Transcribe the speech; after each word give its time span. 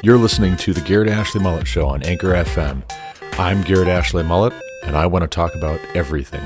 You're 0.00 0.16
listening 0.16 0.56
to 0.58 0.72
the 0.72 0.80
Garrett 0.80 1.08
Ashley 1.08 1.40
Mullet 1.40 1.66
Show 1.66 1.88
on 1.88 2.04
Anchor 2.04 2.28
FM. 2.28 2.88
I'm 3.36 3.62
Garrett 3.62 3.88
Ashley 3.88 4.22
Mullet, 4.22 4.52
and 4.84 4.96
I 4.96 5.06
want 5.06 5.24
to 5.24 5.26
talk 5.26 5.56
about 5.56 5.80
everything. 5.92 6.40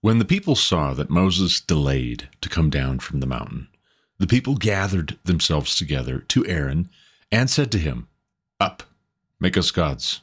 When 0.00 0.18
the 0.18 0.24
people 0.26 0.56
saw 0.56 0.94
that 0.94 1.10
Moses 1.10 1.60
delayed 1.60 2.28
to 2.40 2.48
come 2.48 2.70
down 2.70 2.98
from 2.98 3.20
the 3.20 3.26
mountain, 3.26 3.68
the 4.18 4.26
people 4.26 4.56
gathered 4.56 5.16
themselves 5.22 5.76
together 5.76 6.18
to 6.18 6.44
Aaron 6.44 6.90
and 7.30 7.48
said 7.48 7.70
to 7.70 7.78
him, 7.78 8.08
Up, 8.58 8.82
make 9.38 9.56
us 9.56 9.70
gods, 9.70 10.22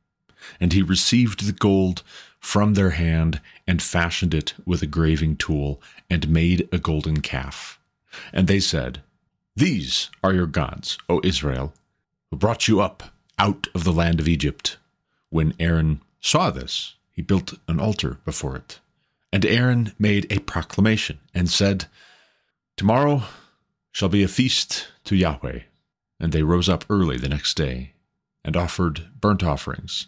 And 0.59 0.73
he 0.73 0.81
received 0.81 1.45
the 1.45 1.53
gold 1.53 2.03
from 2.39 2.73
their 2.73 2.91
hand 2.91 3.39
and 3.67 3.81
fashioned 3.81 4.33
it 4.33 4.53
with 4.65 4.81
a 4.81 4.87
graving 4.87 5.37
tool 5.37 5.81
and 6.09 6.27
made 6.29 6.67
a 6.71 6.79
golden 6.79 7.21
calf. 7.21 7.79
And 8.33 8.47
they 8.47 8.59
said, 8.59 9.01
These 9.55 10.09
are 10.23 10.33
your 10.33 10.47
gods, 10.47 10.97
O 11.07 11.21
Israel, 11.23 11.73
who 12.29 12.37
brought 12.37 12.67
you 12.67 12.81
up 12.81 13.03
out 13.37 13.67
of 13.73 13.83
the 13.83 13.93
land 13.93 14.19
of 14.19 14.27
Egypt. 14.27 14.77
When 15.29 15.53
Aaron 15.59 16.01
saw 16.19 16.49
this, 16.49 16.95
he 17.11 17.21
built 17.21 17.53
an 17.67 17.79
altar 17.79 18.17
before 18.25 18.55
it. 18.55 18.79
And 19.31 19.45
Aaron 19.45 19.93
made 19.97 20.29
a 20.31 20.39
proclamation 20.39 21.19
and 21.33 21.49
said, 21.49 21.85
Tomorrow 22.75 23.23
shall 23.91 24.09
be 24.09 24.23
a 24.23 24.27
feast 24.27 24.87
to 25.05 25.15
Yahweh. 25.15 25.61
And 26.19 26.31
they 26.31 26.43
rose 26.43 26.69
up 26.69 26.85
early 26.89 27.17
the 27.17 27.29
next 27.29 27.55
day, 27.57 27.93
and 28.43 28.55
offered 28.55 29.07
burnt 29.19 29.43
offerings, 29.43 30.07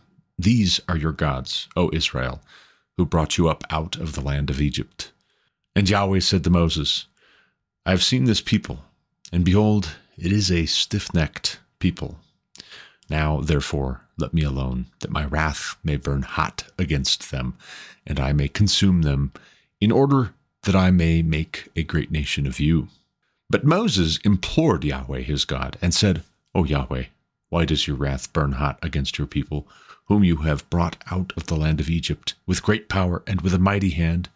These 0.41 0.81
are 0.89 0.97
your 0.97 1.11
gods, 1.11 1.67
O 1.75 1.91
Israel, 1.93 2.41
who 2.97 3.05
brought 3.05 3.37
you 3.37 3.47
up 3.47 3.63
out 3.69 3.95
of 3.97 4.13
the 4.13 4.21
land 4.21 4.49
of 4.49 4.59
Egypt. 4.59 5.11
And 5.75 5.87
Yahweh 5.87 6.19
said 6.21 6.43
to 6.45 6.49
Moses, 6.49 7.05
I 7.85 7.91
have 7.91 8.01
seen 8.03 8.23
this 8.25 8.41
people, 8.41 8.83
and 9.31 9.45
behold, 9.45 9.97
it 10.17 10.31
is 10.31 10.51
a 10.51 10.65
stiff 10.65 11.13
necked 11.13 11.59
people. 11.77 12.17
Now, 13.07 13.41
therefore, 13.41 14.01
let 14.17 14.33
me 14.33 14.41
alone, 14.41 14.87
that 15.01 15.11
my 15.11 15.25
wrath 15.25 15.75
may 15.83 15.95
burn 15.95 16.23
hot 16.23 16.63
against 16.79 17.29
them, 17.29 17.55
and 18.07 18.19
I 18.19 18.33
may 18.33 18.47
consume 18.47 19.03
them, 19.03 19.33
in 19.79 19.91
order 19.91 20.33
that 20.63 20.75
I 20.75 20.89
may 20.89 21.21
make 21.21 21.69
a 21.75 21.83
great 21.83 22.09
nation 22.09 22.47
of 22.47 22.59
you. 22.59 22.87
But 23.47 23.63
Moses 23.63 24.17
implored 24.25 24.83
Yahweh 24.83 25.21
his 25.21 25.45
God 25.45 25.77
and 25.83 25.93
said, 25.93 26.23
O 26.55 26.63
Yahweh, 26.63 27.05
why 27.49 27.65
does 27.65 27.85
your 27.85 27.95
wrath 27.95 28.33
burn 28.33 28.53
hot 28.53 28.79
against 28.81 29.19
your 29.19 29.27
people, 29.27 29.67
whom 30.11 30.25
you 30.25 30.35
have 30.35 30.69
brought 30.69 31.01
out 31.09 31.31
of 31.37 31.47
the 31.47 31.55
land 31.55 31.79
of 31.79 31.89
Egypt 31.89 32.33
with 32.45 32.61
great 32.61 32.89
power 32.89 33.23
and 33.25 33.39
with 33.39 33.53
a 33.53 33.59
mighty 33.59 33.91
hand? 33.91 34.27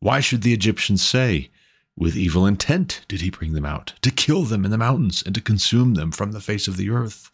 Why 0.00 0.18
should 0.18 0.42
the 0.42 0.52
Egyptians 0.52 1.02
say, 1.02 1.50
With 1.96 2.16
evil 2.16 2.46
intent 2.46 3.04
did 3.06 3.20
he 3.20 3.30
bring 3.30 3.52
them 3.52 3.64
out, 3.64 3.92
to 4.02 4.10
kill 4.10 4.42
them 4.42 4.64
in 4.64 4.72
the 4.72 4.76
mountains 4.76 5.22
and 5.24 5.32
to 5.36 5.40
consume 5.40 5.94
them 5.94 6.10
from 6.10 6.32
the 6.32 6.40
face 6.40 6.66
of 6.66 6.76
the 6.76 6.90
earth? 6.90 7.30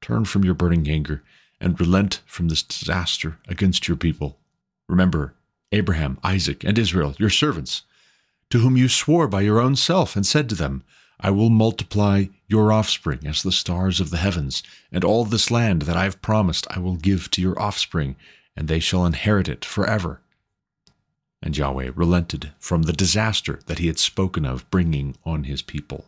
Turn 0.00 0.24
from 0.24 0.42
your 0.42 0.54
burning 0.54 0.88
anger 0.88 1.22
and 1.60 1.78
relent 1.78 2.20
from 2.26 2.48
this 2.48 2.64
disaster 2.64 3.38
against 3.46 3.86
your 3.86 3.96
people. 3.96 4.36
Remember 4.88 5.34
Abraham, 5.70 6.18
Isaac, 6.24 6.64
and 6.64 6.76
Israel, 6.76 7.14
your 7.16 7.30
servants 7.30 7.82
to 8.50 8.58
whom 8.58 8.76
you 8.76 8.88
swore 8.88 9.28
by 9.28 9.42
your 9.42 9.60
own 9.60 9.76
self, 9.76 10.16
and 10.16 10.26
said 10.26 10.48
to 10.48 10.56
them, 10.56 10.82
I 11.22 11.30
will 11.30 11.50
multiply 11.50 12.26
your 12.48 12.72
offspring 12.72 13.26
as 13.26 13.42
the 13.42 13.52
stars 13.52 14.00
of 14.00 14.10
the 14.10 14.16
heavens, 14.16 14.62
and 14.90 15.04
all 15.04 15.24
this 15.24 15.50
land 15.50 15.82
that 15.82 15.96
I 15.96 16.04
have 16.04 16.22
promised 16.22 16.66
I 16.70 16.78
will 16.78 16.96
give 16.96 17.30
to 17.32 17.42
your 17.42 17.60
offspring, 17.60 18.16
and 18.56 18.66
they 18.66 18.80
shall 18.80 19.04
inherit 19.04 19.48
it 19.48 19.64
forever. 19.64 20.22
And 21.42 21.56
Yahweh 21.56 21.92
relented 21.94 22.52
from 22.58 22.82
the 22.82 22.92
disaster 22.92 23.60
that 23.66 23.78
he 23.78 23.86
had 23.86 23.98
spoken 23.98 24.44
of 24.44 24.68
bringing 24.70 25.16
on 25.24 25.44
his 25.44 25.62
people. 25.62 26.06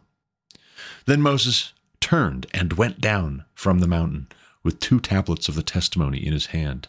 Then 1.06 1.20
Moses 1.22 1.72
turned 2.00 2.46
and 2.52 2.74
went 2.74 3.00
down 3.00 3.44
from 3.54 3.78
the 3.78 3.86
mountain 3.86 4.28
with 4.62 4.80
two 4.80 5.00
tablets 5.00 5.48
of 5.48 5.54
the 5.54 5.62
testimony 5.62 6.24
in 6.24 6.32
his 6.32 6.46
hand, 6.46 6.88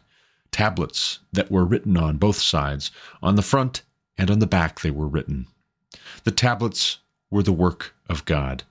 tablets 0.52 1.20
that 1.32 1.52
were 1.52 1.66
written 1.66 1.98
on 1.98 2.18
both 2.18 2.38
sides, 2.38 2.92
on 3.22 3.36
the 3.36 3.42
front 3.42 3.84
and 4.18 4.30
on 4.30 4.40
the 4.40 4.48
back 4.48 4.82
they 4.82 4.92
were 4.92 5.08
written. 5.08 5.48
The 6.24 6.32
tablets 6.32 7.00
were 7.30 7.44
the 7.44 7.52
work 7.52 7.96
of 8.08 8.26
God, 8.26 8.64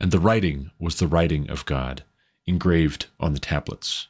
and 0.00 0.10
the 0.10 0.18
writing 0.18 0.70
was 0.78 0.96
the 0.96 1.06
writing 1.06 1.48
of 1.50 1.66
God, 1.66 2.02
engraved 2.46 3.06
on 3.18 3.32
the 3.32 3.40
tablets. 3.40 4.08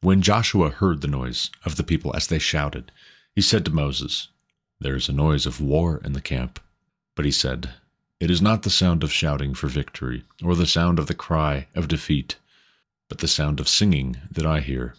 When 0.00 0.22
Joshua 0.22 0.70
heard 0.70 1.00
the 1.00 1.08
noise 1.08 1.50
of 1.64 1.76
the 1.76 1.82
people 1.82 2.14
as 2.14 2.26
they 2.26 2.38
shouted, 2.38 2.92
he 3.34 3.40
said 3.40 3.64
to 3.64 3.70
Moses, 3.70 4.28
There 4.80 4.96
is 4.96 5.08
a 5.08 5.12
noise 5.12 5.46
of 5.46 5.60
war 5.60 6.00
in 6.04 6.12
the 6.12 6.20
camp. 6.20 6.60
But 7.14 7.24
he 7.24 7.30
said, 7.30 7.70
It 8.20 8.30
is 8.30 8.42
not 8.42 8.62
the 8.62 8.70
sound 8.70 9.02
of 9.02 9.12
shouting 9.12 9.54
for 9.54 9.68
victory, 9.68 10.24
or 10.42 10.54
the 10.54 10.66
sound 10.66 10.98
of 10.98 11.06
the 11.06 11.14
cry 11.14 11.68
of 11.74 11.88
defeat, 11.88 12.36
but 13.08 13.18
the 13.18 13.28
sound 13.28 13.60
of 13.60 13.68
singing 13.68 14.16
that 14.30 14.46
I 14.46 14.60
hear. 14.60 14.94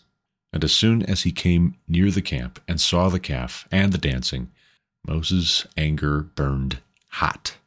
And 0.54 0.64
as 0.64 0.74
soon 0.74 1.04
as 1.04 1.24
he 1.24 1.32
came 1.32 1.76
near 1.88 2.12
the 2.12 2.22
camp 2.22 2.62
and 2.68 2.80
saw 2.80 3.10
the 3.10 3.20
calf 3.20 3.68
and 3.72 3.92
the 3.92 3.98
dancing, 3.98 4.52
Moses' 5.06 5.68
anger 5.76 6.22
burned 6.22 6.80
hot, 7.10 7.58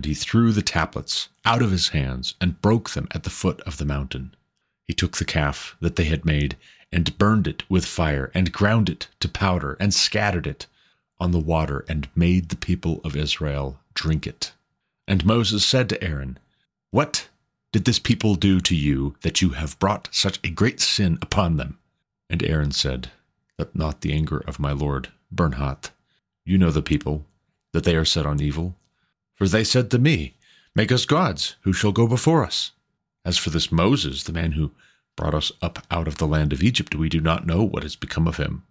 and 0.00 0.06
he 0.06 0.14
threw 0.14 0.50
the 0.50 0.62
tablets 0.62 1.28
out 1.44 1.60
of 1.60 1.70
his 1.70 1.88
hands 1.88 2.34
and 2.40 2.62
broke 2.62 2.88
them 2.88 3.06
at 3.10 3.24
the 3.24 3.28
foot 3.28 3.60
of 3.66 3.76
the 3.76 3.84
mountain. 3.84 4.34
He 4.88 4.94
took 4.94 5.18
the 5.18 5.26
calf 5.26 5.76
that 5.80 5.96
they 5.96 6.04
had 6.04 6.24
made 6.24 6.56
and 6.90 7.18
burned 7.18 7.46
it 7.46 7.68
with 7.68 7.84
fire 7.84 8.30
and 8.32 8.50
ground 8.50 8.88
it 8.88 9.08
to 9.20 9.28
powder 9.28 9.76
and 9.78 9.92
scattered 9.92 10.46
it 10.46 10.66
on 11.18 11.32
the 11.32 11.38
water 11.38 11.84
and 11.86 12.08
made 12.14 12.48
the 12.48 12.56
people 12.56 13.02
of 13.04 13.14
Israel 13.14 13.78
drink 13.92 14.26
it. 14.26 14.52
And 15.06 15.26
Moses 15.26 15.66
said 15.66 15.90
to 15.90 16.02
Aaron, 16.02 16.38
What 16.90 17.28
did 17.70 17.84
this 17.84 17.98
people 17.98 18.36
do 18.36 18.58
to 18.58 18.74
you 18.74 19.16
that 19.20 19.42
you 19.42 19.50
have 19.50 19.78
brought 19.78 20.08
such 20.10 20.40
a 20.42 20.48
great 20.48 20.80
sin 20.80 21.18
upon 21.20 21.58
them? 21.58 21.78
And 22.30 22.42
Aaron 22.42 22.72
said, 22.72 23.10
Let 23.58 23.76
not 23.76 24.00
the 24.00 24.14
anger 24.14 24.38
of 24.46 24.58
my 24.58 24.72
Lord 24.72 25.08
burn 25.30 25.52
hot. 25.52 25.90
You 26.46 26.56
know 26.56 26.70
the 26.70 26.80
people, 26.80 27.26
that 27.74 27.84
they 27.84 27.96
are 27.96 28.06
set 28.06 28.24
on 28.24 28.40
evil. 28.40 28.76
For 29.40 29.48
they 29.48 29.64
said 29.64 29.90
to 29.90 29.98
me, 29.98 30.34
Make 30.74 30.92
us 30.92 31.06
gods, 31.06 31.56
who 31.62 31.72
shall 31.72 31.92
go 31.92 32.06
before 32.06 32.44
us. 32.44 32.72
As 33.24 33.38
for 33.38 33.48
this 33.48 33.72
Moses, 33.72 34.24
the 34.24 34.34
man 34.34 34.52
who 34.52 34.72
brought 35.16 35.32
us 35.32 35.50
up 35.62 35.78
out 35.90 36.06
of 36.06 36.18
the 36.18 36.26
land 36.26 36.52
of 36.52 36.62
Egypt, 36.62 36.94
we 36.94 37.08
do 37.08 37.22
not 37.22 37.46
know 37.46 37.62
what 37.62 37.82
has 37.82 37.96
become 37.96 38.28
of 38.28 38.36
him. 38.36 38.64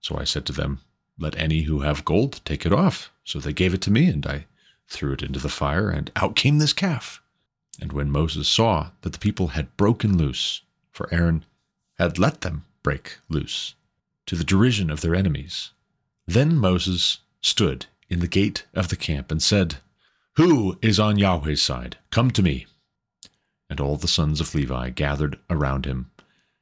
So 0.00 0.18
I 0.18 0.24
said 0.24 0.44
to 0.46 0.52
them, 0.52 0.80
Let 1.16 1.38
any 1.38 1.62
who 1.62 1.82
have 1.82 2.04
gold 2.04 2.40
take 2.44 2.66
it 2.66 2.72
off. 2.72 3.12
So 3.22 3.38
they 3.38 3.52
gave 3.52 3.72
it 3.72 3.80
to 3.82 3.92
me, 3.92 4.08
and 4.08 4.26
I 4.26 4.46
threw 4.88 5.12
it 5.12 5.22
into 5.22 5.38
the 5.38 5.48
fire, 5.48 5.90
and 5.90 6.10
out 6.16 6.34
came 6.34 6.58
this 6.58 6.72
calf. 6.72 7.22
And 7.80 7.92
when 7.92 8.10
Moses 8.10 8.48
saw 8.48 8.90
that 9.02 9.12
the 9.12 9.20
people 9.20 9.48
had 9.48 9.76
broken 9.76 10.18
loose, 10.18 10.62
for 10.90 11.08
Aaron 11.14 11.44
had 12.00 12.18
let 12.18 12.40
them 12.40 12.64
break 12.82 13.18
loose, 13.28 13.76
to 14.26 14.34
the 14.34 14.42
derision 14.42 14.90
of 14.90 15.02
their 15.02 15.14
enemies, 15.14 15.70
then 16.26 16.56
Moses 16.56 17.20
stood 17.42 17.86
in 18.08 18.18
the 18.18 18.26
gate 18.26 18.66
of 18.74 18.88
the 18.88 18.96
camp 18.96 19.30
and 19.30 19.40
said, 19.40 19.76
Who 20.36 20.78
is 20.82 21.00
on 21.00 21.18
Yahweh's 21.18 21.62
side? 21.62 21.96
Come 22.10 22.30
to 22.32 22.42
me. 22.42 22.66
And 23.70 23.80
all 23.80 23.96
the 23.96 24.06
sons 24.06 24.38
of 24.38 24.54
Levi 24.54 24.90
gathered 24.90 25.38
around 25.48 25.86
him, 25.86 26.10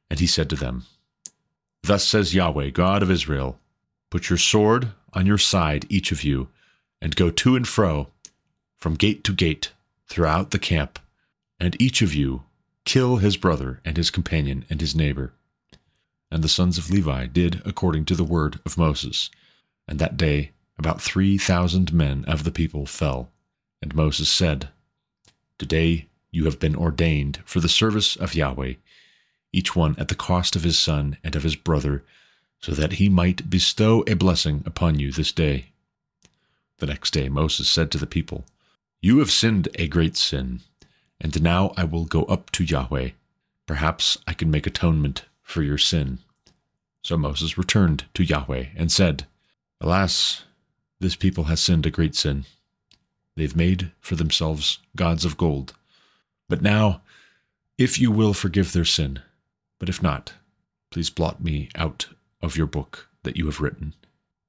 and 0.09 0.17
he 0.17 0.27
said 0.27 0.49
to 0.51 0.55
them, 0.55 0.85
Thus 1.83 2.05
says 2.05 2.33
Yahweh, 2.33 2.69
God 2.69 3.03
of 3.03 3.11
Israel, 3.11 3.59
Put 4.09 4.29
your 4.29 4.37
sword 4.37 4.91
on 5.13 5.25
your 5.25 5.37
side, 5.37 5.85
each 5.89 6.13
of 6.13 6.23
you, 6.23 6.47
and 7.01 7.17
go 7.17 7.29
to 7.29 7.57
and 7.57 7.67
fro, 7.67 8.07
from 8.77 8.95
gate 8.95 9.25
to 9.25 9.33
gate, 9.33 9.73
throughout 10.07 10.51
the 10.51 10.59
camp, 10.59 10.97
and 11.59 11.79
each 11.81 12.01
of 12.01 12.13
you 12.13 12.43
kill 12.85 13.17
his 13.17 13.35
brother 13.35 13.81
and 13.83 13.97
his 13.97 14.09
companion 14.09 14.65
and 14.69 14.79
his 14.79 14.95
neighbor. 14.95 15.33
And 16.31 16.43
the 16.43 16.49
sons 16.49 16.77
of 16.77 16.89
Levi 16.89 17.25
did 17.25 17.61
according 17.65 18.05
to 18.05 18.15
the 18.15 18.23
word 18.23 18.59
of 18.65 18.77
Moses. 18.77 19.29
And 19.85 19.99
that 19.99 20.15
day 20.15 20.51
about 20.77 21.01
three 21.01 21.37
thousand 21.37 21.91
men 21.91 22.23
of 22.25 22.45
the 22.45 22.51
people 22.51 22.85
fell. 22.85 23.31
And 23.85 23.93
Moses 23.93 24.29
said, 24.29 24.69
Today 25.59 26.07
you 26.31 26.45
have 26.45 26.59
been 26.59 26.75
ordained 26.75 27.43
for 27.45 27.59
the 27.59 27.69
service 27.69 28.15
of 28.15 28.33
Yahweh, 28.33 28.73
each 29.53 29.75
one 29.75 29.95
at 29.99 30.07
the 30.07 30.15
cost 30.15 30.55
of 30.55 30.63
his 30.63 30.79
son 30.79 31.17
and 31.23 31.35
of 31.35 31.43
his 31.43 31.55
brother, 31.55 32.03
so 32.59 32.71
that 32.71 32.93
he 32.93 33.09
might 33.09 33.47
bestow 33.47 34.03
a 34.07 34.15
blessing 34.15 34.63
upon 34.65 34.97
you 34.97 35.11
this 35.11 35.31
day. 35.31 35.67
The 36.79 36.87
next 36.87 37.11
day 37.11 37.29
Moses 37.29 37.69
said 37.69 37.91
to 37.91 37.99
the 37.99 38.07
people, 38.07 38.45
You 39.01 39.19
have 39.19 39.29
sinned 39.29 39.69
a 39.75 39.87
great 39.87 40.17
sin, 40.17 40.61
and 41.21 41.43
now 41.43 41.71
I 41.77 41.83
will 41.83 42.05
go 42.05 42.23
up 42.23 42.49
to 42.53 42.63
Yahweh. 42.63 43.11
Perhaps 43.67 44.17
I 44.25 44.33
can 44.33 44.49
make 44.49 44.65
atonement 44.65 45.25
for 45.43 45.61
your 45.61 45.77
sin. 45.77 46.17
So 47.03 47.17
Moses 47.17 47.55
returned 47.55 48.05
to 48.15 48.23
Yahweh 48.23 48.69
and 48.75 48.91
said, 48.91 49.27
Alas, 49.79 50.45
this 50.99 51.15
people 51.15 51.43
has 51.43 51.59
sinned 51.59 51.85
a 51.85 51.91
great 51.91 52.15
sin. 52.15 52.45
They've 53.35 53.55
made 53.55 53.91
for 53.99 54.15
themselves 54.15 54.79
gods 54.95 55.25
of 55.25 55.37
gold. 55.37 55.73
But 56.47 56.61
now, 56.61 57.01
if 57.77 57.99
you 57.99 58.11
will 58.11 58.33
forgive 58.33 58.71
their 58.71 58.85
sin, 58.85 59.19
but 59.79 59.89
if 59.89 60.01
not, 60.01 60.33
please 60.91 61.09
blot 61.09 61.43
me 61.43 61.69
out 61.75 62.07
of 62.41 62.55
your 62.55 62.67
book 62.67 63.09
that 63.23 63.35
you 63.35 63.45
have 63.45 63.59
written. 63.59 63.93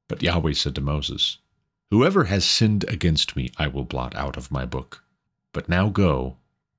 But 0.09 0.23
Yahweh 0.23 0.53
said 0.53 0.75
to 0.77 0.81
Moses, 0.81 1.39
Whoever 1.91 2.25
has 2.25 2.45
sinned 2.45 2.85
against 2.89 3.37
me, 3.37 3.51
I 3.57 3.67
will 3.67 3.85
blot 3.85 4.15
out 4.15 4.37
of 4.37 4.53
my 4.53 4.65
book. 4.65 5.03
But 5.53 5.69
now 5.69 5.89
go, 5.89 6.37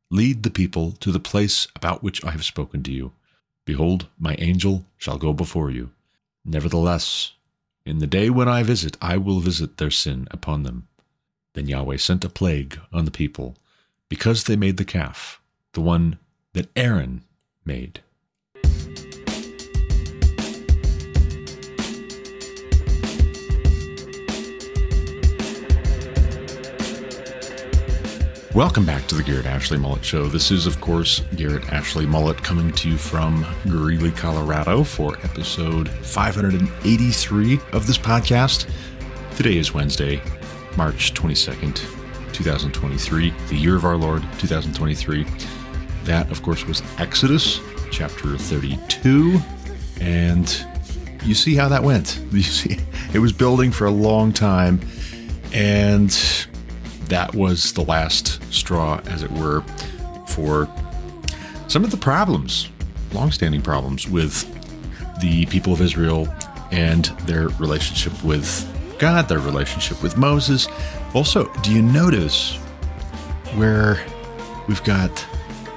lead 0.09 0.43
the 0.43 0.49
people 0.49 0.91
to 0.93 1.11
the 1.11 1.19
place 1.19 1.67
about 1.75 2.03
which 2.03 2.23
I 2.23 2.31
have 2.31 2.45
spoken 2.45 2.83
to 2.83 2.91
you. 2.91 3.11
Behold, 3.65 4.07
my 4.17 4.35
angel 4.35 4.85
shall 4.97 5.17
go 5.17 5.33
before 5.33 5.71
you. 5.71 5.91
Nevertheless, 6.45 7.33
in 7.85 7.99
the 7.99 8.07
day 8.07 8.29
when 8.29 8.47
I 8.47 8.63
visit, 8.63 8.95
I 9.01 9.17
will 9.17 9.39
visit 9.39 9.77
their 9.77 9.91
sin 9.91 10.27
upon 10.31 10.63
them. 10.63 10.87
Then 11.57 11.65
Yahweh 11.65 11.97
sent 11.97 12.23
a 12.23 12.29
plague 12.29 12.79
on 12.93 13.05
the 13.05 13.09
people, 13.09 13.55
because 14.09 14.43
they 14.43 14.55
made 14.55 14.77
the 14.77 14.85
calf, 14.85 15.41
the 15.73 15.81
one 15.81 16.19
that 16.53 16.69
Aaron 16.75 17.23
made. 17.65 18.01
Welcome 28.53 28.85
back 28.85 29.07
to 29.07 29.15
the 29.15 29.23
Garrett 29.25 29.47
Ashley 29.47 29.79
Mullet 29.79 30.05
Show. 30.05 30.27
This 30.27 30.51
is, 30.51 30.67
of 30.67 30.79
course, 30.79 31.23
Garrett 31.37 31.67
Ashley 31.73 32.05
Mullet 32.05 32.37
coming 32.43 32.71
to 32.73 32.87
you 32.87 32.97
from 32.97 33.43
Greeley, 33.63 34.11
Colorado 34.11 34.83
for 34.83 35.17
episode 35.23 35.89
583 35.89 37.59
of 37.71 37.87
this 37.87 37.97
podcast. 37.97 38.69
Today 39.35 39.57
is 39.57 39.73
Wednesday, 39.73 40.21
March 40.77 41.15
22nd, 41.15 41.75
2023, 42.33 43.33
the 43.49 43.55
year 43.55 43.75
of 43.75 43.83
our 43.83 43.97
Lord, 43.97 44.21
2023. 44.37 45.25
That, 46.03 46.29
of 46.29 46.43
course, 46.43 46.65
was 46.67 46.83
Exodus 46.99 47.59
chapter 47.91 48.37
32. 48.37 49.39
And 49.99 50.65
you 51.23 51.33
see 51.33 51.55
how 51.55 51.67
that 51.69 51.81
went. 51.81 52.21
You 52.31 52.43
see, 52.43 52.77
it 53.11 53.17
was 53.17 53.33
building 53.33 53.71
for 53.71 53.87
a 53.87 53.91
long 53.91 54.31
time. 54.31 54.79
And 55.51 56.11
that 57.05 57.33
was 57.33 57.73
the 57.73 57.83
last 57.83 58.41
straw, 58.53 59.01
as 59.07 59.23
it 59.23 59.31
were, 59.31 59.61
for 60.27 60.69
some 61.67 61.83
of 61.83 61.89
the 61.89 61.97
problems, 61.97 62.69
longstanding 63.13 63.63
problems 63.63 64.07
with 64.07 64.45
the 65.21 65.47
people 65.47 65.73
of 65.73 65.81
Israel 65.81 66.27
and 66.71 67.05
their 67.25 67.47
relationship 67.57 68.23
with 68.23 68.71
God, 68.99 69.27
their 69.27 69.39
relationship 69.39 70.01
with 70.01 70.17
Moses. 70.17 70.67
Also, 71.13 71.51
do 71.61 71.71
you 71.71 71.81
notice 71.81 72.55
where 73.55 74.03
we've 74.67 74.83
got 74.83 75.25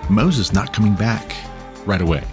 Moses 0.08 0.52
not 0.52 0.72
coming 0.72 0.94
back 0.94 1.34
right 1.87 2.00
away? 2.00 2.25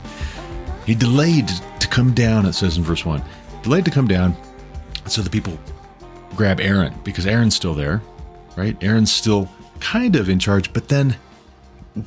He 0.86 0.96
delayed 0.96 1.50
to 1.80 1.88
come 1.88 2.14
down, 2.14 2.46
it 2.46 2.54
says 2.54 2.78
in 2.78 2.84
verse 2.84 3.06
1. 3.06 3.22
Delayed 3.64 3.86
to 3.86 3.92
come 3.92 4.08
down 4.08 4.36
so 5.06 5.22
the 5.22 5.30
people 5.30 5.58
grab 6.36 6.60
Aaron 6.60 6.94
because 7.04 7.26
Aaron's 7.26 7.56
still 7.56 7.74
there 7.74 8.02
right? 8.58 8.76
Aaron's 8.84 9.12
still 9.12 9.48
kind 9.80 10.18
of 10.18 10.28
in 10.28 10.40
charge, 10.40 10.74
but 10.74 10.90
then 10.90 11.16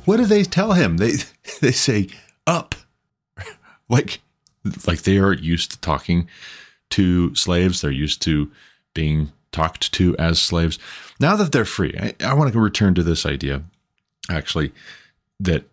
what 0.05 0.17
do 0.17 0.25
they 0.25 0.43
tell 0.43 0.73
him? 0.73 0.97
They 0.97 1.13
they 1.61 1.71
say 1.71 2.09
up, 2.45 2.75
like 3.89 4.19
like 4.85 5.01
they 5.01 5.17
are 5.17 5.33
used 5.33 5.71
to 5.71 5.79
talking 5.79 6.27
to 6.91 7.33
slaves. 7.33 7.81
They're 7.81 7.89
used 7.89 8.21
to 8.23 8.51
being 8.93 9.31
talked 9.51 9.91
to 9.93 10.15
as 10.17 10.41
slaves. 10.41 10.79
Now 11.19 11.35
that 11.35 11.51
they're 11.51 11.65
free, 11.65 11.95
I, 11.99 12.15
I 12.23 12.33
want 12.33 12.51
to 12.51 12.59
return 12.59 12.93
to 12.95 13.03
this 13.03 13.25
idea, 13.25 13.63
actually, 14.29 14.71
that 15.39 15.65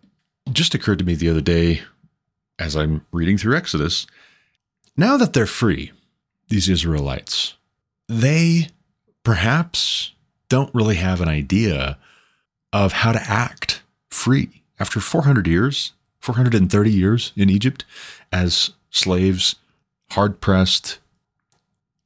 just 0.51 0.73
occurred 0.73 0.99
to 0.99 1.05
me 1.05 1.15
the 1.15 1.29
other 1.29 1.41
day 1.41 1.81
as 2.57 2.75
I'm 2.75 3.05
reading 3.11 3.37
through 3.37 3.55
Exodus. 3.55 4.05
Now 4.97 5.15
that 5.17 5.33
they're 5.33 5.45
free, 5.45 5.91
these 6.49 6.67
Israelites, 6.67 7.55
they 8.07 8.69
perhaps 9.23 10.13
don't 10.49 10.73
really 10.73 10.95
have 10.95 11.21
an 11.21 11.29
idea 11.29 11.97
of 12.73 12.93
how 12.93 13.11
to 13.11 13.21
act 13.21 13.81
free. 14.09 14.63
After 14.79 14.99
400 14.99 15.47
years, 15.47 15.93
430 16.19 16.91
years 16.91 17.31
in 17.35 17.49
Egypt 17.49 17.85
as 18.31 18.71
slaves, 18.89 19.55
hard 20.11 20.41
pressed, 20.41 20.99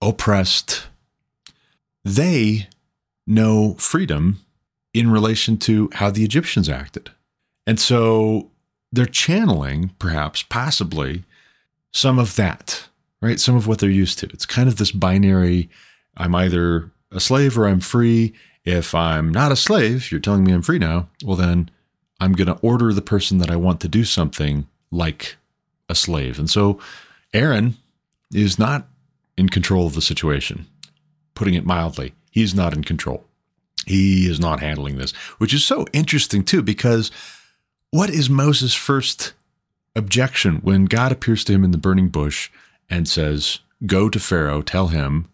oppressed, 0.01 0.87
they 2.03 2.67
know 3.25 3.75
freedom 3.75 4.39
in 4.93 5.09
relation 5.09 5.57
to 5.57 5.89
how 5.93 6.11
the 6.11 6.23
Egyptians 6.23 6.69
acted. 6.69 7.11
And 7.65 7.79
so 7.79 8.51
they're 8.91 9.05
channeling, 9.05 9.91
perhaps, 9.99 10.43
possibly, 10.43 11.23
some 11.91 12.19
of 12.19 12.35
that, 12.35 12.87
right? 13.21 13.39
Some 13.39 13.55
of 13.55 13.67
what 13.67 13.79
they're 13.79 13.89
used 13.89 14.19
to. 14.19 14.27
It's 14.27 14.45
kind 14.45 14.67
of 14.67 14.77
this 14.77 14.91
binary 14.91 15.69
I'm 16.15 16.35
either 16.35 16.91
a 17.11 17.19
slave 17.19 17.57
or 17.57 17.67
I'm 17.67 17.79
free. 17.79 18.33
If 18.65 18.95
I'm 18.95 19.31
not 19.31 19.51
a 19.51 19.55
slave, 19.55 20.11
you're 20.11 20.19
telling 20.19 20.43
me 20.43 20.53
I'm 20.53 20.61
free 20.61 20.79
now, 20.79 21.09
well, 21.23 21.35
then 21.35 21.69
I'm 22.19 22.33
going 22.33 22.47
to 22.47 22.59
order 22.61 22.93
the 22.93 23.01
person 23.01 23.39
that 23.39 23.49
I 23.49 23.55
want 23.55 23.81
to 23.81 23.87
do 23.87 24.05
something 24.05 24.67
like 24.91 25.37
a 25.89 25.95
slave. 25.95 26.39
And 26.39 26.49
so 26.49 26.79
Aaron 27.33 27.75
is 28.33 28.57
not 28.57 28.87
in 29.37 29.49
control 29.49 29.87
of 29.87 29.95
the 29.95 30.01
situation. 30.01 30.67
Putting 31.35 31.53
it 31.53 31.65
mildly, 31.65 32.13
he's 32.31 32.53
not 32.53 32.73
in 32.73 32.83
control. 32.83 33.25
He 33.85 34.29
is 34.29 34.39
not 34.39 34.59
handling 34.59 34.97
this, 34.97 35.11
which 35.39 35.53
is 35.53 35.65
so 35.65 35.85
interesting 35.93 36.43
too, 36.43 36.61
because 36.61 37.11
what 37.91 38.09
is 38.09 38.29
Moses' 38.29 38.73
first 38.73 39.33
objection 39.95 40.57
when 40.57 40.85
God 40.85 41.11
appears 41.11 41.43
to 41.45 41.53
him 41.53 41.63
in 41.63 41.71
the 41.71 41.77
burning 41.77 42.09
bush 42.09 42.49
and 42.89 43.07
says, 43.07 43.59
Go 43.85 44.09
to 44.09 44.19
Pharaoh, 44.19 44.61
tell 44.61 44.87
him 44.87 45.27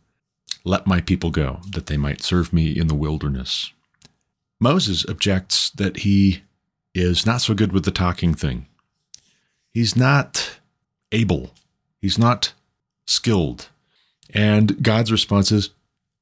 let 0.64 0.88
my 0.88 1.02
people 1.02 1.32
go, 1.32 1.62
that 1.72 1.86
they 1.86 1.98
might 1.98 2.22
serve 2.22 2.52
me 2.52 2.78
in 2.78 2.88
the 2.88 2.96
wilderness. 2.96 3.72
Moses 4.60 5.06
objects 5.08 5.70
that 5.72 5.98
he 5.98 6.44
is 6.94 7.26
not 7.26 7.42
so 7.42 7.54
good 7.54 7.72
with 7.72 7.86
the 7.86 7.92
talking 7.92 8.34
thing. 8.34 8.68
He's 9.72 9.96
not 9.96 10.60
able, 11.12 11.52
he's 12.02 12.18
not 12.18 12.54
skilled. 13.06 13.70
And 14.34 14.84
God's 14.84 15.12
response 15.12 15.52
is, 15.52 15.70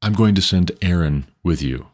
I'm 0.02 0.14
going 0.14 0.36
to 0.36 0.42
send 0.42 0.72
Aaron 0.82 1.28
with 1.44 1.62
you. 1.62 1.88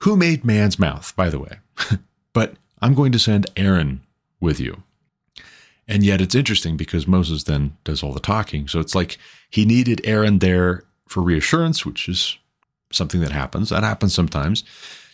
Who 0.00 0.16
made 0.16 0.44
man's 0.44 0.78
mouth, 0.78 1.14
by 1.14 1.28
the 1.28 1.38
way? 1.38 1.58
but 2.32 2.54
I'm 2.80 2.94
going 2.94 3.12
to 3.12 3.18
send 3.18 3.46
Aaron 3.56 4.00
with 4.40 4.58
you. 4.58 4.82
And 5.86 6.02
yet 6.02 6.20
it's 6.20 6.34
interesting 6.34 6.76
because 6.76 7.06
Moses 7.06 7.44
then 7.44 7.76
does 7.84 8.02
all 8.02 8.12
the 8.12 8.20
talking. 8.20 8.68
So 8.68 8.80
it's 8.80 8.94
like 8.94 9.18
he 9.50 9.64
needed 9.64 10.00
Aaron 10.04 10.38
there 10.38 10.84
for 11.06 11.22
reassurance, 11.22 11.84
which 11.84 12.08
is 12.08 12.38
something 12.90 13.20
that 13.20 13.32
happens. 13.32 13.70
That 13.70 13.82
happens 13.82 14.14
sometimes. 14.14 14.64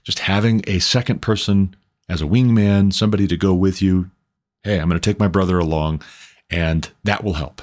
Just 0.05 0.21
having 0.21 0.63
a 0.67 0.79
second 0.79 1.21
person 1.21 1.75
as 2.09 2.23
a 2.23 2.27
wingman, 2.27 2.93
somebody 2.93 3.27
to 3.27 3.37
go 3.37 3.53
with 3.55 3.83
you. 3.83 4.11
Hey, 4.63 4.79
I'm 4.79 4.89
going 4.89 5.01
to 5.01 5.11
take 5.11 5.19
my 5.19 5.29
brother 5.29 5.59
along, 5.59 6.03
and 6.51 6.91
that 7.05 7.25
will 7.25 7.35
help, 7.35 7.63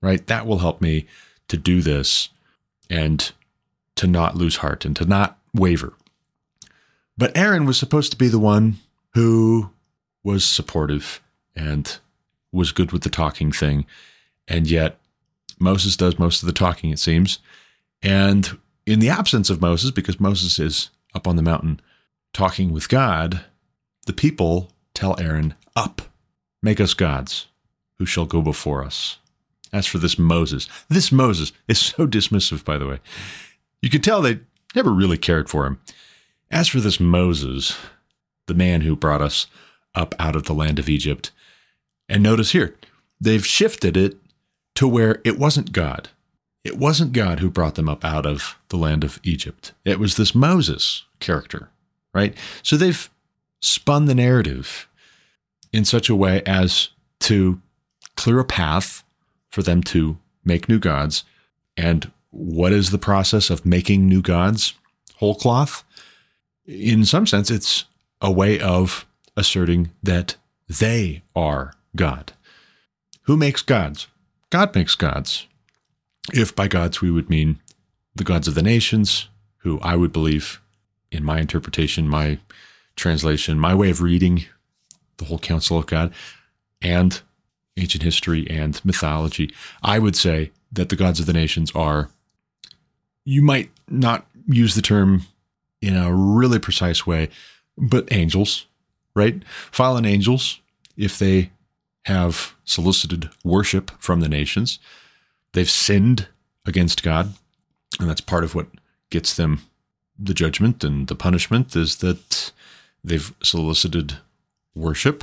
right? 0.00 0.26
That 0.26 0.46
will 0.46 0.58
help 0.58 0.80
me 0.80 1.06
to 1.48 1.56
do 1.56 1.80
this 1.80 2.28
and 2.90 3.32
to 3.98 4.06
not 4.06 4.36
lose 4.36 4.56
heart 4.56 4.84
and 4.84 4.96
to 4.96 5.04
not 5.04 5.38
waver. 5.54 5.94
But 7.16 7.36
Aaron 7.36 7.66
was 7.66 7.78
supposed 7.78 8.12
to 8.12 8.18
be 8.18 8.28
the 8.28 8.38
one 8.38 8.78
who 9.14 9.70
was 10.22 10.44
supportive 10.44 11.20
and 11.54 11.98
was 12.52 12.72
good 12.72 12.92
with 12.92 13.02
the 13.02 13.10
talking 13.10 13.50
thing. 13.52 13.86
And 14.46 14.70
yet, 14.70 14.98
Moses 15.58 15.96
does 15.96 16.18
most 16.18 16.42
of 16.42 16.46
the 16.46 16.52
talking, 16.52 16.90
it 16.90 16.98
seems. 16.98 17.40
And 18.02 18.58
in 18.86 19.00
the 19.00 19.10
absence 19.10 19.50
of 19.50 19.60
Moses, 19.60 19.90
because 19.90 20.20
Moses 20.20 20.58
is 20.58 20.90
up 21.14 21.26
on 21.26 21.36
the 21.36 21.42
mountain 21.42 21.80
talking 22.32 22.72
with 22.72 22.88
God, 22.88 23.44
the 24.06 24.12
people 24.12 24.70
tell 24.94 25.18
Aaron, 25.18 25.54
Up, 25.74 26.02
make 26.62 26.80
us 26.80 26.94
gods 26.94 27.46
who 27.98 28.06
shall 28.06 28.26
go 28.26 28.40
before 28.40 28.84
us. 28.84 29.18
As 29.72 29.86
for 29.86 29.98
this 29.98 30.18
Moses, 30.18 30.68
this 30.88 31.12
Moses 31.12 31.52
is 31.66 31.78
so 31.78 32.06
dismissive, 32.06 32.64
by 32.64 32.78
the 32.78 32.86
way. 32.86 33.00
You 33.82 33.90
can 33.90 34.00
tell 34.00 34.22
they 34.22 34.40
never 34.74 34.90
really 34.90 35.18
cared 35.18 35.48
for 35.48 35.66
him. 35.66 35.80
As 36.50 36.68
for 36.68 36.80
this 36.80 36.98
Moses, 36.98 37.76
the 38.46 38.54
man 38.54 38.80
who 38.80 38.96
brought 38.96 39.22
us 39.22 39.46
up 39.94 40.14
out 40.18 40.36
of 40.36 40.44
the 40.44 40.54
land 40.54 40.78
of 40.78 40.88
Egypt, 40.88 41.30
and 42.08 42.22
notice 42.22 42.52
here, 42.52 42.74
they've 43.20 43.44
shifted 43.44 43.96
it 43.96 44.16
to 44.74 44.88
where 44.88 45.20
it 45.24 45.38
wasn't 45.38 45.72
God. 45.72 46.08
It 46.64 46.78
wasn't 46.78 47.12
God 47.12 47.40
who 47.40 47.50
brought 47.50 47.74
them 47.74 47.88
up 47.88 48.04
out 48.04 48.26
of 48.26 48.56
the 48.68 48.76
land 48.76 49.04
of 49.04 49.20
Egypt. 49.22 49.72
It 49.84 49.98
was 49.98 50.16
this 50.16 50.34
Moses 50.34 51.04
character, 51.20 51.70
right? 52.12 52.34
So 52.62 52.76
they've 52.76 53.08
spun 53.60 54.06
the 54.06 54.14
narrative 54.14 54.88
in 55.72 55.84
such 55.84 56.08
a 56.08 56.14
way 56.14 56.42
as 56.46 56.90
to 57.20 57.60
clear 58.16 58.38
a 58.38 58.44
path 58.44 59.04
for 59.50 59.62
them 59.62 59.82
to 59.82 60.18
make 60.44 60.68
new 60.68 60.78
gods. 60.78 61.24
And 61.76 62.10
what 62.30 62.72
is 62.72 62.90
the 62.90 62.98
process 62.98 63.50
of 63.50 63.66
making 63.66 64.06
new 64.06 64.22
gods? 64.22 64.74
Whole 65.16 65.34
cloth? 65.34 65.84
In 66.66 67.04
some 67.04 67.26
sense, 67.26 67.50
it's 67.50 67.84
a 68.20 68.30
way 68.30 68.60
of 68.60 69.06
asserting 69.36 69.90
that 70.02 70.36
they 70.68 71.22
are 71.34 71.72
God. 71.96 72.32
Who 73.22 73.36
makes 73.36 73.62
gods? 73.62 74.06
God 74.50 74.74
makes 74.74 74.94
gods. 74.94 75.46
If 76.32 76.54
by 76.54 76.68
gods 76.68 77.00
we 77.00 77.10
would 77.10 77.30
mean 77.30 77.58
the 78.14 78.24
gods 78.24 78.48
of 78.48 78.54
the 78.54 78.62
nations, 78.62 79.28
who 79.58 79.78
I 79.80 79.96
would 79.96 80.12
believe, 80.12 80.60
in 81.10 81.24
my 81.24 81.40
interpretation, 81.40 82.08
my 82.08 82.38
translation, 82.96 83.58
my 83.58 83.74
way 83.74 83.90
of 83.90 84.02
reading 84.02 84.44
the 85.16 85.24
whole 85.26 85.38
counsel 85.38 85.78
of 85.78 85.86
God, 85.86 86.12
and 86.82 87.20
ancient 87.76 88.02
history 88.02 88.48
and 88.48 88.84
mythology, 88.84 89.54
I 89.82 89.98
would 89.98 90.16
say 90.16 90.50
that 90.72 90.88
the 90.88 90.96
gods 90.96 91.20
of 91.20 91.26
the 91.26 91.32
nations 91.32 91.72
are, 91.74 92.10
you 93.28 93.42
might 93.42 93.70
not 93.90 94.26
use 94.46 94.74
the 94.74 94.80
term 94.80 95.26
in 95.82 95.94
a 95.94 96.10
really 96.10 96.58
precise 96.58 97.06
way, 97.06 97.28
but 97.76 98.10
angels, 98.10 98.64
right? 99.14 99.42
Fallen 99.70 100.06
angels, 100.06 100.60
if 100.96 101.18
they 101.18 101.50
have 102.06 102.54
solicited 102.64 103.28
worship 103.44 103.90
from 103.98 104.20
the 104.20 104.30
nations, 104.30 104.78
they've 105.52 105.68
sinned 105.68 106.26
against 106.64 107.02
God. 107.02 107.34
And 108.00 108.08
that's 108.08 108.22
part 108.22 108.44
of 108.44 108.54
what 108.54 108.68
gets 109.10 109.34
them 109.34 109.60
the 110.18 110.32
judgment 110.32 110.82
and 110.82 111.06
the 111.06 111.14
punishment 111.14 111.76
is 111.76 111.96
that 111.96 112.50
they've 113.04 113.34
solicited 113.42 114.16
worship. 114.74 115.22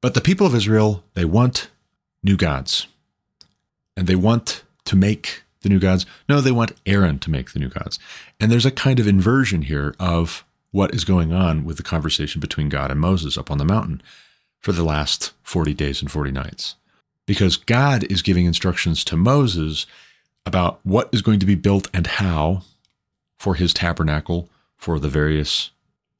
But 0.00 0.14
the 0.14 0.20
people 0.20 0.48
of 0.48 0.54
Israel, 0.54 1.04
they 1.14 1.24
want 1.24 1.70
new 2.24 2.36
gods. 2.36 2.88
And 3.96 4.08
they 4.08 4.16
want 4.16 4.64
to 4.86 4.96
make 4.96 5.44
the 5.66 5.74
new 5.74 5.80
gods. 5.80 6.06
No, 6.28 6.40
they 6.40 6.52
want 6.52 6.72
Aaron 6.86 7.18
to 7.18 7.30
make 7.30 7.50
the 7.52 7.58
new 7.58 7.68
gods. 7.68 7.98
And 8.38 8.52
there's 8.52 8.64
a 8.64 8.70
kind 8.70 9.00
of 9.00 9.08
inversion 9.08 9.62
here 9.62 9.96
of 9.98 10.44
what 10.70 10.94
is 10.94 11.04
going 11.04 11.32
on 11.32 11.64
with 11.64 11.76
the 11.76 11.82
conversation 11.82 12.40
between 12.40 12.68
God 12.68 12.92
and 12.92 13.00
Moses 13.00 13.36
up 13.36 13.50
on 13.50 13.58
the 13.58 13.64
mountain 13.64 14.00
for 14.60 14.70
the 14.70 14.84
last 14.84 15.32
40 15.42 15.74
days 15.74 16.00
and 16.00 16.10
40 16.10 16.30
nights. 16.30 16.76
Because 17.26 17.56
God 17.56 18.04
is 18.04 18.22
giving 18.22 18.46
instructions 18.46 19.02
to 19.04 19.16
Moses 19.16 19.86
about 20.44 20.78
what 20.84 21.08
is 21.12 21.22
going 21.22 21.40
to 21.40 21.46
be 21.46 21.56
built 21.56 21.90
and 21.92 22.06
how 22.06 22.62
for 23.36 23.56
his 23.56 23.74
tabernacle, 23.74 24.48
for 24.76 25.00
the 25.00 25.08
various 25.08 25.70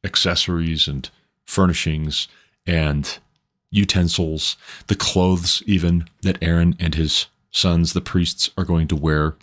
accessories 0.03 0.89
and 0.89 1.09
furnishings 1.45 2.27
and 2.67 3.19
utensils, 3.71 4.57
the 4.89 4.97
clothes, 4.97 5.63
even 5.67 6.09
that 6.23 6.39
Aaron 6.43 6.75
and 6.81 6.97
his 6.97 7.27
sons, 7.57 7.93
the 7.93 8.01
priests, 8.01 8.51
are 8.57 8.65
going 8.65 8.89
to 8.89 8.97
wear, 8.97 9.37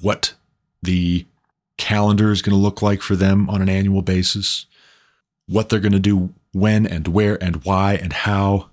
what 0.00 0.34
the 0.82 1.26
calendar 1.78 2.30
is 2.30 2.42
going 2.42 2.56
to 2.56 2.62
look 2.62 2.82
like 2.82 3.02
for 3.02 3.16
them 3.16 3.48
on 3.50 3.62
an 3.62 3.68
annual 3.68 4.02
basis, 4.02 4.66
what 5.46 5.68
they're 5.68 5.80
going 5.80 5.92
to 5.92 5.98
do 5.98 6.32
when 6.52 6.86
and 6.86 7.08
where 7.08 7.42
and 7.42 7.64
why 7.64 7.94
and 7.94 8.12
how. 8.12 8.70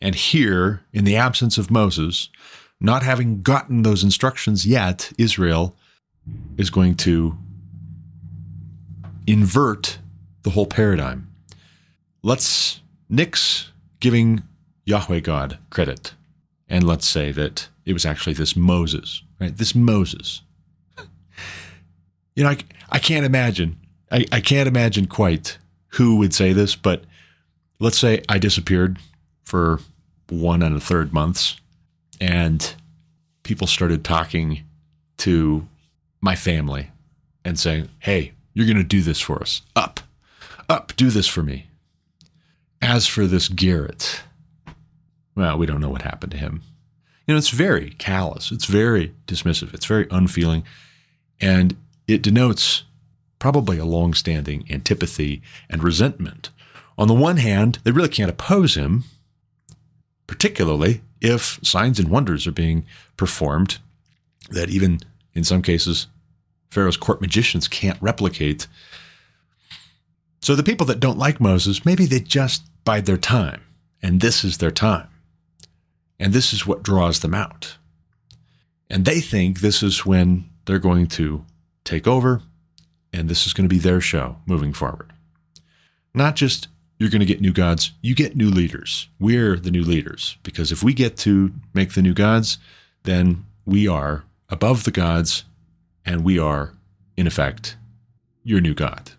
And 0.00 0.14
here, 0.14 0.82
in 0.92 1.04
the 1.04 1.16
absence 1.16 1.58
of 1.58 1.70
Moses, 1.70 2.28
not 2.80 3.02
having 3.02 3.42
gotten 3.42 3.82
those 3.82 4.04
instructions 4.04 4.66
yet, 4.66 5.12
Israel 5.18 5.74
is 6.56 6.70
going 6.70 6.94
to 6.96 7.36
invert 9.26 9.98
the 10.42 10.50
whole 10.50 10.66
paradigm. 10.66 11.28
Let's 12.22 12.80
nix 13.08 13.72
giving 14.00 14.42
Yahweh 14.84 15.20
God 15.20 15.58
credit. 15.70 16.14
And 16.68 16.86
let's 16.86 17.08
say 17.08 17.32
that 17.32 17.68
it 17.84 17.92
was 17.92 18.04
actually 18.04 18.34
this 18.34 18.54
Moses, 18.54 19.22
right? 19.40 19.56
This 19.56 19.74
Moses. 19.74 20.42
you 22.36 22.44
know, 22.44 22.50
I, 22.50 22.58
I 22.90 22.98
can't 22.98 23.24
imagine, 23.24 23.78
I, 24.10 24.26
I 24.30 24.40
can't 24.40 24.68
imagine 24.68 25.06
quite 25.06 25.58
who 25.92 26.16
would 26.16 26.34
say 26.34 26.52
this, 26.52 26.76
but 26.76 27.04
let's 27.80 27.98
say 27.98 28.22
I 28.28 28.38
disappeared 28.38 28.98
for 29.44 29.80
one 30.28 30.62
and 30.62 30.76
a 30.76 30.80
third 30.80 31.12
months 31.12 31.56
and 32.20 32.74
people 33.42 33.66
started 33.66 34.04
talking 34.04 34.64
to 35.18 35.66
my 36.20 36.34
family 36.34 36.90
and 37.44 37.58
saying, 37.58 37.88
Hey, 38.00 38.32
you're 38.52 38.66
going 38.66 38.76
to 38.76 38.84
do 38.84 39.02
this 39.02 39.20
for 39.20 39.40
us. 39.40 39.62
Up, 39.74 40.00
up, 40.68 40.94
do 40.96 41.10
this 41.10 41.26
for 41.26 41.42
me. 41.42 41.66
As 42.82 43.06
for 43.06 43.26
this 43.26 43.48
Garrett, 43.48 44.22
well, 45.38 45.56
we 45.56 45.66
don't 45.66 45.80
know 45.80 45.88
what 45.88 46.02
happened 46.02 46.32
to 46.32 46.38
him. 46.38 46.62
You 47.26 47.34
know, 47.34 47.38
it's 47.38 47.50
very 47.50 47.90
callous, 47.90 48.50
it's 48.50 48.64
very 48.64 49.14
dismissive, 49.26 49.72
it's 49.72 49.86
very 49.86 50.06
unfeeling, 50.10 50.64
and 51.40 51.76
it 52.06 52.22
denotes 52.22 52.84
probably 53.38 53.78
a 53.78 53.84
long-standing 53.84 54.66
antipathy 54.70 55.42
and 55.70 55.84
resentment. 55.84 56.50
On 56.96 57.06
the 57.06 57.14
one 57.14 57.36
hand, 57.36 57.78
they 57.84 57.92
really 57.92 58.08
can't 58.08 58.30
oppose 58.30 58.74
him, 58.74 59.04
particularly 60.26 61.02
if 61.20 61.60
signs 61.62 61.98
and 61.98 62.08
wonders 62.08 62.46
are 62.46 62.52
being 62.52 62.84
performed 63.16 63.78
that 64.50 64.70
even 64.70 65.00
in 65.34 65.44
some 65.44 65.62
cases 65.62 66.08
Pharaoh's 66.70 66.96
court 66.96 67.20
magicians 67.20 67.68
can't 67.68 68.00
replicate. 68.00 68.66
So 70.40 70.54
the 70.54 70.62
people 70.62 70.86
that 70.86 71.00
don't 71.00 71.18
like 71.18 71.40
Moses, 71.40 71.84
maybe 71.84 72.06
they 72.06 72.20
just 72.20 72.62
bide 72.84 73.06
their 73.06 73.16
time, 73.16 73.62
and 74.02 74.20
this 74.20 74.44
is 74.44 74.58
their 74.58 74.70
time. 74.70 75.08
And 76.18 76.32
this 76.32 76.52
is 76.52 76.66
what 76.66 76.82
draws 76.82 77.20
them 77.20 77.34
out. 77.34 77.76
And 78.90 79.04
they 79.04 79.20
think 79.20 79.60
this 79.60 79.82
is 79.82 80.04
when 80.04 80.48
they're 80.64 80.78
going 80.78 81.06
to 81.08 81.44
take 81.84 82.06
over, 82.06 82.42
and 83.12 83.28
this 83.28 83.46
is 83.46 83.52
going 83.52 83.68
to 83.68 83.74
be 83.74 83.80
their 83.80 84.00
show 84.00 84.36
moving 84.46 84.72
forward. 84.72 85.12
Not 86.14 86.36
just 86.36 86.68
you're 86.98 87.10
going 87.10 87.20
to 87.20 87.26
get 87.26 87.40
new 87.40 87.52
gods, 87.52 87.92
you 88.02 88.14
get 88.14 88.36
new 88.36 88.50
leaders. 88.50 89.08
We're 89.20 89.56
the 89.56 89.70
new 89.70 89.82
leaders. 89.82 90.36
Because 90.42 90.72
if 90.72 90.82
we 90.82 90.92
get 90.92 91.16
to 91.18 91.52
make 91.72 91.92
the 91.92 92.02
new 92.02 92.14
gods, 92.14 92.58
then 93.04 93.46
we 93.64 93.86
are 93.86 94.24
above 94.48 94.84
the 94.84 94.90
gods 94.90 95.44
and 96.04 96.24
we 96.24 96.38
are, 96.38 96.74
in 97.16 97.26
effect, 97.26 97.76
your 98.42 98.60
new 98.60 98.74
God. 98.74 99.12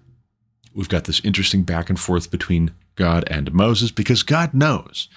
We've 0.74 0.89
got 0.89 1.06
this 1.06 1.22
interesting 1.24 1.63
back 1.63 1.89
and 1.89 2.00
forth 2.00 2.32
between 2.32 2.72
God 2.96 3.24
and 3.27 3.53
Moses 3.53 3.91
because 3.91 4.24
God 4.24 4.53
knows. 4.53 5.08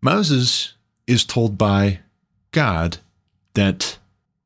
Moses 0.00 0.74
is 1.06 1.24
told 1.24 1.58
by 1.58 2.00
God 2.52 2.98
that 3.54 3.98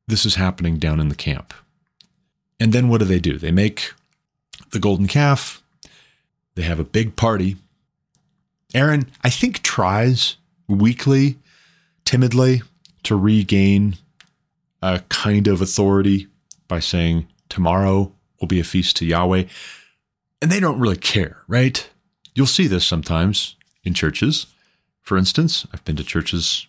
this 0.07 0.25
is 0.25 0.35
happening 0.35 0.77
down 0.77 0.99
in 0.99 1.09
the 1.09 1.15
camp. 1.15 1.53
And 2.59 2.73
then 2.73 2.89
what 2.89 2.99
do 2.99 3.05
they 3.05 3.19
do? 3.19 3.37
They 3.37 3.51
make 3.51 3.93
the 4.71 4.79
golden 4.79 5.07
calf, 5.07 5.61
they 6.55 6.63
have 6.63 6.79
a 6.79 6.83
big 6.83 7.15
party. 7.15 7.57
Aaron, 8.73 9.09
I 9.23 9.29
think, 9.29 9.61
tries 9.61 10.37
weakly, 10.67 11.37
timidly 12.03 12.63
to 13.03 13.15
regain 13.15 13.95
a 14.81 15.01
kind 15.09 15.47
of 15.47 15.61
authority 15.61 16.27
by 16.67 16.79
saying, 16.79 17.27
Tomorrow 17.49 18.11
will 18.39 18.47
be 18.47 18.59
a 18.59 18.63
feast 18.63 18.97
to 18.97 19.05
Yahweh. 19.05 19.45
And 20.41 20.51
they 20.51 20.59
don't 20.59 20.79
really 20.79 20.97
care, 20.97 21.37
right? 21.47 21.89
You'll 22.35 22.45
see 22.45 22.67
this 22.67 22.85
sometimes 22.85 23.55
in 23.83 23.93
churches. 23.93 24.47
For 25.07 25.17
instance, 25.17 25.65
I've 25.73 25.85
been 25.85 25.95
to 25.95 26.03
churches 26.03 26.67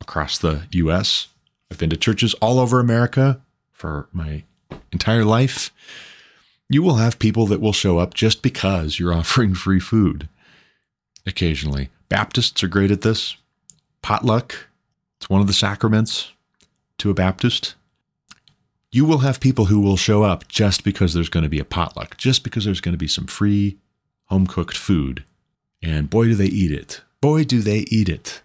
across 0.00 0.38
the 0.38 0.62
US, 0.70 1.28
I've 1.70 1.76
been 1.76 1.90
to 1.90 1.96
churches 1.98 2.32
all 2.40 2.58
over 2.58 2.80
America 2.80 3.42
for 3.70 4.08
my 4.12 4.44
entire 4.92 5.26
life. 5.26 5.70
You 6.70 6.82
will 6.82 6.94
have 6.94 7.18
people 7.18 7.44
that 7.48 7.60
will 7.60 7.74
show 7.74 7.98
up 7.98 8.14
just 8.14 8.40
because 8.40 8.98
you're 8.98 9.12
offering 9.20 9.54
free 9.54 9.78
food 9.78 10.26
occasionally. 11.26 11.90
Baptists 12.08 12.64
are 12.64 12.68
great 12.68 12.90
at 12.90 13.02
this. 13.02 13.36
Potluck, 14.00 14.68
it's 15.18 15.28
one 15.28 15.42
of 15.42 15.46
the 15.46 15.52
sacraments 15.52 16.32
to 16.96 17.10
a 17.10 17.14
Baptist 17.14 17.74
you 18.90 19.04
will 19.04 19.18
have 19.18 19.40
people 19.40 19.66
who 19.66 19.80
will 19.80 19.98
show 19.98 20.22
up 20.22 20.48
just 20.48 20.82
because 20.82 21.12
there's 21.12 21.28
going 21.28 21.42
to 21.42 21.50
be 21.50 21.58
a 21.58 21.66
potluck, 21.66 22.16
just 22.16 22.42
because 22.42 22.64
there's 22.64 22.80
going 22.80 22.94
to 22.94 22.98
be 22.98 23.08
some 23.08 23.26
free 23.26 23.76
home 24.26 24.46
cooked 24.46 24.78
food. 24.78 25.22
And 25.82 26.08
boy, 26.08 26.26
do 26.26 26.34
they 26.34 26.46
eat 26.46 26.72
it. 26.72 27.02
Boy, 27.26 27.42
do 27.42 27.60
they 27.60 27.80
eat 27.88 28.08
it. 28.08 28.42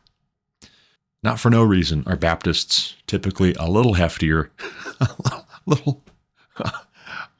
Not 1.22 1.40
for 1.40 1.52
no 1.52 1.62
reason 1.62 2.04
are 2.08 2.16
Baptists 2.16 2.96
typically 3.06 3.54
a 3.54 3.70
little 3.70 3.94
heftier, 3.94 4.50
a 5.00 5.44
little 5.68 6.04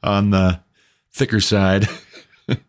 on 0.04 0.30
the 0.30 0.60
thicker 1.12 1.40
side. 1.40 1.88
the 2.46 2.60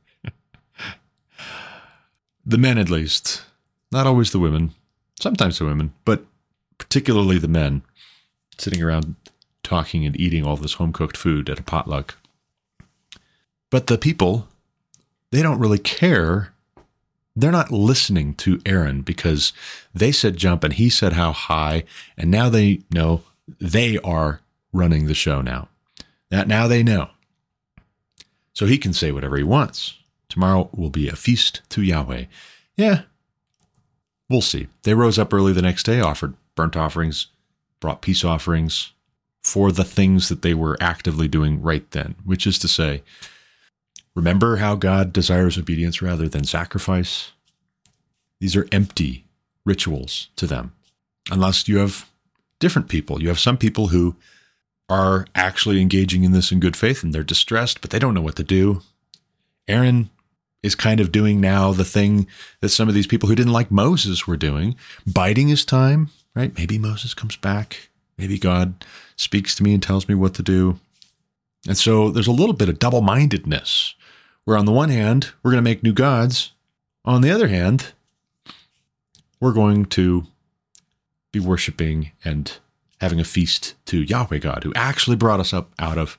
men, 2.57 2.79
at 2.79 2.89
least. 2.89 3.43
Not 3.91 4.07
always 4.07 4.31
the 4.31 4.39
women, 4.39 4.73
sometimes 5.19 5.59
the 5.59 5.65
women, 5.65 5.93
but 6.03 6.25
particularly 6.79 7.37
the 7.37 7.47
men 7.47 7.83
sitting 8.57 8.81
around 8.81 9.17
talking 9.61 10.03
and 10.03 10.19
eating 10.19 10.47
all 10.47 10.57
this 10.57 10.73
home 10.73 10.93
cooked 10.93 11.15
food 11.15 11.47
at 11.47 11.59
a 11.59 11.63
potluck. 11.63 12.15
But 13.69 13.85
the 13.85 13.99
people, 13.99 14.47
they 15.29 15.43
don't 15.43 15.59
really 15.59 15.77
care. 15.77 16.52
They're 17.35 17.51
not 17.51 17.71
listening 17.71 18.35
to 18.35 18.61
Aaron 18.65 19.01
because 19.01 19.53
they 19.93 20.11
said 20.11 20.37
jump 20.37 20.63
and 20.63 20.73
he 20.73 20.89
said 20.89 21.13
how 21.13 21.31
high. 21.31 21.83
And 22.17 22.29
now 22.29 22.49
they 22.49 22.81
know 22.91 23.23
they 23.59 23.97
are 23.99 24.41
running 24.71 25.07
the 25.07 25.15
show 25.15 25.41
now. 25.41 25.69
That 26.29 26.47
now 26.47 26.67
they 26.67 26.83
know. 26.83 27.09
So 28.53 28.65
he 28.65 28.77
can 28.77 28.93
say 28.93 29.11
whatever 29.11 29.37
he 29.37 29.43
wants. 29.43 29.97
Tomorrow 30.29 30.69
will 30.75 30.89
be 30.89 31.07
a 31.07 31.15
feast 31.15 31.61
to 31.69 31.81
Yahweh. 31.81 32.25
Yeah, 32.75 33.01
we'll 34.29 34.41
see. 34.41 34.67
They 34.83 34.93
rose 34.93 35.19
up 35.19 35.33
early 35.33 35.53
the 35.53 35.61
next 35.61 35.83
day, 35.83 35.99
offered 35.99 36.35
burnt 36.55 36.75
offerings, 36.75 37.27
brought 37.79 38.01
peace 38.01 38.23
offerings 38.23 38.93
for 39.43 39.71
the 39.71 39.83
things 39.83 40.29
that 40.29 40.41
they 40.41 40.53
were 40.53 40.77
actively 40.79 41.27
doing 41.27 41.61
right 41.61 41.89
then, 41.91 42.15
which 42.23 42.47
is 42.47 42.57
to 42.59 42.67
say, 42.67 43.03
remember 44.15 44.57
how 44.57 44.75
God 44.75 45.13
desires 45.13 45.57
obedience 45.57 46.01
rather 46.01 46.27
than 46.27 46.43
sacrifice? 46.43 47.31
These 48.39 48.55
are 48.55 48.67
empty 48.71 49.25
rituals 49.65 50.29
to 50.35 50.47
them, 50.47 50.73
unless 51.31 51.67
you 51.67 51.77
have 51.77 52.09
different 52.59 52.89
people. 52.89 53.21
You 53.21 53.29
have 53.29 53.39
some 53.39 53.57
people 53.57 53.87
who 53.87 54.15
are 54.89 55.25
actually 55.33 55.81
engaging 55.81 56.23
in 56.23 56.33
this 56.33 56.51
in 56.51 56.59
good 56.59 56.75
faith 56.75 57.03
and 57.03 57.13
they're 57.13 57.23
distressed, 57.23 57.81
but 57.81 57.89
they 57.89 57.99
don't 57.99 58.13
know 58.13 58.21
what 58.21 58.35
to 58.35 58.43
do. 58.43 58.81
Aaron 59.67 60.09
is 60.61 60.75
kind 60.75 60.99
of 60.99 61.11
doing 61.11 61.41
now 61.41 61.71
the 61.73 61.85
thing 61.85 62.27
that 62.61 62.69
some 62.69 62.87
of 62.87 62.93
these 62.93 63.07
people 63.07 63.27
who 63.27 63.35
didn't 63.35 63.53
like 63.53 63.71
Moses 63.71 64.27
were 64.27 64.37
doing, 64.37 64.75
biding 65.05 65.47
his 65.49 65.65
time, 65.65 66.09
right? 66.35 66.57
Maybe 66.57 66.77
Moses 66.77 67.13
comes 67.13 67.35
back. 67.35 67.89
Maybe 68.17 68.37
God 68.37 68.85
speaks 69.15 69.55
to 69.55 69.63
me 69.63 69.73
and 69.73 69.81
tells 69.81 70.07
me 70.07 70.15
what 70.15 70.33
to 70.35 70.43
do. 70.43 70.79
And 71.67 71.77
so 71.77 72.09
there's 72.09 72.27
a 72.27 72.31
little 72.31 72.53
bit 72.53 72.69
of 72.69 72.79
double 72.79 73.01
mindedness 73.01 73.95
where, 74.45 74.57
on 74.57 74.65
the 74.65 74.71
one 74.71 74.89
hand, 74.89 75.31
we're 75.41 75.51
going 75.51 75.63
to 75.63 75.69
make 75.69 75.83
new 75.83 75.93
gods. 75.93 76.53
On 77.05 77.21
the 77.21 77.31
other 77.31 77.47
hand, 77.47 77.93
we're 79.39 79.53
going 79.53 79.85
to 79.85 80.25
be 81.31 81.39
worshiping 81.39 82.11
and 82.23 82.57
having 83.01 83.19
a 83.19 83.25
feast 83.25 83.75
to 83.85 84.01
Yahweh 84.01 84.37
God, 84.37 84.63
who 84.63 84.73
actually 84.75 85.15
brought 85.15 85.39
us 85.39 85.53
up 85.53 85.71
out 85.79 85.97
of 85.97 86.17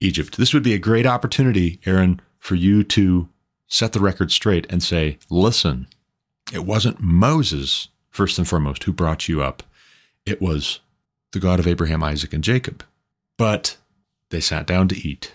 Egypt. 0.00 0.36
This 0.36 0.54
would 0.54 0.62
be 0.62 0.74
a 0.74 0.78
great 0.78 1.06
opportunity, 1.06 1.80
Aaron, 1.84 2.20
for 2.38 2.54
you 2.54 2.84
to 2.84 3.28
set 3.66 3.92
the 3.92 4.00
record 4.00 4.30
straight 4.30 4.66
and 4.70 4.82
say, 4.82 5.18
listen, 5.28 5.88
it 6.52 6.64
wasn't 6.64 7.00
Moses, 7.00 7.88
first 8.10 8.38
and 8.38 8.48
foremost, 8.48 8.84
who 8.84 8.92
brought 8.92 9.28
you 9.28 9.42
up. 9.42 9.62
It 10.24 10.40
was 10.40 10.80
the 11.32 11.40
God 11.40 11.58
of 11.58 11.66
Abraham, 11.66 12.02
Isaac, 12.02 12.32
and 12.32 12.44
Jacob. 12.44 12.84
But 13.36 13.76
they 14.30 14.40
sat 14.40 14.66
down 14.66 14.88
to 14.88 15.08
eat 15.08 15.34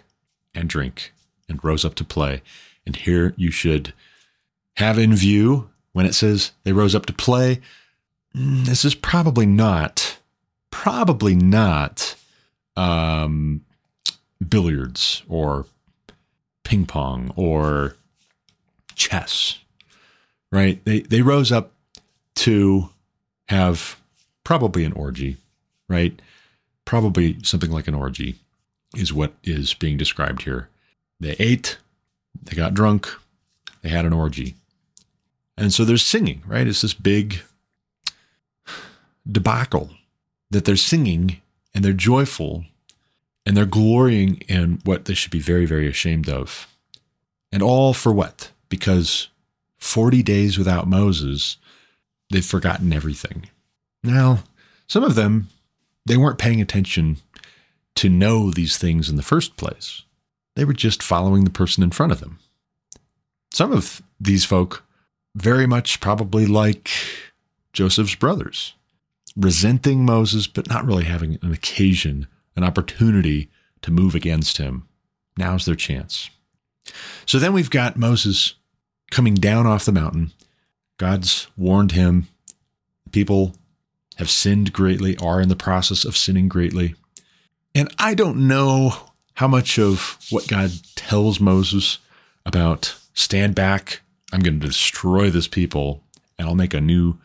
and 0.55 0.69
drink 0.69 1.13
and 1.53 1.63
rose 1.63 1.85
up 1.85 1.95
to 1.95 2.03
play. 2.03 2.41
And 2.85 2.95
here 2.95 3.33
you 3.37 3.51
should 3.51 3.93
have 4.77 4.99
in 4.99 5.15
view 5.15 5.69
when 5.93 6.05
it 6.05 6.13
says 6.13 6.51
they 6.63 6.73
rose 6.73 6.95
up 6.95 7.05
to 7.05 7.13
play, 7.13 7.61
mm, 8.35 8.65
this 8.65 8.83
is 8.83 8.95
probably 8.95 9.45
not 9.45 10.17
probably 10.71 11.35
not 11.35 12.15
um, 12.75 13.63
billiards 14.49 15.21
or 15.29 15.67
ping 16.63 16.85
pong 16.85 17.31
or 17.35 17.95
chess, 18.95 19.59
right? 20.51 20.83
They 20.83 21.01
they 21.01 21.21
rose 21.21 21.51
up 21.51 21.71
to 22.35 22.89
have 23.49 23.97
probably 24.43 24.83
an 24.83 24.93
orgy, 24.93 25.37
right? 25.87 26.19
Probably 26.85 27.37
something 27.43 27.71
like 27.71 27.87
an 27.87 27.93
orgy 27.93 28.39
is 28.95 29.13
what 29.13 29.33
is 29.43 29.73
being 29.73 29.97
described 29.97 30.41
here. 30.41 30.69
They 31.19 31.35
ate, 31.39 31.77
they 32.41 32.55
got 32.55 32.73
drunk, 32.73 33.07
they 33.81 33.89
had 33.89 34.05
an 34.05 34.13
orgy. 34.13 34.55
And 35.57 35.73
so 35.73 35.85
there's 35.85 36.03
singing, 36.03 36.43
right? 36.45 36.67
It's 36.67 36.81
this 36.81 36.93
big 36.93 37.41
debacle 39.29 39.91
that 40.49 40.65
they're 40.65 40.75
singing 40.75 41.41
and 41.73 41.83
they're 41.83 41.93
joyful 41.93 42.65
and 43.45 43.55
they're 43.55 43.65
glorying 43.65 44.37
in 44.47 44.79
what 44.83 45.05
they 45.05 45.13
should 45.13 45.31
be 45.31 45.39
very, 45.39 45.65
very 45.65 45.87
ashamed 45.87 46.29
of. 46.29 46.67
And 47.51 47.61
all 47.61 47.93
for 47.93 48.11
what? 48.11 48.51
Because 48.69 49.29
40 49.77 50.23
days 50.23 50.57
without 50.57 50.87
Moses, 50.87 51.57
they've 52.29 52.45
forgotten 52.45 52.93
everything. 52.93 53.47
Now, 54.03 54.39
some 54.87 55.03
of 55.03 55.15
them, 55.15 55.49
they 56.05 56.17
weren't 56.17 56.39
paying 56.39 56.61
attention 56.61 57.17
to 57.95 58.09
know 58.09 58.49
these 58.49 58.77
things 58.77 59.09
in 59.09 59.17
the 59.17 59.21
first 59.21 59.55
place. 59.55 60.03
They 60.55 60.65
were 60.65 60.73
just 60.73 61.01
following 61.01 61.43
the 61.43 61.49
person 61.49 61.83
in 61.83 61.91
front 61.91 62.11
of 62.11 62.19
them. 62.19 62.39
Some 63.51 63.71
of 63.71 64.01
these 64.19 64.45
folk, 64.45 64.83
very 65.35 65.65
much 65.65 65.99
probably 65.99 66.45
like 66.45 66.89
Joseph's 67.73 68.15
brothers, 68.15 68.73
resenting 69.35 70.05
Moses, 70.05 70.47
but 70.47 70.69
not 70.69 70.85
really 70.85 71.05
having 71.05 71.39
an 71.41 71.51
occasion, 71.51 72.27
an 72.55 72.63
opportunity 72.63 73.49
to 73.81 73.91
move 73.91 74.15
against 74.15 74.57
him. 74.57 74.87
Now's 75.37 75.65
their 75.65 75.75
chance. 75.75 76.29
So 77.25 77.39
then 77.39 77.53
we've 77.53 77.69
got 77.69 77.97
Moses 77.97 78.55
coming 79.09 79.35
down 79.35 79.65
off 79.65 79.85
the 79.85 79.91
mountain. 79.91 80.31
God's 80.97 81.47
warned 81.57 81.93
him. 81.93 82.27
People 83.11 83.55
have 84.17 84.29
sinned 84.29 84.73
greatly, 84.73 85.17
are 85.17 85.41
in 85.41 85.49
the 85.49 85.55
process 85.55 86.05
of 86.05 86.17
sinning 86.17 86.47
greatly. 86.47 86.95
And 87.73 87.93
I 87.97 88.13
don't 88.13 88.47
know 88.47 88.93
how 89.35 89.47
much 89.47 89.79
of 89.79 90.19
what 90.29 90.47
God 90.47 90.71
tells 90.95 91.39
Moses 91.39 91.99
about 92.45 92.95
stand 93.13 93.55
back, 93.55 94.01
I'm 94.31 94.41
going 94.41 94.59
to 94.59 94.67
destroy 94.67 95.29
this 95.29 95.47
people, 95.47 96.03
and 96.37 96.47
I'll 96.47 96.55
make 96.55 96.73
a 96.73 96.81
new 96.81 97.17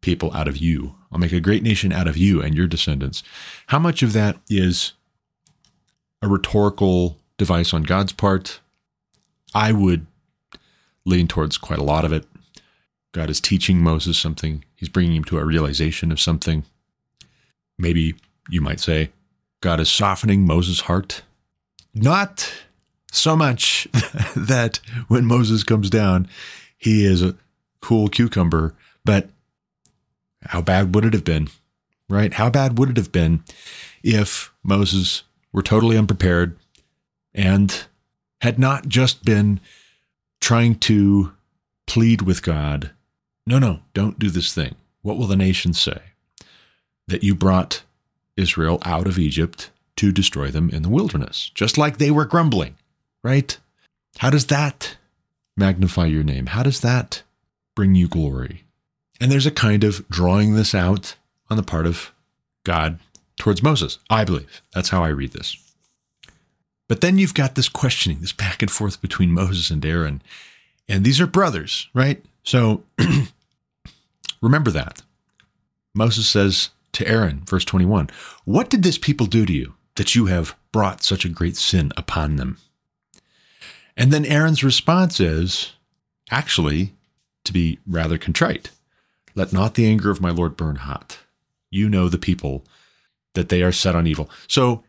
people 0.00 0.32
out 0.34 0.48
of 0.48 0.56
you. 0.56 0.94
I'll 1.10 1.18
make 1.18 1.32
a 1.32 1.40
great 1.40 1.62
nation 1.62 1.92
out 1.92 2.08
of 2.08 2.16
you 2.16 2.42
and 2.42 2.54
your 2.54 2.66
descendants. 2.66 3.22
How 3.68 3.78
much 3.78 4.02
of 4.02 4.12
that 4.12 4.36
is 4.48 4.92
a 6.20 6.28
rhetorical 6.28 7.16
device 7.38 7.72
on 7.72 7.82
God's 7.84 8.12
part? 8.12 8.60
I 9.54 9.72
would 9.72 10.06
lean 11.06 11.28
towards 11.28 11.56
quite 11.56 11.78
a 11.78 11.84
lot 11.84 12.04
of 12.04 12.12
it. 12.12 12.26
God 13.12 13.30
is 13.30 13.40
teaching 13.40 13.80
Moses 13.80 14.18
something, 14.18 14.64
he's 14.74 14.88
bringing 14.88 15.14
him 15.14 15.24
to 15.24 15.38
a 15.38 15.44
realization 15.44 16.10
of 16.10 16.20
something. 16.20 16.64
Maybe 17.78 18.16
you 18.48 18.60
might 18.60 18.80
say, 18.80 19.10
God 19.60 19.80
is 19.80 19.90
softening 19.90 20.46
Moses' 20.46 20.80
heart. 20.80 21.22
Not 21.94 22.52
so 23.12 23.36
much 23.36 23.86
that 24.36 24.80
when 25.08 25.24
Moses 25.24 25.62
comes 25.62 25.88
down, 25.88 26.28
he 26.76 27.04
is 27.04 27.22
a 27.22 27.36
cool 27.80 28.08
cucumber, 28.08 28.74
but 29.04 29.28
how 30.42 30.60
bad 30.60 30.94
would 30.94 31.04
it 31.04 31.12
have 31.12 31.24
been? 31.24 31.48
Right? 32.08 32.34
How 32.34 32.50
bad 32.50 32.78
would 32.78 32.90
it 32.90 32.96
have 32.96 33.12
been 33.12 33.44
if 34.02 34.52
Moses 34.62 35.22
were 35.52 35.62
totally 35.62 35.96
unprepared 35.96 36.58
and 37.34 37.84
had 38.40 38.58
not 38.58 38.88
just 38.88 39.24
been 39.24 39.60
trying 40.40 40.74
to 40.74 41.32
plead 41.86 42.22
with 42.22 42.42
God, 42.42 42.90
no, 43.46 43.58
no, 43.58 43.80
don't 43.94 44.18
do 44.18 44.30
this 44.30 44.52
thing. 44.52 44.74
What 45.02 45.16
will 45.16 45.26
the 45.26 45.36
nation 45.36 45.72
say? 45.72 46.00
That 47.06 47.22
you 47.22 47.34
brought 47.34 47.82
Israel 48.36 48.78
out 48.84 49.06
of 49.06 49.18
Egypt 49.18 49.70
to 49.96 50.12
destroy 50.12 50.50
them 50.50 50.70
in 50.70 50.82
the 50.82 50.88
wilderness, 50.88 51.50
just 51.54 51.78
like 51.78 51.98
they 51.98 52.10
were 52.10 52.24
grumbling, 52.24 52.76
right? 53.22 53.58
How 54.18 54.30
does 54.30 54.46
that 54.46 54.96
magnify 55.56 56.06
your 56.06 56.24
name? 56.24 56.46
How 56.46 56.62
does 56.62 56.80
that 56.80 57.22
bring 57.74 57.94
you 57.94 58.08
glory? 58.08 58.64
And 59.20 59.30
there's 59.30 59.46
a 59.46 59.50
kind 59.50 59.84
of 59.84 60.08
drawing 60.08 60.54
this 60.54 60.74
out 60.74 61.16
on 61.48 61.56
the 61.56 61.62
part 61.62 61.86
of 61.86 62.12
God 62.64 62.98
towards 63.36 63.62
Moses, 63.62 63.98
I 64.10 64.24
believe. 64.24 64.62
That's 64.74 64.88
how 64.88 65.04
I 65.04 65.08
read 65.08 65.32
this. 65.32 65.56
But 66.88 67.00
then 67.00 67.18
you've 67.18 67.34
got 67.34 67.54
this 67.54 67.68
questioning, 67.68 68.20
this 68.20 68.32
back 68.32 68.62
and 68.62 68.70
forth 68.70 69.00
between 69.00 69.32
Moses 69.32 69.70
and 69.70 69.84
Aaron. 69.84 70.22
And 70.88 71.04
these 71.04 71.20
are 71.20 71.26
brothers, 71.26 71.88
right? 71.94 72.22
So 72.42 72.82
remember 74.42 74.70
that. 74.70 75.02
Moses 75.94 76.28
says 76.28 76.70
to 76.92 77.06
Aaron, 77.06 77.42
verse 77.46 77.64
21, 77.64 78.10
What 78.44 78.68
did 78.68 78.82
this 78.82 78.98
people 78.98 79.26
do 79.26 79.46
to 79.46 79.52
you? 79.52 79.74
That 79.96 80.14
you 80.14 80.26
have 80.26 80.56
brought 80.72 81.02
such 81.02 81.24
a 81.24 81.28
great 81.28 81.56
sin 81.56 81.92
upon 81.96 82.36
them. 82.36 82.58
And 83.96 84.12
then 84.12 84.24
Aaron's 84.24 84.64
response 84.64 85.20
is 85.20 85.72
actually 86.30 86.92
to 87.44 87.52
be 87.52 87.78
rather 87.86 88.18
contrite. 88.18 88.70
Let 89.34 89.52
not 89.52 89.74
the 89.74 89.86
anger 89.86 90.10
of 90.10 90.20
my 90.20 90.30
Lord 90.30 90.56
burn 90.56 90.76
hot. 90.76 91.18
You 91.70 91.88
know 91.88 92.08
the 92.08 92.18
people 92.18 92.64
that 93.34 93.48
they 93.48 93.62
are 93.62 93.72
set 93.72 93.94
on 93.94 94.06
evil. 94.06 94.30
So 94.48 94.84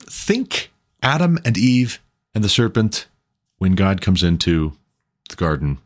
think 0.00 0.70
Adam 1.02 1.38
and 1.44 1.56
Eve 1.56 2.00
and 2.34 2.42
the 2.42 2.48
serpent 2.48 3.06
when 3.58 3.74
God 3.74 4.00
comes 4.00 4.22
into 4.22 4.72
the 5.28 5.36
garden 5.36 5.78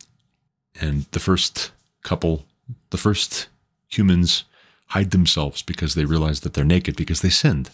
and 0.80 1.06
the 1.10 1.20
first 1.20 1.72
couple, 2.02 2.44
the 2.90 2.96
first 2.96 3.48
humans 3.88 4.44
hide 4.88 5.10
themselves 5.10 5.62
because 5.62 5.94
they 5.94 6.04
realize 6.04 6.40
that 6.40 6.54
they're 6.54 6.64
naked 6.64 6.96
because 6.96 7.20
they 7.20 7.30
sinned. 7.30 7.70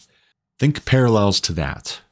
Think 0.60 0.84
parallels 0.84 1.40
to 1.40 1.54
that. 1.54 2.02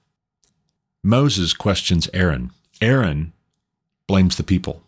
Moses 1.05 1.53
questions 1.53 2.09
Aaron. 2.15 2.51
Aaron 2.81 3.35
blames 4.07 4.39
the 4.39 4.43
people. 4.43 4.83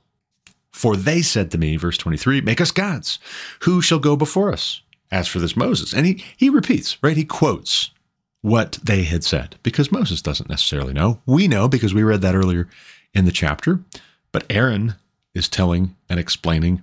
For 0.72 0.96
they 0.96 1.20
said 1.20 1.50
to 1.50 1.58
me, 1.58 1.76
verse 1.76 1.98
23, 1.98 2.40
Make 2.40 2.62
us 2.62 2.70
gods. 2.70 3.18
Who 3.64 3.82
shall 3.82 3.98
go 3.98 4.16
before 4.16 4.50
us? 4.50 4.80
As 5.12 5.28
for 5.28 5.40
this 5.40 5.58
Moses. 5.58 5.92
And 5.92 6.06
he, 6.06 6.24
he 6.38 6.48
repeats, 6.48 6.96
right? 7.02 7.18
He 7.18 7.26
quotes 7.26 7.90
what 8.40 8.78
they 8.82 9.02
had 9.02 9.24
said 9.24 9.56
because 9.62 9.92
Moses 9.92 10.22
doesn't 10.22 10.48
necessarily 10.48 10.94
know. 10.94 11.20
We 11.26 11.46
know 11.46 11.68
because 11.68 11.92
we 11.92 12.02
read 12.02 12.22
that 12.22 12.34
earlier 12.34 12.66
in 13.12 13.26
the 13.26 13.30
chapter. 13.30 13.80
But 14.32 14.46
Aaron 14.48 14.94
is 15.34 15.50
telling 15.50 15.96
and 16.08 16.18
explaining. 16.18 16.82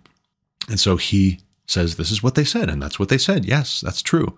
And 0.69 0.79
so 0.79 0.97
he 0.97 1.39
says, 1.65 1.95
This 1.95 2.11
is 2.11 2.21
what 2.21 2.35
they 2.35 2.43
said. 2.43 2.69
And 2.69 2.79
that's 2.79 2.99
what 2.99 3.09
they 3.09 3.17
said. 3.17 3.45
Yes, 3.45 3.81
that's 3.81 4.03
true. 4.03 4.37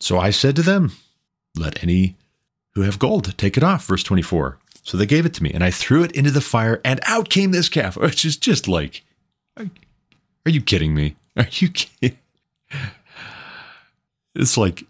So 0.00 0.18
I 0.18 0.28
said 0.28 0.54
to 0.56 0.62
them, 0.62 0.92
Let 1.56 1.82
any 1.82 2.16
who 2.74 2.82
have 2.82 2.98
gold 2.98 3.36
take 3.36 3.56
it 3.56 3.62
off. 3.62 3.86
Verse 3.86 4.02
24. 4.02 4.58
So 4.82 4.96
they 4.96 5.06
gave 5.06 5.26
it 5.26 5.34
to 5.34 5.42
me, 5.42 5.50
and 5.52 5.62
I 5.62 5.70
threw 5.70 6.02
it 6.02 6.12
into 6.12 6.30
the 6.30 6.40
fire, 6.40 6.80
and 6.84 7.00
out 7.04 7.28
came 7.28 7.52
this 7.52 7.68
calf, 7.68 7.96
which 7.96 8.24
is 8.24 8.36
just 8.36 8.66
like, 8.66 9.04
are, 9.56 9.66
you 10.46 10.62
kidding 10.62 10.94
me? 10.94 11.16
Are 11.36 11.46
you 11.50 11.68
kidding? 11.70 12.18
It's 14.34 14.56
like, 14.56 14.84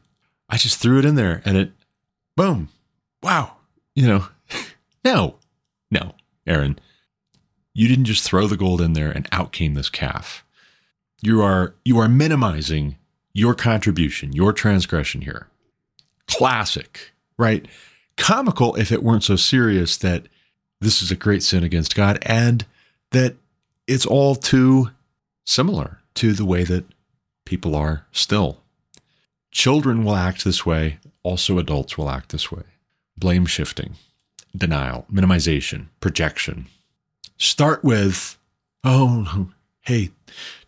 I 0.48 0.56
just 0.56 0.78
threw 0.78 0.98
it 0.98 1.04
in 1.04 1.16
there, 1.16 1.42
and 1.44 1.56
it, 1.56 1.72
boom, 2.36 2.68
wow, 3.22 3.56
you 3.94 4.06
know, 4.06 4.28
no, 5.04 5.36
no, 5.90 6.14
Aaron, 6.46 6.78
you 7.74 7.88
didn't 7.88 8.04
just 8.04 8.24
throw 8.24 8.46
the 8.46 8.56
gold 8.56 8.80
in 8.80 8.92
there, 8.92 9.10
and 9.10 9.28
out 9.32 9.52
came 9.52 9.74
this 9.74 9.90
calf. 9.90 10.44
You 11.22 11.42
are 11.42 11.74
you 11.84 11.98
are 11.98 12.08
minimizing 12.08 12.96
your 13.34 13.54
contribution, 13.54 14.32
your 14.32 14.52
transgression 14.52 15.20
here. 15.20 15.48
Classic, 16.30 17.12
right? 17.38 17.66
comical 18.20 18.74
if 18.76 18.92
it 18.92 19.02
weren't 19.02 19.24
so 19.24 19.34
serious 19.34 19.96
that 19.96 20.28
this 20.80 21.02
is 21.02 21.10
a 21.10 21.16
great 21.16 21.42
sin 21.42 21.64
against 21.64 21.96
God 21.96 22.18
and 22.22 22.64
that 23.12 23.36
it's 23.86 24.06
all 24.06 24.34
too 24.34 24.90
similar 25.44 26.00
to 26.14 26.32
the 26.32 26.44
way 26.44 26.62
that 26.64 26.84
people 27.44 27.74
are 27.74 28.06
still. 28.12 28.60
Children 29.50 30.04
will 30.04 30.14
act 30.14 30.44
this 30.44 30.64
way, 30.64 30.98
also 31.22 31.58
adults 31.58 31.98
will 31.98 32.10
act 32.10 32.28
this 32.28 32.52
way. 32.52 32.62
Blame 33.16 33.46
shifting, 33.46 33.94
denial, 34.56 35.06
minimization, 35.12 35.86
projection. 36.00 36.66
Start 37.36 37.82
with, 37.82 38.38
"Oh, 38.84 39.48
hey, 39.80 40.10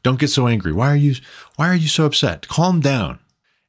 don't 0.02 0.18
get 0.18 0.28
so 0.28 0.46
angry. 0.46 0.72
Why 0.72 0.90
are 0.90 0.96
you 0.96 1.16
why 1.56 1.68
are 1.68 1.76
you 1.76 1.88
so 1.88 2.06
upset? 2.06 2.48
Calm 2.48 2.80
down." 2.80 3.18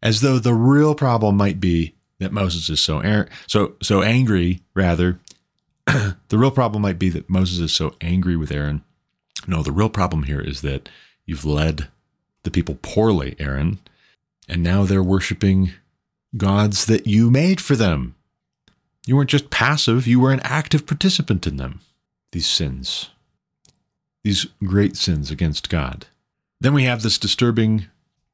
As 0.03 0.19
though 0.19 0.37
the 0.37 0.53
real 0.53 0.95
problem 0.95 1.37
might 1.37 1.61
be 1.61 1.95
that 2.19 2.33
Moses 2.33 2.69
is 2.69 2.81
so 2.81 3.25
so 3.47 3.75
so 3.81 4.03
angry. 4.03 4.61
Rather, 4.75 5.19
the 5.87 6.37
real 6.37 6.51
problem 6.51 6.81
might 6.81 6.99
be 6.99 7.09
that 7.09 7.29
Moses 7.29 7.59
is 7.59 7.73
so 7.73 7.95
angry 8.01 8.35
with 8.35 8.51
Aaron. 8.51 8.83
No, 9.47 9.63
the 9.63 9.71
real 9.71 9.89
problem 9.89 10.23
here 10.23 10.41
is 10.41 10.61
that 10.61 10.89
you've 11.25 11.45
led 11.45 11.87
the 12.43 12.51
people 12.51 12.77
poorly, 12.81 13.37
Aaron, 13.39 13.79
and 14.47 14.61
now 14.61 14.83
they're 14.83 15.01
worshiping 15.01 15.71
gods 16.35 16.85
that 16.85 17.07
you 17.07 17.31
made 17.31 17.61
for 17.61 17.77
them. 17.77 18.15
You 19.05 19.15
weren't 19.15 19.29
just 19.29 19.49
passive; 19.49 20.05
you 20.05 20.19
were 20.19 20.33
an 20.33 20.41
active 20.43 20.85
participant 20.85 21.47
in 21.47 21.55
them. 21.55 21.79
These 22.33 22.47
sins, 22.47 23.09
these 24.21 24.47
great 24.65 24.97
sins 24.97 25.31
against 25.31 25.69
God. 25.69 26.07
Then 26.59 26.73
we 26.73 26.83
have 26.83 27.03
this 27.03 27.17
disturbing, 27.17 27.85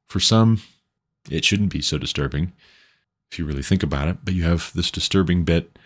for 0.08 0.18
some, 0.18 0.62
it 1.30 1.44
shouldn't 1.44 1.72
be 1.72 1.80
so 1.80 1.98
disturbing 1.98 2.52
if 3.30 3.38
you 3.38 3.44
really 3.44 3.62
think 3.62 3.82
about 3.82 4.08
it. 4.08 4.18
But 4.24 4.34
you 4.34 4.44
have 4.44 4.72
this 4.74 4.90
disturbing 4.90 5.44
bit 5.44 5.78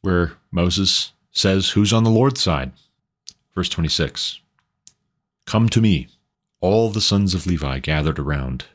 where 0.00 0.32
Moses 0.50 1.12
says, 1.30 1.70
Who's 1.70 1.92
on 1.92 2.04
the 2.04 2.10
Lord's 2.10 2.40
side? 2.40 2.72
Verse 3.54 3.68
26 3.68 4.40
Come 5.46 5.68
to 5.68 5.80
me, 5.80 6.08
all 6.60 6.90
the 6.90 7.00
sons 7.00 7.34
of 7.34 7.46
Levi 7.46 7.78
gathered 7.80 8.18
around. 8.18 8.66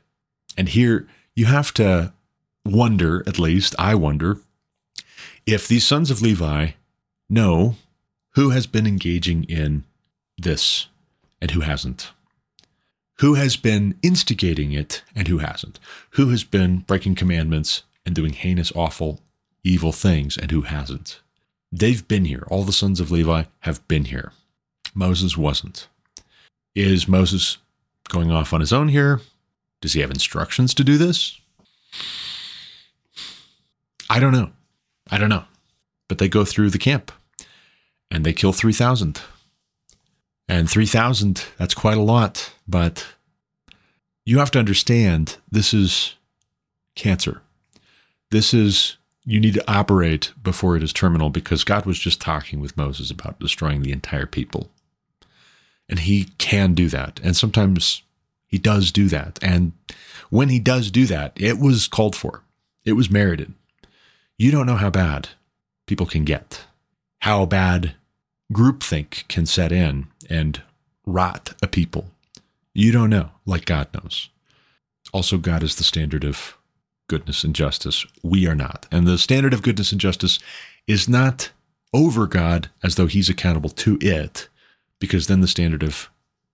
And 0.58 0.70
here 0.70 1.08
you 1.36 1.46
have 1.46 1.74
to 1.76 2.14
wonder, 2.66 3.24
at 3.26 3.40
least 3.40 3.74
I 3.80 3.96
wonder, 3.96 4.40
if 5.46 5.68
these 5.68 5.88
sons 5.88 6.12
of 6.12 6.22
Levi 6.22 6.72
know 7.30 7.76
who 8.36 8.52
has 8.52 8.68
been 8.68 8.86
engaging 8.86 9.44
in 9.46 9.84
this 10.38 10.88
and 11.42 11.52
who 11.52 11.62
hasn't. 11.62 12.12
Who 13.20 13.34
has 13.34 13.58
been 13.58 13.96
instigating 14.02 14.72
it 14.72 15.04
and 15.14 15.28
who 15.28 15.40
hasn't? 15.40 15.80
Who 16.12 16.30
has 16.30 16.44
been 16.44 16.80
breaking 16.80 17.16
commandments 17.16 17.84
and 18.06 18.16
doing 18.16 18.34
heinous, 18.34 18.72
awful, 18.76 19.20
evil 19.64 19.92
things, 19.92 20.38
and 20.38 20.52
who 20.52 20.62
hasn't. 20.62 21.20
They've 21.72 22.08
been 22.08 22.26
here. 22.26 22.46
All 22.50 22.64
the 22.64 22.72
sons 22.72 23.00
of 23.00 23.12
Levi 23.12 23.44
have 23.60 23.86
been 23.88 24.06
here. 24.06 24.32
Moses 24.96 25.38
wasn't. 25.38 25.88
Is 26.74 27.08
Moses 27.08 27.58
going 28.08 28.32
off 28.32 28.54
on 28.54 28.62
his 28.62 28.74
own 28.74 28.88
here? 28.88 29.22
Does 29.82 29.94
he 29.94 30.00
have 30.00 30.12
instructions 30.12 30.74
to 30.74 30.84
do 30.84 30.98
this? 30.98 31.40
I 34.10 34.20
don't 34.20 34.34
know. 34.34 34.52
I 35.12 35.18
don't 35.18 35.30
know. 35.30 35.44
But 36.08 36.18
they 36.18 36.30
go 36.30 36.46
through 36.46 36.72
the 36.72 36.80
camp 36.80 37.12
and 38.10 38.26
they 38.26 38.34
kill 38.34 38.54
3,000. 38.54 39.22
And 40.50 40.68
3,000, 40.70 41.46
that's 41.58 41.76
quite 41.76 41.98
a 41.98 42.02
lot. 42.02 42.52
But 42.68 43.06
you 44.26 44.40
have 44.40 44.52
to 44.52 44.60
understand 44.60 45.38
this 45.50 45.74
is 45.74 46.16
cancer. 46.96 47.42
This 48.32 48.54
is, 48.54 48.98
you 49.24 49.40
need 49.40 49.54
to 49.54 49.72
operate 49.72 50.34
before 50.42 50.76
it 50.76 50.82
is 50.82 50.92
terminal 50.92 51.30
because 51.30 51.64
God 51.64 51.86
was 51.86 52.00
just 52.00 52.20
talking 52.20 52.60
with 52.60 52.76
Moses 52.76 53.12
about 53.12 53.40
destroying 53.40 53.84
the 53.84 53.92
entire 53.92 54.26
people. 54.26 54.72
And 55.88 56.00
he 56.00 56.32
can 56.40 56.74
do 56.74 56.90
that. 56.90 57.20
And 57.24 57.38
sometimes 57.38 58.02
he 58.48 58.58
does 58.58 58.92
do 58.92 59.08
that. 59.08 59.38
And 59.44 59.74
when 60.32 60.50
he 60.50 60.60
does 60.60 60.90
do 60.90 61.06
that, 61.06 61.34
it 61.36 61.60
was 61.60 61.88
called 61.88 62.16
for, 62.16 62.42
it 62.86 62.94
was 62.94 63.12
merited. 63.12 63.54
You 64.38 64.52
don't 64.52 64.66
know 64.66 64.76
how 64.76 64.90
bad 64.90 65.30
people 65.86 66.08
can 66.08 66.24
get, 66.24 66.66
how 67.20 67.46
bad 67.46 67.94
groupthink 68.52 69.28
can 69.28 69.46
set 69.46 69.72
in 69.72 70.08
and 70.30 70.62
rot 71.06 71.54
a 71.62 71.68
people. 71.68 72.12
You 72.74 72.92
don't 72.92 73.10
know, 73.10 73.32
like 73.46 73.66
God 73.66 73.88
knows. 73.94 74.30
Also, 75.12 75.38
God 75.38 75.64
is 75.64 75.76
the 75.76 75.84
standard 75.84 76.24
of 76.24 76.56
goodness 77.08 77.44
and 77.44 77.56
justice. 77.56 78.06
We 78.24 78.48
are 78.48 78.56
not. 78.56 78.88
And 78.92 79.08
the 79.08 79.18
standard 79.18 79.54
of 79.54 79.64
goodness 79.64 79.92
and 79.92 80.00
justice 80.00 80.40
is 80.88 81.10
not 81.10 81.52
over 81.94 82.28
God 82.28 82.70
as 82.84 82.96
though 82.96 83.08
he's 83.08 83.30
accountable 83.30 83.72
to 83.72 83.98
it, 84.02 84.48
because 85.00 85.28
then 85.28 85.42
the 85.42 85.48
standard 85.48 85.82
of 85.82 86.10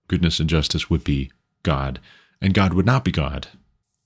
goodness 0.08 0.40
and 0.40 0.48
justice 0.48 0.88
would 0.88 1.04
be 1.04 1.30
God, 1.62 2.00
and 2.40 2.54
God 2.54 2.72
would 2.72 2.86
not 2.86 3.04
be 3.04 3.12
God. 3.12 3.48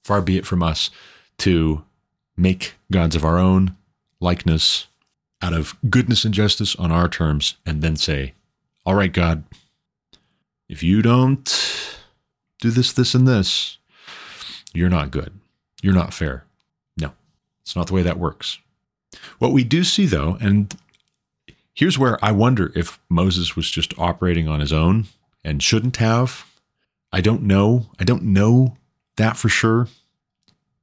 Far 0.04 0.20
be 0.20 0.36
it 0.36 0.46
from 0.46 0.62
us 0.62 0.90
to 1.38 1.84
make 2.36 2.74
gods 2.90 3.14
of 3.14 3.24
our 3.24 3.38
own 3.38 3.76
likeness 4.18 4.86
out 5.42 5.52
of 5.52 5.76
goodness 5.88 6.24
and 6.24 6.34
justice 6.34 6.76
on 6.76 6.92
our 6.92 7.08
terms, 7.08 7.56
and 7.64 7.82
then 7.82 7.96
say, 7.96 8.34
All 8.84 8.94
right, 8.94 9.12
God, 9.12 9.44
if 10.68 10.82
you 10.82 11.02
don't 11.02 11.44
do 12.60 12.70
this, 12.70 12.92
this, 12.92 13.14
and 13.14 13.26
this, 13.26 13.78
you're 14.72 14.90
not 14.90 15.10
good. 15.10 15.32
You're 15.82 15.94
not 15.94 16.14
fair. 16.14 16.44
No, 16.96 17.12
it's 17.62 17.74
not 17.74 17.86
the 17.86 17.94
way 17.94 18.02
that 18.02 18.18
works. 18.18 18.58
What 19.38 19.52
we 19.52 19.64
do 19.64 19.82
see, 19.82 20.06
though, 20.06 20.36
and 20.40 20.74
here's 21.74 21.98
where 21.98 22.22
I 22.24 22.32
wonder 22.32 22.72
if 22.76 23.00
Moses 23.08 23.56
was 23.56 23.70
just 23.70 23.98
operating 23.98 24.48
on 24.48 24.60
his 24.60 24.72
own 24.72 25.06
and 25.44 25.62
shouldn't 25.62 25.96
have. 25.96 26.46
I 27.12 27.20
don't 27.20 27.42
know. 27.42 27.86
I 27.98 28.04
don't 28.04 28.22
know 28.22 28.76
that 29.16 29.36
for 29.36 29.48
sure. 29.48 29.88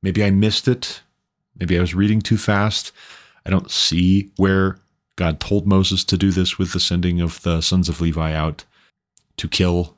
Maybe 0.02 0.24
I 0.24 0.32
missed 0.32 0.68
it. 0.68 1.02
Maybe 1.58 1.78
I 1.78 1.82
was 1.82 1.96
reading 1.96 2.22
too 2.22 2.38
fast. 2.38 2.92
I 3.48 3.50
don't 3.50 3.72
see 3.72 4.30
where 4.36 4.78
God 5.16 5.40
told 5.40 5.66
Moses 5.66 6.04
to 6.04 6.18
do 6.18 6.32
this 6.32 6.60
with 6.60 6.74
the 6.74 6.80
sending 6.82 7.22
of 7.22 7.42
the 7.44 7.62
sons 7.62 7.88
of 7.88 8.02
Levi 8.02 8.34
out 8.34 8.66
to 9.38 9.48
kill 9.48 9.96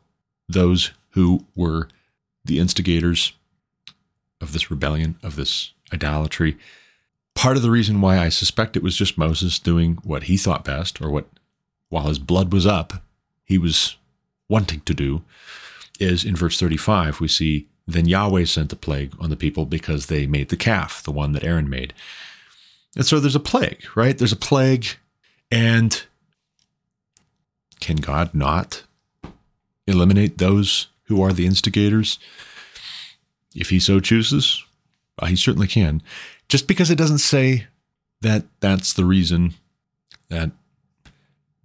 those 0.47 0.91
who 1.11 1.45
were 1.55 1.89
the 2.45 2.59
instigators 2.59 3.33
of 4.39 4.53
this 4.53 4.69
rebellion, 4.69 5.17
of 5.23 5.35
this 5.35 5.73
idolatry. 5.91 6.57
part 7.35 7.55
of 7.57 7.63
the 7.63 7.71
reason 7.71 8.01
why 8.01 8.17
I 8.19 8.29
suspect 8.29 8.75
it 8.75 8.83
was 8.83 8.95
just 8.97 9.17
Moses 9.17 9.59
doing 9.59 9.97
what 10.03 10.23
he 10.23 10.37
thought 10.37 10.65
best, 10.65 11.01
or 11.01 11.09
what, 11.09 11.27
while 11.87 12.07
his 12.07 12.19
blood 12.19 12.51
was 12.51 12.67
up, 12.67 13.01
he 13.45 13.57
was 13.57 13.95
wanting 14.49 14.81
to 14.81 14.93
do, 14.93 15.23
is 15.99 16.25
in 16.25 16.35
verse 16.35 16.59
35, 16.59 17.19
we 17.19 17.27
see, 17.27 17.67
Then 17.87 18.07
Yahweh 18.07 18.45
sent 18.45 18.73
a 18.73 18.75
plague 18.75 19.13
on 19.19 19.29
the 19.29 19.35
people 19.35 19.65
because 19.65 20.05
they 20.05 20.27
made 20.27 20.49
the 20.49 20.57
calf, 20.57 21.01
the 21.01 21.11
one 21.11 21.31
that 21.31 21.43
Aaron 21.43 21.69
made. 21.69 21.93
And 22.95 23.05
so 23.05 23.19
there's 23.19 23.35
a 23.35 23.39
plague, 23.39 23.83
right? 23.95 24.17
There's 24.17 24.31
a 24.31 24.37
plague. 24.37 24.87
And 25.51 26.03
can 27.79 27.97
God 27.97 28.33
not 28.33 28.83
eliminate 29.87 30.37
those 30.37 30.87
who 31.05 31.21
are 31.21 31.33
the 31.33 31.45
instigators? 31.45 32.19
If 33.55 33.69
he 33.69 33.79
so 33.79 33.99
chooses, 33.99 34.63
uh, 35.17 35.27
he 35.27 35.35
certainly 35.35 35.67
can. 35.67 36.01
Just 36.47 36.67
because 36.67 36.89
it 36.89 36.97
doesn't 36.97 37.19
say 37.19 37.67
that 38.21 38.43
that's 38.59 38.93
the 38.93 39.05
reason, 39.05 39.53
that 40.29 40.51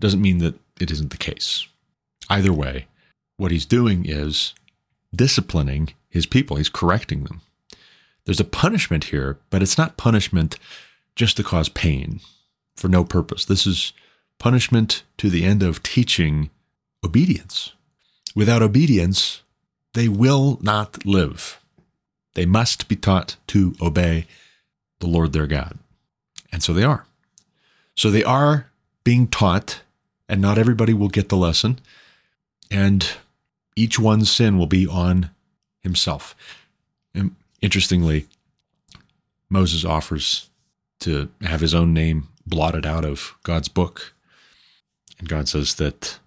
doesn't 0.01 0.23
mean 0.23 0.39
that 0.39 0.55
it 0.81 0.91
isn't 0.91 1.11
the 1.11 1.17
case. 1.17 1.67
Either 2.29 2.53
way, 2.53 2.87
what 3.37 3.51
he's 3.51 3.67
doing 3.67 4.05
is 4.07 4.55
disciplining 5.15 5.95
his 6.09 6.27
people, 6.27 6.57
he's 6.57 6.69
correcting 6.69 7.25
them. 7.25 7.41
There's 8.25 8.41
a 8.41 8.45
punishment 8.45 9.05
here, 9.05 9.39
but 9.51 9.63
it's 9.63 9.77
not 9.77 9.97
punishment 9.97 10.59
just 11.17 11.37
to 11.37 11.45
cause 11.45 11.69
pain 11.69 12.21
for 12.77 12.89
no 12.89 13.05
purpose. 13.05 13.45
This 13.45 13.67
is 13.67 13.93
punishment 14.39 15.05
to 15.19 15.31
the 15.31 15.45
end 15.45 15.63
of 15.63 15.83
teaching 15.83 16.51
obedience. 17.05 17.73
Without 18.35 18.63
obedience, 18.63 19.43
they 19.95 20.09
will 20.09 20.59
not 20.61 21.07
live. 21.07 21.61
They 22.35 22.47
must 22.47 22.89
be 22.89 22.97
taught 22.97 23.37
to 23.49 23.75
obey 23.81 24.27
the 24.99 25.07
Lord 25.07 25.33
their 25.33 25.47
God. 25.47 25.79
And 26.53 26.63
so 26.63 26.73
they 26.73 26.83
are. 26.83 27.07
So 27.95 28.11
they 28.11 28.25
are 28.25 28.71
being 29.05 29.29
taught, 29.29 29.83
and 30.29 30.41
not 30.41 30.59
everybody 30.59 30.93
will 30.93 31.09
get 31.09 31.29
the 31.29 31.37
lesson. 31.37 31.79
And 32.71 33.09
each 33.77 33.99
one's 33.99 34.31
sin 34.31 34.59
will 34.59 34.67
be 34.67 34.87
on 34.87 35.31
himself. 35.81 36.35
And 37.15 37.37
interestingly, 37.61 38.27
Moses 39.49 39.85
offers 39.85 40.49
to 41.05 41.31
have 41.43 41.61
his 41.61 41.75
own 41.75 41.93
name 41.93 42.29
blotted 42.47 42.87
out 42.87 43.05
of 43.05 43.35
God's 43.43 43.69
book. 43.69 44.15
And 45.19 45.29
God 45.29 45.49
says 45.49 45.75
that 45.77 46.19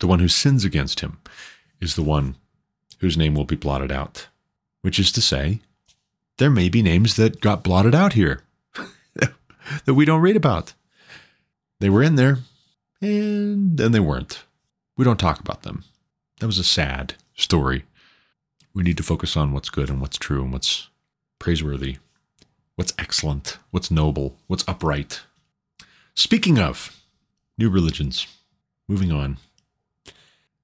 the 0.00 0.06
one 0.06 0.18
who 0.18 0.28
sins 0.28 0.64
against 0.64 1.00
him 1.00 1.18
is 1.80 1.94
the 1.94 2.02
one 2.02 2.36
whose 2.98 3.16
name 3.16 3.34
will 3.34 3.44
be 3.44 3.56
blotted 3.56 3.92
out, 3.92 4.28
which 4.82 4.98
is 4.98 5.12
to 5.12 5.20
say, 5.20 5.60
there 6.38 6.50
may 6.50 6.68
be 6.68 6.82
names 6.82 7.16
that 7.16 7.40
got 7.40 7.62
blotted 7.62 7.94
out 7.94 8.14
here 8.14 8.42
that 9.84 9.94
we 9.94 10.04
don't 10.04 10.22
read 10.22 10.36
about. 10.36 10.74
They 11.78 11.90
were 11.90 12.02
in 12.02 12.16
there, 12.16 12.38
and 13.00 13.76
then 13.76 13.92
they 13.92 14.00
weren't. 14.00 14.44
We 14.96 15.04
don't 15.04 15.20
talk 15.20 15.40
about 15.40 15.62
them. 15.62 15.84
That 16.40 16.46
was 16.46 16.58
a 16.58 16.64
sad 16.64 17.14
story. 17.34 17.84
We 18.74 18.82
need 18.82 18.96
to 18.96 19.02
focus 19.02 19.36
on 19.36 19.52
what's 19.52 19.68
good 19.68 19.90
and 19.90 20.00
what's 20.00 20.18
true 20.18 20.42
and 20.42 20.52
what's 20.52 20.88
praiseworthy, 21.38 21.98
what's 22.76 22.92
excellent, 22.98 23.58
what's 23.70 23.90
noble, 23.90 24.36
what's 24.46 24.66
upright. 24.66 25.20
Speaking 26.14 26.58
of 26.58 27.00
new 27.58 27.70
religions, 27.70 28.26
moving 28.88 29.12
on. 29.12 29.38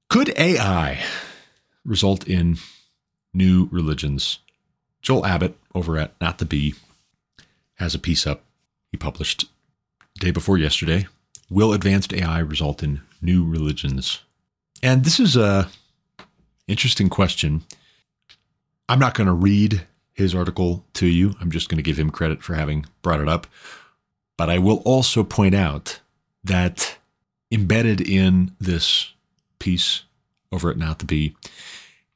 Could 0.08 0.36
AI 0.38 1.02
result 1.84 2.26
in 2.26 2.58
new 3.32 3.68
religions? 3.70 4.38
Joel 5.02 5.26
Abbott 5.26 5.56
over 5.74 5.96
at 5.98 6.14
Not 6.20 6.38
the 6.38 6.44
Bee 6.44 6.74
has 7.74 7.94
a 7.94 7.98
piece 7.98 8.26
up 8.26 8.42
he 8.90 8.96
published 8.96 9.46
day 10.18 10.30
before 10.30 10.58
yesterday. 10.58 11.06
Will 11.50 11.72
advanced 11.72 12.12
AI 12.12 12.40
result 12.40 12.82
in 12.82 13.00
new 13.22 13.48
religions? 13.48 14.20
And 14.82 15.04
this 15.04 15.20
is 15.20 15.36
a 15.36 15.68
interesting 16.66 17.08
question. 17.08 17.62
I'm 18.88 18.98
not 18.98 19.14
going 19.14 19.26
to 19.26 19.32
read 19.32 19.86
his 20.18 20.34
article 20.34 20.84
to 20.94 21.06
you. 21.06 21.36
I'm 21.40 21.50
just 21.52 21.68
going 21.68 21.76
to 21.76 21.82
give 21.82 21.96
him 21.96 22.10
credit 22.10 22.42
for 22.42 22.54
having 22.54 22.84
brought 23.02 23.20
it 23.20 23.28
up. 23.28 23.46
But 24.36 24.50
I 24.50 24.58
will 24.58 24.78
also 24.78 25.22
point 25.22 25.54
out 25.54 26.00
that 26.42 26.98
embedded 27.52 28.00
in 28.00 28.50
this 28.58 29.12
piece 29.60 30.02
over 30.50 30.70
at 30.70 30.76
Not 30.76 30.98
the 30.98 31.04
Bee 31.04 31.36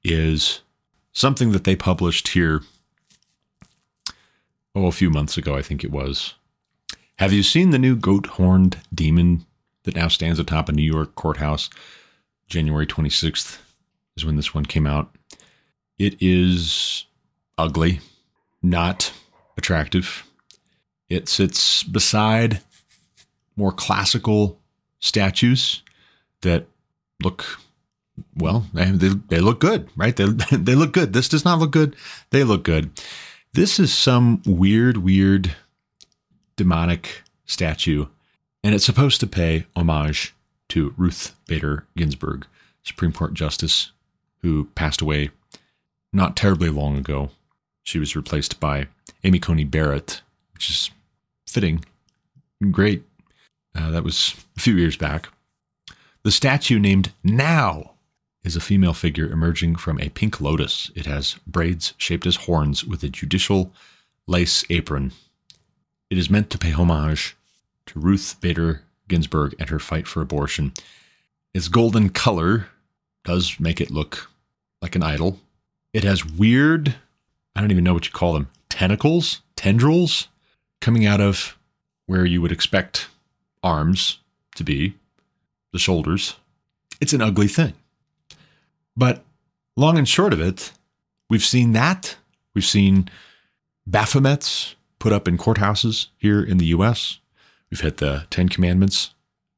is 0.02 0.62
something 1.12 1.52
that 1.52 1.62
they 1.62 1.76
published 1.76 2.28
here 2.28 2.62
oh 4.74 4.86
a 4.86 4.92
few 4.92 5.08
months 5.08 5.36
ago 5.36 5.54
I 5.54 5.62
think 5.62 5.84
it 5.84 5.92
was. 5.92 6.34
Have 7.20 7.32
you 7.32 7.44
seen 7.44 7.70
the 7.70 7.78
new 7.78 7.94
goat 7.94 8.26
horned 8.26 8.78
demon 8.92 9.46
that 9.84 9.94
now 9.94 10.08
stands 10.08 10.40
atop 10.40 10.68
a 10.68 10.72
New 10.72 10.82
York 10.82 11.14
courthouse? 11.14 11.70
January 12.48 12.86
26th 12.86 13.58
is 14.16 14.24
when 14.24 14.34
this 14.34 14.52
one 14.52 14.66
came 14.66 14.88
out. 14.88 15.14
It 15.98 16.20
is 16.20 17.04
ugly, 17.58 18.00
not 18.62 19.12
attractive. 19.56 20.24
It 21.08 21.28
sits 21.28 21.82
beside 21.82 22.60
more 23.56 23.72
classical 23.72 24.58
statues 25.00 25.82
that 26.40 26.66
look 27.22 27.58
well, 28.36 28.66
they, 28.72 28.90
they 28.90 29.40
look 29.40 29.60
good, 29.60 29.88
right? 29.96 30.14
They, 30.14 30.24
they 30.52 30.74
look 30.74 30.92
good. 30.92 31.12
This 31.12 31.28
does 31.28 31.44
not 31.44 31.58
look 31.58 31.70
good. 31.70 31.96
They 32.30 32.44
look 32.44 32.62
good. 32.62 32.90
This 33.54 33.78
is 33.78 33.92
some 33.92 34.42
weird, 34.46 34.98
weird 34.98 35.54
demonic 36.56 37.22
statue, 37.44 38.06
and 38.62 38.74
it's 38.74 38.84
supposed 38.84 39.20
to 39.20 39.26
pay 39.26 39.66
homage 39.76 40.34
to 40.70 40.94
Ruth 40.96 41.34
Bader 41.46 41.86
Ginsburg, 41.96 42.46
Supreme 42.82 43.12
Court 43.12 43.34
Justice, 43.34 43.92
who 44.40 44.66
passed 44.74 45.02
away 45.02 45.30
not 46.12 46.36
terribly 46.36 46.70
long 46.70 46.96
ago. 46.96 47.30
She 47.82 47.98
was 47.98 48.16
replaced 48.16 48.60
by 48.60 48.88
Amy 49.24 49.38
Coney 49.38 49.64
Barrett, 49.64 50.22
which 50.54 50.70
is 50.70 50.90
fitting. 51.46 51.84
Great. 52.70 53.02
Uh, 53.74 53.90
that 53.90 54.04
was 54.04 54.34
a 54.56 54.60
few 54.60 54.74
years 54.74 54.96
back. 54.96 55.28
The 56.22 56.30
statue 56.30 56.78
named 56.78 57.12
Now 57.24 57.92
is 58.44 58.56
a 58.56 58.60
female 58.60 58.92
figure 58.92 59.30
emerging 59.30 59.76
from 59.76 60.00
a 60.00 60.10
pink 60.10 60.40
lotus. 60.40 60.90
It 60.94 61.06
has 61.06 61.36
braids 61.46 61.94
shaped 61.96 62.26
as 62.26 62.36
horns 62.36 62.84
with 62.84 63.02
a 63.02 63.08
judicial 63.08 63.72
lace 64.26 64.64
apron. 64.70 65.12
It 66.10 66.18
is 66.18 66.30
meant 66.30 66.50
to 66.50 66.58
pay 66.58 66.70
homage 66.70 67.36
to 67.86 67.98
Ruth 67.98 68.36
Bader 68.40 68.82
Ginsburg 69.08 69.54
and 69.58 69.68
her 69.68 69.78
fight 69.78 70.06
for 70.06 70.20
abortion. 70.20 70.72
Its 71.54 71.68
golden 71.68 72.08
color 72.10 72.68
does 73.24 73.58
make 73.60 73.80
it 73.80 73.90
look 73.90 74.30
like 74.80 74.96
an 74.96 75.02
idol. 75.02 75.38
It 75.92 76.04
has 76.04 76.24
weird, 76.24 76.94
I 77.54 77.60
don't 77.60 77.70
even 77.70 77.84
know 77.84 77.94
what 77.94 78.06
you 78.06 78.12
call 78.12 78.32
them, 78.32 78.48
tentacles, 78.68 79.42
tendrils 79.56 80.28
coming 80.80 81.06
out 81.06 81.20
of 81.20 81.58
where 82.06 82.24
you 82.24 82.42
would 82.42 82.52
expect 82.52 83.08
arms 83.62 84.18
to 84.56 84.64
be, 84.64 84.94
the 85.72 85.78
shoulders. 85.78 86.36
It's 87.00 87.12
an 87.12 87.22
ugly 87.22 87.48
thing. 87.48 87.74
But 88.96 89.24
long 89.76 89.98
and 89.98 90.08
short 90.08 90.32
of 90.32 90.40
it, 90.40 90.72
we've 91.30 91.44
seen 91.44 91.72
that. 91.72 92.16
We've 92.54 92.64
seen 92.64 93.08
Baphomets 93.88 94.74
put 94.98 95.12
up 95.12 95.26
in 95.26 95.38
courthouses 95.38 96.08
here 96.18 96.42
in 96.42 96.58
the 96.58 96.66
US. 96.66 97.18
We've 97.70 97.80
had 97.80 97.96
the 97.98 98.26
Ten 98.30 98.48
Commandments 98.48 99.14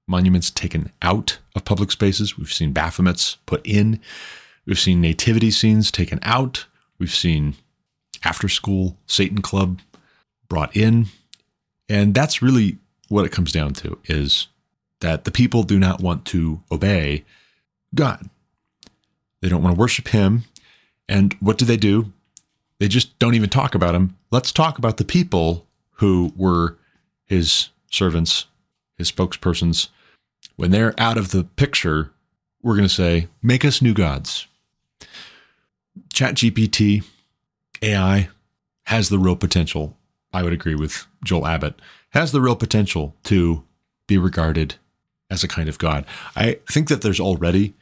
monuments 0.07 0.51
taken 0.51 0.93
out 1.03 1.39
of 1.57 1.65
public 1.65 1.91
spaces. 1.91 2.37
We've 2.37 2.53
seen 2.53 2.75
Baphomets 2.75 3.39
put 3.47 3.67
in. 3.67 4.01
We've 4.67 4.79
seen 4.79 5.01
nativity 5.01 5.51
scenes 5.51 5.91
taken 5.91 6.19
out. 6.23 6.67
We've 6.99 7.15
seen 7.15 7.57
after 8.25 8.49
school 8.49 8.97
Satan 9.07 9.43
Club 9.43 9.81
brought 10.49 10.77
in. 10.77 11.07
And 11.89 12.15
that's 12.15 12.43
really 12.43 12.79
what 13.09 13.25
it 13.25 13.33
comes 13.33 13.53
down 13.53 13.75
to 13.75 13.99
is 14.07 14.49
that 15.01 15.25
the 15.25 15.31
people 15.31 15.63
do 15.63 15.79
not 15.79 16.01
want 16.01 16.25
to 16.27 16.63
obey 16.73 17.25
God. 17.95 18.29
They 19.41 19.49
don't 19.49 19.63
want 19.63 19.77
to 19.77 19.81
worship 19.81 20.09
him. 20.09 20.45
And 21.09 21.35
what 21.41 21.59
do 21.59 21.65
they 21.65 21.77
do? 21.77 22.13
They 22.79 22.89
just 22.89 23.19
don't 23.19 23.35
even 23.35 23.51
talk 23.51 23.75
about 23.75 23.95
him. 23.95 24.17
Let's 24.31 24.53
talk 24.53 24.79
about 24.79 24.97
the 24.97 25.05
people 25.05 25.67
who 25.97 26.33
were 26.35 26.77
his 27.27 27.69
servants, 27.91 28.47
his 28.97 29.13
spokespersons. 29.13 29.89
When 30.57 30.71
they're 30.71 30.95
out 30.99 31.19
of 31.19 31.31
the 31.31 31.45
picture, 31.45 32.11
we're 32.63 32.77
going 32.77 32.89
to 32.89 32.95
say, 32.95 33.29
make 33.43 33.65
us 33.65 33.83
new 33.83 33.93
gods. 33.93 34.47
ChatGPT, 36.15 37.05
AI, 37.83 38.29
has 38.87 39.09
the 39.09 39.19
real 39.19 39.37
potential. 39.37 39.97
I 40.33 40.43
would 40.43 40.53
agree 40.53 40.75
with 40.75 41.07
Joel 41.25 41.47
Abbott, 41.47 41.81
has 42.11 42.33
the 42.33 42.41
real 42.41 42.57
potential 42.57 43.15
to 43.25 43.65
be 44.07 44.19
regarded 44.19 44.77
as 45.31 45.43
a 45.43 45.49
kind 45.49 45.69
of 45.69 45.79
God. 45.79 46.05
I 46.37 46.59
think 46.71 46.89
that 46.89 47.03
there's 47.03 47.21
already 47.21 47.75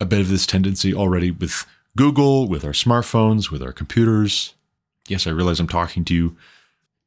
a 0.00 0.04
bit 0.04 0.20
of 0.20 0.28
this 0.28 0.46
tendency 0.46 0.94
already 0.94 1.30
with 1.30 1.66
Google, 1.96 2.48
with 2.48 2.64
our 2.64 2.72
smartphones, 2.72 3.50
with 3.50 3.62
our 3.62 3.72
computers. 3.72 4.54
Yes, 5.08 5.26
I 5.26 5.30
realize 5.30 5.58
I'm 5.60 5.68
talking 5.68 6.04
to 6.06 6.14
you 6.14 6.36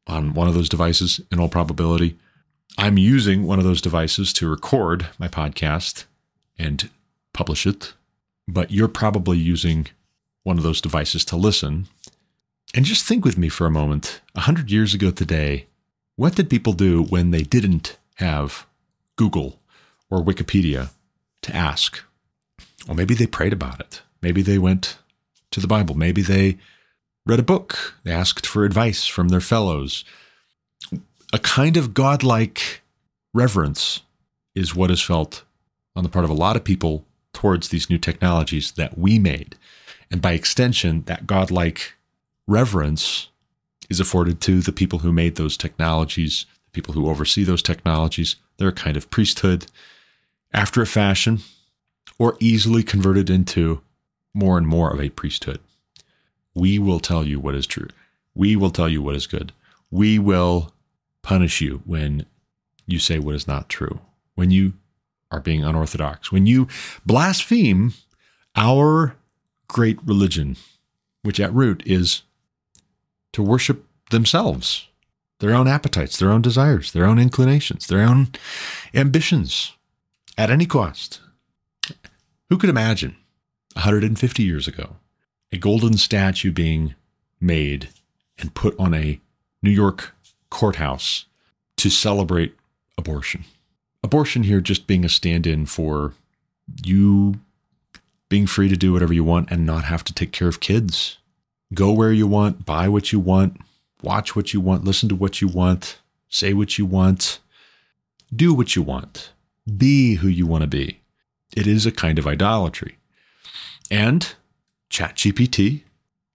on 0.07 0.33
one 0.33 0.47
of 0.47 0.55
those 0.55 0.69
devices 0.69 1.21
in 1.31 1.39
all 1.39 1.49
probability. 1.49 2.17
I'm 2.77 2.97
using 2.97 3.45
one 3.45 3.59
of 3.59 3.65
those 3.65 3.81
devices 3.81 4.33
to 4.33 4.49
record 4.49 5.07
my 5.19 5.27
podcast 5.27 6.05
and 6.57 6.89
publish 7.33 7.67
it, 7.67 7.93
but 8.47 8.71
you're 8.71 8.87
probably 8.87 9.37
using 9.37 9.87
one 10.43 10.57
of 10.57 10.63
those 10.63 10.81
devices 10.81 11.23
to 11.25 11.35
listen. 11.35 11.87
And 12.75 12.85
just 12.85 13.05
think 13.05 13.25
with 13.25 13.37
me 13.37 13.49
for 13.49 13.65
a 13.65 13.71
moment. 13.71 14.21
A 14.35 14.41
hundred 14.41 14.69
years 14.71 14.93
ago 14.93 15.11
today, 15.11 15.65
what 16.15 16.35
did 16.35 16.49
people 16.49 16.73
do 16.73 17.03
when 17.03 17.31
they 17.31 17.43
didn't 17.43 17.97
have 18.15 18.67
Google 19.15 19.59
or 20.09 20.23
Wikipedia 20.23 20.89
to 21.41 21.55
ask? 21.55 22.03
Well, 22.87 22.95
maybe 22.95 23.15
they 23.15 23.27
prayed 23.27 23.53
about 23.53 23.79
it. 23.79 24.01
Maybe 24.21 24.41
they 24.41 24.57
went 24.57 24.97
to 25.51 25.59
the 25.59 25.67
Bible. 25.67 25.95
Maybe 25.95 26.21
they 26.21 26.57
read 27.25 27.39
a 27.39 27.43
book. 27.43 27.95
They 28.03 28.11
asked 28.11 28.45
for 28.45 28.65
advice 28.65 29.05
from 29.05 29.29
their 29.29 29.41
fellows. 29.41 30.03
A 31.33 31.39
kind 31.39 31.77
of 31.77 31.93
godlike 31.93 32.81
reverence 33.33 34.01
is 34.55 34.75
what 34.75 34.91
is 34.91 35.01
felt 35.01 35.43
on 35.95 36.03
the 36.03 36.09
part 36.09 36.25
of 36.25 36.31
a 36.31 36.35
lot 36.35 36.55
of 36.55 36.63
people 36.63 37.05
towards 37.33 37.69
these 37.69 37.89
new 37.89 37.97
technologies 37.97 38.71
that 38.73 38.97
we 38.97 39.19
made. 39.19 39.55
And 40.11 40.21
by 40.21 40.33
extension, 40.33 41.03
that 41.03 41.27
godlike 41.27 41.93
reverence 42.49 43.29
is 43.89 43.99
afforded 43.99 44.41
to 44.41 44.59
the 44.61 44.71
people 44.71 44.99
who 44.99 45.13
made 45.13 45.35
those 45.35 45.55
technologies, 45.55 46.45
the 46.65 46.71
people 46.71 46.93
who 46.93 47.09
oversee 47.09 47.43
those 47.43 47.61
technologies. 47.61 48.35
They're 48.57 48.69
a 48.69 48.73
kind 48.73 48.97
of 48.97 49.09
priesthood 49.09 49.67
after 50.53 50.81
a 50.81 50.87
fashion, 50.87 51.39
or 52.17 52.35
easily 52.39 52.83
converted 52.83 53.29
into 53.29 53.81
more 54.33 54.57
and 54.57 54.67
more 54.67 54.91
of 54.91 54.99
a 54.99 55.09
priesthood. 55.09 55.59
We 56.55 56.79
will 56.79 56.99
tell 56.99 57.23
you 57.23 57.39
what 57.39 57.55
is 57.55 57.67
true. 57.67 57.87
We 58.33 58.55
will 58.55 58.71
tell 58.71 58.89
you 58.89 59.01
what 59.01 59.15
is 59.15 59.27
good. 59.27 59.53
We 59.91 60.17
will 60.19 60.73
punish 61.21 61.61
you 61.61 61.81
when 61.85 62.25
you 62.87 62.99
say 62.99 63.19
what 63.19 63.35
is 63.35 63.47
not 63.47 63.69
true, 63.69 63.99
when 64.35 64.49
you 64.49 64.73
are 65.31 65.39
being 65.39 65.63
unorthodox, 65.63 66.31
when 66.31 66.47
you 66.47 66.67
blaspheme 67.05 67.93
our 68.55 69.15
great 69.67 69.99
religion, 70.03 70.57
which 71.21 71.39
at 71.39 71.53
root 71.53 71.83
is 71.85 72.23
to 73.33 73.43
worship 73.43 73.85
themselves, 74.11 74.87
their 75.39 75.53
own 75.53 75.67
appetites, 75.67 76.17
their 76.17 76.31
own 76.31 76.41
desires, 76.41 76.91
their 76.91 77.05
own 77.05 77.19
inclinations, 77.19 77.87
their 77.87 78.01
own 78.01 78.29
ambitions 78.93 79.73
at 80.37 80.49
any 80.49 80.65
cost. 80.65 81.19
Who 82.49 82.57
could 82.57 82.69
imagine 82.69 83.15
150 83.73 84.43
years 84.43 84.67
ago 84.67 84.95
a 85.51 85.57
golden 85.57 85.97
statue 85.97 86.51
being 86.51 86.95
made 87.39 87.89
and 88.37 88.53
put 88.53 88.77
on 88.79 88.93
a 88.93 89.19
New 89.61 89.71
York 89.71 90.15
courthouse 90.49 91.25
to 91.77 91.89
celebrate 91.89 92.55
abortion? 92.97 93.45
Abortion 94.03 94.43
here 94.43 94.61
just 94.61 94.87
being 94.87 95.05
a 95.05 95.09
stand 95.09 95.45
in 95.45 95.65
for 95.65 96.13
you 96.83 97.39
being 98.29 98.47
free 98.47 98.69
to 98.69 98.77
do 98.77 98.93
whatever 98.93 99.13
you 99.13 99.23
want 99.23 99.51
and 99.51 99.65
not 99.65 99.85
have 99.85 100.03
to 100.05 100.13
take 100.13 100.31
care 100.31 100.47
of 100.47 100.59
kids. 100.59 101.17
Go 101.73 101.91
where 101.91 102.11
you 102.11 102.27
want, 102.27 102.65
buy 102.65 102.87
what 102.87 103.11
you 103.11 103.19
want, 103.19 103.61
watch 104.01 104.35
what 104.35 104.53
you 104.53 104.59
want, 104.61 104.83
listen 104.83 105.09
to 105.09 105.15
what 105.15 105.41
you 105.41 105.47
want, 105.47 105.99
say 106.27 106.53
what 106.53 106.77
you 106.77 106.85
want, 106.85 107.39
do 108.35 108.53
what 108.53 108.75
you 108.75 108.81
want, 108.81 109.31
be 109.77 110.15
who 110.15 110.27
you 110.27 110.47
want 110.47 110.61
to 110.63 110.67
be. 110.67 110.99
It 111.55 111.67
is 111.67 111.85
a 111.85 111.91
kind 111.91 112.17
of 112.17 112.27
idolatry. 112.27 112.97
And 113.91 114.33
ChatGPT 114.89 115.83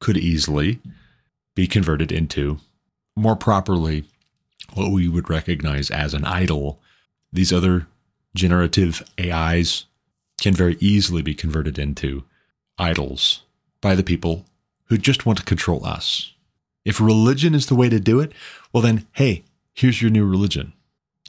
could 0.00 0.16
easily 0.16 0.80
be 1.54 1.66
converted 1.66 2.12
into 2.12 2.58
more 3.16 3.36
properly 3.36 4.04
what 4.74 4.90
we 4.90 5.08
would 5.08 5.30
recognize 5.30 5.90
as 5.90 6.14
an 6.14 6.24
idol. 6.24 6.80
These 7.32 7.52
other 7.52 7.86
generative 8.34 9.02
AIs 9.20 9.86
can 10.40 10.54
very 10.54 10.76
easily 10.80 11.22
be 11.22 11.34
converted 11.34 11.78
into 11.78 12.24
idols 12.76 13.42
by 13.80 13.94
the 13.94 14.02
people 14.02 14.44
who 14.86 14.98
just 14.98 15.26
want 15.26 15.38
to 15.38 15.44
control 15.44 15.84
us. 15.84 16.32
If 16.84 17.00
religion 17.00 17.54
is 17.54 17.66
the 17.66 17.74
way 17.74 17.88
to 17.88 17.98
do 17.98 18.20
it, 18.20 18.32
well, 18.72 18.82
then, 18.82 19.06
hey, 19.12 19.44
here's 19.72 20.02
your 20.02 20.10
new 20.10 20.26
religion. 20.26 20.72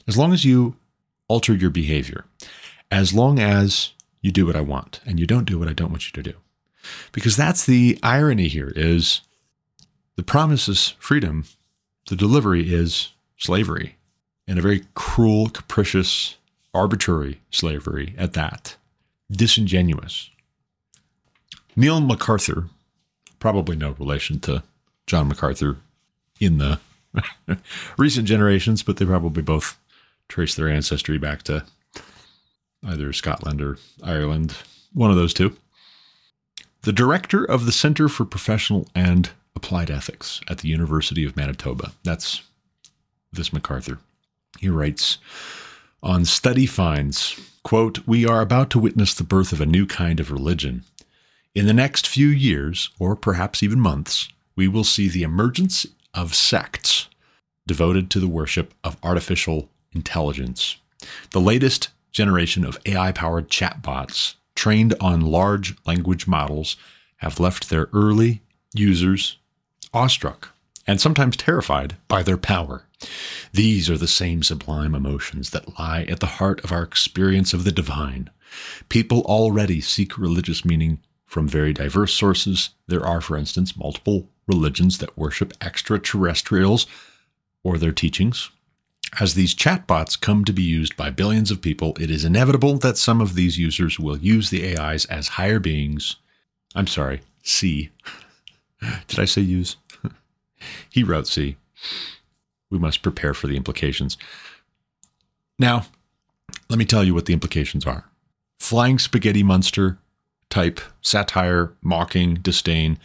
As 0.06 0.16
long 0.16 0.32
as 0.32 0.44
you 0.44 0.76
alter 1.28 1.54
your 1.54 1.70
behavior, 1.70 2.24
as 2.90 3.12
long 3.12 3.38
as 3.38 3.92
you 4.20 4.30
do 4.30 4.46
what 4.46 4.56
I 4.56 4.60
want 4.60 5.00
and 5.06 5.18
you 5.18 5.26
don't 5.26 5.44
do 5.44 5.58
what 5.58 5.68
I 5.68 5.72
don't 5.72 5.90
want 5.90 6.06
you 6.06 6.22
to 6.22 6.32
do. 6.32 6.36
Because 7.12 7.36
that's 7.36 7.66
the 7.66 7.98
irony 8.02 8.48
here 8.48 8.72
is 8.76 9.22
the 10.16 10.22
promise 10.22 10.68
is 10.68 10.94
freedom, 10.98 11.44
the 12.08 12.16
delivery 12.16 12.72
is 12.72 13.10
slavery, 13.36 13.96
and 14.46 14.58
a 14.58 14.62
very 14.62 14.84
cruel, 14.94 15.48
capricious, 15.48 16.36
arbitrary 16.72 17.40
slavery 17.50 18.14
at 18.16 18.34
that 18.34 18.76
disingenuous. 19.30 20.30
Neil 21.74 22.00
McArthur, 22.00 22.68
probably 23.38 23.76
no 23.76 23.92
relation 23.98 24.40
to 24.40 24.62
John 25.06 25.28
MacArthur 25.28 25.78
in 26.40 26.58
the 26.58 26.80
recent 27.98 28.26
generations, 28.26 28.82
but 28.82 28.96
they 28.96 29.04
probably 29.04 29.42
both 29.42 29.78
trace 30.28 30.54
their 30.54 30.68
ancestry 30.68 31.18
back 31.18 31.42
to 31.44 31.64
either 32.84 33.12
Scotland 33.12 33.60
or 33.60 33.78
Ireland, 34.02 34.56
one 34.92 35.10
of 35.10 35.16
those 35.16 35.34
two. 35.34 35.56
The 36.82 36.92
director 36.92 37.44
of 37.44 37.66
the 37.66 37.72
Center 37.72 38.08
for 38.08 38.24
Professional 38.24 38.86
and 38.94 39.30
Applied 39.54 39.90
Ethics 39.90 40.40
at 40.48 40.58
the 40.58 40.68
University 40.68 41.24
of 41.24 41.36
Manitoba. 41.36 41.92
That's 42.04 42.42
this 43.32 43.50
McArthur. 43.50 43.98
He 44.60 44.68
writes 44.68 45.18
on 46.02 46.24
study 46.24 46.66
finds 46.66 47.40
Quote, 47.64 48.06
We 48.06 48.24
are 48.24 48.40
about 48.40 48.70
to 48.70 48.78
witness 48.78 49.12
the 49.14 49.24
birth 49.24 49.52
of 49.52 49.60
a 49.60 49.66
new 49.66 49.86
kind 49.86 50.20
of 50.20 50.30
religion. 50.30 50.84
In 51.56 51.64
the 51.64 51.72
next 51.72 52.06
few 52.06 52.28
years, 52.28 52.90
or 52.98 53.16
perhaps 53.16 53.62
even 53.62 53.80
months, 53.80 54.28
we 54.56 54.68
will 54.68 54.84
see 54.84 55.08
the 55.08 55.22
emergence 55.22 55.86
of 56.12 56.34
sects 56.34 57.08
devoted 57.66 58.10
to 58.10 58.20
the 58.20 58.28
worship 58.28 58.74
of 58.84 58.98
artificial 59.02 59.70
intelligence. 59.90 60.76
The 61.30 61.40
latest 61.40 61.88
generation 62.12 62.62
of 62.62 62.78
AI 62.84 63.10
powered 63.10 63.48
chatbots 63.48 64.34
trained 64.54 64.92
on 65.00 65.22
large 65.22 65.74
language 65.86 66.26
models 66.26 66.76
have 67.18 67.40
left 67.40 67.70
their 67.70 67.88
early 67.94 68.42
users 68.74 69.38
awestruck 69.94 70.52
and 70.86 71.00
sometimes 71.00 71.38
terrified 71.38 71.96
by 72.06 72.22
their 72.22 72.36
power. 72.36 72.84
These 73.54 73.88
are 73.88 73.96
the 73.96 74.06
same 74.06 74.42
sublime 74.42 74.94
emotions 74.94 75.48
that 75.50 75.78
lie 75.78 76.02
at 76.02 76.20
the 76.20 76.26
heart 76.26 76.62
of 76.64 76.70
our 76.70 76.82
experience 76.82 77.54
of 77.54 77.64
the 77.64 77.72
divine. 77.72 78.28
People 78.90 79.22
already 79.22 79.80
seek 79.80 80.18
religious 80.18 80.62
meaning 80.62 80.98
from 81.26 81.48
very 81.48 81.72
diverse 81.72 82.14
sources. 82.14 82.70
There 82.86 83.04
are, 83.04 83.20
for 83.20 83.36
instance, 83.36 83.76
multiple 83.76 84.28
religions 84.46 84.98
that 84.98 85.18
worship 85.18 85.52
extraterrestrials 85.60 86.86
or 87.62 87.78
their 87.78 87.92
teachings. 87.92 88.50
As 89.20 89.34
these 89.34 89.54
chatbots 89.54 90.20
come 90.20 90.44
to 90.44 90.52
be 90.52 90.62
used 90.62 90.96
by 90.96 91.10
billions 91.10 91.50
of 91.50 91.62
people, 91.62 91.96
it 92.00 92.10
is 92.10 92.24
inevitable 92.24 92.78
that 92.78 92.98
some 92.98 93.20
of 93.20 93.34
these 93.34 93.58
users 93.58 93.98
will 93.98 94.18
use 94.18 94.50
the 94.50 94.76
AIs 94.76 95.04
as 95.06 95.28
higher 95.28 95.58
beings. 95.58 96.16
I'm 96.74 96.86
sorry, 96.86 97.20
C. 97.42 97.90
Did 99.08 99.18
I 99.18 99.24
say 99.24 99.42
use? 99.42 99.76
he 100.90 101.02
wrote 101.02 101.26
C 101.26 101.56
we 102.70 102.78
must 102.78 103.02
prepare 103.02 103.34
for 103.34 103.46
the 103.46 103.56
implications. 103.56 104.16
Now, 105.58 105.86
let 106.68 106.78
me 106.78 106.84
tell 106.84 107.04
you 107.04 107.14
what 107.14 107.26
the 107.26 107.32
implications 107.32 107.86
are. 107.86 108.04
Flying 108.58 108.98
spaghetti 108.98 109.42
monster 109.42 109.98
type 110.50 110.80
satire, 111.00 111.74
mocking, 111.82 112.34
disdain 112.36 112.98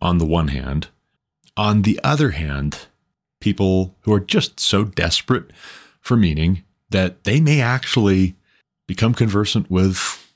on 0.00 0.18
the 0.18 0.26
one 0.26 0.48
hand. 0.48 0.88
On 1.56 1.82
the 1.82 2.00
other 2.02 2.30
hand, 2.30 2.86
people 3.40 3.94
who 4.02 4.12
are 4.12 4.20
just 4.20 4.60
so 4.60 4.84
desperate 4.84 5.50
for 6.00 6.16
meaning 6.16 6.64
that 6.90 7.24
they 7.24 7.40
may 7.40 7.60
actually 7.60 8.34
become 8.86 9.14
conversant 9.14 9.70
with 9.70 10.26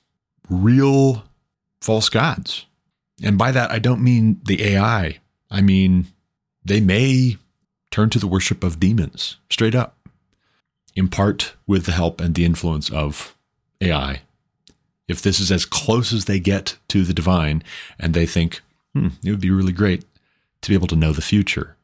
real 0.48 1.24
false 1.80 2.08
gods. 2.08 2.66
And 3.22 3.38
by 3.38 3.50
that, 3.52 3.70
I 3.70 3.78
don't 3.78 4.02
mean 4.02 4.40
the 4.44 4.62
AI. 4.62 5.18
I 5.50 5.60
mean, 5.60 6.06
they 6.64 6.80
may 6.80 7.36
turn 7.90 8.10
to 8.10 8.18
the 8.18 8.26
worship 8.26 8.62
of 8.62 8.80
demons, 8.80 9.36
straight 9.50 9.74
up, 9.74 9.96
in 10.94 11.08
part 11.08 11.54
with 11.66 11.86
the 11.86 11.92
help 11.92 12.20
and 12.20 12.34
the 12.34 12.44
influence 12.44 12.90
of 12.90 13.36
AI. 13.80 14.22
If 15.08 15.22
this 15.22 15.38
is 15.38 15.52
as 15.52 15.64
close 15.64 16.12
as 16.12 16.24
they 16.24 16.40
get 16.40 16.76
to 16.88 17.04
the 17.04 17.14
divine, 17.14 17.62
and 17.98 18.12
they 18.12 18.26
think, 18.26 18.60
hmm, 18.94 19.08
it 19.24 19.30
would 19.30 19.40
be 19.40 19.50
really 19.50 19.72
great 19.72 20.04
to 20.62 20.68
be 20.68 20.74
able 20.74 20.88
to 20.88 20.96
know 20.96 21.12
the 21.12 21.22
future, 21.22 21.76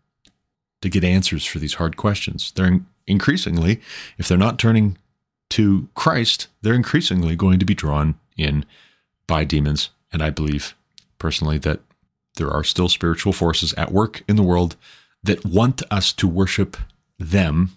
to 0.80 0.88
get 0.88 1.04
answers 1.04 1.46
for 1.46 1.58
these 1.58 1.74
hard 1.74 1.96
questions. 1.96 2.52
They're 2.52 2.80
increasingly, 3.06 3.80
if 4.18 4.26
they're 4.26 4.38
not 4.38 4.58
turning 4.58 4.98
to 5.50 5.88
Christ, 5.94 6.48
they're 6.62 6.74
increasingly 6.74 7.36
going 7.36 7.58
to 7.58 7.66
be 7.66 7.74
drawn 7.74 8.16
in 8.36 8.64
by 9.26 9.44
demons. 9.44 9.90
And 10.12 10.22
I 10.22 10.30
believe 10.30 10.74
personally 11.18 11.58
that 11.58 11.80
there 12.36 12.50
are 12.50 12.64
still 12.64 12.88
spiritual 12.88 13.32
forces 13.32 13.72
at 13.74 13.92
work 13.92 14.22
in 14.26 14.36
the 14.36 14.42
world 14.42 14.76
that 15.22 15.44
want 15.44 15.82
us 15.90 16.12
to 16.14 16.26
worship 16.26 16.76
them 17.18 17.76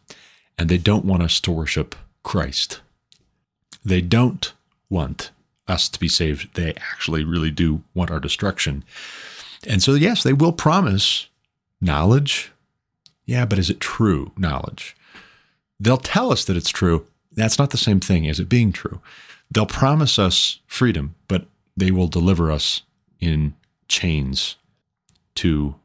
and 0.58 0.70
they 0.70 0.78
don't 0.78 1.06
want 1.06 1.24
us 1.24 1.40
to 1.42 1.52
worship 1.52 1.96
Christ. 2.24 2.80
They 3.84 4.02
don't 4.02 4.54
want 4.90 5.32
us 5.68 5.90
to 5.90 6.00
be 6.00 6.08
saved. 6.08 6.56
They 6.56 6.74
actually 6.74 7.24
really 7.24 7.52
do 7.52 7.84
want 7.94 8.12
our 8.12 8.20
destruction. 8.20 8.84
And 9.68 9.82
so, 9.82 9.94
yes, 9.94 10.24
they 10.24 10.34
will 10.34 10.54
promise 10.54 11.28
knowledge. 11.82 12.52
Yeah, 13.26 13.46
but 13.46 13.60
is 13.60 13.70
it 13.70 13.80
true 13.80 14.32
knowledge? 14.38 14.96
They'll 15.80 15.98
tell 15.98 16.32
us 16.32 16.46
that 16.46 16.58
it's 16.58 16.70
true. 16.70 17.08
That's 17.34 17.60
not 17.60 17.72
the 17.72 17.78
same 17.78 18.00
thing 18.00 18.28
as 18.28 18.40
it 18.40 18.48
being 18.48 18.72
true. 18.72 19.02
They'll 19.52 19.66
promise 19.66 20.18
us 20.20 20.60
freedom, 20.68 21.16
but 21.28 21.46
they 21.76 21.92
will 21.92 22.08
deliver 22.08 22.52
us 22.52 22.84
in 23.20 23.56
chains 23.88 24.56
to 25.36 25.76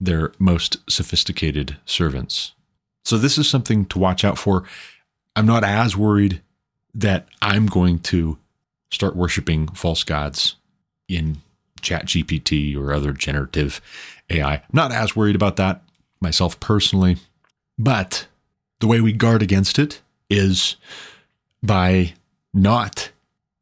their 0.00 0.32
most 0.38 0.78
sophisticated 0.90 1.76
servants. 1.84 2.52
So, 3.04 3.18
this 3.18 3.36
is 3.36 3.48
something 3.48 3.84
to 3.86 3.98
watch 3.98 4.24
out 4.24 4.38
for. 4.38 4.64
I'm 5.36 5.46
not 5.46 5.64
as 5.64 5.96
worried 5.96 6.40
that 6.94 7.26
I'm 7.42 7.66
going 7.66 7.98
to 8.00 8.38
start 8.94 9.16
worshiping 9.16 9.68
false 9.68 10.04
gods 10.04 10.56
in 11.08 11.38
Chat 11.80 12.06
GPT 12.06 12.76
or 12.76 12.92
other 12.92 13.12
generative 13.12 13.80
AI. 14.30 14.54
I'm 14.54 14.62
not 14.72 14.92
as 14.92 15.14
worried 15.14 15.36
about 15.36 15.56
that 15.56 15.82
myself 16.20 16.58
personally, 16.60 17.18
but 17.78 18.26
the 18.80 18.86
way 18.86 19.00
we 19.00 19.12
guard 19.12 19.42
against 19.42 19.78
it 19.78 20.00
is 20.30 20.76
by 21.62 22.14
not 22.52 23.10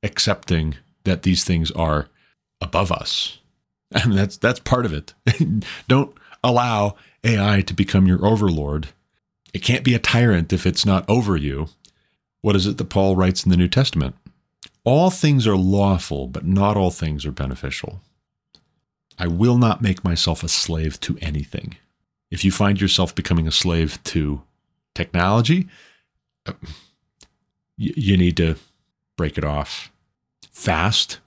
accepting 0.03 0.77
that 1.05 1.23
these 1.23 1.45
things 1.45 1.71
are 1.73 2.09
above 2.61 2.93
us. 2.93 3.39
And 3.95 4.15
that's 4.17 4.39
that's 4.39 4.61
part 4.61 4.87
of 4.87 4.95
it. 4.95 5.13
Don't 5.89 6.15
allow 6.43 6.97
AI 7.25 7.61
to 7.61 7.75
become 7.75 8.07
your 8.07 8.25
overlord. 8.25 8.89
It 9.53 9.59
can't 9.59 9.85
be 9.85 9.95
a 9.95 9.99
tyrant 9.99 10.51
if 10.51 10.65
it's 10.65 10.87
not 10.87 11.05
over 11.11 11.37
you. 11.37 11.69
What 12.41 12.57
is 12.57 12.67
it 12.67 12.79
that 12.79 12.89
Paul 12.89 13.17
writes 13.17 13.45
in 13.45 13.51
the 13.51 13.57
New 13.59 13.69
Testament? 13.69 14.17
All 14.85 15.11
things 15.11 15.47
are 15.47 15.57
lawful, 15.57 16.27
but 16.27 16.45
not 16.45 16.77
all 16.77 16.91
things 16.91 17.25
are 17.25 17.33
beneficial. 17.33 18.01
I 19.19 19.27
will 19.29 19.59
not 19.59 19.83
make 19.83 20.05
myself 20.05 20.43
a 20.43 20.49
slave 20.49 20.99
to 21.01 21.19
anything. 21.21 21.77
If 22.31 22.45
you 22.45 22.51
find 22.51 22.81
yourself 22.81 23.15
becoming 23.15 23.47
a 23.47 23.53
slave 23.53 24.03
to 24.05 24.43
technology, 24.95 25.69
uh, 26.47 26.55
you 27.77 28.17
need 28.17 28.37
to 28.39 28.57
break 29.17 29.39
it 29.39 29.45
off. 29.45 29.93
Fast, 30.51 31.19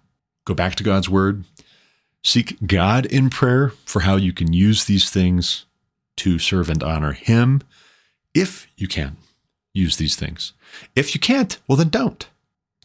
go 0.46 0.54
back 0.54 0.76
to 0.76 0.84
God's 0.84 1.10
word, 1.10 1.44
seek 2.24 2.58
God 2.66 3.06
in 3.06 3.30
prayer 3.30 3.70
for 3.86 4.02
how 4.02 4.16
you 4.16 4.34
can 4.34 4.52
use 4.52 4.86
these 4.86 5.10
things 5.10 5.66
to 6.18 6.40
serve 6.40 6.70
and 6.70 6.82
honor 6.84 7.14
Him 7.14 7.62
if 8.34 8.68
you 8.76 8.88
can 8.88 9.18
use 9.74 9.98
these 9.98 10.16
things. 10.16 10.54
If 10.96 11.14
you 11.14 11.22
can't, 11.22 11.58
well, 11.68 11.78
then 11.78 11.90
don't. 11.90 12.28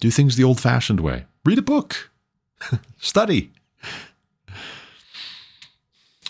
Do 0.01 0.11
things 0.11 0.36
the 0.36 0.44
old 0.44 0.61
fashioned 0.61 1.01
way. 1.01 1.26
Read 1.44 1.59
a 1.59 1.62
book, 1.62 2.11
study. 2.98 3.51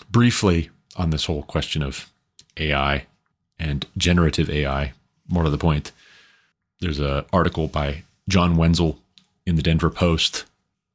Briefly 0.09 0.69
on 0.97 1.09
this 1.09 1.25
whole 1.25 1.43
question 1.43 1.81
of 1.81 2.11
AI 2.57 3.05
and 3.57 3.85
generative 3.97 4.49
AI, 4.49 4.91
more 5.27 5.43
to 5.43 5.49
the 5.49 5.57
point, 5.57 5.93
there's 6.81 6.99
an 6.99 7.23
article 7.31 7.67
by 7.67 8.03
John 8.27 8.57
Wenzel 8.57 8.99
in 9.45 9.55
the 9.55 9.63
Denver 9.63 9.89
Post 9.89 10.45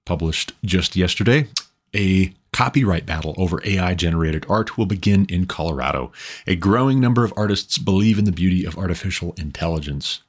published 0.04 0.52
just 0.64 0.96
yesterday. 0.96 1.48
A 1.94 2.32
copyright 2.52 3.06
battle 3.06 3.34
over 3.36 3.60
AI 3.64 3.94
generated 3.94 4.46
art 4.48 4.76
will 4.76 4.86
begin 4.86 5.26
in 5.26 5.46
Colorado. 5.46 6.12
A 6.46 6.56
growing 6.56 7.00
number 7.00 7.24
of 7.24 7.32
artists 7.36 7.78
believe 7.78 8.18
in 8.18 8.24
the 8.24 8.32
beauty 8.32 8.64
of 8.64 8.78
artificial 8.78 9.34
intelligence. 9.38 10.22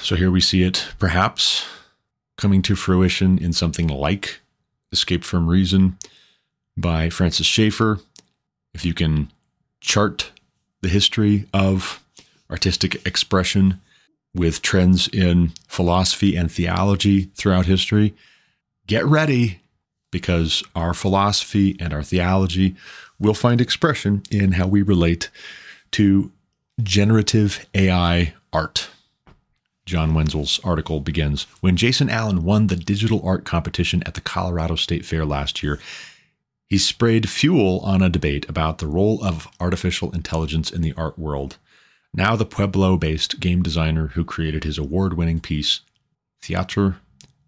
So 0.00 0.16
here 0.16 0.30
we 0.30 0.40
see 0.40 0.62
it, 0.62 0.86
perhaps 0.98 1.66
coming 2.36 2.62
to 2.62 2.76
fruition 2.76 3.38
in 3.38 3.52
something 3.52 3.88
like 3.88 4.40
Escape 4.92 5.24
from 5.24 5.48
Reason 5.48 5.98
by 6.76 7.10
Francis 7.10 7.46
Schaeffer. 7.46 8.00
If 8.74 8.84
you 8.84 8.94
can 8.94 9.32
chart 9.80 10.32
the 10.82 10.88
history 10.88 11.46
of 11.52 12.02
artistic 12.50 13.06
expression 13.06 13.80
with 14.34 14.62
trends 14.62 15.08
in 15.08 15.52
philosophy 15.66 16.36
and 16.36 16.52
theology 16.52 17.24
throughout 17.34 17.66
history, 17.66 18.14
get 18.86 19.04
ready 19.04 19.60
because 20.12 20.62
our 20.74 20.94
philosophy 20.94 21.76
and 21.80 21.92
our 21.92 22.02
theology 22.02 22.76
will 23.18 23.34
find 23.34 23.60
expression 23.60 24.22
in 24.30 24.52
how 24.52 24.66
we 24.66 24.82
relate 24.82 25.30
to 25.90 26.30
generative 26.82 27.66
AI 27.74 28.34
art. 28.52 28.90
John 29.86 30.14
Wenzel's 30.14 30.58
article 30.64 31.00
begins 31.00 31.44
When 31.60 31.76
Jason 31.76 32.10
Allen 32.10 32.42
won 32.42 32.66
the 32.66 32.76
digital 32.76 33.24
art 33.24 33.44
competition 33.44 34.02
at 34.04 34.14
the 34.14 34.20
Colorado 34.20 34.74
State 34.74 35.04
Fair 35.04 35.24
last 35.24 35.62
year, 35.62 35.78
he 36.66 36.76
sprayed 36.76 37.28
fuel 37.28 37.78
on 37.80 38.02
a 38.02 38.10
debate 38.10 38.48
about 38.48 38.78
the 38.78 38.88
role 38.88 39.22
of 39.24 39.46
artificial 39.60 40.10
intelligence 40.10 40.72
in 40.72 40.82
the 40.82 40.92
art 40.94 41.16
world. 41.16 41.56
Now, 42.12 42.34
the 42.34 42.44
Pueblo 42.44 42.96
based 42.96 43.38
game 43.38 43.62
designer 43.62 44.08
who 44.08 44.24
created 44.24 44.64
his 44.64 44.76
award 44.76 45.14
winning 45.14 45.38
piece, 45.38 45.80
Théâtre 46.42 46.96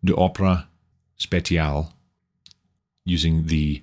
d'Opera 0.04 0.68
Spatial, 1.16 1.92
using 3.04 3.46
the 3.46 3.82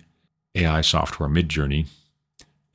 AI 0.55 0.79
software 0.79 1.27
Midjourney, 1.27 1.87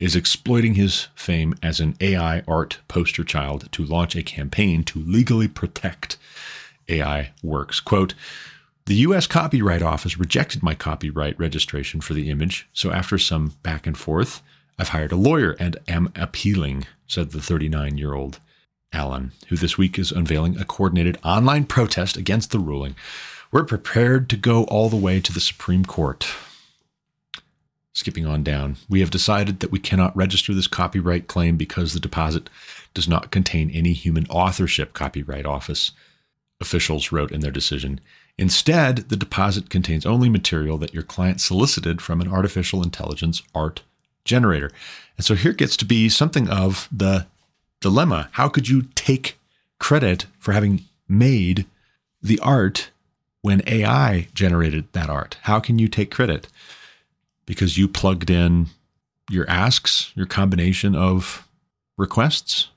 is 0.01 0.15
exploiting 0.15 0.73
his 0.73 1.07
fame 1.15 1.55
as 1.61 1.79
an 1.79 1.95
AI 2.01 2.41
art 2.47 2.79
poster 2.87 3.23
child 3.23 3.71
to 3.71 3.85
launch 3.85 4.15
a 4.15 4.23
campaign 4.23 4.83
to 4.83 4.99
legally 4.99 5.47
protect 5.47 6.17
AI 6.89 7.31
works. 7.43 7.79
Quote, 7.79 8.15
the 8.87 8.95
US 8.95 9.27
Copyright 9.27 9.83
Office 9.83 10.17
rejected 10.17 10.63
my 10.63 10.73
copyright 10.73 11.39
registration 11.39 12.01
for 12.01 12.15
the 12.15 12.31
image, 12.31 12.67
so 12.73 12.91
after 12.91 13.19
some 13.19 13.53
back 13.61 13.85
and 13.85 13.95
forth, 13.95 14.41
I've 14.79 14.89
hired 14.89 15.11
a 15.11 15.15
lawyer 15.15 15.55
and 15.59 15.77
am 15.87 16.11
appealing, 16.15 16.87
said 17.05 17.29
the 17.31 17.39
39 17.39 17.99
year 17.99 18.15
old 18.15 18.39
Allen, 18.91 19.33
who 19.49 19.55
this 19.55 19.77
week 19.77 19.99
is 19.99 20.11
unveiling 20.11 20.59
a 20.59 20.65
coordinated 20.65 21.19
online 21.23 21.65
protest 21.65 22.17
against 22.17 22.49
the 22.49 22.59
ruling. 22.59 22.95
We're 23.51 23.65
prepared 23.65 24.29
to 24.31 24.35
go 24.35 24.63
all 24.63 24.89
the 24.89 24.97
way 24.97 25.19
to 25.19 25.31
the 25.31 25.39
Supreme 25.39 25.85
Court. 25.85 26.27
Skipping 27.93 28.25
on 28.25 28.43
down, 28.43 28.77
we 28.89 29.01
have 29.01 29.11
decided 29.11 29.59
that 29.59 29.71
we 29.71 29.79
cannot 29.79 30.15
register 30.15 30.53
this 30.53 30.67
copyright 30.67 31.27
claim 31.27 31.57
because 31.57 31.93
the 31.93 31.99
deposit 31.99 32.49
does 32.93 33.07
not 33.07 33.31
contain 33.31 33.69
any 33.71 33.93
human 33.93 34.25
authorship, 34.27 34.93
Copyright 34.93 35.45
Office 35.45 35.91
officials 36.61 37.11
wrote 37.11 37.31
in 37.31 37.41
their 37.41 37.51
decision. 37.51 37.99
Instead, 38.37 39.09
the 39.09 39.17
deposit 39.17 39.69
contains 39.69 40.05
only 40.05 40.29
material 40.29 40.77
that 40.77 40.93
your 40.93 41.03
client 41.03 41.41
solicited 41.41 42.01
from 42.01 42.21
an 42.21 42.27
artificial 42.27 42.81
intelligence 42.81 43.41
art 43.53 43.81
generator. 44.23 44.71
And 45.17 45.25
so 45.25 45.35
here 45.35 45.53
gets 45.53 45.75
to 45.77 45.85
be 45.85 46.07
something 46.07 46.47
of 46.47 46.87
the 46.91 47.27
dilemma. 47.81 48.29
How 48.33 48.47
could 48.47 48.69
you 48.69 48.83
take 48.95 49.37
credit 49.79 50.27
for 50.39 50.53
having 50.53 50.85
made 51.09 51.65
the 52.21 52.39
art 52.39 52.91
when 53.41 53.63
AI 53.67 54.27
generated 54.33 54.85
that 54.93 55.09
art? 55.09 55.37
How 55.41 55.59
can 55.59 55.79
you 55.79 55.87
take 55.87 56.11
credit? 56.11 56.47
Because 57.51 57.77
you 57.77 57.85
plugged 57.85 58.29
in 58.29 58.67
your 59.29 59.45
asks, 59.49 60.13
your 60.15 60.25
combination 60.25 60.95
of 60.95 61.45
requests? 61.97 62.69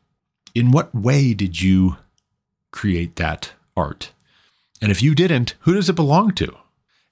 In 0.52 0.72
what 0.72 0.92
way 0.92 1.32
did 1.32 1.62
you 1.62 1.98
create 2.72 3.14
that 3.14 3.52
art? 3.76 4.10
And 4.82 4.90
if 4.90 5.00
you 5.00 5.14
didn't, 5.14 5.54
who 5.60 5.74
does 5.74 5.88
it 5.88 5.94
belong 5.94 6.32
to? 6.32 6.56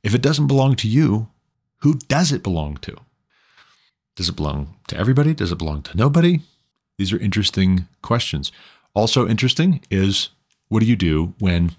If 0.03 0.13
it 0.13 0.23
doesn't 0.23 0.49
belong 0.49 0.75
to 0.75 0.89
you, 0.89 1.29
who 1.83 1.95
does 2.09 2.33
it 2.33 2.43
belong 2.43 2.79
to? 2.79 2.97
Does 4.17 4.29
it 4.29 4.35
belong 4.35 4.75
to 4.89 4.97
everybody? 4.97 5.33
Does 5.33 5.53
it 5.53 5.59
belong 5.59 5.83
to 5.83 5.97
nobody? 5.97 6.41
These 6.99 7.13
are 7.13 7.19
interesting 7.21 7.87
questions. 8.03 8.51
Also, 8.93 9.29
interesting 9.29 9.83
is 9.89 10.31
what 10.67 10.81
do 10.81 10.87
you 10.87 10.97
do 10.97 11.35
when 11.39 11.77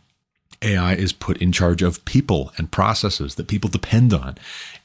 AI 0.64 0.93
is 0.93 1.14
put 1.14 1.38
in 1.38 1.51
charge 1.51 1.82
of 1.82 2.03
people 2.05 2.51
and 2.57 2.72
processes 2.72 3.36
that 3.36 3.47
people 3.47 3.70
depend 3.70 4.14
on, 4.14 4.38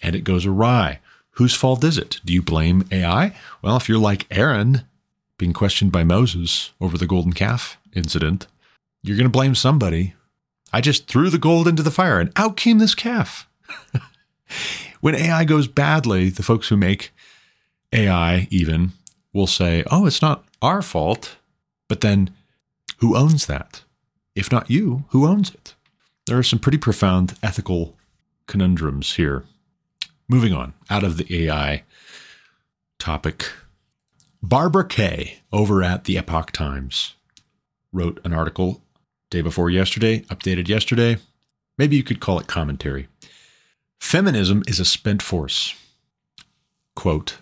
and 0.03 0.14
it 0.14 0.24
goes 0.24 0.45
awry. 0.45 1.01
Whose 1.33 1.55
fault 1.55 1.85
is 1.85 1.99
it? 1.99 2.20
Do 2.24 2.33
you 2.33 2.43
blame 2.43 2.87
AI? 2.91 3.35
Well, 3.62 3.76
if 3.76 3.89
you're 3.89 3.99
like 3.99 4.26
Aaron 4.31 4.83
being 5.39 5.53
questioned 5.53 5.93
by 5.93 6.03
Moses 6.03 6.72
over 6.81 6.99
the 6.99 7.07
golden 7.07 7.33
calf 7.33 7.79
incident, 7.95 8.47
you're 9.03 9.16
going 9.16 9.24
to 9.24 9.31
blame 9.31 9.55
somebody. 9.55 10.14
I 10.72 10.81
just 10.81 11.07
threw 11.07 11.31
the 11.31 11.39
gold 11.39 11.68
into 11.68 11.83
the 11.83 11.91
fire 11.91 12.18
and 12.18 12.33
out 12.37 12.57
came 12.57 12.79
this 12.79 12.95
calf. 12.95 13.49
when 15.01 15.14
AI 15.14 15.45
goes 15.45 15.68
badly, 15.68 16.29
the 16.29 16.43
folks 16.43 16.68
who 16.68 16.76
make 16.76 17.12
AI 17.93 18.49
even 18.51 18.93
will 19.33 19.47
say, 19.47 19.85
oh, 19.91 20.07
it's 20.07 20.20
not 20.20 20.45
our 20.61 20.83
fault. 20.83 21.37
But 21.89 22.01
then 22.01 22.31
who 22.99 23.16
owns 23.16 23.47
that? 23.47 23.83
If 24.39 24.53
not 24.53 24.70
you, 24.70 25.05
who 25.09 25.26
owns 25.26 25.51
it? 25.51 25.74
There 26.28 26.39
are 26.39 26.45
some 26.45 26.61
pretty 26.61 26.78
profound 26.78 27.34
ethical 27.43 27.97
conundrums 28.47 29.16
here. 29.16 29.43
Moving 30.28 30.53
on 30.53 30.74
out 30.89 31.03
of 31.03 31.16
the 31.16 31.26
AI 31.47 31.82
topic, 33.01 33.51
Barbara 34.41 34.86
Kay 34.86 35.41
over 35.53 35.82
at 35.82 36.05
the 36.05 36.16
Epoch 36.16 36.53
Times 36.53 37.14
wrote 37.93 38.20
an 38.22 38.32
article 38.32 38.80
day 39.28 39.41
before 39.41 39.70
yesterday, 39.70 40.20
updated 40.30 40.68
yesterday. 40.68 41.16
Maybe 41.76 41.97
you 41.97 42.05
could 42.05 42.20
call 42.20 42.39
it 42.39 42.47
commentary. 42.47 43.09
Feminism 43.99 44.62
is 44.68 44.78
a 44.78 44.84
spent 44.84 45.20
force. 45.20 45.74
Quote 46.95 47.39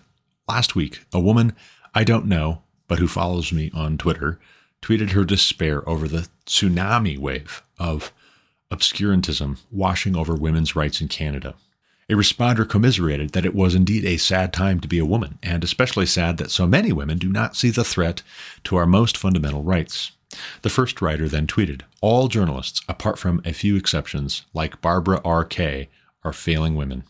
Last 0.49 0.75
week, 0.75 1.05
a 1.13 1.19
woman 1.19 1.55
I 1.93 2.03
don't 2.03 2.25
know, 2.25 2.63
but 2.87 2.97
who 2.97 3.07
follows 3.07 3.53
me 3.53 3.69
on 3.71 3.99
Twitter, 3.99 4.39
tweeted 4.81 5.11
her 5.11 5.25
despair 5.25 5.87
over 5.87 6.07
the 6.07 6.27
tsunami 6.47 7.17
wave 7.17 7.63
of 7.77 8.11
obscurantism 8.71 9.59
washing 9.71 10.15
over 10.15 10.33
women's 10.33 10.75
rights 10.75 10.99
in 11.01 11.07
Canada. 11.07 11.55
A 12.09 12.13
responder 12.13 12.67
commiserated 12.67 13.31
that 13.31 13.45
it 13.45 13.53
was 13.53 13.75
indeed 13.75 14.05
a 14.05 14.17
sad 14.17 14.53
time 14.53 14.79
to 14.79 14.87
be 14.87 14.97
a 14.97 15.05
woman, 15.05 15.39
and 15.43 15.63
especially 15.63 16.05
sad 16.05 16.37
that 16.37 16.51
so 16.51 16.65
many 16.65 16.93
women 16.93 17.17
do 17.17 17.29
not 17.29 17.55
see 17.55 17.69
the 17.69 17.83
threat 17.83 18.23
to 18.63 18.77
our 18.77 18.85
most 18.85 19.17
fundamental 19.17 19.61
rights. 19.61 20.13
The 20.61 20.69
first 20.69 21.01
writer 21.01 21.27
then 21.27 21.47
tweeted 21.47 21.81
All 22.01 22.29
journalists, 22.29 22.81
apart 22.87 23.19
from 23.19 23.41
a 23.43 23.53
few 23.53 23.75
exceptions, 23.75 24.45
like 24.53 24.81
Barbara 24.81 25.21
Kay, 25.45 25.89
are 26.23 26.33
failing 26.33 26.75
women. 26.75 27.03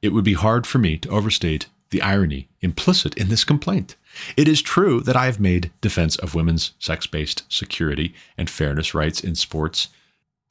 It 0.00 0.10
would 0.10 0.24
be 0.24 0.34
hard 0.34 0.66
for 0.66 0.78
me 0.78 0.98
to 0.98 1.08
overstate 1.08 1.66
the 1.92 2.02
irony 2.02 2.48
implicit 2.60 3.16
in 3.16 3.28
this 3.28 3.44
complaint. 3.44 3.96
It 4.36 4.48
is 4.48 4.60
true 4.60 5.00
that 5.02 5.16
I 5.16 5.26
have 5.26 5.40
made 5.40 5.70
defense 5.80 6.16
of 6.16 6.34
women's 6.34 6.72
sex 6.78 7.06
based 7.06 7.44
security 7.48 8.14
and 8.36 8.50
fairness 8.50 8.92
rights 8.92 9.20
in 9.20 9.36
sports 9.36 9.88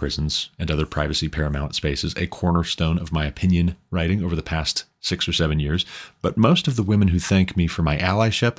prisons, 0.01 0.49
and 0.57 0.71
other 0.71 0.87
privacy 0.87 1.29
paramount 1.29 1.75
spaces 1.75 2.15
a 2.17 2.25
cornerstone 2.25 2.97
of 2.97 3.11
my 3.11 3.23
opinion 3.27 3.75
writing 3.91 4.23
over 4.23 4.35
the 4.35 4.41
past 4.41 4.85
six 4.99 5.27
or 5.27 5.31
seven 5.31 5.59
years, 5.59 5.85
but 6.23 6.35
most 6.35 6.67
of 6.67 6.75
the 6.75 6.81
women 6.81 7.09
who 7.09 7.19
thank 7.19 7.55
me 7.55 7.67
for 7.67 7.83
my 7.83 7.97
allyship 7.97 8.57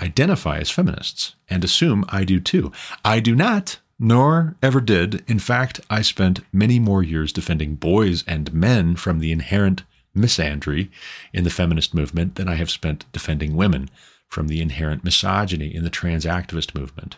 identify 0.00 0.58
as 0.58 0.68
feminists 0.68 1.36
and 1.48 1.62
assume 1.62 2.04
I 2.08 2.24
do 2.24 2.40
too. 2.40 2.72
I 3.04 3.20
do 3.20 3.36
not, 3.36 3.78
nor 3.96 4.56
ever 4.60 4.80
did. 4.80 5.22
In 5.28 5.38
fact, 5.38 5.80
I 5.88 6.02
spent 6.02 6.40
many 6.52 6.80
more 6.80 7.00
years 7.04 7.32
defending 7.32 7.76
boys 7.76 8.24
and 8.26 8.52
men 8.52 8.96
from 8.96 9.20
the 9.20 9.30
inherent 9.30 9.84
misandry 10.16 10.88
in 11.32 11.44
the 11.44 11.50
feminist 11.50 11.94
movement 11.94 12.34
than 12.34 12.48
I 12.48 12.54
have 12.54 12.70
spent 12.70 13.10
defending 13.12 13.54
women 13.54 13.90
from 14.28 14.48
the 14.48 14.60
inherent 14.60 15.04
misogyny 15.04 15.74
in 15.74 15.84
the 15.84 15.90
trans 15.90 16.24
activist 16.24 16.74
movement. 16.74 17.16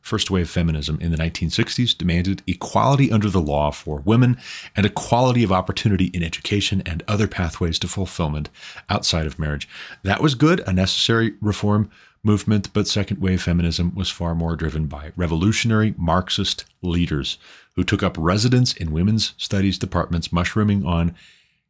First 0.00 0.30
wave 0.30 0.50
feminism 0.50 0.98
in 1.00 1.12
the 1.12 1.16
1960s 1.16 1.96
demanded 1.96 2.42
equality 2.46 3.12
under 3.12 3.30
the 3.30 3.40
law 3.40 3.70
for 3.70 4.00
women 4.00 4.36
and 4.74 4.84
equality 4.84 5.44
of 5.44 5.52
opportunity 5.52 6.06
in 6.06 6.24
education 6.24 6.82
and 6.84 7.04
other 7.06 7.28
pathways 7.28 7.78
to 7.78 7.88
fulfillment 7.88 8.48
outside 8.90 9.26
of 9.26 9.38
marriage. 9.38 9.68
That 10.02 10.20
was 10.20 10.34
good, 10.34 10.60
a 10.66 10.72
necessary 10.72 11.34
reform 11.40 11.88
movement, 12.24 12.72
but 12.72 12.88
second 12.88 13.20
wave 13.20 13.42
feminism 13.42 13.94
was 13.94 14.10
far 14.10 14.34
more 14.34 14.56
driven 14.56 14.86
by 14.86 15.12
revolutionary 15.16 15.94
Marxist 15.96 16.64
leaders 16.82 17.38
who 17.76 17.84
took 17.84 18.02
up 18.02 18.16
residence 18.18 18.74
in 18.74 18.92
women's 18.92 19.34
studies 19.36 19.78
departments, 19.78 20.32
mushrooming 20.32 20.84
on 20.84 21.14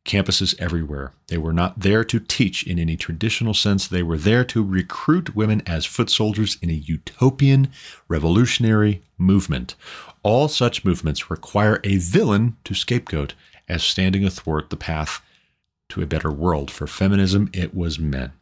campuses 0.05 0.55
everywhere. 0.59 1.13
They 1.29 1.39
were 1.39 1.53
not 1.53 1.81
there 1.81 2.05
to 2.05 2.19
teach 2.19 2.67
in 2.67 2.79
any 2.79 2.97
traditional 2.97 3.55
sense. 3.55 3.87
They 3.87 4.03
were 4.03 4.19
there 4.19 4.45
to 4.47 4.65
recruit 4.65 5.37
women 5.37 5.63
as 5.67 5.87
foot 5.87 6.11
soldiers 6.11 6.59
in 6.61 6.71
a 6.71 6.75
utopian 6.75 7.71
revolutionary 8.09 9.03
movement. 9.17 9.75
All 10.23 10.49
such 10.49 10.85
movements 10.85 11.31
require 11.31 11.81
a 11.85 11.99
villain 11.99 12.57
to 12.65 12.75
scapegoat 12.75 13.35
as 13.69 13.85
standing 13.85 14.25
athwart 14.25 14.71
the 14.71 14.77
path 14.77 15.21
to 15.91 16.03
a 16.03 16.07
better 16.07 16.31
world. 16.31 16.71
For 16.71 16.87
feminism, 16.87 17.51
it 17.53 17.75
was 17.75 17.99
men. 17.99 18.33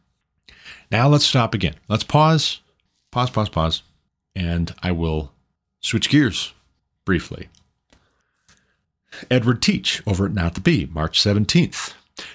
Now 0.91 1.07
let's 1.07 1.25
stop 1.25 1.53
again. 1.53 1.75
Let's 1.87 2.03
pause, 2.03 2.61
pause, 3.11 3.29
pause, 3.29 3.49
pause, 3.49 3.83
and 4.35 4.73
I 4.81 4.91
will 4.91 5.31
switch 5.79 6.09
gears 6.09 6.53
briefly. 7.05 7.49
Edward 9.29 9.61
Teach 9.61 10.01
over 10.07 10.25
at 10.25 10.33
Not 10.33 10.55
the 10.55 10.61
Bee, 10.61 10.89
March 10.91 11.21
17th. 11.21 11.93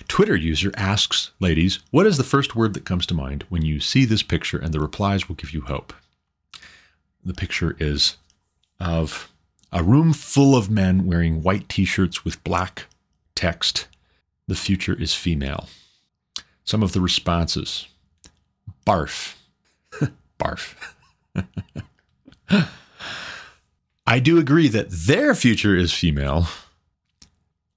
Twitter 0.09 0.37
user 0.37 0.73
asks, 0.77 1.31
ladies, 1.41 1.79
what 1.91 2.07
is 2.07 2.17
the 2.17 2.25
first 2.25 2.57
word 2.57 2.75
that 2.75 2.85
comes 2.85 3.07
to 3.07 3.15
mind 3.15 3.45
when 3.49 3.63
you 3.63 3.81
see 3.81 4.05
this 4.05 4.23
picture? 4.23 4.59
And 4.59 4.73
the 4.73 4.81
replies 4.81 5.29
will 5.29 5.37
give 5.37 5.53
you 5.53 5.63
hope. 5.63 5.93
The 7.25 7.35
picture 7.35 7.77
is 7.79 8.17
of 8.81 9.33
a 9.73 9.83
room 9.83 10.13
full 10.13 10.57
of 10.57 10.71
men 10.71 11.07
wearing 11.07 11.43
white 11.43 11.69
t 11.69 11.85
shirts 11.85 12.25
with 12.25 12.43
black 12.45 12.87
text. 13.35 13.89
The 14.47 14.55
future 14.55 14.95
is 14.95 15.15
female. 15.15 15.69
Some 16.65 16.83
of 16.83 16.93
the 16.93 17.01
responses 17.01 17.89
barf. 18.87 19.35
barf. 20.39 20.75
I 24.07 24.21
do 24.21 24.39
agree 24.39 24.69
that 24.69 24.91
their 24.91 25.35
future 25.35 25.77
is 25.77 25.93
female. 25.93 26.47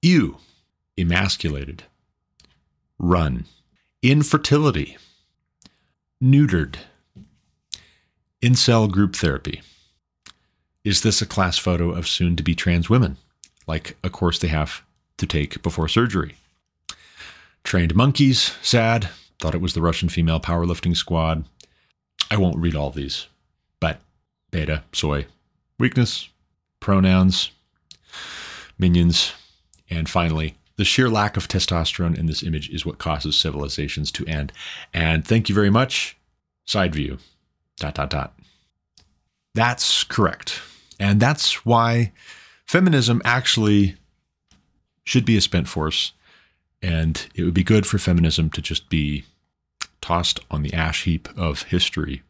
Ew, 0.02 0.38
emasculated. 0.96 1.84
Run. 2.98 3.44
Infertility. 4.02 4.96
Neutered. 6.22 6.76
Incel 8.42 8.90
group 8.90 9.14
therapy. 9.14 9.60
Is 10.84 11.02
this 11.02 11.20
a 11.20 11.26
class 11.26 11.58
photo 11.58 11.90
of 11.90 12.08
soon 12.08 12.36
to 12.36 12.42
be 12.42 12.54
trans 12.54 12.88
women? 12.88 13.18
Like 13.66 13.98
a 14.02 14.08
course 14.08 14.38
they 14.38 14.48
have 14.48 14.82
to 15.18 15.26
take 15.26 15.62
before 15.62 15.88
surgery. 15.88 16.36
Trained 17.62 17.94
monkeys, 17.94 18.54
sad. 18.62 19.10
Thought 19.38 19.54
it 19.54 19.60
was 19.60 19.74
the 19.74 19.82
Russian 19.82 20.08
female 20.08 20.40
powerlifting 20.40 20.96
squad. 20.96 21.44
I 22.30 22.38
won't 22.38 22.56
read 22.56 22.74
all 22.74 22.90
these, 22.90 23.26
but 23.80 24.00
beta, 24.50 24.84
soy, 24.92 25.26
weakness, 25.78 26.30
pronouns, 26.80 27.50
minions, 28.78 29.32
and 29.90 30.08
finally, 30.08 30.54
the 30.76 30.84
sheer 30.84 31.10
lack 31.10 31.36
of 31.36 31.48
testosterone 31.48 32.16
in 32.16 32.26
this 32.26 32.42
image 32.42 32.70
is 32.70 32.86
what 32.86 32.98
causes 32.98 33.36
civilizations 33.36 34.10
to 34.12 34.24
end. 34.26 34.52
And 34.94 35.26
thank 35.26 35.48
you 35.48 35.54
very 35.54 35.68
much. 35.68 36.16
Side 36.64 36.94
view. 36.94 37.18
Dot, 37.78 37.94
dot, 37.94 38.10
dot. 38.10 38.38
That's 39.54 40.04
correct. 40.04 40.62
And 40.98 41.20
that's 41.20 41.66
why 41.66 42.12
feminism 42.66 43.20
actually 43.24 43.96
should 45.04 45.24
be 45.24 45.36
a 45.36 45.40
spent 45.40 45.68
force. 45.68 46.12
And 46.80 47.26
it 47.34 47.42
would 47.44 47.54
be 47.54 47.64
good 47.64 47.86
for 47.86 47.98
feminism 47.98 48.48
to 48.50 48.62
just 48.62 48.88
be 48.88 49.24
tossed 50.00 50.40
on 50.50 50.62
the 50.62 50.72
ash 50.72 51.04
heap 51.04 51.28
of 51.36 51.64
history. 51.64 52.22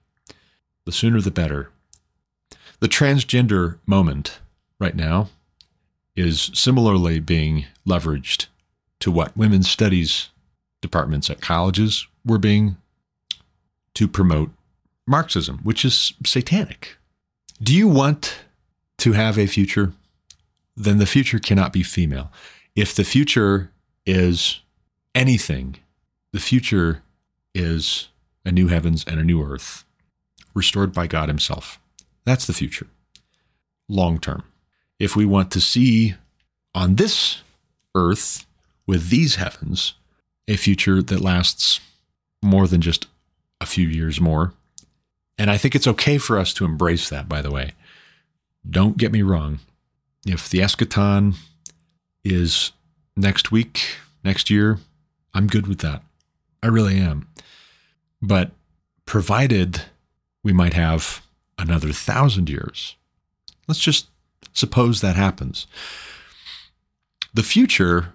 The 0.86 0.92
sooner 0.92 1.20
the 1.20 1.30
better. 1.30 1.70
The 2.80 2.88
transgender 2.88 3.78
moment 3.86 4.40
right 4.80 4.96
now 4.96 5.28
is 6.20 6.50
similarly 6.52 7.18
being 7.18 7.64
leveraged 7.88 8.46
to 9.00 9.10
what 9.10 9.36
women's 9.36 9.70
studies 9.70 10.28
departments 10.82 11.30
at 11.30 11.40
colleges 11.40 12.06
were 12.24 12.38
being 12.38 12.76
to 13.94 14.06
promote 14.06 14.50
Marxism, 15.06 15.58
which 15.62 15.84
is 15.84 16.12
satanic. 16.24 16.96
Do 17.62 17.74
you 17.74 17.88
want 17.88 18.36
to 18.98 19.12
have 19.12 19.38
a 19.38 19.46
future? 19.46 19.92
Then 20.76 20.98
the 20.98 21.06
future 21.06 21.38
cannot 21.38 21.72
be 21.72 21.82
female. 21.82 22.30
If 22.76 22.94
the 22.94 23.04
future 23.04 23.70
is 24.06 24.60
anything, 25.14 25.76
the 26.32 26.38
future 26.38 27.02
is 27.54 28.08
a 28.44 28.52
new 28.52 28.68
heavens 28.68 29.04
and 29.06 29.18
a 29.18 29.24
new 29.24 29.42
earth 29.42 29.84
restored 30.54 30.92
by 30.92 31.06
God 31.06 31.28
Himself. 31.28 31.80
That's 32.24 32.46
the 32.46 32.52
future, 32.52 32.86
long 33.88 34.18
term 34.18 34.44
if 35.00 35.16
we 35.16 35.24
want 35.24 35.50
to 35.50 35.60
see 35.60 36.14
on 36.74 36.94
this 36.94 37.42
earth 37.96 38.46
with 38.86 39.08
these 39.08 39.36
heavens 39.36 39.94
a 40.46 40.56
future 40.56 41.02
that 41.02 41.20
lasts 41.20 41.80
more 42.42 42.68
than 42.68 42.80
just 42.80 43.06
a 43.60 43.66
few 43.66 43.88
years 43.88 44.20
more. 44.20 44.52
And 45.38 45.50
I 45.50 45.56
think 45.56 45.74
it's 45.74 45.86
okay 45.86 46.18
for 46.18 46.38
us 46.38 46.52
to 46.54 46.64
embrace 46.64 47.08
that, 47.08 47.28
by 47.28 47.40
the 47.40 47.50
way. 47.50 47.72
Don't 48.68 48.98
get 48.98 49.10
me 49.10 49.22
wrong. 49.22 49.60
If 50.26 50.48
the 50.48 50.58
eschaton 50.58 51.36
is 52.22 52.72
next 53.16 53.50
week, 53.50 53.96
next 54.22 54.50
year, 54.50 54.78
I'm 55.32 55.46
good 55.46 55.66
with 55.66 55.78
that. 55.78 56.02
I 56.62 56.66
really 56.66 56.98
am. 56.98 57.26
But 58.20 58.50
provided 59.06 59.82
we 60.42 60.52
might 60.52 60.74
have 60.74 61.22
another 61.58 61.92
thousand 61.92 62.50
years, 62.50 62.96
let's 63.66 63.80
just 63.80 64.08
Suppose 64.52 65.00
that 65.00 65.16
happens. 65.16 65.66
The 67.32 67.42
future 67.42 68.12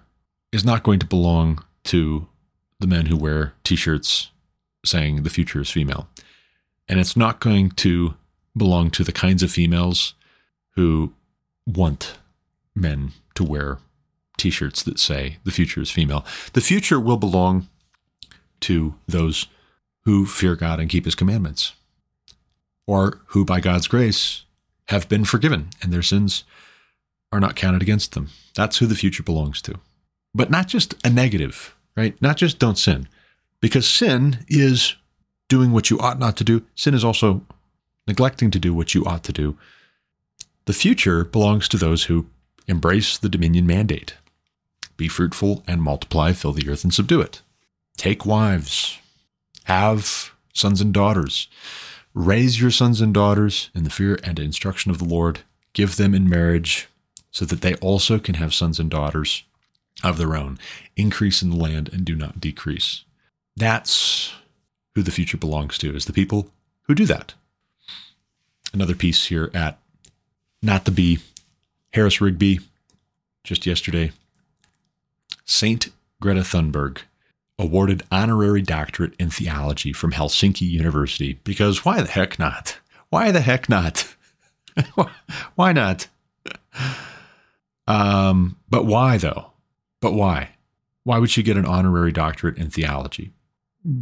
is 0.52 0.64
not 0.64 0.82
going 0.82 0.98
to 0.98 1.06
belong 1.06 1.64
to 1.84 2.28
the 2.80 2.86
men 2.86 3.06
who 3.06 3.16
wear 3.16 3.54
t 3.64 3.76
shirts 3.76 4.30
saying 4.84 5.22
the 5.22 5.30
future 5.30 5.60
is 5.60 5.70
female. 5.70 6.08
And 6.88 7.00
it's 7.00 7.16
not 7.16 7.40
going 7.40 7.70
to 7.70 8.14
belong 8.56 8.90
to 8.90 9.04
the 9.04 9.12
kinds 9.12 9.42
of 9.42 9.50
females 9.50 10.14
who 10.74 11.12
want 11.66 12.18
men 12.74 13.12
to 13.34 13.42
wear 13.42 13.78
t 14.36 14.50
shirts 14.50 14.82
that 14.82 14.98
say 14.98 15.38
the 15.44 15.50
future 15.50 15.80
is 15.80 15.90
female. 15.90 16.24
The 16.52 16.60
future 16.60 17.00
will 17.00 17.16
belong 17.16 17.68
to 18.60 18.94
those 19.06 19.46
who 20.04 20.26
fear 20.26 20.54
God 20.54 20.78
and 20.78 20.88
keep 20.88 21.04
his 21.04 21.14
commandments, 21.14 21.74
or 22.86 23.20
who 23.28 23.44
by 23.44 23.60
God's 23.60 23.88
grace 23.88 24.44
have 24.88 25.08
been 25.08 25.24
forgiven 25.24 25.70
and 25.82 25.92
their 25.92 26.02
sins 26.02 26.44
are 27.32 27.40
not 27.40 27.56
counted 27.56 27.82
against 27.82 28.12
them. 28.12 28.30
That's 28.54 28.78
who 28.78 28.86
the 28.86 28.94
future 28.94 29.22
belongs 29.22 29.60
to. 29.62 29.78
But 30.34 30.50
not 30.50 30.68
just 30.68 30.94
a 31.04 31.10
negative, 31.10 31.74
right? 31.96 32.20
Not 32.20 32.36
just 32.36 32.58
don't 32.58 32.78
sin, 32.78 33.08
because 33.60 33.88
sin 33.88 34.44
is 34.48 34.94
doing 35.48 35.72
what 35.72 35.90
you 35.90 35.98
ought 35.98 36.18
not 36.18 36.36
to 36.36 36.44
do. 36.44 36.62
Sin 36.74 36.94
is 36.94 37.04
also 37.04 37.42
neglecting 38.06 38.50
to 38.50 38.58
do 38.58 38.74
what 38.74 38.94
you 38.94 39.04
ought 39.04 39.24
to 39.24 39.32
do. 39.32 39.56
The 40.66 40.72
future 40.72 41.24
belongs 41.24 41.68
to 41.68 41.76
those 41.76 42.04
who 42.04 42.26
embrace 42.68 43.16
the 43.16 43.28
dominion 43.28 43.66
mandate 43.66 44.14
be 44.96 45.08
fruitful 45.08 45.62
and 45.66 45.82
multiply, 45.82 46.32
fill 46.32 46.52
the 46.52 46.68
earth 46.68 46.84
and 46.84 46.92
subdue 46.92 47.20
it. 47.20 47.42
Take 47.96 48.26
wives, 48.26 48.98
have 49.64 50.32
sons 50.54 50.80
and 50.80 50.92
daughters. 50.92 51.48
Raise 52.16 52.58
your 52.58 52.70
sons 52.70 53.02
and 53.02 53.12
daughters 53.12 53.68
in 53.74 53.84
the 53.84 53.90
fear 53.90 54.18
and 54.24 54.38
instruction 54.38 54.90
of 54.90 54.96
the 54.96 55.04
Lord. 55.04 55.40
Give 55.74 55.96
them 55.96 56.14
in 56.14 56.30
marriage 56.30 56.88
so 57.30 57.44
that 57.44 57.60
they 57.60 57.74
also 57.74 58.18
can 58.18 58.36
have 58.36 58.54
sons 58.54 58.80
and 58.80 58.88
daughters 58.88 59.42
of 60.02 60.16
their 60.16 60.34
own. 60.34 60.58
Increase 60.96 61.42
in 61.42 61.50
the 61.50 61.56
land 61.56 61.90
and 61.92 62.06
do 62.06 62.14
not 62.14 62.40
decrease. 62.40 63.04
That's 63.54 64.32
who 64.94 65.02
the 65.02 65.10
future 65.10 65.36
belongs 65.36 65.76
to, 65.76 65.94
is 65.94 66.06
the 66.06 66.14
people 66.14 66.50
who 66.84 66.94
do 66.94 67.04
that. 67.04 67.34
Another 68.72 68.94
piece 68.94 69.26
here 69.26 69.50
at 69.52 69.78
Not 70.62 70.86
the 70.86 70.92
Bee, 70.92 71.18
Harris 71.92 72.22
Rigby, 72.22 72.60
just 73.44 73.66
yesterday. 73.66 74.12
Saint 75.44 75.90
Greta 76.22 76.40
Thunberg 76.40 77.00
awarded 77.58 78.02
honorary 78.10 78.62
doctorate 78.62 79.14
in 79.18 79.30
theology 79.30 79.92
from 79.92 80.12
Helsinki 80.12 80.68
University 80.68 81.34
because 81.44 81.84
why 81.84 82.02
the 82.02 82.08
heck 82.08 82.38
not? 82.38 82.78
Why 83.08 83.30
the 83.30 83.40
heck 83.40 83.68
not? 83.68 84.14
why 85.54 85.72
not? 85.72 86.08
Um, 87.86 88.56
but 88.68 88.84
why 88.84 89.16
though? 89.16 89.52
But 90.00 90.12
why? 90.12 90.50
Why 91.04 91.18
would 91.18 91.30
she 91.30 91.42
get 91.42 91.56
an 91.56 91.64
honorary 91.64 92.12
doctorate 92.12 92.58
in 92.58 92.70
theology? 92.70 93.32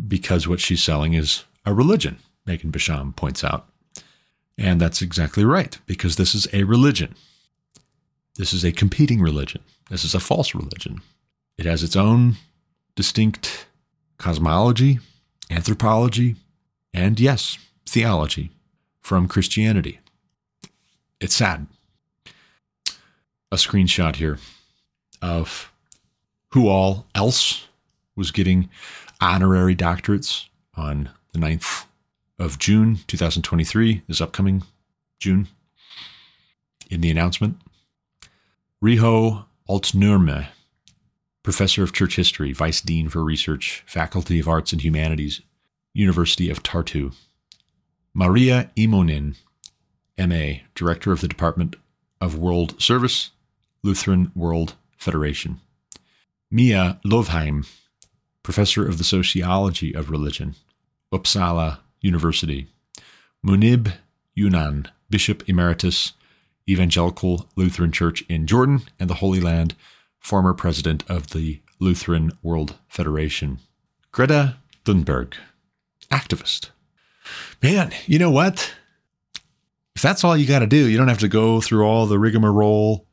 Because 0.09 0.49
what 0.49 0.61
she's 0.61 0.83
selling 0.83 1.15
is 1.15 1.45
a 1.67 1.75
religion, 1.75 2.19
Megan 2.47 2.73
Basham 2.73 3.15
points 3.15 3.45
out. 3.45 3.69
And 4.57 4.81
that's 4.81 5.03
exactly 5.03 5.45
right, 5.45 5.79
because 5.87 6.17
this 6.17 6.35
is 6.35 6.47
a 6.53 6.65
religion. 6.65 7.15
This 8.37 8.53
is 8.53 8.65
a 8.65 8.73
competing 8.73 9.21
religion. 9.21 9.63
This 9.91 10.05
is 10.05 10.15
a 10.15 10.21
false 10.21 10.55
religion. 10.55 11.03
It 11.59 11.67
has 11.67 11.83
its 11.83 11.97
own 11.97 12.37
distinct 12.95 13.67
cosmology, 14.19 15.01
anthropology, 15.51 16.37
and 16.93 17.19
yes, 17.19 17.59
theology 17.87 18.51
from 19.01 19.29
Christianity. 19.29 20.01
It's 21.21 21.35
sad. 21.35 21.67
A 23.51 23.57
screenshot 23.57 24.17
here 24.17 24.39
of 25.23 25.73
who 26.51 26.69
all 26.69 27.07
else 27.15 27.67
was 28.17 28.31
getting 28.31 28.69
honorary 29.21 29.75
doctorates 29.75 30.47
on 30.77 31.11
the 31.33 31.39
9th 31.39 31.85
of 32.39 32.59
June 32.59 32.99
2023, 33.07 34.03
this 34.07 34.21
upcoming 34.21 34.63
June, 35.19 35.49
in 36.91 37.01
the 37.01 37.11
announcement. 37.11 37.61
Riho 38.83 39.45
Altnurme 39.69 40.49
Professor 41.45 41.83
of 41.83 41.93
Church 41.93 42.17
History, 42.17 42.53
Vice 42.55 42.81
Dean 42.81 43.11
for 43.11 43.23
Research, 43.23 43.85
Faculty 43.87 44.41
of 44.41 44.49
Arts 44.49 44.73
and 44.73 44.83
Humanities, 44.83 45.43
University 45.93 46.49
of 46.49 46.63
Tartu. 46.63 47.15
Maria 48.15 48.71
Immonen, 48.79 49.37
MA, 50.19 50.63
Director 50.75 51.13
of 51.13 51.21
the 51.21 51.29
Department 51.29 51.77
of 52.19 52.39
World 52.39 52.81
Service, 52.81 53.31
Lutheran 53.83 54.33
World 54.35 54.75
Federation. 54.97 55.61
Mia 56.51 56.99
Lovheim, 57.05 57.67
Professor 58.43 58.89
of 58.89 58.97
the 58.97 59.05
Sociology 59.05 59.95
of 59.95 60.11
Religion, 60.11 60.55
Uppsala 61.13 61.81
University. 62.01 62.69
Munib 63.47 63.93
Yunan, 64.35 64.87
Bishop 65.11 65.47
Emeritus, 65.47 66.15
Evangelical 66.67 67.47
Lutheran 67.55 67.93
Church 67.93 68.25
in 68.31 68.47
Jordan 68.47 68.81
and 68.99 69.11
the 69.11 69.15
Holy 69.17 69.41
Land, 69.41 69.75
former 70.25 70.55
president 70.55 71.05
of 71.07 71.29
the 71.29 71.61
Lutheran 71.79 72.33
World 72.43 72.77
Federation. 72.89 73.59
Greta 74.11 74.57
Thunberg, 74.87 75.35
activist. 76.11 76.71
Man, 77.63 77.93
you 78.07 78.19
know 78.19 78.31
what? 78.31 78.75
If 79.95 80.01
that's 80.01 80.25
all 80.25 80.37
you 80.37 80.47
got 80.47 80.61
to 80.61 80.67
do, 80.67 80.89
you 80.89 80.97
don't 80.97 81.09
have 81.09 81.19
to 81.19 81.29
go 81.29 81.61
through 81.61 81.85
all 81.85 82.07
the 82.07 82.19
rigmarole 82.19 83.07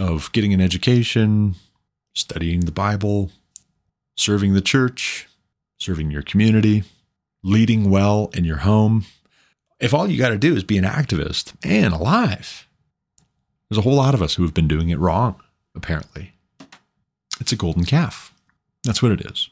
of 0.00 0.32
getting 0.32 0.54
an 0.54 0.60
education, 0.60 1.54
studying 2.14 2.60
the 2.60 2.72
Bible, 2.72 3.30
serving 4.16 4.54
the 4.54 4.62
church, 4.62 5.28
serving 5.76 6.10
your 6.10 6.22
community, 6.22 6.82
leading 7.42 7.90
well 7.90 8.30
in 8.34 8.44
your 8.44 8.58
home. 8.58 9.04
If 9.80 9.92
all 9.92 10.08
you 10.08 10.16
got 10.16 10.30
to 10.30 10.38
do 10.38 10.56
is 10.56 10.64
be 10.64 10.78
an 10.78 10.84
activist 10.84 11.52
and 11.62 11.92
alive, 11.92 12.66
there's 13.68 13.78
a 13.78 13.82
whole 13.82 13.96
lot 13.96 14.14
of 14.14 14.22
us 14.22 14.36
who 14.36 14.44
have 14.44 14.54
been 14.54 14.68
doing 14.68 14.88
it 14.88 14.98
wrong, 14.98 15.40
apparently. 15.74 16.32
It's 17.40 17.52
a 17.52 17.56
golden 17.56 17.84
calf. 17.84 18.32
That's 18.84 19.02
what 19.02 19.12
it 19.12 19.22
is. 19.22 19.48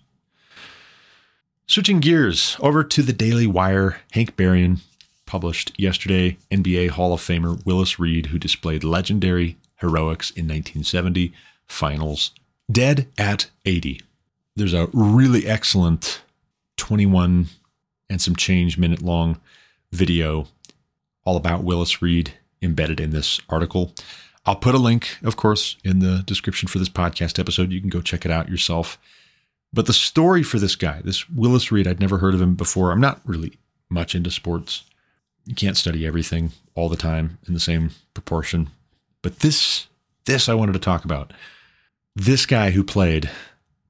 Switching 1.67 2.01
gears 2.01 2.57
over 2.61 2.85
to 2.85 3.03
the 3.03 3.13
Daily 3.13 3.47
Wire, 3.47 4.01
Hank 4.13 4.37
Berrien 4.37 4.81
published 5.27 5.73
yesterday 5.79 6.37
NBA 6.51 6.91
Hall 6.91 7.15
of 7.15 7.21
Famer 7.21 7.65
Willis 7.65 7.99
Reed, 7.99 8.27
who 8.27 8.39
displayed 8.39 8.85
legendary 8.85 9.57
heroics 9.77 10.31
in 10.31 10.45
1970 10.45 11.33
finals, 11.67 12.33
dead 12.71 13.09
at 13.17 13.49
80. 13.65 14.03
There's 14.55 14.75
a 14.75 14.89
really 14.93 15.47
excellent 15.47 16.21
21 16.77 17.47
and 18.11 18.21
some 18.21 18.37
change 18.37 18.77
minute 18.77 19.01
long 19.01 19.41
video 19.91 20.49
all 21.25 21.37
about 21.37 21.65
Willis 21.65 22.03
Reed 22.03 22.35
embedded 22.61 23.01
in 23.01 23.11
this 23.11 23.41
article. 23.49 23.95
I'll 24.45 24.57
put 24.57 24.75
a 24.75 24.79
link, 24.79 25.19
of 25.23 25.37
course, 25.37 25.77
in 25.85 26.01
the 26.01 26.23
description 26.27 26.69
for 26.69 26.79
this 26.79 26.89
podcast 26.89 27.39
episode. 27.39 27.71
You 27.71 27.81
can 27.81 27.91
go 27.91 28.01
check 28.01 28.25
it 28.25 28.31
out 28.31 28.49
yourself. 28.49 28.99
But 29.73 29.87
the 29.87 29.93
story 29.93 30.43
for 30.43 30.59
this 30.59 30.77
guy, 30.77 31.01
this 31.03 31.29
Willis 31.31 31.71
Reed, 31.71 31.87
I'd 31.87 32.01
never 32.01 32.19
heard 32.19 32.35
of 32.35 32.43
him 32.43 32.55
before. 32.55 32.91
I'm 32.91 33.01
not 33.01 33.21
really 33.25 33.59
much 33.89 34.15
into 34.15 34.31
sports. 34.31 34.85
You 35.47 35.55
can't 35.55 35.77
study 35.77 36.07
everything 36.07 36.53
all 36.75 36.89
the 36.89 36.97
time 36.97 37.39
in 37.47 37.55
the 37.55 37.61
same 37.61 37.91
proportion. 38.15 38.71
But 39.23 39.41
this, 39.41 39.87
this 40.25 40.49
I 40.49 40.55
wanted 40.55 40.73
to 40.73 40.79
talk 40.79 41.05
about. 41.05 41.33
This 42.15 42.45
guy 42.45 42.73
who 42.73 42.85
played 42.85 43.31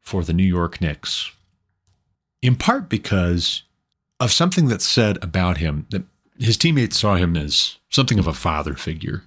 for 0.01 0.23
the 0.23 0.33
New 0.33 0.45
York 0.45 0.81
Knicks, 0.81 1.33
in 2.43 2.57
part 2.57 2.89
because 2.89 3.63
of 4.21 4.33
something 4.33 4.69
that's 4.69 4.87
said 4.87 5.19
about 5.23 5.59
him 5.59 5.87
that 5.91 6.05
his 6.39 6.57
teammates 6.57 6.99
saw 6.99 7.17
him 7.17 7.37
as 7.37 7.79
something 7.89 8.19
of 8.19 8.27
a 8.27 8.33
father 8.33 8.75
figure 8.75 9.25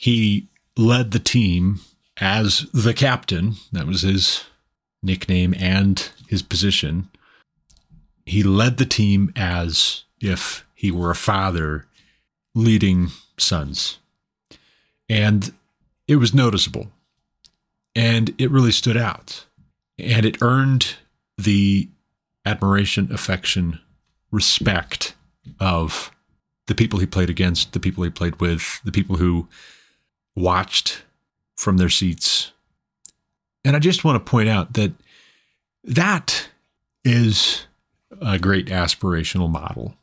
he 0.00 0.48
led 0.78 1.10
the 1.10 1.18
team 1.18 1.78
as 2.18 2.60
the 2.72 2.94
captain. 2.94 3.56
That 3.70 3.86
was 3.86 4.00
his 4.00 4.44
nickname 5.02 5.54
and 5.58 6.08
his 6.26 6.40
position. 6.40 7.10
He 8.24 8.42
led 8.42 8.78
the 8.78 8.86
team 8.86 9.30
as 9.36 10.04
if 10.18 10.64
he 10.74 10.90
were 10.90 11.10
a 11.10 11.14
father 11.14 11.84
leading 12.54 13.08
sons. 13.36 13.98
And 15.10 15.52
it 16.08 16.16
was 16.16 16.32
noticeable. 16.32 16.90
And 17.94 18.34
it 18.38 18.50
really 18.50 18.72
stood 18.72 18.96
out. 18.96 19.44
And 19.98 20.24
it 20.24 20.40
earned 20.40 20.94
the 21.36 21.90
admiration, 22.46 23.12
affection, 23.12 23.80
respect 24.30 25.14
of 25.58 26.10
the 26.68 26.74
people 26.74 27.00
he 27.00 27.06
played 27.06 27.28
against, 27.28 27.74
the 27.74 27.80
people 27.80 28.02
he 28.02 28.08
played 28.08 28.40
with, 28.40 28.80
the 28.82 28.92
people 28.92 29.16
who 29.16 29.46
watched 30.36 31.02
from 31.56 31.76
their 31.76 31.90
seats. 31.90 32.52
And 33.64 33.76
I 33.76 33.78
just 33.78 34.04
want 34.04 34.24
to 34.24 34.30
point 34.30 34.48
out 34.48 34.72
that 34.74 34.92
that 35.84 36.48
is 37.04 37.66
a 38.20 38.38
great 38.38 38.66
aspirational 38.66 39.50
model. 39.50 39.94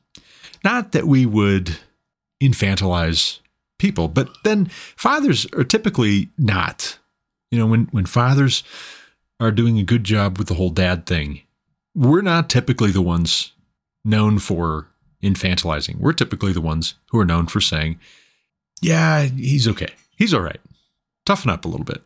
Not 0.63 0.91
that 0.91 1.07
we 1.07 1.25
would 1.25 1.78
infantilize 2.41 3.39
people, 3.80 4.07
but 4.07 4.30
then 4.43 4.65
fathers 4.95 5.47
are 5.53 5.63
typically 5.63 6.30
not. 6.38 6.99
You 7.51 7.59
know, 7.59 7.67
when, 7.67 7.86
when 7.91 8.05
fathers 8.05 8.63
are 9.39 9.51
doing 9.51 9.80
a 9.80 9.84
good 9.84 10.03
job 10.03 10.38
with 10.38 10.47
the 10.47 10.55
whole 10.55 10.69
dad 10.69 11.05
thing, 11.05 11.41
we're 11.95 12.21
not 12.21 12.49
typically 12.49 12.91
the 12.91 13.01
ones 13.01 13.53
known 14.05 14.39
for 14.39 14.88
infantilizing. 15.23 15.97
We're 15.99 16.13
typically 16.13 16.53
the 16.53 16.61
ones 16.61 16.95
who 17.09 17.19
are 17.19 17.25
known 17.25 17.47
for 17.47 17.61
saying, 17.61 17.99
yeah, 18.82 19.23
he's 19.23 19.67
okay 19.67 19.93
he's 20.18 20.34
all 20.34 20.41
right. 20.41 20.59
Toughen 21.26 21.49
up 21.49 21.63
a 21.63 21.68
little 21.68 21.86
bit, 21.86 22.01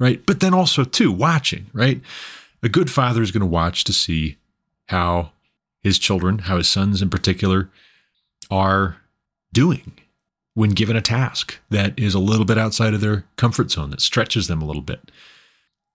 right? 0.00 0.24
But 0.24 0.40
then 0.40 0.54
also, 0.54 0.84
too, 0.84 1.12
watching, 1.12 1.66
right? 1.72 2.00
A 2.62 2.68
good 2.68 2.90
father 2.90 3.22
is 3.22 3.30
going 3.30 3.40
to 3.40 3.46
watch 3.46 3.84
to 3.84 3.92
see 3.92 4.36
how 4.86 5.32
his 5.82 5.98
children, 5.98 6.38
how 6.40 6.56
his 6.56 6.68
sons 6.68 7.02
in 7.02 7.10
particular 7.10 7.68
are 8.50 8.96
doing 9.52 9.92
when 10.54 10.70
given 10.70 10.96
a 10.96 11.00
task 11.00 11.58
that 11.70 11.98
is 11.98 12.14
a 12.14 12.18
little 12.18 12.44
bit 12.44 12.58
outside 12.58 12.94
of 12.94 13.00
their 13.00 13.24
comfort 13.36 13.70
zone, 13.70 13.90
that 13.90 14.00
stretches 14.00 14.46
them 14.46 14.60
a 14.62 14.66
little 14.66 14.82
bit. 14.82 15.10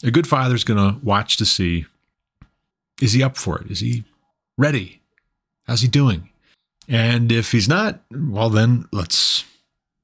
A 0.03 0.11
good 0.11 0.27
father 0.27 0.55
is 0.55 0.63
going 0.63 0.77
to 0.77 0.99
watch 1.05 1.37
to 1.37 1.45
see 1.45 1.85
is 3.01 3.13
he 3.13 3.21
up 3.21 3.37
for 3.37 3.59
it? 3.61 3.69
Is 3.69 3.79
he 3.79 4.03
ready? 4.57 5.01
How's 5.67 5.81
he 5.81 5.87
doing? 5.87 6.29
And 6.87 7.31
if 7.31 7.51
he's 7.51 7.67
not, 7.67 8.01
well, 8.11 8.49
then 8.49 8.85
let's 8.91 9.43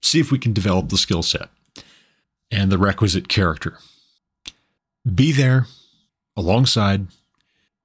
see 0.04 0.20
if 0.20 0.32
we 0.32 0.38
can 0.38 0.54
develop 0.54 0.90
the 0.90 0.98
skill 0.98 1.24
set 1.24 1.50
and 2.52 2.72
the 2.72 2.78
requisite 2.78 3.28
character. 3.28 3.80
Be 5.14 5.32
there 5.32 5.68
alongside, 6.36 7.08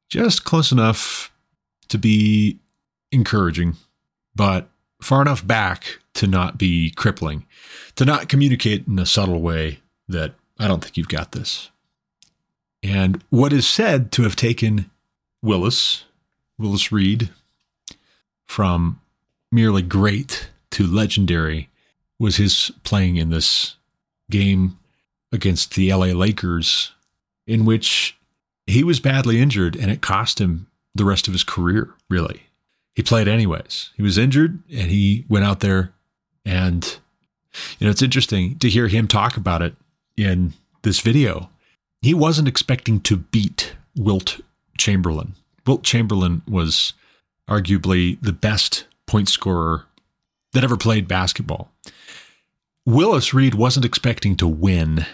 just 0.08 0.44
close 0.44 0.72
enough 0.72 1.32
to 1.88 1.98
be 1.98 2.58
encouraging, 3.10 3.76
but 4.34 4.68
far 5.00 5.22
enough 5.22 5.46
back 5.46 6.00
to 6.14 6.26
not 6.26 6.58
be 6.58 6.90
crippling, 6.90 7.46
to 7.96 8.04
not 8.04 8.28
communicate 8.28 8.86
in 8.86 8.98
a 8.98 9.06
subtle 9.06 9.40
way 9.40 9.80
that 10.08 10.34
I 10.58 10.66
don't 10.68 10.82
think 10.82 10.96
you've 10.96 11.08
got 11.08 11.32
this. 11.32 11.70
And 12.82 13.22
what 13.30 13.52
is 13.52 13.66
said 13.66 14.12
to 14.12 14.22
have 14.22 14.36
taken 14.36 14.90
Willis, 15.42 16.04
Willis 16.58 16.90
Reed, 16.90 17.30
from 18.46 19.00
merely 19.50 19.82
great 19.82 20.48
to 20.72 20.86
legendary 20.86 21.68
was 22.18 22.36
his 22.36 22.70
playing 22.84 23.16
in 23.16 23.30
this 23.30 23.76
game 24.30 24.78
against 25.32 25.74
the 25.74 25.92
LA 25.92 26.06
Lakers, 26.06 26.92
in 27.46 27.64
which 27.64 28.16
he 28.66 28.84
was 28.84 29.00
badly 29.00 29.40
injured 29.40 29.76
and 29.76 29.90
it 29.90 30.00
cost 30.00 30.40
him 30.40 30.66
the 30.94 31.04
rest 31.04 31.26
of 31.28 31.32
his 31.32 31.44
career, 31.44 31.90
really. 32.08 32.42
He 32.94 33.02
played 33.02 33.28
anyways. 33.28 33.90
He 33.96 34.02
was 34.02 34.18
injured 34.18 34.62
and 34.70 34.90
he 34.90 35.24
went 35.28 35.44
out 35.44 35.60
there 35.60 35.92
and, 36.44 36.98
you 37.78 37.86
know, 37.86 37.90
it's 37.90 38.02
interesting 38.02 38.58
to 38.58 38.68
hear 38.68 38.88
him 38.88 39.06
talk 39.06 39.36
about 39.36 39.62
it 39.62 39.74
in 40.16 40.54
this 40.82 41.00
video. 41.00 41.50
He 42.02 42.14
wasn't 42.14 42.48
expecting 42.48 43.00
to 43.02 43.16
beat 43.16 43.74
Wilt 43.96 44.40
Chamberlain. 44.76 45.34
Wilt 45.66 45.82
Chamberlain 45.82 46.42
was 46.48 46.92
arguably 47.48 48.18
the 48.20 48.32
best 48.32 48.84
point 49.06 49.28
scorer 49.28 49.86
that 50.52 50.64
ever 50.64 50.76
played 50.76 51.08
basketball. 51.08 51.70
Willis 52.88 53.34
Reed 53.34 53.54
wasn't 53.54 53.84
expecting 53.84 54.34
to 54.36 54.48
win 54.48 55.04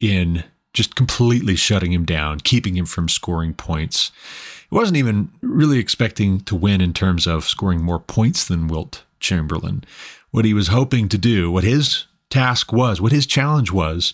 in 0.00 0.44
just 0.74 0.94
completely 0.94 1.56
shutting 1.56 1.94
him 1.94 2.04
down, 2.04 2.40
keeping 2.40 2.76
him 2.76 2.84
from 2.84 3.08
scoring 3.08 3.54
points. 3.54 4.12
He 4.68 4.76
wasn't 4.76 4.98
even 4.98 5.30
really 5.40 5.78
expecting 5.78 6.40
to 6.40 6.54
win 6.54 6.82
in 6.82 6.92
terms 6.92 7.26
of 7.26 7.44
scoring 7.44 7.82
more 7.82 7.98
points 7.98 8.46
than 8.46 8.68
Wilt 8.68 9.04
Chamberlain. 9.18 9.82
What 10.30 10.44
he 10.44 10.52
was 10.52 10.68
hoping 10.68 11.08
to 11.08 11.16
do, 11.16 11.50
what 11.50 11.64
his 11.64 12.04
task 12.28 12.70
was, 12.70 13.00
what 13.00 13.12
his 13.12 13.24
challenge 13.24 13.72
was, 13.72 14.12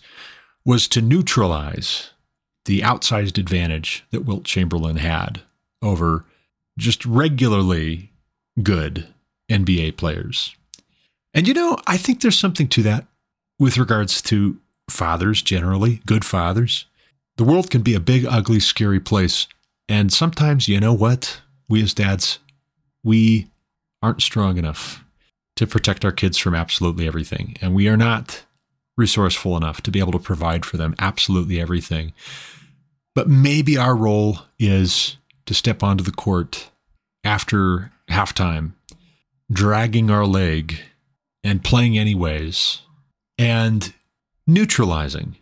was 0.64 0.86
to 0.86 1.02
neutralize 1.02 2.10
the 2.66 2.82
outsized 2.82 3.36
advantage 3.36 4.04
that 4.12 4.24
Wilt 4.24 4.44
Chamberlain 4.44 4.98
had 4.98 5.42
over 5.82 6.24
just 6.78 7.04
regularly 7.04 8.12
good 8.62 9.08
NBA 9.50 9.96
players. 9.96 10.54
And 11.34 11.48
you 11.48 11.54
know, 11.54 11.78
I 11.86 11.96
think 11.96 12.20
there's 12.20 12.38
something 12.38 12.68
to 12.68 12.82
that 12.82 13.06
with 13.58 13.78
regards 13.78 14.20
to 14.22 14.58
fathers 14.90 15.42
generally, 15.42 16.02
good 16.06 16.24
fathers. 16.24 16.86
The 17.36 17.44
world 17.44 17.70
can 17.70 17.82
be 17.82 17.94
a 17.94 18.00
big, 18.00 18.26
ugly, 18.26 18.60
scary 18.60 19.00
place. 19.00 19.46
And 19.88 20.12
sometimes, 20.12 20.68
you 20.68 20.80
know 20.80 20.92
what? 20.92 21.40
We 21.68 21.82
as 21.82 21.94
dads, 21.94 22.38
we 23.02 23.48
aren't 24.02 24.22
strong 24.22 24.58
enough 24.58 25.04
to 25.56 25.66
protect 25.66 26.04
our 26.04 26.12
kids 26.12 26.38
from 26.38 26.54
absolutely 26.54 27.06
everything. 27.06 27.56
And 27.60 27.74
we 27.74 27.88
are 27.88 27.96
not 27.96 28.44
resourceful 28.96 29.56
enough 29.56 29.80
to 29.82 29.90
be 29.90 30.00
able 30.00 30.12
to 30.12 30.18
provide 30.18 30.64
for 30.64 30.76
them 30.76 30.94
absolutely 30.98 31.60
everything. 31.60 32.12
But 33.14 33.28
maybe 33.28 33.76
our 33.76 33.96
role 33.96 34.40
is 34.58 35.16
to 35.46 35.54
step 35.54 35.82
onto 35.82 36.04
the 36.04 36.12
court 36.12 36.70
after 37.24 37.92
halftime, 38.10 38.72
dragging 39.50 40.10
our 40.10 40.26
leg 40.26 40.78
and 41.44 41.64
playing 41.64 41.98
anyways, 41.98 42.82
and 43.38 43.92
neutralizing 44.46 45.36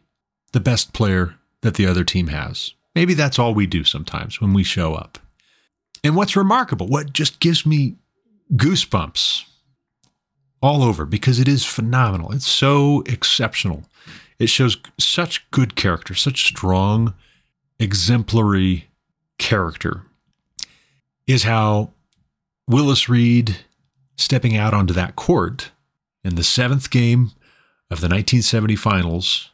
the 0.52 0.60
best 0.60 0.92
player 0.92 1.34
that 1.62 1.74
the 1.74 1.86
other 1.86 2.04
team 2.04 2.28
has. 2.28 2.74
Maybe 2.94 3.14
that's 3.14 3.38
all 3.38 3.54
we 3.54 3.66
do 3.66 3.84
sometimes 3.84 4.40
when 4.40 4.52
we 4.52 4.64
show 4.64 4.94
up. 4.94 5.18
And 6.02 6.16
what's 6.16 6.36
remarkable, 6.36 6.86
what 6.86 7.12
just 7.12 7.40
gives 7.40 7.66
me 7.66 7.96
goosebumps 8.54 9.44
all 10.62 10.82
over 10.82 11.04
because 11.04 11.38
it 11.38 11.48
is 11.48 11.64
phenomenal. 11.64 12.32
It's 12.32 12.48
so 12.48 13.02
exceptional. 13.06 13.84
It 14.38 14.48
shows 14.48 14.78
such 14.98 15.48
good 15.50 15.76
character, 15.76 16.14
such 16.14 16.46
strong, 16.46 17.14
exemplary 17.78 18.88
character 19.38 20.02
is 21.26 21.44
how 21.44 21.90
Willis 22.68 23.08
Reed 23.08 23.58
stepping 24.16 24.56
out 24.56 24.74
onto 24.74 24.92
that 24.94 25.16
court 25.16 25.70
in 26.24 26.34
the 26.34 26.44
seventh 26.44 26.90
game 26.90 27.32
of 27.90 28.00
the 28.00 28.08
1970 28.08 28.76
finals 28.76 29.50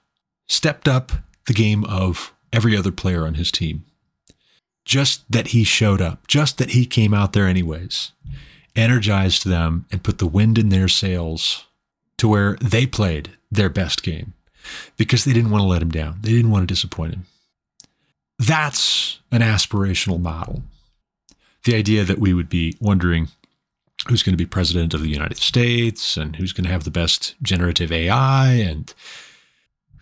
stepped 0.47 0.89
up 0.89 1.13
the 1.47 1.55
game 1.55 1.85
of 1.85 2.33
every 2.53 2.77
other 2.77 2.93
player 2.93 3.27
on 3.27 3.35
his 3.35 3.51
team. 3.51 3.85
Just 4.85 5.31
that 5.31 5.49
he 5.49 5.65
showed 5.65 6.01
up, 6.01 6.27
just 6.27 6.59
that 6.59 6.71
he 6.71 6.87
came 6.87 7.13
out 7.13 7.33
there 7.33 7.47
anyways, 7.47 8.13
energized 8.77 9.47
them 9.47 9.87
and 9.91 10.05
put 10.05 10.19
the 10.19 10.27
wind 10.27 10.59
in 10.59 10.69
their 10.69 10.89
sails 10.89 11.67
to 12.19 12.29
where 12.29 12.57
they 12.61 12.87
played 12.87 13.31
their 13.51 13.69
best 13.69 14.03
game 14.03 14.35
because 14.97 15.25
they 15.25 15.33
didn't 15.33 15.51
want 15.51 15.63
to 15.63 15.67
let 15.67 15.83
him 15.83 15.91
down. 15.91 16.19
They 16.21 16.31
didn't 16.31 16.51
want 16.51 16.63
to 16.63 16.73
disappoint 16.73 17.15
him. 17.15 17.27
That's 18.39 19.21
an 19.33 19.41
aspirational 19.41 20.21
model. 20.21 20.63
The 21.65 21.75
idea 21.75 22.05
that 22.05 22.19
we 22.19 22.33
would 22.33 22.49
be 22.49 22.77
wondering 22.81 23.29
who's 24.09 24.23
going 24.23 24.33
to 24.33 24.37
be 24.37 24.47
president 24.47 24.95
of 24.95 25.03
the 25.03 25.09
United 25.09 25.39
States 25.39 26.17
and 26.17 26.37
who's 26.37 26.53
going 26.53 26.65
to 26.65 26.71
have 26.71 26.85
the 26.85 26.91
best 26.91 27.35
generative 27.43 27.91
AI 27.91 28.53
and 28.53 28.95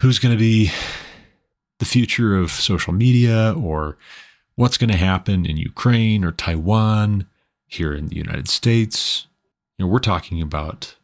who's 0.01 0.19
going 0.19 0.33
to 0.35 0.39
be 0.39 0.71
the 1.79 1.85
future 1.85 2.37
of 2.37 2.51
social 2.51 2.93
media 2.93 3.55
or 3.57 3.97
what's 4.57 4.79
going 4.79 4.91
to 4.91 4.97
happen 4.97 5.47
in 5.47 5.57
Ukraine 5.57 6.25
or 6.25 6.33
Taiwan 6.33 7.27
here 7.67 7.95
in 7.95 8.09
the 8.09 8.17
United 8.17 8.49
States. 8.49 9.27
You 9.79 9.85
know, 9.85 9.91
we're 9.91 9.99
talking 9.99 10.41
about 10.41 10.95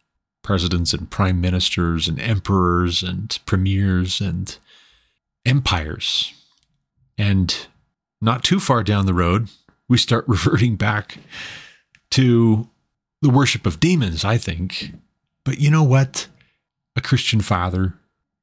presidents 0.43 0.93
and 0.93 1.11
prime 1.11 1.41
ministers 1.41 2.09
and 2.09 2.21
emperors 2.21 3.03
and 3.03 3.39
premiers 3.47 4.21
and 4.21 4.57
empires. 5.45 6.33
And 7.19 7.67
not 8.21 8.45
too 8.45 8.61
far 8.61 8.83
down 8.83 9.07
the 9.07 9.15
road, 9.15 9.49
we 9.89 9.99
start 9.99 10.25
reverting 10.29 10.77
back 10.77 11.19
to 12.13 12.69
the 13.23 13.31
worship 13.31 13.67
of 13.67 13.81
demons, 13.81 14.25
I 14.25 14.39
think. 14.39 14.93
But 15.45 15.59
you 15.59 15.71
know 15.71 15.83
what 15.83 16.29
a 16.97 17.01
Christian 17.01 17.41
father 17.41 17.95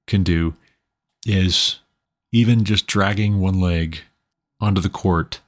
can 0.07 0.23
do 0.23 0.55
is 1.25 1.79
even 2.31 2.63
just 2.63 2.87
dragging 2.87 3.39
one 3.39 3.59
leg 3.59 3.99
onto 4.59 4.81
the 4.81 4.89
court, 4.89 5.41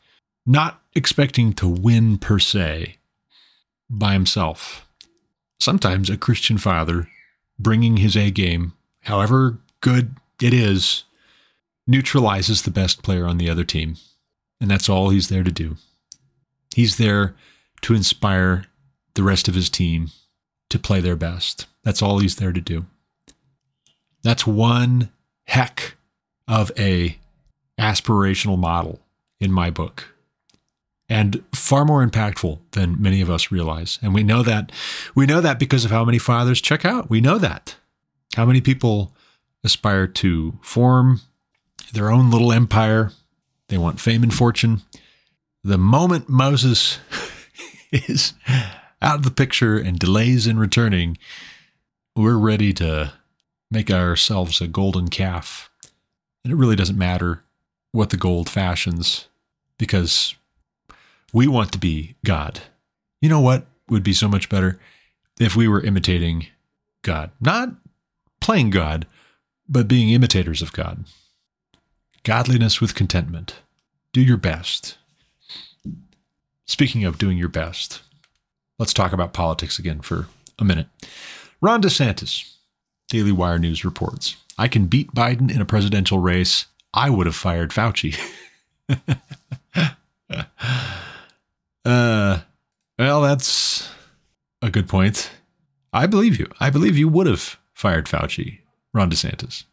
not 0.46 0.82
expecting 0.94 1.54
to 1.54 1.68
win 1.68 2.18
per 2.18 2.40
se 2.40 2.98
by 3.90 4.14
himself. 4.14 4.88
Sometimes 5.60 6.10
a 6.10 6.18
Christian 6.18 6.58
father 6.58 7.08
bringing 7.58 7.98
his 7.98 8.16
A 8.16 8.32
game, 8.32 8.74
however 9.02 9.58
good 9.82 10.16
it 10.42 10.54
is, 10.54 11.04
neutralizes 11.86 12.62
the 12.62 12.72
best 12.72 13.04
player 13.04 13.26
on 13.26 13.38
the 13.38 13.50
other 13.50 13.64
team. 13.64 13.96
And 14.62 14.70
that's 14.70 14.90
all 14.90 15.10
he's 15.10 15.30
there 15.30 15.44
to 15.44 15.52
do. 15.52 15.78
He's 16.76 16.98
there 16.98 17.36
to 17.82 17.96
inspire 17.96 18.66
the 19.14 19.24
rest 19.24 19.48
of 19.48 19.56
his 19.56 19.70
team 19.70 20.10
to 20.70 20.80
play 20.80 21.02
their 21.02 21.16
best. 21.16 21.66
That's 21.84 22.02
all 22.02 22.20
he's 22.20 22.36
there 22.36 22.52
to 22.52 22.62
do. 22.62 22.86
That's 24.22 24.46
one 24.46 25.10
heck 25.46 25.96
of 26.48 26.72
a 26.78 27.18
aspirational 27.80 28.58
model 28.58 29.00
in 29.40 29.52
my 29.52 29.70
book 29.70 30.14
and 31.08 31.44
far 31.56 31.86
more 31.86 32.06
impactful 32.06 32.60
than 32.72 33.02
many 33.02 33.22
of 33.22 33.30
us 33.30 33.52
realize. 33.52 33.98
And 34.02 34.14
we 34.14 34.24
know 34.24 34.44
that 34.44 34.72
we 35.16 35.26
know 35.26 35.42
that 35.42 35.58
because 35.58 35.86
of 35.86 35.92
how 35.92 36.06
many 36.06 36.20
fathers 36.20 36.62
check 36.62 36.86
out. 36.86 37.10
We 37.10 37.22
know 37.22 37.38
that. 37.38 37.76
How 38.36 38.46
many 38.46 38.62
people 38.62 39.14
aspire 39.64 40.08
to 40.08 40.54
form 40.62 41.22
their 41.94 42.12
own 42.12 42.32
little 42.32 42.52
empire. 42.52 43.12
They 43.68 43.78
want 43.78 44.00
fame 44.00 44.24
and 44.24 44.34
fortune. 44.34 44.82
The 45.64 45.78
moment 45.78 46.30
Moses 46.30 47.00
is 47.92 48.34
out 49.02 49.18
of 49.18 49.24
the 49.24 49.32
picture 49.32 49.78
and 49.78 49.98
delays 49.98 50.48
in 50.48 50.60
returning, 50.60 51.18
we're 52.16 52.38
ready 52.38 52.74
to 52.74 53.14
make 53.72 53.92
ourselves 53.92 54.62
a 54.62 54.68
golden 54.68 55.08
calf. 55.08 55.70
And 56.44 56.52
it 56.52 56.58
really 56.58 56.76
doesn't 56.76 56.98
matter 56.98 57.44
what 57.92 58.10
the 58.10 58.18
gold 58.18 58.50
fashions 58.50 59.28
because 59.78 60.36
We 61.34 61.48
want 61.48 61.72
to 61.74 61.80
be 61.80 62.16
God. 62.26 62.62
You 63.22 63.30
know 63.30 63.40
what 63.40 63.66
would 63.90 64.04
be 64.04 64.14
so 64.14 64.28
much 64.28 64.50
better 64.50 64.80
if 65.40 65.56
we 65.56 65.68
were 65.68 65.82
imitating 65.82 66.48
God, 67.02 67.32
not 67.40 67.70
playing 68.40 68.72
God, 68.72 69.06
but 69.68 69.88
being 69.88 70.10
imitators 70.10 70.62
of 70.62 70.74
God. 70.74 71.06
Godliness 72.24 72.82
with 72.82 72.96
contentment. 72.96 73.56
Do 74.12 74.22
your 74.22 74.38
best. 74.38 74.98
Speaking 76.66 77.04
of 77.04 77.18
doing 77.18 77.38
your 77.38 77.50
best, 77.50 78.02
let's 78.80 78.94
talk 78.94 79.14
about 79.14 79.34
politics 79.34 79.78
again 79.78 80.02
for 80.02 80.28
a 80.58 80.66
minute. 80.66 80.88
Ron 81.62 81.82
DeSantis, 81.82 82.56
Daily 83.10 83.32
Wire 83.32 83.60
News 83.60 83.86
reports 83.86 84.38
I 84.60 84.68
can 84.68 84.88
beat 84.88 85.14
Biden 85.14 85.50
in 85.50 85.62
a 85.62 85.66
presidential 85.66 86.20
race. 86.20 86.66
I 86.94 87.10
would 87.10 87.28
have 87.28 87.36
fired 87.36 87.72
Fauci. 87.72 88.20
uh, 91.86 92.40
well, 92.98 93.22
that's 93.22 93.90
a 94.62 94.70
good 94.70 94.90
point. 94.90 95.32
I 95.94 96.08
believe 96.08 96.38
you. 96.38 96.48
I 96.60 96.70
believe 96.70 96.98
you 96.98 97.08
would 97.08 97.26
have 97.28 97.58
fired 97.74 98.08
Fauci, 98.08 98.60
Ron 98.94 99.10
DeSantis. 99.10 99.64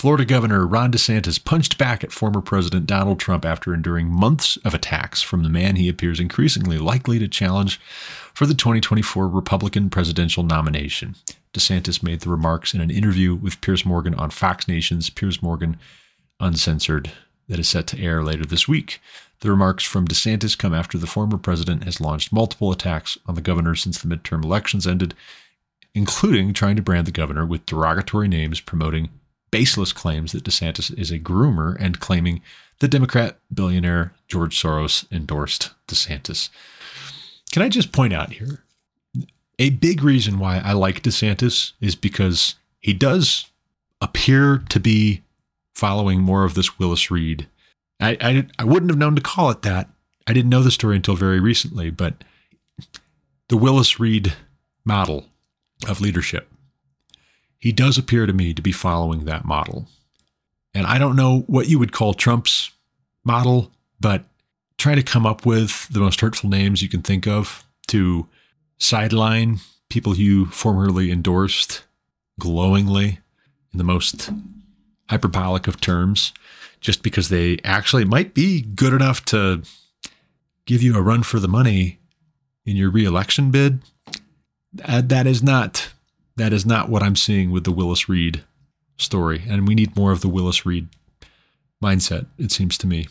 Florida 0.00 0.24
Governor 0.24 0.66
Ron 0.66 0.90
DeSantis 0.90 1.44
punched 1.44 1.76
back 1.76 2.02
at 2.02 2.10
former 2.10 2.40
President 2.40 2.86
Donald 2.86 3.20
Trump 3.20 3.44
after 3.44 3.74
enduring 3.74 4.08
months 4.08 4.56
of 4.64 4.72
attacks 4.72 5.20
from 5.20 5.42
the 5.42 5.50
man 5.50 5.76
he 5.76 5.90
appears 5.90 6.18
increasingly 6.18 6.78
likely 6.78 7.18
to 7.18 7.28
challenge 7.28 7.78
for 8.32 8.46
the 8.46 8.54
2024 8.54 9.28
Republican 9.28 9.90
presidential 9.90 10.42
nomination. 10.42 11.16
DeSantis 11.52 12.02
made 12.02 12.20
the 12.20 12.30
remarks 12.30 12.72
in 12.72 12.80
an 12.80 12.90
interview 12.90 13.34
with 13.34 13.60
Piers 13.60 13.84
Morgan 13.84 14.14
on 14.14 14.30
Fox 14.30 14.66
Nation's 14.66 15.10
Piers 15.10 15.42
Morgan 15.42 15.76
Uncensored 16.40 17.12
that 17.48 17.58
is 17.58 17.68
set 17.68 17.86
to 17.88 18.00
air 18.00 18.22
later 18.24 18.46
this 18.46 18.66
week. 18.66 19.02
The 19.40 19.50
remarks 19.50 19.84
from 19.84 20.08
DeSantis 20.08 20.56
come 20.56 20.72
after 20.72 20.96
the 20.96 21.06
former 21.06 21.36
president 21.36 21.84
has 21.84 22.00
launched 22.00 22.32
multiple 22.32 22.72
attacks 22.72 23.18
on 23.26 23.34
the 23.34 23.42
governor 23.42 23.74
since 23.74 24.00
the 24.00 24.08
midterm 24.08 24.44
elections 24.44 24.86
ended, 24.86 25.12
including 25.94 26.54
trying 26.54 26.76
to 26.76 26.82
brand 26.82 27.06
the 27.06 27.12
governor 27.12 27.44
with 27.44 27.66
derogatory 27.66 28.28
names 28.28 28.60
promoting 28.60 29.10
baseless 29.50 29.92
claims 29.92 30.32
that 30.32 30.44
DeSantis 30.44 30.96
is 30.98 31.10
a 31.10 31.18
groomer 31.18 31.76
and 31.78 32.00
claiming 32.00 32.40
the 32.78 32.88
Democrat 32.88 33.38
billionaire 33.52 34.12
George 34.28 34.60
Soros 34.60 35.10
endorsed 35.12 35.70
DeSantis. 35.88 36.48
Can 37.52 37.62
I 37.62 37.68
just 37.68 37.92
point 37.92 38.12
out 38.12 38.32
here? 38.32 38.64
A 39.58 39.70
big 39.70 40.02
reason 40.02 40.38
why 40.38 40.58
I 40.58 40.72
like 40.72 41.02
DeSantis 41.02 41.72
is 41.80 41.94
because 41.94 42.54
he 42.78 42.92
does 42.92 43.50
appear 44.00 44.62
to 44.70 44.80
be 44.80 45.22
following 45.74 46.20
more 46.20 46.44
of 46.44 46.54
this 46.54 46.78
Willis 46.78 47.10
Reed. 47.10 47.48
I, 48.00 48.16
I, 48.20 48.46
I 48.58 48.64
wouldn't 48.64 48.90
have 48.90 48.98
known 48.98 49.14
to 49.16 49.20
call 49.20 49.50
it 49.50 49.62
that. 49.62 49.90
I 50.26 50.32
didn't 50.32 50.50
know 50.50 50.62
the 50.62 50.70
story 50.70 50.96
until 50.96 51.16
very 51.16 51.40
recently, 51.40 51.90
but 51.90 52.24
the 53.48 53.56
Willis 53.56 54.00
Reed 54.00 54.34
model 54.84 55.26
of 55.88 56.00
leadership 56.00 56.48
he 57.60 57.72
does 57.72 57.98
appear 57.98 58.26
to 58.26 58.32
me 58.32 58.52
to 58.54 58.62
be 58.62 58.72
following 58.72 59.24
that 59.24 59.44
model. 59.44 59.86
And 60.74 60.86
I 60.86 60.98
don't 60.98 61.16
know 61.16 61.40
what 61.46 61.68
you 61.68 61.78
would 61.78 61.92
call 61.92 62.14
Trump's 62.14 62.70
model, 63.24 63.70
but 64.00 64.24
try 64.78 64.94
to 64.94 65.02
come 65.02 65.26
up 65.26 65.44
with 65.44 65.88
the 65.88 66.00
most 66.00 66.20
hurtful 66.20 66.48
names 66.48 66.80
you 66.80 66.88
can 66.88 67.02
think 67.02 67.26
of 67.26 67.64
to 67.88 68.26
sideline 68.78 69.60
people 69.90 70.16
you 70.16 70.46
formerly 70.46 71.10
endorsed 71.10 71.84
glowingly 72.38 73.18
in 73.72 73.78
the 73.78 73.84
most 73.84 74.30
hyperbolic 75.10 75.66
of 75.66 75.80
terms, 75.80 76.32
just 76.80 77.02
because 77.02 77.28
they 77.28 77.58
actually 77.62 78.04
might 78.04 78.32
be 78.32 78.62
good 78.62 78.94
enough 78.94 79.24
to 79.26 79.62
give 80.64 80.82
you 80.82 80.96
a 80.96 81.02
run 81.02 81.22
for 81.22 81.38
the 81.40 81.48
money 81.48 81.98
in 82.64 82.76
your 82.76 82.90
reelection 82.90 83.50
bid. 83.50 83.82
That 84.72 85.26
is 85.26 85.42
not 85.42 85.90
that 86.40 86.52
is 86.52 86.64
not 86.64 86.88
what 86.88 87.02
I'm 87.02 87.16
seeing 87.16 87.50
with 87.50 87.64
the 87.64 87.72
Willis 87.72 88.08
Reed 88.08 88.44
story. 88.96 89.42
And 89.48 89.66
we 89.66 89.74
need 89.74 89.96
more 89.96 90.12
of 90.12 90.20
the 90.20 90.28
Willis 90.28 90.64
Reed 90.64 90.88
mindset, 91.82 92.26
it 92.38 92.52
seems 92.52 92.76
to 92.78 92.86
me. 92.86 93.08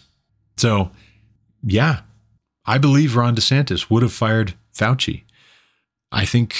So, 0.58 0.92
yeah, 1.64 2.02
I 2.66 2.78
believe 2.78 3.16
Ron 3.16 3.36
DeSantis 3.36 3.90
would 3.90 4.04
have 4.04 4.14
fired 4.14 4.54
Fauci. 4.76 5.24
I 6.12 6.26
think 6.26 6.56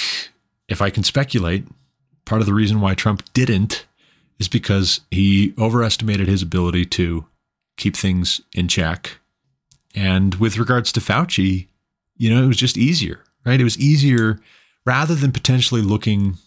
if 0.68 0.80
I 0.80 0.90
can 0.90 1.02
speculate, 1.02 1.66
part 2.24 2.40
of 2.40 2.46
the 2.46 2.54
reason 2.54 2.80
why 2.80 2.94
Trump 2.94 3.22
didn't 3.32 3.86
is 4.38 4.48
because 4.48 5.00
he 5.10 5.54
overestimated 5.58 6.28
his 6.28 6.42
ability 6.42 6.86
to 6.86 7.26
keep 7.76 7.96
things 7.96 8.40
in 8.54 8.68
check. 8.68 9.18
And 9.94 10.36
with 10.36 10.58
regards 10.58 10.92
to 10.92 11.00
Fauci, 11.00 11.66
you 12.16 12.30
know, 12.32 12.42
it 12.42 12.46
was 12.46 12.56
just 12.56 12.78
easier, 12.78 13.20
right? 13.44 13.60
It 13.60 13.64
was 13.64 13.78
easier 13.78 14.40
rather 14.86 15.14
than 15.14 15.32
potentially 15.32 15.82
looking 15.82 16.38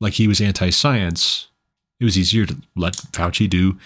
like 0.00 0.14
he 0.14 0.28
was 0.28 0.40
anti 0.40 0.70
science, 0.70 1.48
it 2.00 2.04
was 2.04 2.18
easier 2.18 2.46
to 2.46 2.56
let 2.74 2.94
Fauci 2.94 3.48
do 3.48 3.78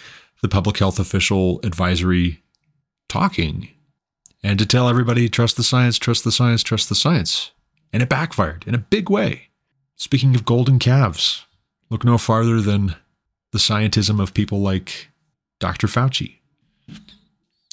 the 0.43 0.49
public 0.49 0.79
health 0.79 0.99
official 0.99 1.61
advisory 1.63 2.43
talking 3.09 3.69
and 4.43 4.59
to 4.59 4.67
tell 4.67 4.89
everybody 4.89 5.29
trust 5.29 5.57
the 5.57 5.63
science, 5.63 5.99
trust 5.99 6.25
the 6.25 6.33
science, 6.33 6.63
trust 6.63 6.89
the 6.89 6.95
science. 6.95 7.51
And 7.93 8.03
it 8.03 8.09
backfired 8.09 8.65
in 8.67 8.75
a 8.75 8.79
big 8.79 9.11
way. 9.11 9.49
Speaking 9.97 10.35
of 10.35 10.45
golden 10.45 10.79
calves, 10.79 11.45
look 11.91 12.05
no 12.05 12.17
farther 12.17 12.61
than 12.61 12.97
the 13.53 13.59
scientism 13.59 14.21
of 14.21 14.33
people 14.33 14.61
like 14.61 15.09
Dr. 15.59 15.89
Fauci. 15.89 16.37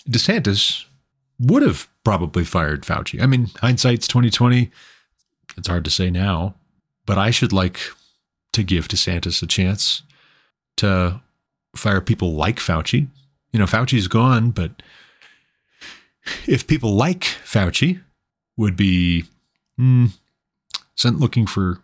DeSantis 0.09 0.85
would 1.39 1.61
have 1.61 1.87
probably 2.03 2.43
fired 2.43 2.83
Fauci. 2.83 3.21
I 3.21 3.27
mean, 3.27 3.49
hindsight's 3.61 4.07
2020. 4.07 4.71
It's 5.55 5.67
hard 5.67 5.85
to 5.85 5.91
say 5.91 6.09
now, 6.09 6.55
but 7.05 7.17
I 7.17 7.31
should 7.31 7.53
like 7.53 7.79
to 8.57 8.63
give 8.63 8.87
DeSantis 8.87 9.43
a 9.43 9.47
chance 9.47 10.01
to 10.77 11.21
fire 11.75 12.01
people 12.01 12.33
like 12.33 12.57
Fauci. 12.57 13.07
You 13.53 13.59
know, 13.59 13.65
Fauci's 13.65 14.07
gone, 14.07 14.49
but 14.49 14.81
if 16.47 16.65
people 16.65 16.95
like 16.95 17.21
Fauci 17.21 18.01
would 18.57 18.75
be 18.75 19.25
mm, 19.79 20.09
sent 20.95 21.19
looking 21.19 21.45
for 21.45 21.81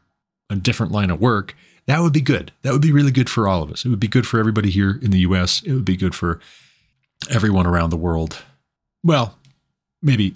a 0.49 0.55
different 0.55 0.91
line 0.91 1.11
of 1.11 1.21
work, 1.21 1.55
that 1.85 2.01
would 2.01 2.13
be 2.13 2.21
good. 2.21 2.51
That 2.63 2.73
would 2.73 2.81
be 2.81 2.91
really 2.91 3.11
good 3.11 3.29
for 3.29 3.47
all 3.47 3.61
of 3.61 3.71
us. 3.71 3.85
It 3.85 3.89
would 3.89 3.99
be 3.99 4.07
good 4.07 4.25
for 4.25 4.39
everybody 4.39 4.71
here 4.71 4.99
in 5.01 5.11
the 5.11 5.19
US. 5.19 5.61
It 5.61 5.73
would 5.73 5.85
be 5.85 5.95
good 5.95 6.15
for 6.15 6.39
everyone 7.29 7.67
around 7.67 7.91
the 7.91 7.97
world. 7.97 8.41
Well, 9.03 9.37
maybe 10.01 10.35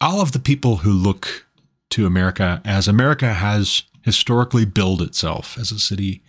all 0.00 0.22
of 0.22 0.32
the 0.32 0.38
people 0.38 0.78
who 0.78 0.92
look 0.92 1.46
to 1.90 2.06
America 2.06 2.62
as 2.64 2.88
America 2.88 3.34
has 3.34 3.82
historically 4.08 4.64
build 4.64 5.02
itself 5.02 5.58
as 5.58 5.70
a 5.70 5.78
city 5.78 6.22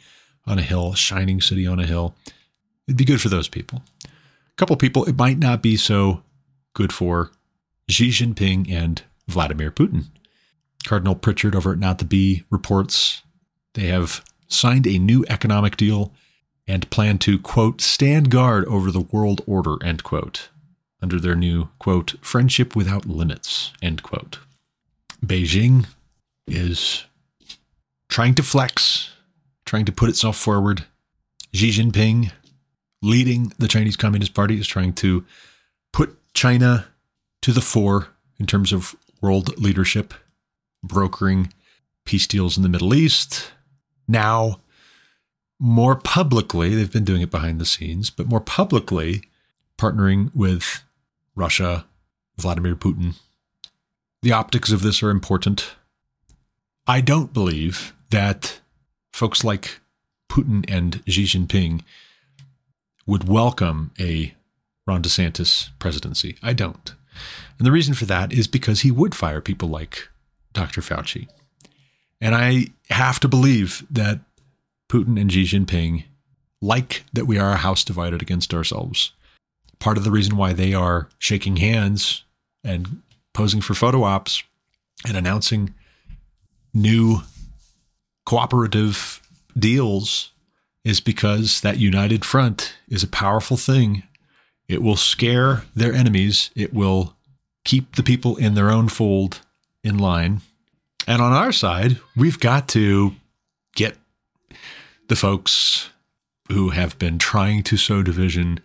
on 0.45 0.59
a 0.59 0.63
hill, 0.63 0.91
a 0.91 0.97
shining 0.97 1.39
city 1.39 1.65
on 1.65 1.79
a 1.79 1.85
hill. 1.85 2.13
It'd 2.87 2.97
be 2.97 3.05
good 3.05 3.21
for 3.21 3.29
those 3.29 3.47
people. 3.47 3.83
A 4.05 4.09
couple 4.57 4.75
people 4.75 5.05
it 5.05 5.17
might 5.17 5.39
not 5.39 5.61
be 5.61 5.77
so 5.77 6.21
good 6.73 6.91
for 6.91 7.31
Xi 7.87 8.09
Jinping 8.09 8.69
and 8.69 9.01
Vladimir 9.29 9.71
Putin. 9.71 10.07
Cardinal 10.85 11.15
Pritchard 11.15 11.55
over 11.55 11.71
at 11.71 11.79
Not 11.79 11.99
the 11.99 12.05
Bee 12.05 12.43
reports 12.49 13.21
they 13.75 13.87
have 13.87 14.23
signed 14.49 14.85
a 14.85 14.99
new 14.99 15.25
economic 15.29 15.77
deal 15.77 16.11
and 16.67 16.89
plan 16.89 17.17
to, 17.19 17.39
quote, 17.39 17.79
stand 17.81 18.29
guard 18.29 18.65
over 18.65 18.91
the 18.91 18.99
world 18.99 19.41
order, 19.47 19.77
end 19.83 20.03
quote, 20.03 20.49
under 21.01 21.19
their 21.19 21.35
new, 21.35 21.69
quote, 21.79 22.15
friendship 22.21 22.75
without 22.75 23.05
limits, 23.05 23.71
end 23.81 24.03
quote. 24.03 24.39
Beijing 25.25 25.85
is 26.47 27.05
trying 28.09 28.35
to 28.35 28.43
flex, 28.43 29.11
trying 29.65 29.85
to 29.85 29.91
put 29.91 30.09
itself 30.09 30.35
forward. 30.37 30.85
Xi 31.53 31.69
Jinping, 31.69 32.31
leading 33.01 33.53
the 33.57 33.67
Chinese 33.67 33.95
Communist 33.95 34.33
Party, 34.33 34.59
is 34.59 34.67
trying 34.67 34.93
to 34.93 35.25
put 35.93 36.17
China 36.33 36.87
to 37.41 37.51
the 37.51 37.61
fore 37.61 38.09
in 38.39 38.45
terms 38.45 38.73
of 38.73 38.95
world 39.21 39.57
leadership, 39.57 40.13
brokering 40.83 41.53
peace 42.05 42.27
deals 42.27 42.57
in 42.57 42.63
the 42.63 42.69
Middle 42.69 42.93
East. 42.93 43.51
Now, 44.07 44.59
more 45.59 45.95
publicly, 45.95 46.73
they've 46.73 46.91
been 46.91 47.03
doing 47.03 47.21
it 47.21 47.31
behind 47.31 47.59
the 47.59 47.65
scenes, 47.65 48.09
but 48.09 48.27
more 48.27 48.41
publicly, 48.41 49.23
partnering 49.77 50.33
with 50.33 50.83
Russia, 51.35 51.85
Vladimir 52.37 52.75
Putin. 52.75 53.15
The 54.21 54.31
optics 54.31 54.71
of 54.71 54.81
this 54.81 55.03
are 55.03 55.09
important. 55.09 55.75
I 56.87 57.01
don't 57.01 57.33
believe 57.33 57.93
that 58.09 58.59
folks 59.13 59.43
like 59.43 59.79
Putin 60.29 60.65
and 60.67 61.01
Xi 61.07 61.23
Jinping 61.23 61.81
would 63.05 63.27
welcome 63.27 63.91
a 63.99 64.33
Ron 64.87 65.01
DeSantis 65.01 65.69
presidency. 65.79 66.37
I 66.41 66.53
don't. 66.53 66.93
And 67.57 67.65
the 67.65 67.71
reason 67.71 67.93
for 67.93 68.05
that 68.05 68.31
is 68.31 68.47
because 68.47 68.81
he 68.81 68.91
would 68.91 69.13
fire 69.13 69.41
people 69.41 69.67
like 69.69 70.07
Dr. 70.53 70.81
Fauci. 70.81 71.27
And 72.21 72.35
I 72.35 72.67
have 72.89 73.19
to 73.21 73.27
believe 73.27 73.85
that 73.89 74.19
Putin 74.89 75.19
and 75.19 75.31
Xi 75.31 75.43
Jinping 75.43 76.05
like 76.61 77.03
that 77.13 77.25
we 77.25 77.37
are 77.37 77.51
a 77.51 77.57
house 77.57 77.83
divided 77.83 78.21
against 78.21 78.53
ourselves. 78.53 79.11
Part 79.79 79.97
of 79.97 80.03
the 80.03 80.11
reason 80.11 80.35
why 80.35 80.53
they 80.53 80.73
are 80.73 81.07
shaking 81.19 81.57
hands 81.57 82.23
and 82.63 83.01
posing 83.33 83.61
for 83.61 83.73
photo 83.73 84.03
ops 84.03 84.43
and 85.07 85.15
announcing 85.15 85.73
new 86.73 87.21
cooperative 88.29 89.27
deals 89.57 90.29
is 90.85 90.99
because 91.01 91.61
that 91.61 91.79
united 91.79 92.23
front 92.23 92.75
is 92.87 93.01
a 93.01 93.07
powerful 93.07 93.57
thing. 93.57 94.03
It 94.67 94.83
will 94.83 94.97
scare 94.97 95.63
their 95.75 95.93
enemies. 95.93 96.51
It 96.55 96.71
will 96.71 97.15
keep 97.65 97.95
the 97.95 98.03
people 98.03 98.35
in 98.37 98.53
their 98.53 98.69
own 98.69 98.87
fold 98.87 99.41
in 99.83 99.97
line. 99.97 100.41
And 101.07 101.23
on 101.23 101.33
our 101.33 101.51
side, 101.51 101.97
we've 102.15 102.39
got 102.39 102.67
to 102.69 103.15
get 103.75 103.97
the 105.07 105.15
folks 105.15 105.89
who 106.51 106.69
have 106.69 106.99
been 106.99 107.17
trying 107.17 107.63
to 107.63 107.77
sow 107.77 108.03
division 108.03 108.59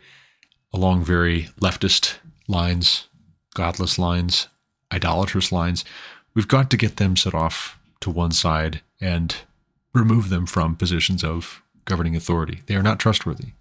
along 0.75 1.05
very 1.05 1.45
leftist 1.59 2.19
lines, 2.47 3.09
godless 3.55 3.99
lines, 3.99 4.49
idolatrous 4.93 5.51
lines. 5.51 5.87
We've 6.35 6.49
got 6.49 6.71
to 6.71 6.77
get 6.77 6.99
them 6.99 7.17
set 7.17 7.33
off 7.35 7.79
to 8.01 8.11
one 8.11 8.33
side 8.33 8.83
and 9.01 9.35
remove 9.95 10.29
them 10.29 10.45
from 10.45 10.77
positions 10.77 11.25
of 11.25 11.63
governing 11.85 12.17
authority. 12.17 12.61
They 12.67 12.75
are 12.75 12.83
not 12.83 12.99
trustworthy. 12.99 13.53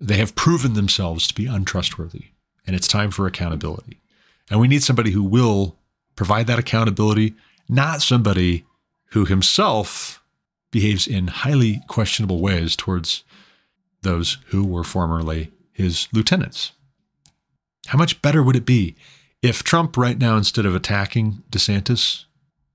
They 0.00 0.16
have 0.16 0.34
proven 0.34 0.74
themselves 0.74 1.26
to 1.28 1.34
be 1.34 1.46
untrustworthy, 1.46 2.26
and 2.66 2.74
it's 2.74 2.88
time 2.88 3.10
for 3.10 3.26
accountability. 3.26 4.00
And 4.50 4.60
we 4.60 4.68
need 4.68 4.82
somebody 4.82 5.12
who 5.12 5.22
will 5.22 5.76
provide 6.16 6.46
that 6.48 6.58
accountability, 6.58 7.34
not 7.68 8.02
somebody 8.02 8.66
who 9.10 9.24
himself 9.24 10.22
behaves 10.70 11.06
in 11.06 11.28
highly 11.28 11.82
questionable 11.86 12.40
ways 12.40 12.74
towards 12.74 13.22
those 14.02 14.38
who 14.46 14.64
were 14.64 14.82
formerly 14.82 15.52
his 15.72 16.08
lieutenants. 16.12 16.72
How 17.86 17.98
much 17.98 18.20
better 18.22 18.42
would 18.42 18.56
it 18.56 18.66
be 18.66 18.96
if 19.42 19.62
Trump, 19.62 19.96
right 19.96 20.18
now, 20.18 20.36
instead 20.36 20.66
of 20.66 20.74
attacking 20.74 21.42
DeSantis, 21.50 22.24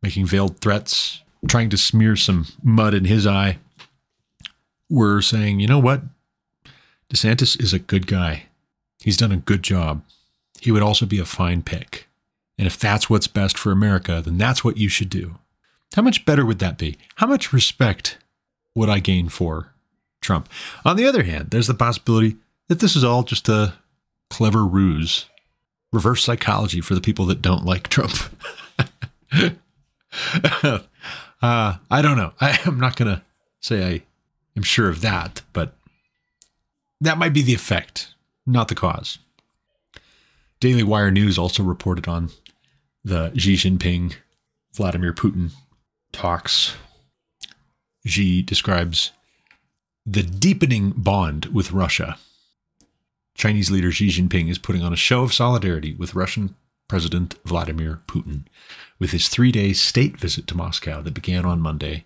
making 0.01 0.25
veiled 0.25 0.59
threats, 0.59 1.21
trying 1.47 1.69
to 1.69 1.77
smear 1.77 2.15
some 2.15 2.47
mud 2.63 2.93
in 2.93 3.05
his 3.05 3.27
eye, 3.27 3.57
were 4.89 5.21
saying, 5.21 5.59
you 5.59 5.67
know 5.67 5.79
what? 5.79 6.01
DeSantis 7.13 7.61
is 7.61 7.73
a 7.73 7.79
good 7.79 8.07
guy. 8.07 8.43
He's 8.99 9.17
done 9.17 9.31
a 9.31 9.37
good 9.37 9.63
job. 9.63 10.01
He 10.59 10.71
would 10.71 10.83
also 10.83 11.05
be 11.05 11.19
a 11.19 11.25
fine 11.25 11.61
pick. 11.61 12.07
And 12.57 12.65
if 12.65 12.79
that's 12.79 13.09
what's 13.09 13.27
best 13.27 13.57
for 13.57 13.71
America, 13.71 14.21
then 14.23 14.37
that's 14.37 14.63
what 14.63 14.77
you 14.77 14.89
should 14.89 15.09
do. 15.09 15.35
How 15.95 16.01
much 16.01 16.25
better 16.25 16.45
would 16.45 16.59
that 16.59 16.77
be? 16.77 16.97
How 17.15 17.27
much 17.27 17.53
respect 17.53 18.17
would 18.75 18.89
I 18.89 18.99
gain 18.99 19.29
for 19.29 19.73
Trump? 20.21 20.49
On 20.83 20.97
the 20.97 21.05
other 21.05 21.23
hand, 21.23 21.51
there's 21.51 21.67
the 21.67 21.73
possibility 21.73 22.37
that 22.67 22.79
this 22.79 22.95
is 22.95 23.03
all 23.03 23.23
just 23.23 23.47
a 23.47 23.73
clever 24.29 24.65
ruse, 24.65 25.25
reverse 25.93 26.23
psychology 26.23 26.81
for 26.81 26.95
the 26.95 27.01
people 27.01 27.25
that 27.27 27.41
don't 27.41 27.65
like 27.65 27.87
Trump. 27.87 28.13
uh, 31.41 31.77
I 31.89 32.01
don't 32.01 32.17
know. 32.17 32.33
I, 32.41 32.59
am 32.65 32.79
not 32.79 32.95
going 32.95 33.15
to 33.15 33.21
say 33.59 33.83
I 33.85 34.01
am 34.55 34.63
sure 34.63 34.89
of 34.89 35.01
that, 35.01 35.41
but 35.53 35.73
that 37.01 37.17
might 37.17 37.33
be 37.33 37.41
the 37.41 37.53
effect, 37.53 38.13
not 38.45 38.67
the 38.67 38.75
cause. 38.75 39.19
Daily 40.59 40.83
Wire 40.83 41.11
News 41.11 41.37
also 41.37 41.63
reported 41.63 42.07
on 42.07 42.31
the 43.03 43.31
Xi 43.37 43.55
Jinping 43.55 44.15
Vladimir 44.73 45.13
Putin 45.13 45.51
talks. 46.11 46.75
Xi 48.05 48.41
describes 48.41 49.11
the 50.05 50.23
deepening 50.23 50.93
bond 50.95 51.45
with 51.47 51.71
Russia. 51.71 52.17
Chinese 53.35 53.69
leader 53.69 53.91
Xi 53.91 54.07
Jinping 54.07 54.49
is 54.49 54.57
putting 54.57 54.81
on 54.81 54.93
a 54.93 54.97
show 54.97 55.21
of 55.21 55.33
solidarity 55.33 55.93
with 55.93 56.15
Russian 56.15 56.55
President 56.87 57.35
Vladimir 57.45 58.01
Putin 58.07 58.43
with 58.99 59.11
his 59.11 59.29
three 59.29 59.51
day 59.51 59.73
state 59.73 60.17
visit 60.17 60.47
to 60.47 60.57
Moscow 60.57 61.01
that 61.01 61.13
began 61.13 61.45
on 61.45 61.61
Monday 61.61 62.05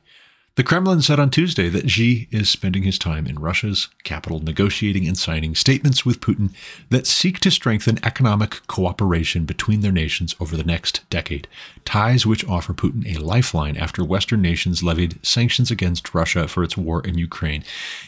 the 0.55 0.63
Kremlin 0.65 1.01
said 1.01 1.17
on 1.17 1.29
Tuesday 1.29 1.69
that 1.69 1.89
Xi 1.89 2.27
is 2.29 2.49
spending 2.49 2.83
his 2.83 2.99
time 2.99 3.25
in 3.25 3.39
Russia's 3.39 3.87
capital 4.03 4.41
negotiating 4.41 5.07
and 5.07 5.17
signing 5.17 5.55
statements 5.55 6.05
with 6.05 6.19
Putin 6.19 6.53
that 6.89 7.07
seek 7.07 7.39
to 7.39 7.49
strengthen 7.49 8.03
economic 8.03 8.59
cooperation 8.67 9.45
between 9.45 9.79
their 9.79 9.93
nations 9.93 10.35
over 10.41 10.57
the 10.57 10.65
next 10.65 11.09
decade, 11.09 11.47
ties 11.85 12.25
which 12.25 12.45
offer 12.49 12.73
Putin 12.73 13.15
a 13.15 13.21
lifeline 13.21 13.77
after 13.77 14.03
Western 14.03 14.41
nations 14.41 14.83
levied 14.83 15.25
sanctions 15.25 15.71
against 15.71 16.13
Russia 16.13 16.49
for 16.49 16.65
its 16.65 16.75
war 16.75 17.01
in 17.01 17.17
Ukraine. 17.17 17.63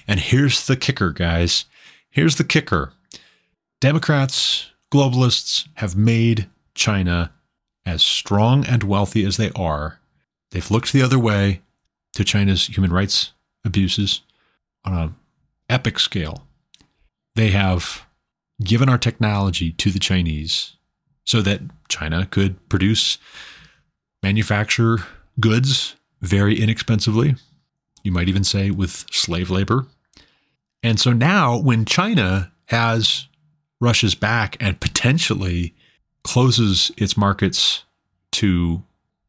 And 0.05 0.19
here's 0.19 0.67
the 0.67 0.76
kicker, 0.76 1.11
guys. 1.11 1.63
Here's 2.09 2.36
the 2.36 2.43
kicker 2.43 2.91
Democrats, 3.80 4.69
globalists 4.91 5.69
have 5.76 5.95
made 5.95 6.49
China 6.76 7.32
as 7.86 8.03
strong 8.03 8.65
and 8.65 8.84
wealthy 8.84 9.26
as 9.26 9.38
they 9.38 9.51
are. 9.55 9.99
They've 10.51 10.71
looked 10.71 10.93
the 10.93 11.01
other 11.01 11.19
way 11.19 11.61
to 12.13 12.24
China's 12.24 12.67
human 12.67 12.93
rights 12.93 13.32
abuses 13.65 14.21
on 14.86 14.93
an 14.93 15.15
epic 15.69 15.99
scale. 15.99 16.45
They 17.36 17.49
have 17.49 18.05
given 18.63 18.89
our 18.89 18.97
technology 18.97 19.71
to 19.71 19.89
the 19.89 19.99
Chinese 19.99 20.76
so 21.26 21.41
that 21.41 21.61
China 21.89 22.26
could 22.26 22.69
produce, 22.69 23.17
manufacture 24.21 24.99
goods 25.39 25.95
very 26.21 26.59
inexpensively. 26.59 27.36
You 28.03 28.11
might 28.11 28.30
even 28.30 28.43
say 28.43 28.69
with 28.69 29.05
slave 29.11 29.49
labor. 29.49 29.88
And 30.82 30.99
so 30.99 31.13
now, 31.13 31.57
when 31.57 31.86
China 31.86 32.51
has 32.65 33.28
Russia's 33.80 34.15
back 34.15 34.57
and 34.59 34.80
potentially 34.80 35.74
closes 36.24 36.91
its 36.97 37.17
markets 37.17 37.84
to 38.34 38.84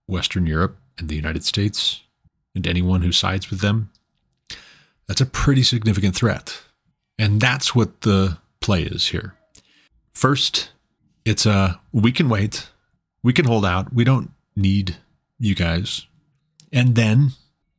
Western 0.07 0.47
Europe 0.47 0.77
and 0.99 1.09
the 1.09 1.17
United 1.17 1.45
States 1.45 2.03
and 2.55 2.67
anyone 2.67 3.03
who 3.03 3.13
sides 3.13 3.51
with 3.51 3.61
them, 3.61 3.91
that's 5.07 5.21
a 5.21 5.27
pretty 5.27 5.63
significant 5.63 6.15
threat. 6.15 6.63
And 7.19 7.41
that's 7.41 7.75
what 7.75 8.03
the 8.03 8.39
play 8.61 8.83
is 8.83 9.09
here. 9.09 9.35
First, 10.15 10.71
it's 11.25 11.47
a 11.47 11.81
we 11.93 12.13
can 12.13 12.29
wait, 12.29 12.69
we 13.23 13.33
can 13.33 13.45
hold 13.45 13.65
out, 13.65 13.93
we 13.93 14.05
don't 14.05 14.31
need 14.57 14.97
you 15.39 15.55
guys. 15.55 16.07
And 16.73 16.95
then, 16.95 17.31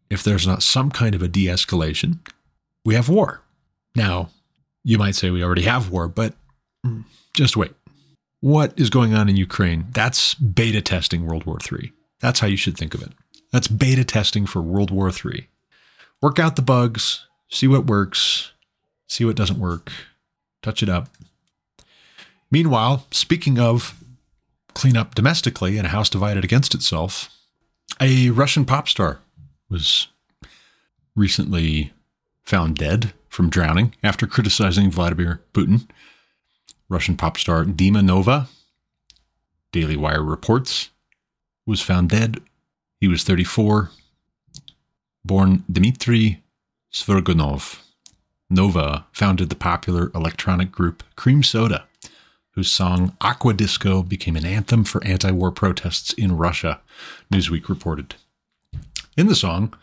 if 0.09 0.23
there's 0.23 0.47
not 0.47 0.63
some 0.63 0.89
kind 0.91 1.15
of 1.15 1.21
a 1.21 1.27
de 1.27 1.45
escalation, 1.45 2.19
we 2.83 2.95
have 2.95 3.09
war. 3.09 3.41
Now, 3.95 4.29
you 4.83 4.97
might 4.97 5.15
say 5.15 5.31
we 5.31 5.43
already 5.43 5.63
have 5.63 5.89
war, 5.89 6.07
but 6.07 6.33
just 7.33 7.57
wait. 7.57 7.73
What 8.45 8.79
is 8.79 8.91
going 8.91 9.15
on 9.15 9.27
in 9.27 9.37
Ukraine? 9.37 9.87
That's 9.89 10.35
beta 10.35 10.79
testing 10.79 11.25
World 11.25 11.47
War 11.47 11.57
III. 11.59 11.91
That's 12.19 12.41
how 12.41 12.45
you 12.45 12.57
should 12.57 12.77
think 12.77 12.93
of 12.93 13.01
it. 13.01 13.11
That's 13.51 13.67
beta 13.67 14.03
testing 14.03 14.45
for 14.45 14.61
World 14.61 14.91
War 14.91 15.09
III. 15.09 15.47
Work 16.21 16.37
out 16.37 16.55
the 16.55 16.61
bugs, 16.61 17.25
see 17.49 17.67
what 17.67 17.87
works, 17.87 18.51
see 19.07 19.25
what 19.25 19.35
doesn't 19.35 19.57
work, 19.57 19.91
touch 20.61 20.83
it 20.83 20.89
up. 20.89 21.09
Meanwhile, 22.51 23.07
speaking 23.09 23.57
of 23.57 23.95
clean 24.75 24.95
up 24.95 25.15
domestically 25.15 25.79
in 25.79 25.85
a 25.85 25.89
house 25.89 26.11
divided 26.11 26.43
against 26.43 26.75
itself, 26.75 27.35
a 27.99 28.29
Russian 28.29 28.63
pop 28.63 28.87
star 28.87 29.21
was 29.71 30.09
recently 31.15 31.93
found 32.43 32.75
dead 32.75 33.11
from 33.27 33.49
drowning 33.49 33.95
after 34.03 34.27
criticizing 34.27 34.91
Vladimir 34.91 35.41
Putin. 35.51 35.87
Russian 36.89 37.17
pop 37.17 37.37
star 37.37 37.63
Dima 37.63 38.03
Nova, 38.03 38.47
Daily 39.71 39.97
Wire 39.97 40.23
reports, 40.23 40.89
was 41.65 41.81
found 41.81 42.09
dead 42.09 42.41
he 42.99 43.07
was 43.07 43.23
34, 43.23 43.91
born 45.23 45.63
Dmitry 45.71 46.41
Svirgunov. 46.91 47.81
Nova 48.49 49.05
founded 49.11 49.49
the 49.49 49.55
popular 49.55 50.11
electronic 50.15 50.71
group 50.71 51.03
Cream 51.15 51.43
Soda, 51.43 51.85
whose 52.51 52.71
song 52.71 53.15
Aqua 53.21 53.53
Disco 53.53 54.01
became 54.01 54.35
an 54.35 54.45
anthem 54.45 54.83
for 54.85 55.03
anti 55.03 55.29
war 55.31 55.51
protests 55.51 56.13
in 56.13 56.37
Russia, 56.37 56.79
Newsweek 57.31 57.67
reported. 57.67 58.15
In 59.17 59.27
the 59.27 59.35
song, 59.35 59.73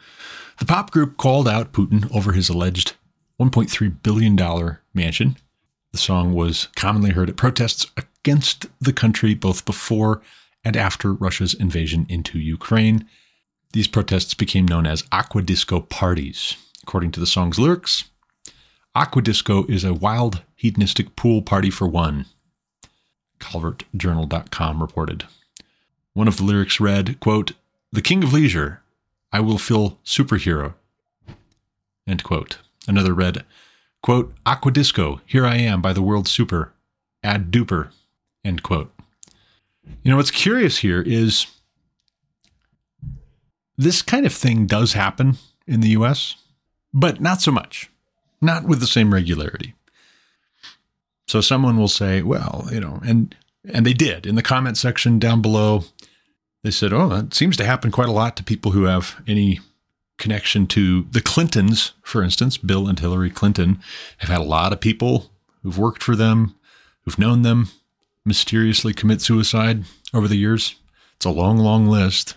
the 0.59 0.65
pop 0.65 0.91
group 0.91 1.17
called 1.17 1.47
out 1.47 1.73
Putin 1.73 2.13
over 2.13 2.33
his 2.33 2.49
alleged 2.49 2.95
$1.3 3.41 4.03
billion 4.03 4.79
mansion. 4.95 5.37
The 5.93 5.99
song 5.99 6.33
was 6.33 6.69
commonly 6.75 7.11
heard 7.11 7.29
at 7.29 7.37
protests 7.37 7.87
against 7.97 8.67
the 8.81 8.95
country 8.95 9.35
both 9.35 9.67
before 9.67 10.23
and 10.65 10.77
after 10.77 11.13
Russia's 11.13 11.53
invasion 11.53 12.07
into 12.09 12.39
Ukraine. 12.39 13.07
These 13.73 13.89
protests 13.89 14.33
became 14.33 14.67
known 14.67 14.87
as 14.87 15.05
aqua 15.13 15.43
disco 15.43 15.81
parties. 15.81 16.57
According 16.83 17.13
to 17.13 17.21
the 17.21 17.27
song's 17.27 17.59
lyrics, 17.59 18.05
aqua 18.95 19.23
disco 19.23 19.67
is 19.67 19.85
a 19.85 19.95
wild, 19.95 20.43
hedonistic 20.57 21.15
pool 21.15 21.43
party 21.43 21.71
for 21.71 21.87
one, 21.87 22.27
calvertjournal.com 23.39 24.81
reported. 24.81 25.25
One 26.15 26.29
of 26.29 26.39
the 26.39 26.45
lyrics 26.45 26.81
read, 26.81 27.21
quote, 27.21 27.53
The 27.93 28.03
king 28.03 28.23
of 28.25 28.33
leisure, 28.33 28.83
I 29.31 29.41
will 29.41 29.59
feel 29.59 29.99
superhero, 30.05 30.75
end 32.07 32.25
quote. 32.25 32.59
Another 32.89 33.15
read, 33.15 33.45
quote, 34.03 34.35
Aqua 34.45 34.73
disco, 34.73 35.21
here 35.27 35.47
I 35.47 35.57
am 35.57 35.81
by 35.81 35.93
the 35.93 36.03
world 36.03 36.29
super, 36.29 36.73
ad 37.23 37.51
duper, 37.51 37.91
end 38.45 38.63
quote. 38.63 38.93
You 40.03 40.11
know, 40.11 40.17
what's 40.17 40.31
curious 40.31 40.79
here 40.79 41.03
is 41.03 41.47
this 43.77 44.03
kind 44.03 44.27
of 44.27 44.33
thing 44.33 44.67
does 44.67 44.93
happen 44.93 45.37
in 45.67 45.81
the 45.81 45.91
US, 45.91 46.37
but 46.93 47.21
not 47.21 47.41
so 47.41 47.51
much, 47.51 47.91
not 48.41 48.65
with 48.65 48.81
the 48.81 48.87
same 48.87 49.13
regularity. 49.13 49.75
So 51.29 51.41
someone 51.41 51.79
will 51.79 51.89
say, 51.89 52.23
well, 52.23 52.69
you 52.71 52.81
know, 52.81 53.01
and 53.05 53.35
and 53.65 53.87
they 53.87 53.93
did 53.93 54.27
in 54.27 54.35
the 54.35 54.43
comment 54.43 54.77
section 54.77 55.19
down 55.19 55.41
below. 55.41 55.85
They 56.65 56.71
said, 56.71 56.93
oh, 56.93 57.09
that 57.09 57.35
seems 57.35 57.57
to 57.57 57.65
happen 57.65 57.91
quite 57.91 58.09
a 58.09 58.13
lot 58.13 58.37
to 58.37 58.45
people 58.45 58.73
who 58.73 58.85
have 58.85 59.21
any 59.27 59.61
connection 60.23 60.69
to 60.69 61.03
the 61.11 61.21
Clintons, 61.21 61.93
for 62.01 62.23
instance. 62.23 62.57
Bill 62.57 62.87
and 62.87 62.99
Hillary 62.99 63.29
Clinton 63.29 63.81
have 64.19 64.31
had 64.31 64.41
a 64.41 64.45
lot 64.45 64.73
of 64.73 64.81
people 64.81 65.33
who've 65.63 65.77
worked 65.77 66.03
for 66.03 66.15
them, 66.15 66.55
who've 67.03 67.19
known 67.19 67.43
them, 67.43 67.71
mysteriously 68.25 68.95
commit 68.95 69.21
suicide 69.21 69.85
over 70.15 70.29
the 70.29 70.37
years. 70.37 70.77
It's 71.17 71.27
a 71.27 71.31
long, 71.31 71.59
long 71.59 71.89
list. 71.89 72.37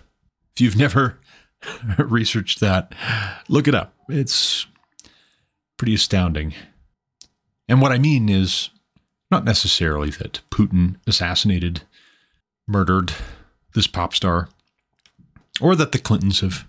If 0.54 0.60
you've 0.60 0.76
never 0.76 1.20
researched 1.98 2.58
that, 2.58 2.92
look 3.48 3.68
it 3.68 3.74
up. 3.74 3.94
It's 4.08 4.66
pretty 5.76 5.94
astounding. 5.94 6.54
And 7.68 7.80
what 7.80 7.92
I 7.92 7.98
mean 7.98 8.28
is 8.28 8.70
not 9.30 9.44
necessarily 9.44 10.10
that 10.10 10.40
Putin 10.50 10.96
assassinated, 11.06 11.82
murdered 12.66 13.14
this 13.74 13.86
pop 13.86 14.12
star, 14.12 14.48
or 15.60 15.76
that 15.76 15.92
the 15.92 15.98
Clintons 15.98 16.40
have 16.40 16.66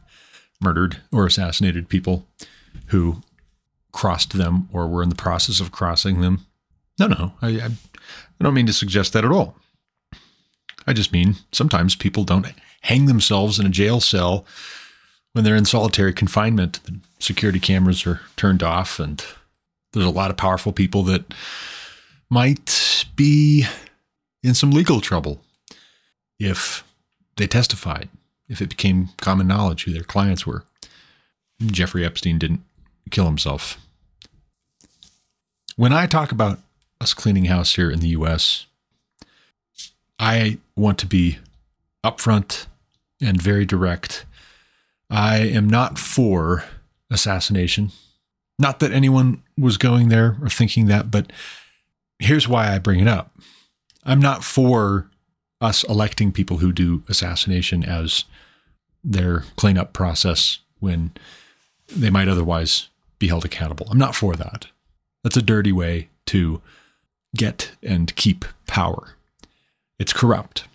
murdered 0.62 1.02
or 1.12 1.26
assassinated 1.26 1.90
people 1.90 2.26
who 2.88 3.22
crossed 3.92 4.38
them 4.38 4.70
or 4.72 4.88
were 4.88 5.04
in 5.04 5.10
the 5.10 5.16
process 5.16 5.60
of 5.60 5.72
crossing 5.72 6.22
them. 6.22 6.46
No, 7.00 7.08
no, 7.08 7.34
I, 7.42 7.48
I, 7.48 7.66
I 7.66 8.44
don't 8.44 8.54
mean 8.54 8.68
to 8.68 8.74
suggest 8.74 9.14
that 9.14 9.26
at 9.26 9.32
all. 9.32 9.56
I 10.86 10.94
just 10.94 11.12
mean 11.12 11.36
sometimes 11.52 11.96
people 11.96 12.24
don't 12.24 12.48
hang 12.82 13.06
themselves 13.06 13.60
in 13.60 13.66
a 13.66 13.70
jail 13.70 14.00
cell 14.00 14.46
when 15.34 15.44
they're 15.44 15.56
in 15.56 15.66
solitary 15.66 16.14
confinement. 16.14 16.80
The 16.86 17.00
security 17.20 17.60
cameras 17.60 18.06
are 18.08 18.22
turned 18.38 18.64
off, 18.64 19.00
and 19.00 19.24
there's 19.94 20.06
a 20.06 20.10
lot 20.10 20.32
of 20.32 20.38
powerful 20.38 20.72
people 20.72 21.04
that 21.04 21.34
might 22.30 23.06
be 23.16 23.66
in 24.44 24.54
some 24.54 24.72
legal 24.72 25.02
trouble 25.02 25.42
if 26.40 26.84
they 27.36 27.48
testified, 27.48 28.10
if 28.50 28.62
it 28.62 28.70
became 28.70 29.10
common 29.18 29.48
knowledge 29.48 29.84
who 29.84 29.94
their 29.94 30.04
clients 30.04 30.46
were. 30.46 30.64
Jeffrey 31.66 32.06
Epstein 32.06 32.38
didn't 32.38 32.62
kill 33.10 33.26
himself. 33.26 33.80
When 35.76 35.94
I 35.94 36.06
talk 36.08 36.32
about 36.32 36.60
us 37.00 37.14
cleaning 37.14 37.46
house 37.46 37.76
here 37.76 37.92
in 37.92 38.00
the 38.00 38.10
US, 38.10 38.66
I 40.20 40.58
want 40.76 40.98
to 41.00 41.06
be 41.06 41.38
upfront 42.04 42.66
and 43.22 43.42
very 43.42 43.66
direct. 43.66 44.26
I 45.10 45.38
am 45.38 45.70
not 45.70 45.98
for 46.00 46.66
assassination. 47.10 47.92
Not 48.60 48.80
that 48.80 48.92
anyone 48.92 49.44
was 49.58 49.78
going 49.78 50.10
there 50.10 50.38
or 50.42 50.50
thinking 50.50 50.88
that, 50.88 51.12
but 51.12 51.32
here's 52.20 52.48
why 52.48 52.74
I 52.74 52.80
bring 52.80 53.00
it 53.00 53.08
up. 53.08 53.32
I'm 54.04 54.20
not 54.20 54.44
for 54.44 55.10
us 55.60 55.84
electing 55.86 56.32
people 56.32 56.58
who 56.58 56.72
do 56.72 57.04
assassination 57.08 57.84
as 57.84 58.26
their 59.04 59.44
cleanup 59.56 59.94
process 59.94 60.60
when 60.80 61.12
they 61.88 62.10
might 62.10 62.28
otherwise 62.28 62.90
be 63.20 63.28
held 63.28 63.46
accountable. 63.46 63.88
I'm 63.90 63.98
not 63.98 64.16
for 64.16 64.36
that. 64.36 64.68
That's 65.24 65.38
a 65.38 65.42
dirty 65.42 65.72
way 65.72 66.10
to 66.28 66.62
get 67.36 67.72
and 67.82 68.16
keep 68.16 68.46
power. 68.68 69.16
It's 70.00 70.14
corrupt. 70.14 70.66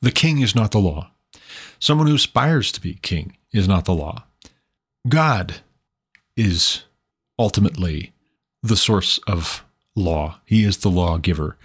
The 0.00 0.10
king 0.10 0.40
is 0.40 0.54
not 0.54 0.72
the 0.72 0.80
law. 0.80 1.10
Someone 1.78 2.08
who 2.08 2.14
aspires 2.14 2.72
to 2.72 2.80
be 2.80 2.94
king 2.94 3.36
is 3.52 3.68
not 3.68 3.84
the 3.84 3.94
law. 3.94 4.24
God 5.08 5.56
is 6.36 6.82
ultimately 7.38 8.12
the 8.62 8.76
source 8.76 9.18
of 9.26 9.64
law. 9.94 10.40
He 10.44 10.64
is 10.64 10.78
the 10.78 10.90
lawgiver. 10.90 11.56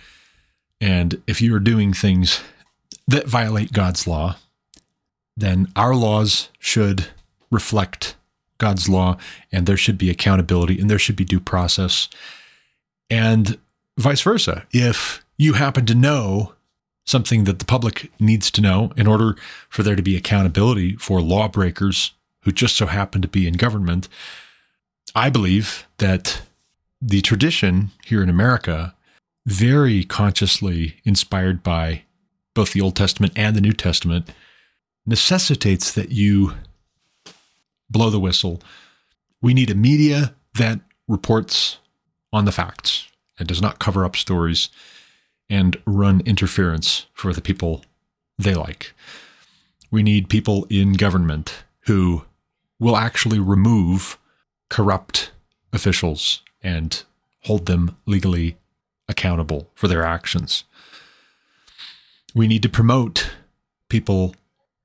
And 0.79 1.21
if 1.27 1.41
you 1.41 1.55
are 1.55 1.59
doing 1.59 1.93
things 1.93 2.41
that 3.07 3.27
violate 3.27 3.71
God's 3.71 4.05
law, 4.05 4.37
then 5.35 5.71
our 5.75 5.95
laws 5.95 6.49
should 6.59 7.07
reflect 7.49 8.15
God's 8.57 8.89
law 8.89 9.17
and 9.51 9.65
there 9.65 9.77
should 9.77 9.97
be 9.97 10.09
accountability 10.09 10.79
and 10.79 10.89
there 10.89 10.99
should 10.99 11.15
be 11.15 11.25
due 11.25 11.39
process. 11.39 12.09
And 13.09 13.57
vice 13.97 14.21
versa. 14.21 14.65
If 14.71 15.23
you 15.37 15.53
happen 15.53 15.85
to 15.85 15.95
know 15.95 16.53
something 17.05 17.45
that 17.45 17.59
the 17.59 17.65
public 17.65 18.11
needs 18.19 18.51
to 18.51 18.61
know 18.61 18.91
in 18.97 19.07
order 19.07 19.35
for 19.69 19.83
there 19.83 19.95
to 19.95 20.01
be 20.01 20.17
accountability 20.17 20.95
for 20.97 21.21
lawbreakers 21.21 22.11
who 22.41 22.51
just 22.51 22.75
so 22.75 22.85
happen 22.85 23.21
to 23.21 23.27
be 23.27 23.47
in 23.47 23.53
government, 23.53 24.09
I 25.15 25.29
believe 25.29 25.87
that 25.99 26.41
the 27.01 27.21
tradition 27.21 27.91
here 28.05 28.23
in 28.23 28.29
America, 28.29 28.93
very 29.47 30.03
consciously 30.03 30.97
inspired 31.05 31.63
by 31.63 32.03
both 32.53 32.73
the 32.73 32.81
Old 32.81 32.95
Testament 32.95 33.31
and 33.35 33.55
the 33.55 33.61
New 33.61 33.71
Testament, 33.71 34.29
necessitates 35.05 35.93
that 35.93 36.11
you 36.11 36.53
blow 37.89 38.09
the 38.09 38.19
whistle. 38.19 38.61
We 39.41 39.53
need 39.53 39.71
a 39.71 39.75
media 39.75 40.35
that 40.55 40.81
reports 41.07 41.77
on 42.33 42.43
the 42.43 42.51
facts 42.51 43.07
and 43.39 43.47
does 43.47 43.61
not 43.61 43.79
cover 43.79 44.03
up 44.03 44.17
stories 44.17 44.69
and 45.49 45.81
run 45.85 46.21
interference 46.25 47.05
for 47.13 47.31
the 47.31 47.41
people 47.41 47.85
they 48.37 48.53
like. 48.53 48.93
We 49.89 50.03
need 50.03 50.27
people 50.29 50.67
in 50.69 50.93
government 50.93 51.63
who 51.81 52.25
will 52.79 52.97
actually 52.97 53.39
remove 53.39 54.17
corrupt 54.69 55.31
officials 55.71 56.43
and 56.61 57.01
hold 57.43 57.65
them 57.65 57.95
legally 58.05 58.57
accountable 59.07 59.69
for 59.75 59.87
their 59.87 60.03
actions. 60.03 60.63
We 62.35 62.47
need 62.47 62.63
to 62.63 62.69
promote 62.69 63.31
people 63.89 64.35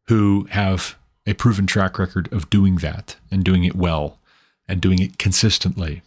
who 0.08 0.46
have 0.50 0.96
a 1.26 1.34
proven 1.34 1.66
track 1.66 1.98
record 1.98 2.32
of 2.32 2.50
doing 2.50 2.76
that 2.76 3.16
and 3.30 3.44
doing 3.44 3.64
it 3.64 3.76
well 3.76 4.18
and 4.68 4.80
doing 4.80 5.00
it 5.00 5.18
consistently. 5.18 6.02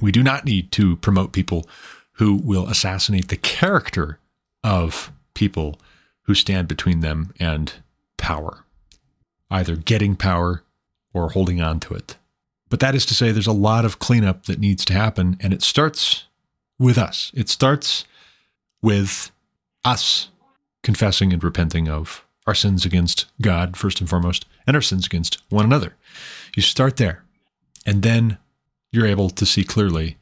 We 0.00 0.12
do 0.12 0.22
not 0.22 0.44
need 0.44 0.72
to 0.72 0.96
promote 0.96 1.32
people 1.32 1.66
who 2.12 2.34
will 2.36 2.68
assassinate 2.68 3.28
the 3.28 3.36
character 3.36 4.18
of 4.62 5.12
people 5.34 5.78
who 6.22 6.34
stand 6.34 6.68
between 6.68 7.00
them 7.00 7.34
and 7.38 7.72
power, 8.16 8.64
either 9.50 9.76
getting 9.76 10.16
power 10.16 10.62
or 11.12 11.30
holding 11.30 11.60
on 11.60 11.80
to 11.80 11.94
it. 11.94 12.16
But 12.70 12.80
that 12.80 12.94
is 12.94 13.04
to 13.06 13.14
say, 13.14 13.30
there's 13.30 13.46
a 13.46 13.52
lot 13.52 13.84
of 13.84 13.98
cleanup 13.98 14.46
that 14.46 14.58
needs 14.58 14.84
to 14.86 14.94
happen, 14.94 15.36
and 15.40 15.52
it 15.52 15.62
starts 15.62 16.24
with 16.84 16.98
us. 16.98 17.32
It 17.34 17.48
starts 17.48 18.04
with 18.82 19.30
us 19.84 20.28
confessing 20.82 21.32
and 21.32 21.42
repenting 21.42 21.88
of 21.88 22.24
our 22.46 22.54
sins 22.54 22.84
against 22.84 23.24
God, 23.40 23.76
first 23.76 24.00
and 24.00 24.08
foremost, 24.08 24.44
and 24.66 24.76
our 24.76 24.82
sins 24.82 25.06
against 25.06 25.42
one 25.48 25.64
another. 25.64 25.94
You 26.54 26.62
start 26.62 26.98
there, 26.98 27.24
and 27.86 28.02
then 28.02 28.36
you're 28.92 29.06
able 29.06 29.30
to 29.30 29.46
see 29.46 29.64
clearly 29.64 30.18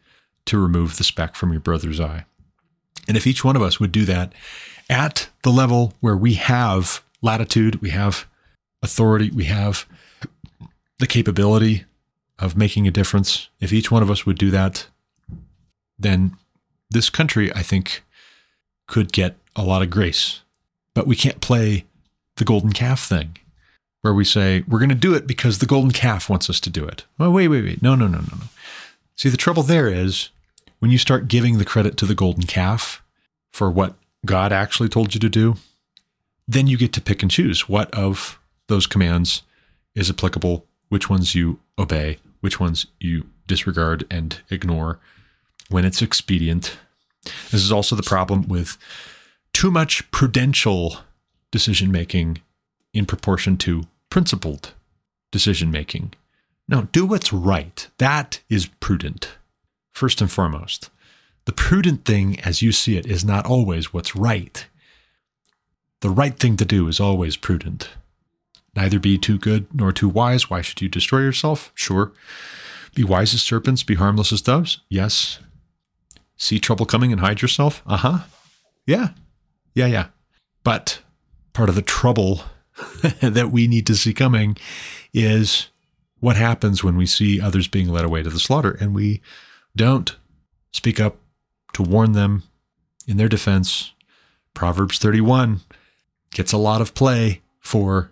to 0.47 0.59
remove 0.59 0.97
the 0.97 1.05
speck 1.05 1.35
from 1.35 1.51
your 1.51 1.61
brother's 1.61 2.01
eye. 2.01 2.25
And 3.09 3.17
if 3.17 3.27
each 3.27 3.45
one 3.45 3.57
of 3.57 3.63
us 3.63 3.81
would 3.81 3.93
do 3.93 4.05
that 4.05 4.33
at 4.89 5.29
the 5.43 5.51
level 5.51 5.95
where 6.01 6.17
we 6.17 6.35
have 6.35 7.03
latitude, 7.21 7.83
we 7.83 7.91
have 7.91 8.27
authority, 8.83 9.31
we 9.31 9.45
have 9.45 9.87
the 10.99 11.07
capability 11.09 11.85
of 12.39 12.57
making 12.57 12.87
a 12.87 12.93
difference, 12.93 13.49
if 13.61 13.73
each 13.73 13.91
one 13.91 14.03
of 14.03 14.11
us 14.11 14.25
would 14.25 14.39
do 14.39 14.51
that, 14.51 14.87
then 15.99 16.37
this 16.93 17.11
country, 17.11 17.53
I 17.55 17.63
think, 17.63 18.03
could 18.87 19.13
get 19.13 19.37
a 19.57 19.63
lot 19.63 19.83
of 19.83 19.91
grace. 19.91 20.41
But 20.95 21.07
we 21.07 21.17
can't 21.17 21.41
play 21.41 21.85
the 22.37 22.45
golden 22.45 22.73
calf 22.73 23.01
thing 23.01 23.37
where 24.03 24.15
we 24.15 24.25
say, 24.25 24.65
we're 24.67 24.79
going 24.79 24.89
to 24.89 24.95
do 24.95 25.15
it 25.15 25.27
because 25.27 25.59
the 25.59 25.67
golden 25.67 25.93
calf 25.93 26.29
wants 26.29 26.51
us 26.51 26.61
to 26.61 26.71
do 26.71 26.85
it. 26.85 27.05
Well, 27.19 27.33
wait, 27.33 27.49
wait, 27.49 27.65
wait. 27.65 27.83
No, 27.83 27.95
no, 27.95 28.07
no, 28.07 28.19
no, 28.19 28.37
no. 28.39 28.47
See, 29.17 29.29
the 29.29 29.37
trouble 29.37 29.63
there 29.63 29.89
is 29.89 30.31
when 30.81 30.91
you 30.91 30.99
start 30.99 31.29
giving 31.29 31.59
the 31.59 31.65
credit 31.65 31.97
to 31.99 32.07
the 32.07 32.15
golden 32.15 32.45
calf 32.45 33.03
for 33.53 33.71
what 33.71 33.95
God 34.27 34.53
actually 34.53 34.89
told 34.89 35.15
you 35.15 35.21
to 35.21 35.29
do, 35.29 35.55
then 36.49 36.67
you 36.67 36.77
get 36.77 36.93
to 36.95 37.01
pick 37.01 37.23
and 37.23 37.31
choose 37.31 37.69
what 37.69 37.93
of 37.95 38.41
those 38.69 38.87
commands 38.87 39.43
is 39.95 40.11
applicable, 40.11 40.67
which 40.89 41.09
ones 41.09 41.35
you 41.35 41.61
obey, 41.79 42.19
which 42.41 42.59
ones 42.59 42.87
you 42.99 43.27
disregard 43.47 44.05
and 44.11 44.41
ignore 44.51 44.99
when 45.73 45.85
it's 45.85 46.03
expedient. 46.03 46.77
This 47.51 47.63
is 47.63 47.73
also 47.73 47.97
the 47.97 48.03
problem 48.03 48.49
with 48.49 48.77
too 49.53 49.71
much 49.71 50.11
prudential 50.11 50.99
decision 51.51 51.91
making 51.93 52.39
in 52.93 53.07
proportion 53.07 53.57
to 53.59 53.85
principled 54.11 54.73
decision 55.31 55.71
making. 55.71 56.15
No, 56.69 56.83
do 56.93 57.07
what's 57.07 57.33
right. 57.33 57.89
That 57.99 58.41
is 58.49 58.67
prudent, 58.81 59.31
first 59.93 60.21
and 60.21 60.31
foremost. 60.31 60.91
The 61.45 61.53
prudent 61.53 62.05
thing, 62.05 62.39
as 62.41 62.63
you 62.63 62.73
see 62.73 62.97
it, 62.97 63.07
is 63.07 63.25
not 63.25 63.47
always 63.47 63.93
what's 63.93 64.15
right. 64.15 64.67
The 66.01 66.11
right 66.11 66.39
thing 66.39 66.57
to 66.57 66.65
do 66.65 66.89
is 66.89 67.01
always 67.01 67.37
prudent. 67.37 67.91
Neither 68.75 68.99
be 68.99 69.19
too 69.19 69.39
good 69.39 69.67
nor 69.75 69.93
too 69.93 70.09
wise. 70.09 70.49
Why 70.49 70.63
should 70.63 70.81
you 70.81 70.89
destroy 70.89 71.21
yourself? 71.21 71.73
Sure. 71.75 72.13
Be 72.95 73.05
wise 73.05 73.35
as 73.35 73.43
serpents, 73.43 73.83
be 73.83 73.95
harmless 73.95 74.33
as 74.33 74.43
doves? 74.43 74.81
Yes. 74.89 75.41
See 76.37 76.59
trouble 76.59 76.87
coming 76.87 77.13
and 77.13 77.21
hide 77.21 77.43
yourself? 77.43 77.83
Uh 77.87 77.97
huh. 77.99 78.19
Yeah. 78.87 79.11
Yeah, 79.75 79.87
yeah. 79.87 80.07
But 80.65 81.01
part 81.53 81.69
of 81.69 81.75
the 81.75 81.83
trouble 81.83 82.43
that 83.21 83.51
we 83.51 83.67
need 83.67 83.87
to 83.87 83.97
see 83.97 84.15
coming 84.15 84.57
is 85.13 85.69
what 86.21 86.37
happens 86.37 86.83
when 86.85 86.97
we 86.97 87.07
see 87.07 87.41
others 87.41 87.69
being 87.69 87.89
led 87.89 88.05
away 88.05 88.23
to 88.23 88.31
the 88.31 88.39
slaughter 88.39 88.77
and 88.81 88.95
we 88.95 89.21
don't 89.75 90.17
speak 90.73 91.01
up 91.01 91.17
to 91.73 91.83
warn 91.83 92.13
them 92.13 92.43
in 93.07 93.17
their 93.17 93.29
defense. 93.29 93.93
Proverbs 94.55 94.99
31 94.99 95.61
gets 96.33 96.53
a 96.53 96.59
lot 96.59 96.81
of 96.81 96.95
play 96.95 97.41
for 97.61 98.11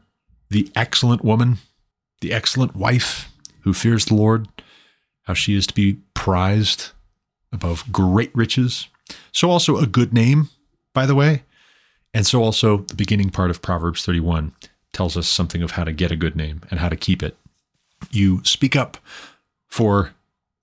the 0.49 0.71
excellent 0.75 1.25
woman, 1.25 1.59
the 2.21 2.33
excellent 2.33 2.75
wife 2.75 3.31
who 3.63 3.73
fears 3.73 4.07
the 4.07 4.15
Lord, 4.15 4.49
how 5.23 5.35
she 5.35 5.55
is 5.55 5.67
to 5.69 5.75
be 5.75 5.99
prized 6.15 6.91
above 7.53 7.91
great 7.93 8.35
riches. 8.35 8.89
So, 9.33 9.51
also 9.51 9.77
a 9.77 9.87
good 9.87 10.13
name, 10.13 10.51
by 10.95 11.07
the 11.07 11.15
way. 11.15 11.43
And 12.15 12.27
so, 12.27 12.43
also, 12.43 12.79
the 12.79 12.95
beginning 12.95 13.31
part 13.31 13.51
of 13.51 13.63
Proverbs 13.63 14.05
31 14.05 14.53
tells 14.93 15.17
us 15.17 15.29
something 15.29 15.63
of 15.63 15.73
how 15.73 15.85
to 15.85 15.93
get 15.93 16.11
a 16.11 16.17
good 16.17 16.37
name 16.37 16.63
and 16.71 16.81
how 16.81 16.89
to 16.89 16.97
keep 16.97 17.23
it. 17.23 17.37
You 18.11 18.43
speak 18.45 18.75
up 18.75 18.99
for 19.69 20.13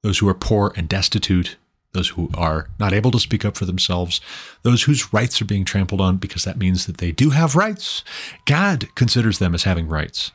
those 0.04 0.20
who 0.20 0.28
are 0.28 0.34
poor 0.34 0.74
and 0.76 0.90
destitute, 0.90 1.58
those 1.94 2.10
who 2.10 2.30
are 2.34 2.70
not 2.80 2.94
able 2.94 3.12
to 3.12 3.20
speak 3.20 3.46
up 3.46 3.58
for 3.58 3.66
themselves, 3.66 4.22
those 4.64 4.84
whose 4.84 5.14
rights 5.14 5.42
are 5.42 5.46
being 5.46 5.66
trampled 5.66 6.02
on 6.02 6.18
because 6.18 6.44
that 6.44 6.58
means 6.58 6.86
that 6.86 6.98
they 6.98 7.12
do 7.12 7.32
have 7.32 7.56
rights. 7.56 8.04
God 8.46 8.94
considers 8.96 9.40
them 9.40 9.54
as 9.56 9.64
having 9.64 9.88
rights. 9.88 10.32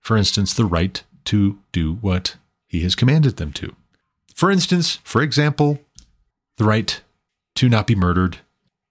For 0.00 0.16
instance, 0.16 0.52
the 0.52 0.64
right 0.64 1.02
to 1.26 1.58
do 1.72 1.94
what 1.94 2.36
he 2.66 2.80
has 2.80 2.94
commanded 2.94 3.36
them 3.36 3.52
to. 3.52 3.74
For 4.34 4.50
instance, 4.50 4.98
for 5.04 5.22
example, 5.22 5.78
the 6.56 6.64
right 6.64 7.00
to 7.56 7.68
not 7.68 7.86
be 7.86 7.94
murdered, 7.94 8.38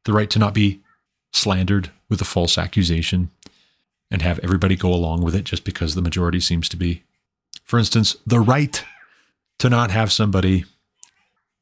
the 0.06 0.14
right 0.14 0.30
to 0.30 0.40
not 0.40 0.54
be 0.54 0.82
slandered 1.32 1.92
with 2.10 2.22
a 2.22 2.26
false 2.26 2.58
accusation, 2.58 3.32
and 4.12 4.22
have 4.22 4.40
everybody 4.40 4.76
go 4.76 4.94
along 4.94 5.24
with 5.24 5.34
it 5.34 5.44
just 5.44 5.64
because 5.64 5.96
the 5.96 6.02
majority 6.02 6.40
seems 6.40 6.70
to 6.70 6.78
be. 6.78 7.04
For 7.64 7.80
instance, 7.80 8.16
the 8.28 8.40
right 8.40 8.84
to 9.60 9.70
not 9.70 9.92
have 9.92 10.12
somebody 10.12 10.66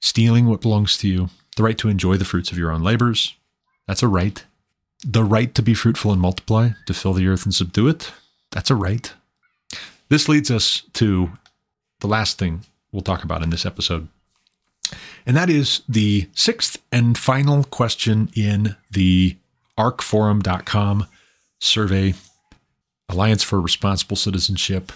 stealing 0.01 0.47
what 0.47 0.61
belongs 0.61 0.97
to 0.97 1.07
you, 1.07 1.29
the 1.55 1.63
right 1.63 1.77
to 1.77 1.89
enjoy 1.89 2.17
the 2.17 2.25
fruits 2.25 2.51
of 2.51 2.57
your 2.57 2.71
own 2.71 2.81
labors. 2.81 3.35
That's 3.87 4.03
a 4.03 4.07
right. 4.07 4.43
The 5.05 5.23
right 5.23 5.53
to 5.55 5.61
be 5.61 5.73
fruitful 5.73 6.11
and 6.11 6.21
multiply, 6.21 6.71
to 6.85 6.93
fill 6.93 7.13
the 7.13 7.27
earth 7.27 7.45
and 7.45 7.53
subdue 7.53 7.87
it. 7.87 8.11
That's 8.51 8.69
a 8.69 8.75
right. 8.75 9.13
This 10.09 10.27
leads 10.27 10.51
us 10.51 10.83
to 10.93 11.31
the 12.01 12.07
last 12.07 12.37
thing 12.37 12.61
we'll 12.91 13.01
talk 13.01 13.23
about 13.23 13.43
in 13.43 13.49
this 13.49 13.65
episode. 13.65 14.07
And 15.25 15.37
that 15.37 15.49
is 15.49 15.81
the 15.87 16.29
sixth 16.33 16.81
and 16.91 17.17
final 17.17 17.63
question 17.65 18.29
in 18.35 18.75
the 18.89 19.37
arcforum.com 19.77 21.07
survey 21.59 22.13
Alliance 23.09 23.43
for 23.43 23.59
Responsible 23.59 24.15
Citizenship 24.15 24.91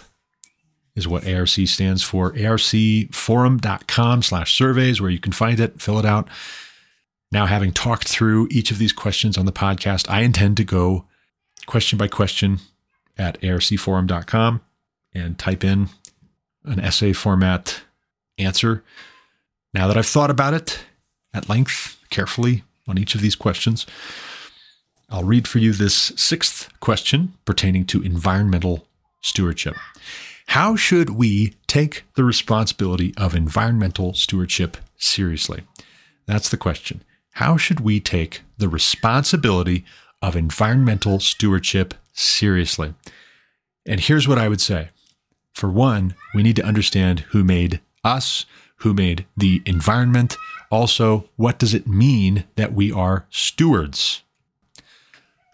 is 0.95 1.07
what 1.07 1.28
ARC 1.28 1.49
stands 1.49 2.02
for. 2.02 2.32
arcforum.com 2.32 4.22
slash 4.22 4.57
surveys, 4.57 5.02
where 5.02 5.12
you 5.12 5.20
can 5.20 5.34
find 5.34 5.60
it, 5.60 5.82
fill 5.82 5.99
it 5.99 6.06
out. 6.06 6.30
Now, 7.32 7.45
having 7.48 7.74
talked 7.74 8.07
through 8.07 8.48
each 8.49 8.72
of 8.72 8.78
these 8.78 8.94
questions 8.94 9.38
on 9.38 9.45
the 9.45 9.52
podcast, 9.52 10.10
I 10.10 10.22
intend 10.22 10.56
to 10.57 10.64
go 10.64 11.06
question 11.66 11.98
by 11.98 12.07
question 12.07 12.60
at 13.18 13.40
arcforum.com 13.41 14.62
and 15.14 15.38
type 15.38 15.64
in 15.64 15.90
an 16.64 16.80
essay 16.80 17.12
format 17.12 17.82
answer. 18.38 18.84
Now 19.76 19.90
that 19.90 19.98
I've 19.98 20.08
thought 20.08 20.32
about 20.32 20.54
it 20.54 20.80
at 21.34 21.50
length, 21.50 22.00
carefully 22.10 22.64
on 22.88 22.98
each 22.98 23.14
of 23.14 23.20
these 23.20 23.36
questions, 23.36 23.86
I'll 25.10 25.26
read 25.26 25.50
for 25.50 25.60
you 25.60 25.74
this 25.74 26.14
sixth 26.16 26.70
question 26.80 27.34
pertaining 27.44 27.86
to 27.88 28.02
environmental 28.02 28.88
stewardship. 29.22 29.76
How 30.48 30.78
should 30.78 31.10
we 31.10 31.56
take 31.68 32.06
the 32.16 32.24
responsibility 32.24 33.14
of 33.18 33.36
environmental 33.36 34.14
stewardship 34.14 34.78
seriously? 34.96 35.64
That's 36.26 36.48
the 36.48 36.56
question. 36.56 37.04
How 37.32 37.58
should 37.58 37.82
we 37.82 38.00
take 38.00 38.44
the 38.58 38.70
responsibility 38.70 39.84
of 40.22 40.38
environmental 40.38 41.20
stewardship 41.20 41.94
seriously? 42.14 42.94
And 43.86 44.00
here's 44.00 44.26
what 44.26 44.40
I 44.40 44.48
would 44.48 44.62
say. 44.62 44.92
For 45.52 45.70
one, 45.70 46.16
we 46.34 46.44
need 46.44 46.56
to 46.56 46.66
understand 46.66 47.26
who 47.32 47.44
made 47.44 47.82
us, 48.06 48.46
who 48.78 48.94
made 48.94 49.26
the 49.36 49.62
environment. 49.66 50.38
Also, 50.72 51.30
what 51.36 51.60
does 51.60 51.74
it 51.74 51.88
mean 51.88 52.46
that 52.56 52.74
we 52.74 52.92
are 52.92 53.26
stewards? 53.30 54.24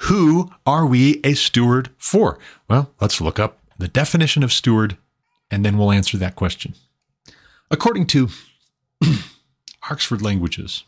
Who 0.02 0.52
are 0.66 0.86
we 0.86 1.22
a 1.24 1.34
steward 1.34 1.90
for? 1.98 2.40
Well, 2.68 2.92
let's 3.00 3.22
look 3.22 3.40
up 3.40 3.60
the 3.78 3.88
definition 3.88 4.44
of 4.44 4.52
steward, 4.52 4.98
and 5.50 5.64
then 5.64 5.78
we'll 5.78 5.92
answer 5.92 6.18
that 6.18 6.36
question. 6.36 6.76
According 7.70 8.08
to 8.08 8.30
Oxford 9.90 10.22
Languages, 10.22 10.84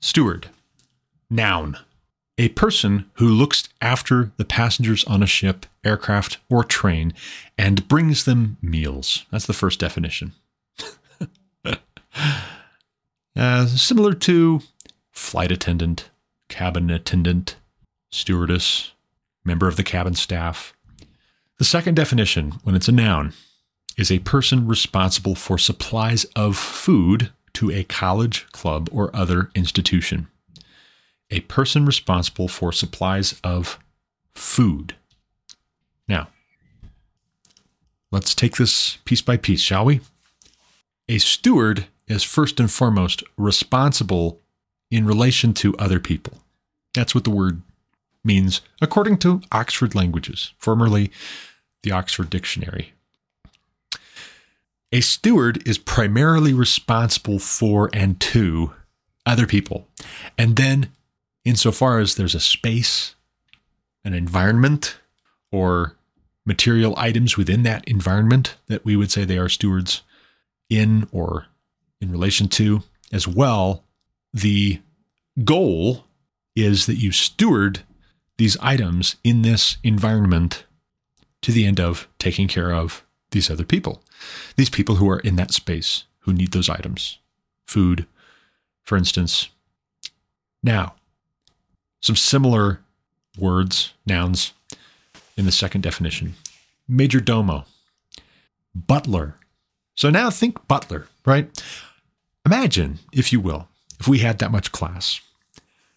steward, 0.00 0.48
noun, 1.30 1.78
a 2.38 2.48
person 2.50 3.10
who 3.14 3.28
looks 3.28 3.68
after 3.80 4.32
the 4.36 4.44
passengers 4.44 5.04
on 5.04 5.22
a 5.22 5.26
ship, 5.26 5.66
aircraft, 5.84 6.38
or 6.50 6.64
train 6.64 7.14
and 7.56 7.88
brings 7.88 8.24
them 8.24 8.56
meals. 8.60 9.24
That's 9.30 9.46
the 9.46 9.52
first 9.52 9.80
definition. 9.80 10.32
uh, 13.36 13.66
similar 13.66 14.14
to 14.14 14.60
flight 15.12 15.50
attendant, 15.50 16.10
cabin 16.48 16.90
attendant, 16.90 17.56
stewardess, 18.10 18.92
member 19.44 19.68
of 19.68 19.76
the 19.76 19.84
cabin 19.84 20.14
staff. 20.14 20.74
The 21.58 21.64
second 21.64 21.94
definition, 21.94 22.52
when 22.64 22.74
it's 22.74 22.88
a 22.88 22.92
noun, 22.92 23.32
is 23.96 24.10
a 24.10 24.18
person 24.20 24.66
responsible 24.66 25.34
for 25.34 25.56
supplies 25.56 26.24
of 26.36 26.56
food 26.56 27.30
to 27.54 27.70
a 27.70 27.84
college, 27.84 28.46
club, 28.52 28.88
or 28.92 29.14
other 29.16 29.50
institution. 29.54 30.28
A 31.30 31.40
person 31.40 31.86
responsible 31.86 32.48
for 32.48 32.72
supplies 32.72 33.40
of 33.42 33.78
food. 34.34 34.94
Now, 36.06 36.28
let's 38.12 38.34
take 38.34 38.56
this 38.56 38.98
piece 39.06 39.22
by 39.22 39.38
piece, 39.38 39.60
shall 39.60 39.86
we? 39.86 40.00
A 41.08 41.18
steward 41.18 41.86
is 42.08 42.22
first 42.22 42.60
and 42.60 42.70
foremost 42.70 43.22
responsible 43.36 44.40
in 44.90 45.06
relation 45.06 45.52
to 45.54 45.76
other 45.76 46.00
people. 46.00 46.38
That's 46.94 47.14
what 47.14 47.24
the 47.24 47.30
word 47.30 47.62
means 48.24 48.60
according 48.80 49.18
to 49.18 49.42
Oxford 49.52 49.94
Languages, 49.94 50.52
formerly 50.58 51.10
the 51.82 51.92
Oxford 51.92 52.30
Dictionary. 52.30 52.92
A 54.92 55.00
steward 55.00 55.66
is 55.66 55.78
primarily 55.78 56.52
responsible 56.52 57.38
for 57.38 57.90
and 57.92 58.20
to 58.20 58.72
other 59.24 59.46
people. 59.46 59.86
And 60.38 60.56
then, 60.56 60.90
insofar 61.44 61.98
as 61.98 62.14
there's 62.14 62.34
a 62.34 62.40
space, 62.40 63.14
an 64.04 64.14
environment, 64.14 64.96
or 65.50 65.96
material 66.44 66.94
items 66.96 67.36
within 67.36 67.64
that 67.64 67.86
environment 67.88 68.56
that 68.68 68.84
we 68.84 68.94
would 68.94 69.10
say 69.10 69.24
they 69.24 69.38
are 69.38 69.48
stewards 69.48 70.02
in 70.70 71.08
or 71.10 71.46
in 72.00 72.10
relation 72.10 72.48
to 72.48 72.82
as 73.12 73.26
well, 73.26 73.84
the 74.32 74.80
goal 75.44 76.04
is 76.54 76.86
that 76.86 76.96
you 76.96 77.12
steward 77.12 77.80
these 78.38 78.56
items 78.58 79.16
in 79.24 79.42
this 79.42 79.78
environment 79.82 80.64
to 81.42 81.52
the 81.52 81.66
end 81.66 81.80
of 81.80 82.08
taking 82.18 82.48
care 82.48 82.72
of 82.72 83.04
these 83.30 83.50
other 83.50 83.64
people, 83.64 84.02
these 84.56 84.70
people 84.70 84.96
who 84.96 85.08
are 85.08 85.20
in 85.20 85.36
that 85.36 85.52
space 85.52 86.04
who 86.20 86.32
need 86.32 86.52
those 86.52 86.68
items, 86.68 87.18
food, 87.66 88.06
for 88.82 88.96
instance. 88.96 89.48
Now, 90.62 90.94
some 92.00 92.16
similar 92.16 92.80
words, 93.38 93.92
nouns 94.06 94.52
in 95.36 95.44
the 95.44 95.52
second 95.52 95.82
definition 95.82 96.34
major 96.88 97.20
domo, 97.20 97.64
butler. 98.74 99.34
So 99.96 100.08
now 100.08 100.30
think 100.30 100.68
butler, 100.68 101.08
right? 101.24 101.50
Imagine, 102.46 103.00
if 103.12 103.32
you 103.32 103.40
will, 103.40 103.68
if 104.00 104.08
we 104.08 104.20
had 104.20 104.38
that 104.38 104.52
much 104.52 104.72
class 104.72 105.20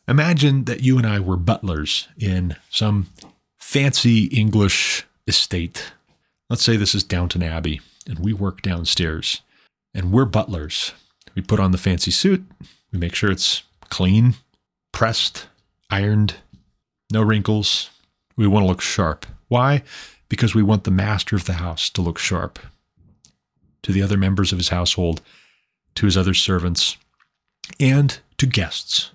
Imagine 0.09 0.63
that 0.63 0.81
you 0.81 0.97
and 0.97 1.05
I 1.05 1.19
were 1.19 1.37
butlers 1.37 2.07
in 2.17 2.55
some 2.71 3.11
fancy 3.59 4.23
English 4.25 5.05
estate. 5.27 5.91
Let's 6.49 6.63
say 6.63 6.77
this 6.77 6.95
is 6.95 7.03
Downton 7.03 7.43
Abbey, 7.43 7.79
and 8.07 8.17
we 8.17 8.33
work 8.33 8.63
downstairs, 8.63 9.41
and 9.93 10.11
we're 10.11 10.25
butlers. 10.25 10.93
We 11.35 11.43
put 11.43 11.59
on 11.59 11.71
the 11.71 11.77
fancy 11.77 12.09
suit, 12.09 12.43
we 12.91 12.97
make 12.97 13.13
sure 13.13 13.29
it's 13.29 13.61
clean, 13.89 14.33
pressed, 14.91 15.45
ironed, 15.91 16.37
no 17.13 17.21
wrinkles. 17.21 17.91
We 18.35 18.47
want 18.47 18.63
to 18.63 18.67
look 18.67 18.81
sharp. 18.81 19.27
Why? 19.47 19.83
Because 20.27 20.55
we 20.55 20.63
want 20.63 20.85
the 20.85 20.91
master 20.91 21.35
of 21.35 21.45
the 21.45 21.53
house 21.53 21.87
to 21.91 22.01
look 22.01 22.17
sharp 22.17 22.57
to 23.83 23.91
the 23.91 24.01
other 24.01 24.17
members 24.17 24.51
of 24.51 24.57
his 24.57 24.69
household, 24.69 25.21
to 25.99 26.05
his 26.05 26.15
other 26.15 26.33
servants, 26.33 26.95
and 27.77 28.19
to 28.37 28.45
guests. 28.45 29.11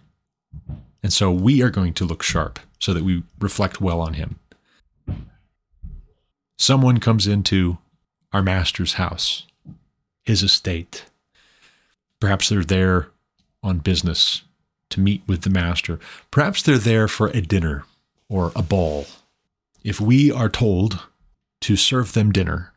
And 1.02 1.10
so 1.10 1.32
we 1.32 1.62
are 1.62 1.70
going 1.70 1.94
to 1.94 2.04
look 2.04 2.22
sharp 2.22 2.58
so 2.78 2.92
that 2.92 3.02
we 3.02 3.22
reflect 3.40 3.80
well 3.80 4.02
on 4.02 4.12
him. 4.12 4.38
Someone 6.58 7.00
comes 7.00 7.26
into 7.26 7.78
our 8.34 8.42
master's 8.42 8.94
house, 8.94 9.46
his 10.26 10.42
estate. 10.42 11.06
Perhaps 12.20 12.50
they're 12.50 12.62
there 12.62 13.08
on 13.62 13.78
business 13.78 14.42
to 14.90 15.00
meet 15.00 15.22
with 15.26 15.40
the 15.40 15.50
master. 15.50 15.98
Perhaps 16.30 16.62
they're 16.62 16.76
there 16.76 17.08
for 17.08 17.28
a 17.28 17.40
dinner 17.40 17.86
or 18.28 18.52
a 18.54 18.62
ball. 18.62 19.06
If 19.82 20.02
we 20.02 20.30
are 20.30 20.50
told 20.50 21.00
to 21.62 21.76
serve 21.76 22.12
them 22.12 22.30
dinner 22.30 22.74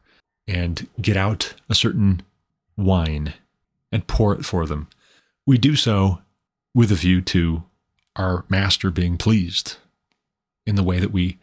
and 0.48 0.88
get 1.02 1.18
out 1.18 1.56
a 1.68 1.76
certain 1.76 2.22
wine 2.78 3.34
and 3.91 4.07
pour 4.07 4.34
it 4.34 4.45
for 4.45 4.65
them, 4.65 4.88
we 5.45 5.57
do 5.57 5.76
so 5.76 6.19
with 6.73 6.91
a 6.91 6.95
view 6.95 7.22
to 7.22 7.64
our 8.15 8.45
master 8.49 8.91
being 8.91 9.18
pleased 9.18 9.77
in 10.65 10.76
the 10.76 10.84
way 10.84 10.99
that 10.99 11.11
we 11.11 11.38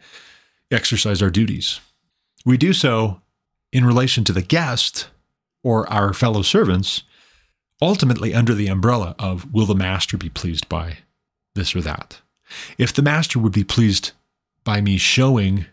exercise 0.71 1.21
our 1.21 1.29
duties. 1.29 1.79
We 2.45 2.57
do 2.57 2.73
so 2.73 3.21
in 3.71 3.85
relation 3.85 4.23
to 4.25 4.33
the 4.33 4.41
guest 4.41 5.07
or 5.63 5.91
our 5.91 6.13
fellow 6.13 6.43
servants, 6.43 7.03
ultimately 7.81 8.33
under 8.33 8.53
the 8.53 8.67
umbrella 8.67 9.15
of 9.17 9.51
will 9.51 9.65
the 9.65 9.75
master 9.75 10.17
be 10.17 10.29
pleased 10.29 10.69
by 10.69 10.99
this 11.55 11.75
or 11.75 11.81
that? 11.81 12.21
If 12.77 12.93
the 12.93 13.01
master 13.01 13.39
would 13.39 13.53
be 13.53 13.63
pleased 13.63 14.11
by 14.63 14.81
me 14.81 14.97
showing 14.97 15.65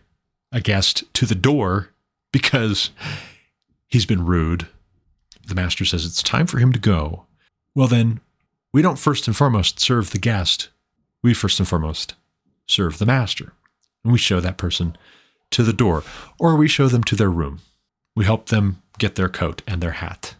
a 0.51 0.61
guest 0.61 1.03
to 1.13 1.25
the 1.25 1.35
door 1.35 1.89
because 2.31 2.89
he's 3.87 4.05
been 4.05 4.25
rude, 4.25 4.67
the 5.47 5.55
master 5.55 5.85
says 5.85 6.05
it's 6.05 6.23
time 6.23 6.47
for 6.47 6.59
him 6.59 6.71
to 6.73 6.79
go. 6.79 7.25
Well, 7.75 7.87
then 7.87 8.21
we 8.71 8.81
don't 8.81 8.99
first 8.99 9.27
and 9.27 9.35
foremost 9.35 9.79
serve 9.79 10.11
the 10.11 10.19
guest. 10.19 10.69
We 11.21 11.33
first 11.33 11.59
and 11.59 11.67
foremost 11.67 12.15
serve 12.67 12.97
the 12.97 13.05
master. 13.05 13.53
And 14.03 14.11
we 14.11 14.19
show 14.19 14.39
that 14.39 14.57
person 14.57 14.95
to 15.51 15.63
the 15.63 15.73
door, 15.73 16.03
or 16.39 16.55
we 16.55 16.67
show 16.67 16.87
them 16.87 17.03
to 17.05 17.15
their 17.15 17.29
room. 17.29 17.61
We 18.15 18.25
help 18.25 18.49
them 18.49 18.81
get 18.97 19.15
their 19.15 19.29
coat 19.29 19.61
and 19.67 19.81
their 19.81 19.91
hat. 19.91 20.35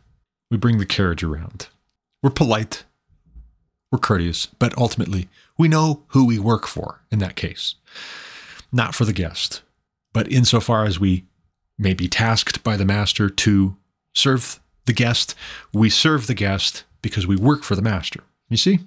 We 0.50 0.58
bring 0.58 0.78
the 0.78 0.86
carriage 0.86 1.24
around. 1.24 1.68
We're 2.22 2.32
polite. 2.32 2.84
We're 3.92 4.00
courteous, 4.00 4.48
but 4.48 4.76
ultimately, 4.78 5.30
we 5.58 5.68
know 5.68 6.04
who 6.08 6.26
we 6.26 6.40
work 6.40 6.66
for 6.66 7.02
in 7.12 7.20
that 7.20 7.36
case. 7.36 7.76
Not 8.72 8.96
for 8.96 9.06
the 9.06 9.14
guest, 9.14 9.62
but 10.14 10.32
insofar 10.32 10.86
as 10.86 11.00
we 11.00 11.26
may 11.78 11.94
be 11.94 12.08
tasked 12.08 12.64
by 12.64 12.76
the 12.76 12.86
master 12.86 13.30
to 13.30 13.78
serve 14.16 14.60
the 14.86 14.94
guest, 14.94 15.36
we 15.74 15.90
serve 15.90 16.28
the 16.28 16.34
guest 16.34 16.84
because 17.02 17.28
we 17.28 17.36
work 17.36 17.64
for 17.64 17.76
the 17.76 17.82
master. 17.82 18.22
You 18.50 18.58
see? 18.58 18.80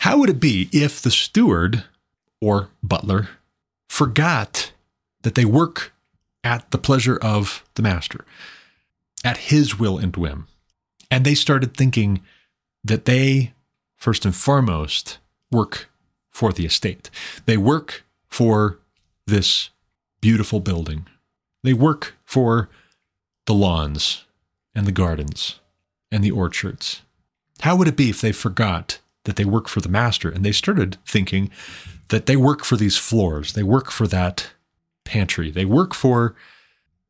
How 0.00 0.18
would 0.18 0.30
it 0.30 0.40
be 0.40 0.68
if 0.72 1.00
the 1.00 1.10
steward 1.10 1.84
or 2.40 2.68
butler 2.82 3.28
forgot 3.88 4.72
that 5.22 5.34
they 5.34 5.44
work 5.44 5.92
at 6.44 6.70
the 6.70 6.78
pleasure 6.78 7.18
of 7.20 7.64
the 7.74 7.82
master, 7.82 8.24
at 9.24 9.36
his 9.36 9.78
will 9.78 9.98
and 9.98 10.14
whim? 10.16 10.46
And 11.10 11.24
they 11.24 11.34
started 11.34 11.76
thinking 11.76 12.22
that 12.84 13.06
they, 13.06 13.54
first 13.96 14.24
and 14.24 14.34
foremost, 14.34 15.18
work 15.50 15.88
for 16.30 16.52
the 16.52 16.66
estate. 16.66 17.10
They 17.46 17.56
work 17.56 18.04
for 18.28 18.78
this 19.26 19.70
beautiful 20.20 20.60
building. 20.60 21.06
They 21.64 21.72
work 21.72 22.14
for 22.24 22.68
the 23.46 23.54
lawns 23.54 24.24
and 24.74 24.86
the 24.86 24.92
gardens 24.92 25.60
and 26.10 26.22
the 26.22 26.30
orchards. 26.30 27.02
How 27.60 27.76
would 27.76 27.88
it 27.88 27.96
be 27.96 28.10
if 28.10 28.20
they 28.20 28.32
forgot 28.32 28.98
that 29.24 29.36
they 29.36 29.44
work 29.44 29.68
for 29.68 29.80
the 29.80 29.88
master 29.88 30.30
and 30.30 30.44
they 30.44 30.52
started 30.52 30.96
thinking 31.06 31.50
that 32.08 32.26
they 32.26 32.36
work 32.36 32.64
for 32.64 32.76
these 32.76 32.96
floors, 32.96 33.52
they 33.52 33.62
work 33.62 33.90
for 33.90 34.06
that 34.06 34.50
pantry, 35.04 35.50
they 35.50 35.64
work 35.64 35.94
for 35.94 36.34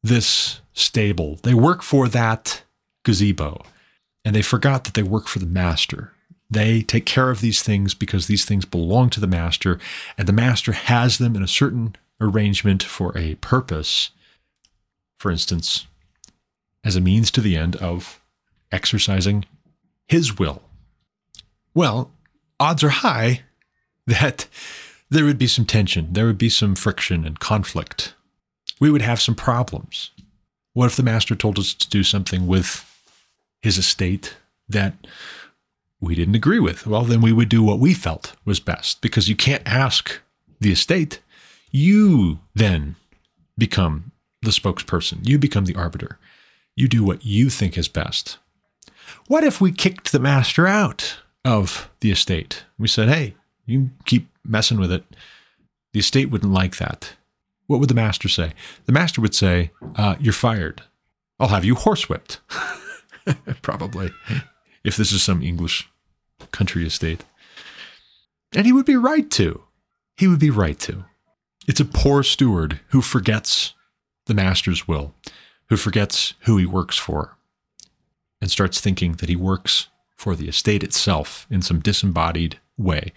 this 0.03 0.61
stable, 0.73 1.39
they 1.43 1.55
work 1.55 1.83
for 1.83 2.09
that 2.09 2.63
gazebo, 3.05 3.65
and 4.25 4.35
they 4.35 4.43
forgot 4.43 4.85
that 4.85 4.95
they 4.95 5.03
work 5.03 5.29
for 5.29 5.39
the 5.39 5.47
master. 5.47 6.13
They 6.51 6.83
take 6.83 7.05
care 7.05 7.31
of 7.31 7.41
these 7.41 7.63
things 7.63 7.95
because 7.95 8.27
these 8.27 8.45
things 8.45 8.65
belong 8.65 9.11
to 9.11 9.21
the 9.21 9.27
master, 9.27 9.79
and 10.17 10.27
the 10.27 10.33
master 10.33 10.73
has 10.73 11.19
them 11.19 11.37
in 11.37 11.43
a 11.43 11.49
certain 11.49 11.95
arrangement 12.21 12.83
for 12.83 13.17
a 13.17 13.35
purpose. 13.37 14.11
For 15.19 15.31
instance, 15.31 15.87
as 16.85 16.97
a 16.97 17.01
means 17.01 17.31
to 17.33 17.41
the 17.41 17.57
end 17.57 17.77
of 17.77 18.21
exercising 18.71 19.45
his 20.07 20.39
will. 20.39 20.63
Well, 21.75 22.11
odds 22.59 22.83
are 22.83 22.89
high 22.89 23.43
that 24.07 24.49
there 25.11 25.25
would 25.25 25.39
be 25.39 25.47
some 25.47 25.65
tension, 25.65 26.13
there 26.13 26.27
would 26.27 26.39
be 26.39 26.49
some 26.49 26.75
friction 26.75 27.25
and 27.25 27.39
conflict. 27.39 28.15
We 28.81 28.91
would 28.91 29.03
have 29.03 29.21
some 29.21 29.35
problems. 29.35 30.11
What 30.73 30.87
if 30.87 30.97
the 30.97 31.03
master 31.03 31.35
told 31.35 31.59
us 31.59 31.75
to 31.75 31.89
do 31.89 32.03
something 32.05 32.47
with 32.47 32.85
his 33.63 33.79
estate 33.79 34.37
that 34.69 34.95
we 36.01 36.15
didn't 36.15 36.37
agree 36.37 36.61
with? 36.61 36.87
Well, 36.87 37.03
then 37.03 37.21
we 37.21 37.33
would 37.33 37.49
do 37.49 37.63
what 37.63 37.81
we 37.81 37.95
felt 37.95 38.35
was 38.45 38.61
best 38.61 39.01
because 39.01 39.29
you 39.29 39.35
can't 39.35 39.63
ask 39.67 40.21
the 40.61 40.73
estate. 40.73 41.21
You 41.71 42.39
then 42.55 42.97
become 43.57 44.13
the 44.43 44.51
spokesperson, 44.51 45.27
you 45.27 45.39
become 45.39 45.65
the 45.65 45.75
arbiter. 45.75 46.19
You 46.79 46.87
do 46.87 47.03
what 47.03 47.27
you 47.27 47.51
think 47.51 47.77
is 47.77 47.89
best. 47.89 48.39
What 49.27 49.43
if 49.43 49.61
we 49.61 49.73
kicked 49.73 50.13
the 50.13 50.21
master 50.21 50.69
out 50.69 51.17
of 51.45 51.91
the 51.99 52.13
estate? 52.13 52.67
We 52.79 52.87
said, 52.87 53.09
hey, 53.09 53.35
you 53.67 53.91
keep 54.05 54.29
messing 54.45 54.79
with 54.79 54.93
it. 54.93 55.03
The 55.93 55.99
estate 55.99 56.31
wouldn't 56.31 56.53
like 56.53 56.77
that. 56.77 57.15
What 57.67 57.81
would 57.81 57.89
the 57.89 57.97
master 57.97 58.29
say? 58.29 58.53
The 58.87 58.93
master 58.93 59.21
would 59.21 59.35
say, 59.35 59.73
uh, 59.97 60.15
You're 60.21 60.33
fired. 60.33 60.83
I'll 61.41 61.49
have 61.49 61.65
you 61.65 61.75
horsewhipped. 61.75 62.39
Probably, 63.63 64.13
if 64.85 64.97
this 64.97 65.11
is 65.11 65.21
some 65.21 65.43
English 65.43 65.91
country 66.53 66.87
estate. 66.87 67.25
And 68.55 68.67
he 68.67 68.73
would 68.73 68.87
be 68.87 68.97
right 68.97 69.29
to. 69.33 69.65
He 70.17 70.29
would 70.29 70.39
be 70.39 70.51
right 70.51 70.79
to. 70.79 71.07
It's 71.67 71.81
a 71.81 71.85
poor 71.85 72.23
steward 72.23 72.79
who 72.91 73.03
forgets 73.03 73.75
the 74.27 74.35
master's 74.35 74.87
will 74.87 75.13
who 75.69 75.77
forgets 75.77 76.35
who 76.41 76.57
he 76.57 76.67
works 76.67 76.97
for 76.97 77.37
and 78.41 78.51
starts 78.51 78.81
thinking 78.81 79.13
that 79.15 79.29
he 79.29 79.37
works 79.37 79.89
for 80.17 80.35
the 80.35 80.49
estate 80.49 80.83
itself 80.83 81.47
in 81.51 81.63
some 81.63 81.81
disembodied 81.81 82.59
way. 82.77 83.13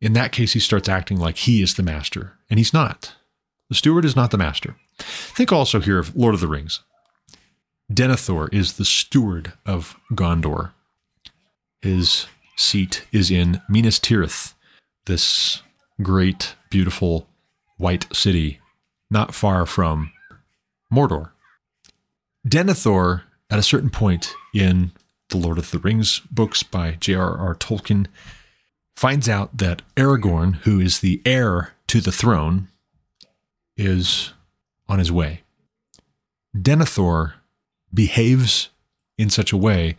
In 0.00 0.12
that 0.12 0.32
case, 0.32 0.52
he 0.52 0.60
starts 0.60 0.88
acting 0.88 1.18
like 1.18 1.38
he 1.38 1.62
is 1.62 1.74
the 1.74 1.82
master, 1.82 2.34
and 2.50 2.58
he's 2.58 2.72
not. 2.72 3.14
The 3.68 3.74
steward 3.74 4.04
is 4.04 4.14
not 4.14 4.30
the 4.30 4.38
master. 4.38 4.76
Think 4.98 5.52
also 5.52 5.80
here 5.80 5.98
of 5.98 6.14
Lord 6.14 6.34
of 6.34 6.40
the 6.40 6.48
Rings. 6.48 6.80
Denethor 7.92 8.52
is 8.52 8.74
the 8.74 8.84
steward 8.84 9.52
of 9.64 9.96
Gondor. 10.12 10.72
His 11.80 12.26
seat 12.56 13.06
is 13.12 13.30
in 13.30 13.60
Minas 13.68 13.98
Tirith, 13.98 14.54
this 15.06 15.62
great, 16.02 16.54
beautiful 16.70 17.28
white 17.78 18.06
city 18.14 18.60
not 19.10 19.34
far 19.34 19.66
from 19.66 20.12
Mordor. 20.92 21.30
Denethor, 22.46 23.22
at 23.50 23.58
a 23.58 23.62
certain 23.62 23.90
point 23.90 24.34
in 24.54 24.92
the 25.30 25.36
Lord 25.36 25.58
of 25.58 25.70
the 25.70 25.78
Rings 25.78 26.20
books 26.30 26.62
by 26.62 26.92
J.R.R. 26.92 27.54
Tolkien, 27.56 28.06
finds 28.94 29.28
out 29.28 29.58
that 29.58 29.82
Aragorn, 29.96 30.56
who 30.62 30.80
is 30.80 31.00
the 31.00 31.20
heir 31.26 31.74
to 31.88 32.00
the 32.00 32.12
throne, 32.12 32.68
is 33.76 34.32
on 34.88 34.98
his 34.98 35.10
way. 35.10 35.42
Denethor 36.56 37.34
behaves 37.92 38.70
in 39.18 39.28
such 39.28 39.52
a 39.52 39.56
way 39.56 39.96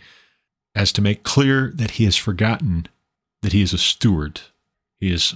as 0.73 0.91
to 0.93 1.01
make 1.01 1.23
clear 1.23 1.71
that 1.75 1.91
he 1.91 2.05
has 2.05 2.15
forgotten 2.15 2.87
that 3.41 3.53
he 3.53 3.61
is 3.61 3.73
a 3.73 3.77
steward. 3.77 4.41
He 4.99 5.11
has 5.11 5.35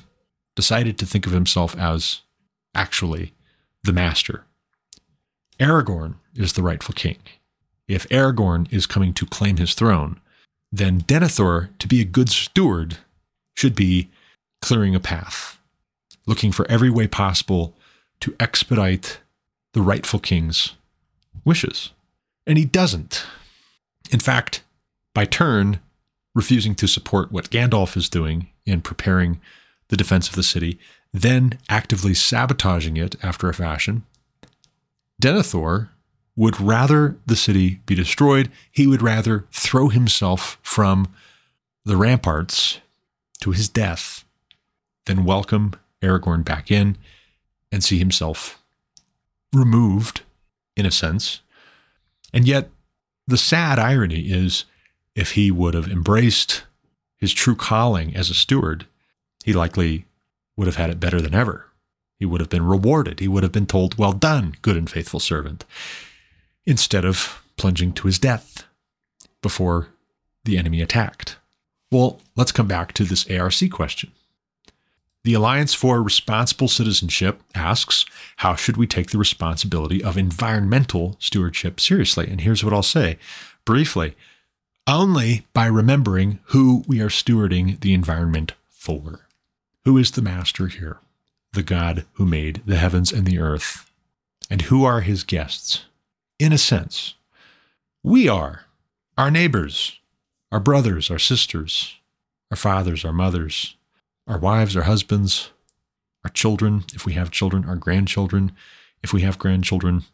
decided 0.55 0.97
to 0.97 1.05
think 1.05 1.25
of 1.25 1.33
himself 1.33 1.77
as 1.77 2.21
actually 2.73 3.33
the 3.83 3.93
master. 3.93 4.45
Aragorn 5.59 6.15
is 6.35 6.53
the 6.53 6.63
rightful 6.63 6.93
king. 6.93 7.17
If 7.87 8.07
Aragorn 8.09 8.71
is 8.71 8.85
coming 8.85 9.13
to 9.15 9.25
claim 9.25 9.57
his 9.57 9.73
throne, 9.73 10.19
then 10.71 11.01
Denethor, 11.01 11.69
to 11.79 11.87
be 11.87 12.01
a 12.01 12.05
good 12.05 12.29
steward, 12.29 12.97
should 13.55 13.75
be 13.75 14.09
clearing 14.61 14.95
a 14.95 14.99
path, 14.99 15.59
looking 16.25 16.51
for 16.51 16.69
every 16.69 16.89
way 16.89 17.07
possible 17.07 17.73
to 18.21 18.35
expedite 18.39 19.19
the 19.73 19.81
rightful 19.81 20.19
king's 20.19 20.75
wishes. 21.43 21.91
And 22.47 22.57
he 22.57 22.65
doesn't. 22.65 23.25
In 24.11 24.19
fact, 24.19 24.63
by 25.13 25.25
turn, 25.25 25.79
refusing 26.33 26.75
to 26.75 26.87
support 26.87 27.31
what 27.31 27.49
Gandalf 27.49 27.97
is 27.97 28.09
doing 28.09 28.47
in 28.65 28.81
preparing 28.81 29.41
the 29.89 29.97
defense 29.97 30.29
of 30.29 30.35
the 30.35 30.43
city, 30.43 30.79
then 31.13 31.59
actively 31.67 32.13
sabotaging 32.13 32.95
it 32.95 33.15
after 33.21 33.49
a 33.49 33.53
fashion, 33.53 34.05
Denethor 35.21 35.89
would 36.41 36.59
rather 36.59 37.15
the 37.27 37.35
city 37.35 37.80
be 37.85 37.93
destroyed. 37.93 38.51
He 38.72 38.88
would 38.88 39.03
rather 39.03 39.45
throw 39.51 39.89
himself 39.89 40.57
from 40.63 41.07
the 41.85 41.95
ramparts 41.95 42.80
to 43.41 43.51
his 43.51 43.69
death 43.69 44.26
than 45.05 45.23
welcome 45.23 45.76
Aragorn 46.01 46.43
back 46.43 46.72
in 46.72 46.97
and 47.72 47.84
see 47.84 47.99
himself 47.99 48.59
removed, 49.53 50.23
in 50.76 50.88
a 50.88 50.89
sense. 50.89 51.41
And 52.34 52.47
yet, 52.47 52.72
the 53.27 53.38
sad 53.38 53.77
irony 53.77 54.22
is 54.22 54.65
if 55.15 55.34
he 55.34 55.51
would 55.51 55.76
have 55.76 55.88
embraced 55.88 56.63
his 57.18 57.34
true 57.34 57.55
calling 57.55 58.15
as 58.15 58.31
a 58.31 58.34
steward, 58.34 58.88
he 59.45 59.53
likely 59.53 60.05
would 60.57 60.65
have 60.65 60.77
had 60.77 60.89
it 60.89 60.99
better 60.99 61.22
than 61.22 61.35
ever. 61.35 61.68
He 62.18 62.26
would 62.26 62.41
have 62.41 62.49
been 62.49 62.65
rewarded. 62.65 63.19
He 63.19 63.27
would 63.27 63.43
have 63.43 63.51
been 63.51 63.68
told, 63.68 63.99
Well 63.99 64.13
done, 64.13 64.55
good 64.63 64.76
and 64.76 64.89
faithful 64.89 65.19
servant, 65.19 65.65
instead 66.65 67.05
of 67.05 67.43
plunging 67.57 67.93
to 67.93 68.07
his 68.07 68.19
death 68.19 68.63
before 69.41 69.89
the 70.43 70.57
enemy 70.57 70.81
attacked. 70.81 71.38
Well, 71.91 72.21
let's 72.35 72.51
come 72.51 72.67
back 72.67 72.93
to 72.93 73.03
this 73.03 73.29
ARC 73.29 73.69
question. 73.71 74.11
The 75.23 75.33
Alliance 75.35 75.75
for 75.75 76.01
Responsible 76.01 76.67
Citizenship 76.67 77.41
asks, 77.53 78.05
How 78.38 78.55
should 78.55 78.77
we 78.77 78.88
take 78.88 79.11
the 79.11 79.19
responsibility 79.19 80.03
of 80.03 80.17
environmental 80.17 81.15
stewardship 81.19 81.79
seriously? 81.79 82.27
And 82.27 82.41
here's 82.41 82.63
what 82.63 82.73
I'll 82.73 82.81
say 82.81 83.19
briefly 83.63 84.15
only 84.88 85.45
by 85.53 85.67
remembering 85.67 86.39
who 86.45 86.83
we 86.88 86.99
are 87.01 87.09
stewarding 87.09 87.79
the 87.81 87.93
environment 87.93 88.53
for. 88.69 89.27
Who 89.85 89.97
is 89.97 90.11
the 90.11 90.23
master 90.23 90.67
here? 90.67 90.97
The 91.53 91.63
God 91.63 92.05
who 92.13 92.25
made 92.25 92.61
the 92.65 92.77
heavens 92.77 93.11
and 93.11 93.25
the 93.25 93.38
earth. 93.38 93.89
And 94.49 94.63
who 94.63 94.83
are 94.83 95.01
his 95.01 95.23
guests? 95.23 95.85
In 96.41 96.51
a 96.51 96.57
sense, 96.57 97.13
we 98.01 98.27
are 98.27 98.61
our 99.15 99.30
neighbors, 99.30 99.99
our 100.51 100.59
brothers, 100.59 101.11
our 101.11 101.19
sisters, 101.19 101.99
our 102.49 102.57
fathers, 102.57 103.05
our 103.05 103.13
mothers, 103.13 103.76
our 104.26 104.39
wives, 104.39 104.76
our 104.76 104.81
husbands, 104.81 105.51
our 106.26 106.31
children, 106.31 106.84
if 106.95 107.05
we 107.05 107.13
have 107.13 107.30
children, 107.30 107.63
our 107.65 107.76
grandchildren, 107.76 108.53
if 109.03 109.13
we 109.13 109.22
have 109.22 109.38
grandchildren, 109.38 110.05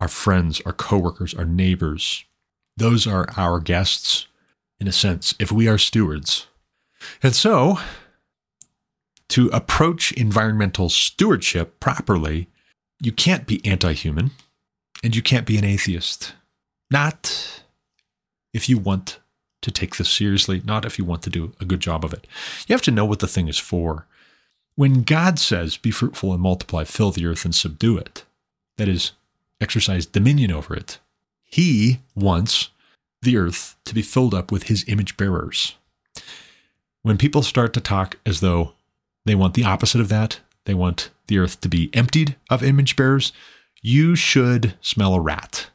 our 0.00 0.08
friends, 0.08 0.60
our 0.66 0.72
coworkers, 0.72 1.32
our 1.32 1.44
neighbors. 1.44 2.24
Those 2.76 3.06
are 3.06 3.28
our 3.36 3.60
guests, 3.60 4.26
in 4.80 4.88
a 4.88 4.92
sense, 4.92 5.36
if 5.38 5.52
we 5.52 5.68
are 5.68 5.78
stewards. 5.78 6.48
And 7.22 7.36
so, 7.36 7.78
to 9.28 9.48
approach 9.50 10.10
environmental 10.10 10.88
stewardship 10.88 11.78
properly, 11.78 12.48
you 13.00 13.12
can't 13.12 13.46
be 13.46 13.64
anti 13.64 13.92
human 13.92 14.32
and 15.02 15.14
you 15.14 15.22
can't 15.22 15.46
be 15.46 15.58
an 15.58 15.64
atheist. 15.64 16.34
Not 16.90 17.62
if 18.52 18.68
you 18.68 18.78
want 18.78 19.18
to 19.62 19.70
take 19.70 19.96
this 19.96 20.08
seriously, 20.08 20.62
not 20.64 20.84
if 20.84 20.98
you 20.98 21.04
want 21.04 21.22
to 21.22 21.30
do 21.30 21.52
a 21.60 21.64
good 21.64 21.80
job 21.80 22.04
of 22.04 22.12
it. 22.12 22.26
You 22.66 22.74
have 22.74 22.82
to 22.82 22.90
know 22.90 23.04
what 23.04 23.18
the 23.18 23.26
thing 23.26 23.48
is 23.48 23.58
for. 23.58 24.06
When 24.76 25.02
God 25.02 25.38
says, 25.38 25.76
Be 25.76 25.90
fruitful 25.90 26.32
and 26.32 26.40
multiply, 26.40 26.84
fill 26.84 27.10
the 27.10 27.26
earth 27.26 27.44
and 27.44 27.54
subdue 27.54 27.98
it, 27.98 28.24
that 28.76 28.88
is, 28.88 29.12
exercise 29.60 30.06
dominion 30.06 30.52
over 30.52 30.74
it, 30.74 30.98
He 31.44 32.00
wants 32.14 32.70
the 33.22 33.36
earth 33.36 33.76
to 33.84 33.94
be 33.94 34.02
filled 34.02 34.34
up 34.34 34.52
with 34.52 34.64
His 34.64 34.84
image 34.86 35.16
bearers. 35.16 35.74
When 37.02 37.18
people 37.18 37.42
start 37.42 37.72
to 37.74 37.80
talk 37.80 38.18
as 38.24 38.40
though 38.40 38.72
they 39.24 39.34
want 39.34 39.54
the 39.54 39.64
opposite 39.64 40.00
of 40.00 40.08
that, 40.10 40.40
they 40.64 40.74
want 40.74 41.10
the 41.26 41.38
earth 41.38 41.60
to 41.62 41.68
be 41.68 41.90
emptied 41.92 42.36
of 42.48 42.62
image 42.62 42.94
bearers, 42.94 43.32
you 43.82 44.16
should 44.16 44.74
smell 44.80 45.14
a 45.14 45.20
rat. 45.20 45.70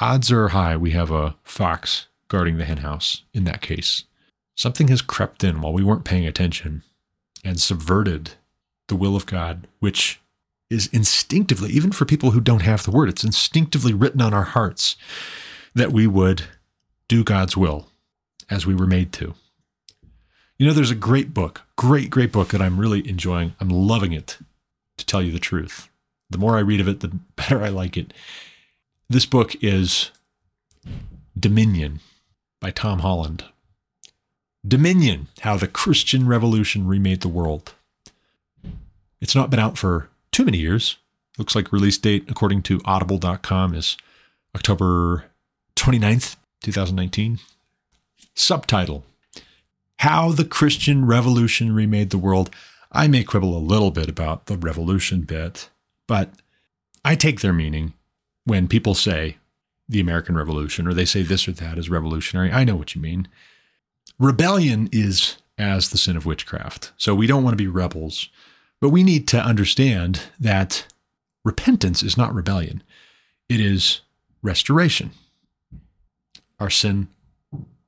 Odds 0.00 0.30
are 0.32 0.48
high 0.48 0.76
we 0.76 0.92
have 0.92 1.10
a 1.10 1.36
fox 1.44 2.06
guarding 2.28 2.58
the 2.58 2.64
henhouse 2.64 3.22
in 3.34 3.44
that 3.44 3.60
case. 3.60 4.04
Something 4.54 4.88
has 4.88 5.02
crept 5.02 5.44
in 5.44 5.60
while 5.60 5.72
we 5.72 5.84
weren't 5.84 6.04
paying 6.04 6.26
attention 6.26 6.82
and 7.44 7.60
subverted 7.60 8.32
the 8.88 8.96
will 8.96 9.16
of 9.16 9.26
God, 9.26 9.66
which 9.80 10.20
is 10.70 10.88
instinctively, 10.92 11.70
even 11.70 11.92
for 11.92 12.04
people 12.04 12.30
who 12.30 12.40
don't 12.40 12.62
have 12.62 12.84
the 12.84 12.90
word, 12.90 13.08
it's 13.08 13.24
instinctively 13.24 13.92
written 13.92 14.20
on 14.20 14.32
our 14.32 14.44
hearts 14.44 14.96
that 15.74 15.92
we 15.92 16.06
would 16.06 16.44
do 17.08 17.22
God's 17.22 17.56
will 17.56 17.88
as 18.48 18.66
we 18.66 18.74
were 18.74 18.86
made 18.86 19.12
to. 19.14 19.34
You 20.58 20.66
know, 20.66 20.72
there's 20.72 20.90
a 20.90 20.96
great 20.96 21.34
book, 21.34 21.62
great, 21.76 22.10
great 22.10 22.32
book 22.32 22.48
that 22.48 22.62
I'm 22.62 22.78
really 22.78 23.06
enjoying. 23.08 23.54
I'm 23.60 23.68
loving 23.68 24.12
it, 24.12 24.38
to 24.96 25.06
tell 25.06 25.22
you 25.22 25.32
the 25.32 25.38
truth. 25.38 25.88
The 26.32 26.38
more 26.38 26.56
I 26.56 26.60
read 26.60 26.80
of 26.80 26.88
it, 26.88 27.00
the 27.00 27.08
better 27.36 27.62
I 27.62 27.68
like 27.68 27.96
it. 27.96 28.12
This 29.08 29.26
book 29.26 29.54
is 29.62 30.10
Dominion 31.38 32.00
by 32.60 32.70
Tom 32.70 33.00
Holland. 33.00 33.44
Dominion 34.66 35.28
How 35.40 35.56
the 35.56 35.68
Christian 35.68 36.26
Revolution 36.26 36.86
Remade 36.86 37.20
the 37.20 37.28
World. 37.28 37.74
It's 39.20 39.34
not 39.34 39.50
been 39.50 39.60
out 39.60 39.76
for 39.76 40.08
too 40.30 40.44
many 40.44 40.58
years. 40.58 40.96
Looks 41.38 41.54
like 41.54 41.72
release 41.72 41.98
date, 41.98 42.24
according 42.28 42.62
to 42.62 42.80
audible.com, 42.84 43.74
is 43.74 43.96
October 44.54 45.24
29th, 45.76 46.36
2019. 46.62 47.38
Subtitle 48.34 49.04
How 49.98 50.32
the 50.32 50.44
Christian 50.44 51.06
Revolution 51.06 51.74
Remade 51.74 52.10
the 52.10 52.18
World. 52.18 52.50
I 52.90 53.08
may 53.08 53.24
quibble 53.24 53.56
a 53.56 53.58
little 53.58 53.90
bit 53.90 54.08
about 54.08 54.46
the 54.46 54.56
revolution 54.56 55.22
bit, 55.22 55.70
but 56.12 56.28
I 57.06 57.14
take 57.14 57.40
their 57.40 57.54
meaning 57.54 57.94
when 58.44 58.68
people 58.68 58.94
say 58.94 59.38
the 59.88 59.98
American 59.98 60.36
Revolution, 60.36 60.86
or 60.86 60.92
they 60.92 61.06
say 61.06 61.22
this 61.22 61.48
or 61.48 61.52
that 61.52 61.78
is 61.78 61.88
revolutionary. 61.88 62.52
I 62.52 62.64
know 62.64 62.76
what 62.76 62.94
you 62.94 63.00
mean. 63.00 63.28
Rebellion 64.18 64.90
is 64.92 65.38
as 65.56 65.88
the 65.88 65.96
sin 65.96 66.18
of 66.18 66.26
witchcraft. 66.26 66.92
So 66.98 67.14
we 67.14 67.26
don't 67.26 67.42
want 67.42 67.54
to 67.54 67.64
be 67.64 67.66
rebels, 67.66 68.28
but 68.78 68.90
we 68.90 69.02
need 69.02 69.26
to 69.28 69.40
understand 69.42 70.20
that 70.38 70.86
repentance 71.46 72.02
is 72.02 72.18
not 72.18 72.34
rebellion, 72.34 72.82
it 73.48 73.58
is 73.58 74.02
restoration. 74.42 75.12
Our 76.60 76.68
sin 76.68 77.08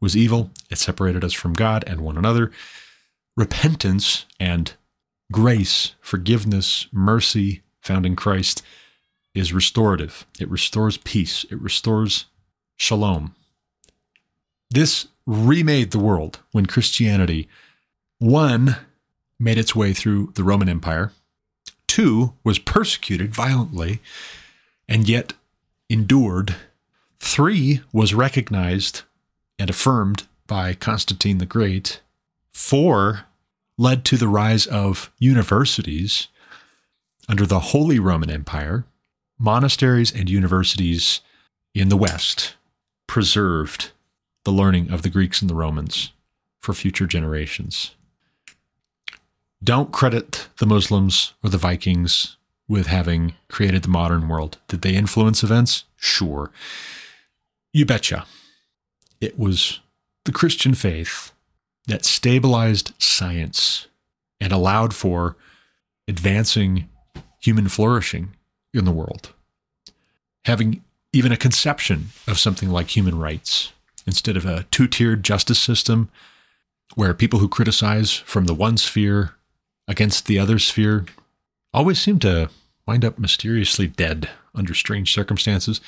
was 0.00 0.16
evil, 0.16 0.50
it 0.70 0.78
separated 0.78 1.24
us 1.24 1.34
from 1.34 1.52
God 1.52 1.84
and 1.86 2.00
one 2.00 2.16
another. 2.16 2.50
Repentance 3.36 4.24
and 4.40 4.72
grace, 5.30 5.94
forgiveness, 6.00 6.88
mercy 6.90 7.60
found 7.84 8.06
in 8.06 8.16
Christ 8.16 8.62
is 9.34 9.52
restorative. 9.52 10.26
It 10.40 10.50
restores 10.50 10.96
peace. 10.96 11.44
It 11.50 11.60
restores 11.60 12.26
shalom. 12.76 13.34
This 14.70 15.08
remade 15.26 15.90
the 15.90 15.98
world 15.98 16.40
when 16.52 16.66
Christianity, 16.66 17.48
one, 18.18 18.76
made 19.38 19.58
its 19.58 19.74
way 19.74 19.92
through 19.92 20.32
the 20.34 20.44
Roman 20.44 20.68
Empire, 20.68 21.12
two, 21.86 22.34
was 22.42 22.58
persecuted 22.58 23.34
violently 23.34 24.00
and 24.88 25.08
yet 25.08 25.34
endured, 25.88 26.56
three, 27.20 27.82
was 27.92 28.14
recognized 28.14 29.02
and 29.58 29.70
affirmed 29.70 30.26
by 30.46 30.74
Constantine 30.74 31.38
the 31.38 31.46
Great, 31.46 32.00
four, 32.52 33.24
led 33.76 34.04
to 34.04 34.16
the 34.16 34.28
rise 34.28 34.66
of 34.66 35.10
universities 35.18 36.28
under 37.28 37.46
the 37.46 37.60
Holy 37.60 37.98
Roman 37.98 38.30
Empire, 38.30 38.84
monasteries 39.38 40.12
and 40.12 40.28
universities 40.28 41.20
in 41.74 41.88
the 41.88 41.96
West 41.96 42.54
preserved 43.06 43.90
the 44.44 44.52
learning 44.52 44.90
of 44.90 45.02
the 45.02 45.10
Greeks 45.10 45.40
and 45.40 45.50
the 45.50 45.54
Romans 45.54 46.12
for 46.60 46.74
future 46.74 47.06
generations. 47.06 47.94
Don't 49.62 49.92
credit 49.92 50.48
the 50.58 50.66
Muslims 50.66 51.32
or 51.42 51.50
the 51.50 51.58
Vikings 51.58 52.36
with 52.68 52.86
having 52.86 53.34
created 53.48 53.82
the 53.82 53.88
modern 53.88 54.28
world. 54.28 54.58
Did 54.68 54.82
they 54.82 54.94
influence 54.94 55.42
events? 55.42 55.84
Sure. 55.96 56.50
You 57.72 57.86
betcha. 57.86 58.26
It 59.20 59.38
was 59.38 59.80
the 60.24 60.32
Christian 60.32 60.74
faith 60.74 61.32
that 61.86 62.04
stabilized 62.04 62.92
science 62.98 63.86
and 64.40 64.52
allowed 64.52 64.94
for 64.94 65.36
advancing 66.08 66.88
human 67.44 67.68
flourishing 67.68 68.34
in 68.72 68.84
the 68.84 68.92
world. 68.92 69.32
Having 70.46 70.82
even 71.12 71.30
a 71.30 71.36
conception 71.36 72.06
of 72.26 72.38
something 72.38 72.70
like 72.70 72.96
human 72.96 73.18
rights 73.18 73.72
instead 74.06 74.36
of 74.36 74.44
a 74.44 74.64
two 74.70 74.86
tiered 74.86 75.22
justice 75.22 75.58
system 75.58 76.10
where 76.94 77.14
people 77.14 77.38
who 77.38 77.48
criticize 77.48 78.12
from 78.12 78.46
the 78.46 78.54
one 78.54 78.76
sphere 78.76 79.34
against 79.86 80.26
the 80.26 80.38
other 80.38 80.58
sphere 80.58 81.04
always 81.72 82.00
seem 82.00 82.18
to 82.18 82.48
wind 82.86 83.04
up 83.04 83.18
mysteriously 83.18 83.86
dead 83.86 84.30
under 84.54 84.74
strange 84.74 85.12
circumstances. 85.12 85.80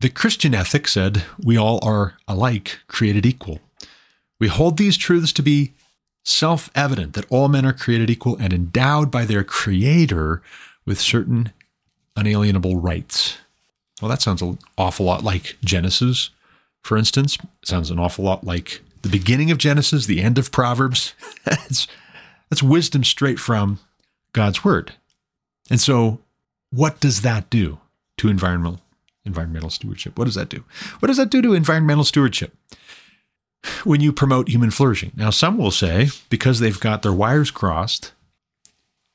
The 0.00 0.08
Christian 0.08 0.54
ethic 0.54 0.88
said 0.88 1.24
we 1.42 1.56
all 1.56 1.78
are 1.82 2.14
alike, 2.26 2.78
created 2.88 3.26
equal. 3.26 3.60
We 4.38 4.48
hold 4.48 4.76
these 4.76 4.96
truths 4.96 5.32
to 5.34 5.42
be 5.42 5.72
self 6.30 6.70
evident 6.74 7.14
that 7.14 7.30
all 7.30 7.48
men 7.48 7.66
are 7.66 7.72
created 7.72 8.10
equal 8.10 8.36
and 8.36 8.52
endowed 8.52 9.10
by 9.10 9.24
their 9.24 9.44
creator 9.44 10.42
with 10.86 11.00
certain 11.00 11.52
unalienable 12.16 12.80
rights. 12.80 13.38
Well, 14.00 14.08
that 14.08 14.22
sounds 14.22 14.42
an 14.42 14.58
awful 14.78 15.06
lot 15.06 15.24
like 15.24 15.56
Genesis, 15.64 16.30
for 16.82 16.96
instance. 16.96 17.36
It 17.62 17.68
sounds 17.68 17.90
an 17.90 17.98
awful 17.98 18.24
lot 18.24 18.44
like 18.44 18.80
the 19.02 19.08
beginning 19.08 19.50
of 19.50 19.58
Genesis, 19.58 20.06
the 20.06 20.20
end 20.20 20.38
of 20.38 20.52
Proverbs. 20.52 21.14
that's, 21.44 21.86
that's 22.48 22.62
wisdom 22.62 23.04
straight 23.04 23.38
from 23.38 23.78
God's 24.32 24.64
word. 24.64 24.94
And 25.70 25.80
so, 25.80 26.20
what 26.70 27.00
does 27.00 27.22
that 27.22 27.50
do 27.50 27.78
to 28.18 28.28
environmental 28.28 28.80
environmental 29.24 29.70
stewardship? 29.70 30.18
What 30.18 30.24
does 30.24 30.34
that 30.34 30.48
do? 30.48 30.64
What 31.00 31.08
does 31.08 31.18
that 31.18 31.30
do 31.30 31.42
to 31.42 31.52
environmental 31.52 32.04
stewardship? 32.04 32.54
When 33.84 34.00
you 34.00 34.12
promote 34.12 34.48
human 34.48 34.70
flourishing. 34.70 35.12
Now, 35.14 35.30
some 35.30 35.58
will 35.58 35.70
say 35.70 36.08
because 36.28 36.60
they've 36.60 36.80
got 36.80 37.02
their 37.02 37.12
wires 37.12 37.50
crossed, 37.50 38.12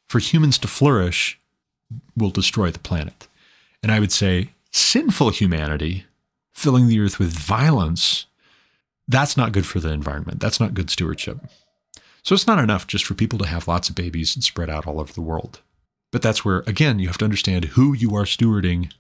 for 0.08 0.20
humans 0.20 0.58
to 0.60 0.68
flourish 0.68 1.40
will 2.16 2.30
destroy 2.30 2.72
the 2.72 2.80
planet. 2.80 3.28
And 3.82 3.92
I 3.92 4.00
would 4.00 4.12
say 4.12 4.50
sinful 4.72 5.30
humanity 5.30 6.06
filling 6.54 6.88
the 6.88 7.00
earth 7.00 7.20
with 7.20 7.34
violence, 7.34 8.26
that's 9.08 9.36
not 9.36 9.52
good 9.52 9.66
for 9.66 9.80
the 9.80 9.92
environment. 9.92 10.40
That's 10.40 10.60
not 10.60 10.74
good 10.74 10.90
stewardship. 10.90 11.40
So 12.24 12.34
it's 12.34 12.48
not 12.48 12.60
enough 12.60 12.88
just 12.88 13.06
for 13.06 13.14
people 13.14 13.38
to 13.40 13.48
have 13.48 13.68
lots 13.68 13.90
of 13.90 13.96
babies 13.96 14.36
and 14.36 14.44
spread 14.44 14.70
out 14.70 14.88
all 14.88 15.00
over 15.00 15.14
the 15.14 15.22
world. 15.22 15.62
But 16.12 16.22
that's 16.22 16.46
where, 16.46 16.60
again, 16.66 16.98
you 16.98 17.08
have 17.08 17.18
to 17.20 17.26
understand 17.26 17.66
who 17.66 17.94
you 17.94 18.16
are 18.16 18.24
stewarding 18.24 18.92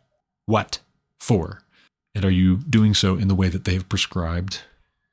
what 0.46 0.80
for. 1.20 1.62
And 2.14 2.24
are 2.24 2.32
you 2.32 2.58
doing 2.58 2.94
so 2.94 3.16
in 3.16 3.28
the 3.28 3.36
way 3.36 3.50
that 3.50 3.64
they 3.64 3.74
have 3.74 3.90
prescribed, 3.90 4.62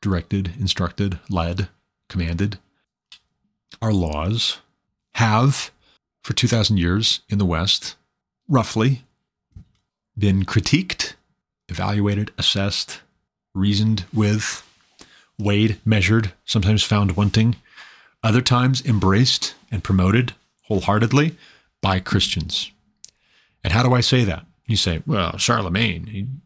directed, 0.03 0.53
instructed, 0.61 1.19
led, 1.31 1.69
commanded? 2.11 2.59
Our 3.81 3.95
laws 3.95 4.59
have, 5.15 5.71
for 6.23 6.35
2,000 6.35 6.77
years 6.77 7.21
in 7.31 7.39
the 7.39 7.47
West, 7.47 7.97
roughly 8.49 9.05
been 10.19 10.45
critiqued, 10.45 11.15
evaluated, 11.69 12.33
assessed, 12.37 13.01
reasoned 13.55 14.05
with, 14.13 14.63
weighed, 15.39 15.79
measured, 15.85 16.33
sometimes 16.45 16.83
found 16.83 17.17
wanting, 17.17 17.57
other 18.23 18.43
times 18.43 18.85
embraced 18.85 19.55
and 19.71 19.83
promoted 19.83 20.35
wholeheartedly 20.65 21.37
by 21.81 21.99
Christians. 21.99 22.71
And 23.65 23.73
how 23.73 23.83
do 23.83 23.95
I 23.95 24.01
say 24.01 24.25
that? 24.25 24.45
You 24.67 24.77
say, 24.77 25.03
well, 25.07 25.37
Charlemagne, 25.39 26.41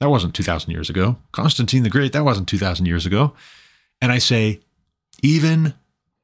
that 0.00 0.10
wasn't 0.10 0.34
2,000 0.34 0.70
years 0.70 0.90
ago. 0.90 1.16
Constantine 1.32 1.82
the 1.82 1.90
Great, 1.90 2.12
that 2.12 2.24
wasn't 2.24 2.48
2,000 2.48 2.86
years 2.86 3.06
ago. 3.06 3.32
And 4.00 4.12
I 4.12 4.18
say, 4.18 4.60
even 5.22 5.74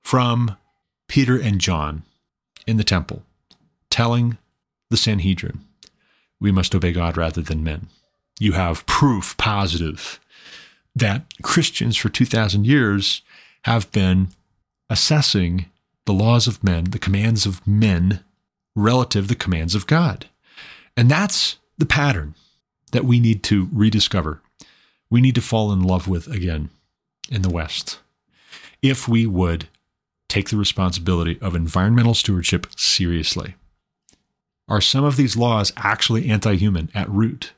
from 0.03 0.57
Peter 1.09 1.40
and 1.40 1.61
John 1.61 2.03
in 2.66 2.77
the 2.77 2.85
temple, 2.85 3.23
telling 3.90 4.36
the 4.90 4.97
Sanhedrin, 4.97 5.61
we 6.40 6.53
must 6.53 6.74
obey 6.74 6.93
God 6.93 7.16
rather 7.16 7.40
than 7.40 7.65
men. 7.65 7.89
You 8.39 8.53
have 8.53 8.86
proof 8.86 9.36
positive 9.36 10.20
that 10.94 11.24
Christians 11.43 11.97
for 11.97 12.09
2,000 12.09 12.66
years 12.66 13.23
have 13.65 13.90
been 13.93 14.28
assessing 14.90 15.66
the 16.05 16.12
laws 16.12 16.47
of 16.47 16.62
men, 16.62 16.85
the 16.90 16.99
commands 16.99 17.47
of 17.47 17.66
men, 17.66 18.20
relative 18.74 19.24
to 19.24 19.28
the 19.28 19.35
commands 19.35 19.74
of 19.74 19.86
God. 19.86 20.27
And 20.97 21.11
that's 21.11 21.57
the 21.78 21.86
pattern 21.86 22.35
that 22.93 23.05
we 23.05 23.20
need 23.20 23.43
to 23.44 23.69
rediscover. 23.73 24.40
We 25.10 25.20
need 25.20 25.35
to 25.35 25.43
fall 25.43 25.73
in 25.73 25.82
love 25.82 26.09
with 26.09 26.28
again 26.28 26.70
in 27.31 27.43
the 27.43 27.51
West. 27.51 27.98
If 28.81 29.06
we 29.06 29.27
would 29.27 29.69
take 30.32 30.48
the 30.48 30.56
responsibility 30.56 31.39
of 31.43 31.55
environmental 31.55 32.14
stewardship 32.14 32.66
seriously. 32.74 33.55
Are 34.66 34.81
some 34.81 35.05
of 35.05 35.16
these 35.16 35.36
laws 35.36 35.74
actually 35.77 36.31
anti 36.31 36.55
human 36.55 36.89
at 36.94 37.10
root? 37.10 37.52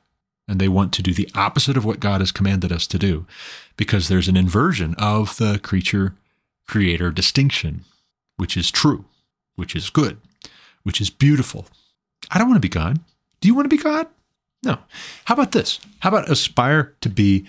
And 0.49 0.61
they 0.61 0.67
want 0.67 0.93
to 0.95 1.03
do 1.03 1.15
the 1.15 1.29
opposite 1.37 1.77
of 1.77 1.85
what 1.85 2.01
God 2.01 2.21
has 2.21 2.33
commanded 2.33 2.73
us 2.73 2.89
to 2.89 2.99
do 2.99 3.27
because 3.77 4.09
there's 4.09 4.27
an 4.27 4.37
inversion 4.37 4.97
of 4.99 5.37
the 5.37 5.61
creature 5.63 6.17
creator 6.67 7.13
distinction 7.13 7.85
which 8.37 8.57
is 8.57 8.73
true, 8.73 9.05
which 9.55 9.77
is 9.77 9.89
good, 9.89 10.19
which 10.83 11.01
is 11.01 11.09
beautiful. 11.09 11.67
I 12.33 12.39
don't 12.39 12.49
want 12.49 12.57
to 12.57 12.69
be 12.69 12.69
God. 12.69 12.99
Do 13.41 13.47
you 13.47 13.55
want 13.55 13.71
to 13.71 13.77
be 13.77 13.83
God? 13.83 14.09
No. 14.65 14.79
How 15.27 15.35
about 15.35 15.53
this? 15.53 15.81
How 16.01 16.09
about 16.11 16.31
aspire 16.31 16.95
to 17.01 17.09
be 17.09 17.47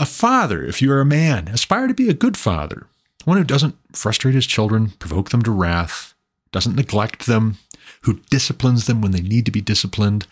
a 0.00 0.06
father 0.06 0.64
if 0.64 0.82
you're 0.82 1.00
a 1.00 1.06
man? 1.06 1.48
Aspire 1.48 1.86
to 1.86 1.94
be 1.94 2.08
a 2.08 2.14
good 2.14 2.36
father, 2.36 2.86
one 3.24 3.36
who 3.36 3.44
doesn't 3.44 3.76
frustrate 3.92 4.34
his 4.34 4.46
children, 4.46 4.90
provoke 4.98 5.30
them 5.30 5.42
to 5.42 5.50
wrath, 5.50 6.14
doesn't 6.50 6.76
neglect 6.76 7.26
them, 7.26 7.58
who 8.02 8.20
disciplines 8.30 8.86
them 8.86 9.00
when 9.00 9.12
they 9.12 9.20
need 9.20 9.44
to 9.46 9.52
be 9.52 9.60
disciplined, 9.60 10.26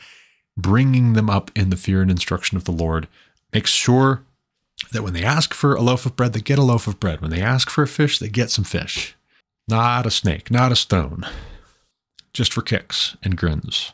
bringing 0.57 1.13
them 1.13 1.31
up 1.31 1.51
in 1.55 1.71
the 1.71 1.77
fear 1.77 2.03
and 2.03 2.11
instruction 2.11 2.57
of 2.57 2.65
the 2.65 2.73
Lord. 2.73 3.07
Makes 3.53 3.71
sure 3.71 4.23
that 4.93 5.03
when 5.03 5.13
they 5.13 5.25
ask 5.25 5.55
for 5.55 5.75
a 5.75 5.83
loaf 5.83 6.07
of 6.07 6.17
bread, 6.17 6.33
they 6.33 6.41
get 6.41 6.59
a 6.59 6.63
loaf 6.63 6.87
of 6.87 6.99
bread. 6.99 7.21
When 7.21 7.31
they 7.31 7.43
ask 7.43 7.71
for 7.71 7.83
a 7.83 7.89
fish, 7.89 8.19
they 8.19 8.29
get 8.29 8.51
some 8.51 8.65
fish. 8.65 9.17
Not 9.69 10.07
a 10.07 10.11
snake, 10.11 10.51
not 10.51 10.73
a 10.73 10.77
stone. 10.77 11.25
Just 12.33 12.53
for 12.53 12.63
kicks 12.63 13.17
and 13.23 13.37
grins. 13.37 13.93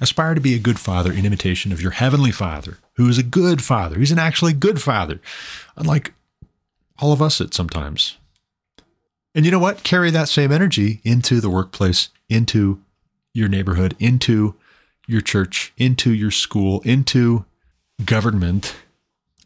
Aspire 0.00 0.34
to 0.34 0.40
be 0.40 0.54
a 0.54 0.60
good 0.60 0.78
father 0.78 1.12
in 1.12 1.26
imitation 1.26 1.72
of 1.72 1.82
your 1.82 1.90
heavenly 1.92 2.30
father, 2.30 2.78
who 2.94 3.08
is 3.08 3.18
a 3.18 3.22
good 3.22 3.62
father. 3.62 3.98
He's 3.98 4.12
an 4.12 4.18
actually 4.18 4.52
good 4.52 4.80
father, 4.80 5.20
unlike 5.76 6.12
all 6.98 7.12
of 7.12 7.22
us 7.22 7.40
at 7.40 7.54
sometimes. 7.54 8.16
And 9.34 9.44
you 9.44 9.50
know 9.50 9.58
what? 9.58 9.82
Carry 9.82 10.10
that 10.10 10.28
same 10.28 10.52
energy 10.52 11.00
into 11.04 11.40
the 11.40 11.50
workplace, 11.50 12.08
into 12.28 12.82
your 13.34 13.48
neighborhood, 13.48 13.94
into 13.98 14.56
your 15.06 15.20
church, 15.20 15.72
into 15.76 16.12
your 16.12 16.30
school, 16.30 16.80
into 16.84 17.44
government, 18.04 18.76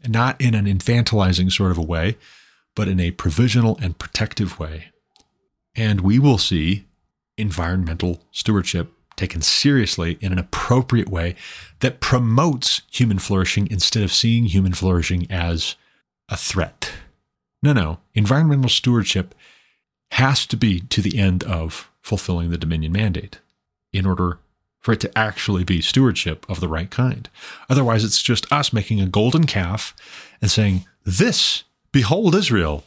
not 0.07 0.39
in 0.41 0.53
an 0.53 0.65
infantilizing 0.65 1.51
sort 1.51 1.71
of 1.71 1.77
a 1.77 1.83
way, 1.83 2.17
but 2.75 2.87
in 2.87 2.99
a 2.99 3.11
provisional 3.11 3.77
and 3.81 3.97
protective 3.97 4.59
way. 4.59 4.85
And 5.75 6.01
we 6.01 6.19
will 6.19 6.37
see 6.37 6.85
environmental 7.37 8.21
stewardship 8.31 8.91
taken 9.15 9.41
seriously 9.41 10.17
in 10.21 10.31
an 10.31 10.39
appropriate 10.39 11.09
way 11.09 11.35
that 11.79 11.99
promotes 11.99 12.81
human 12.91 13.19
flourishing 13.19 13.67
instead 13.69 14.03
of 14.03 14.11
seeing 14.11 14.45
human 14.45 14.73
flourishing 14.73 15.27
as 15.29 15.75
a 16.29 16.37
threat. 16.37 16.91
No, 17.61 17.73
no. 17.73 17.99
Environmental 18.13 18.69
stewardship 18.69 19.33
has 20.11 20.45
to 20.47 20.57
be 20.57 20.81
to 20.81 21.01
the 21.01 21.17
end 21.17 21.43
of 21.43 21.89
fulfilling 22.01 22.49
the 22.49 22.57
Dominion 22.57 22.91
mandate 22.91 23.39
in 23.91 24.05
order 24.05 24.39
for 24.79 24.91
it 24.91 24.99
to 24.99 25.17
actually 25.17 25.63
be 25.63 25.81
stewardship 25.81 26.45
of 26.49 26.59
the 26.59 26.67
right 26.67 26.91
kind. 26.91 27.29
Otherwise, 27.69 28.03
it's 28.03 28.21
just 28.21 28.51
us 28.51 28.73
making 28.73 28.99
a 28.99 29.07
golden 29.07 29.45
calf 29.45 29.95
and 30.41 30.51
saying, 30.51 30.85
This, 31.05 31.63
behold 31.93 32.35
Israel, 32.35 32.83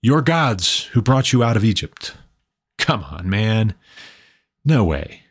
your 0.00 0.22
gods 0.22 0.84
who 0.92 1.02
brought 1.02 1.32
you 1.32 1.44
out 1.44 1.56
of 1.56 1.64
Egypt. 1.64 2.14
Come 2.78 3.04
on, 3.04 3.28
man. 3.28 3.74
No 4.64 4.82
way. 4.82 5.23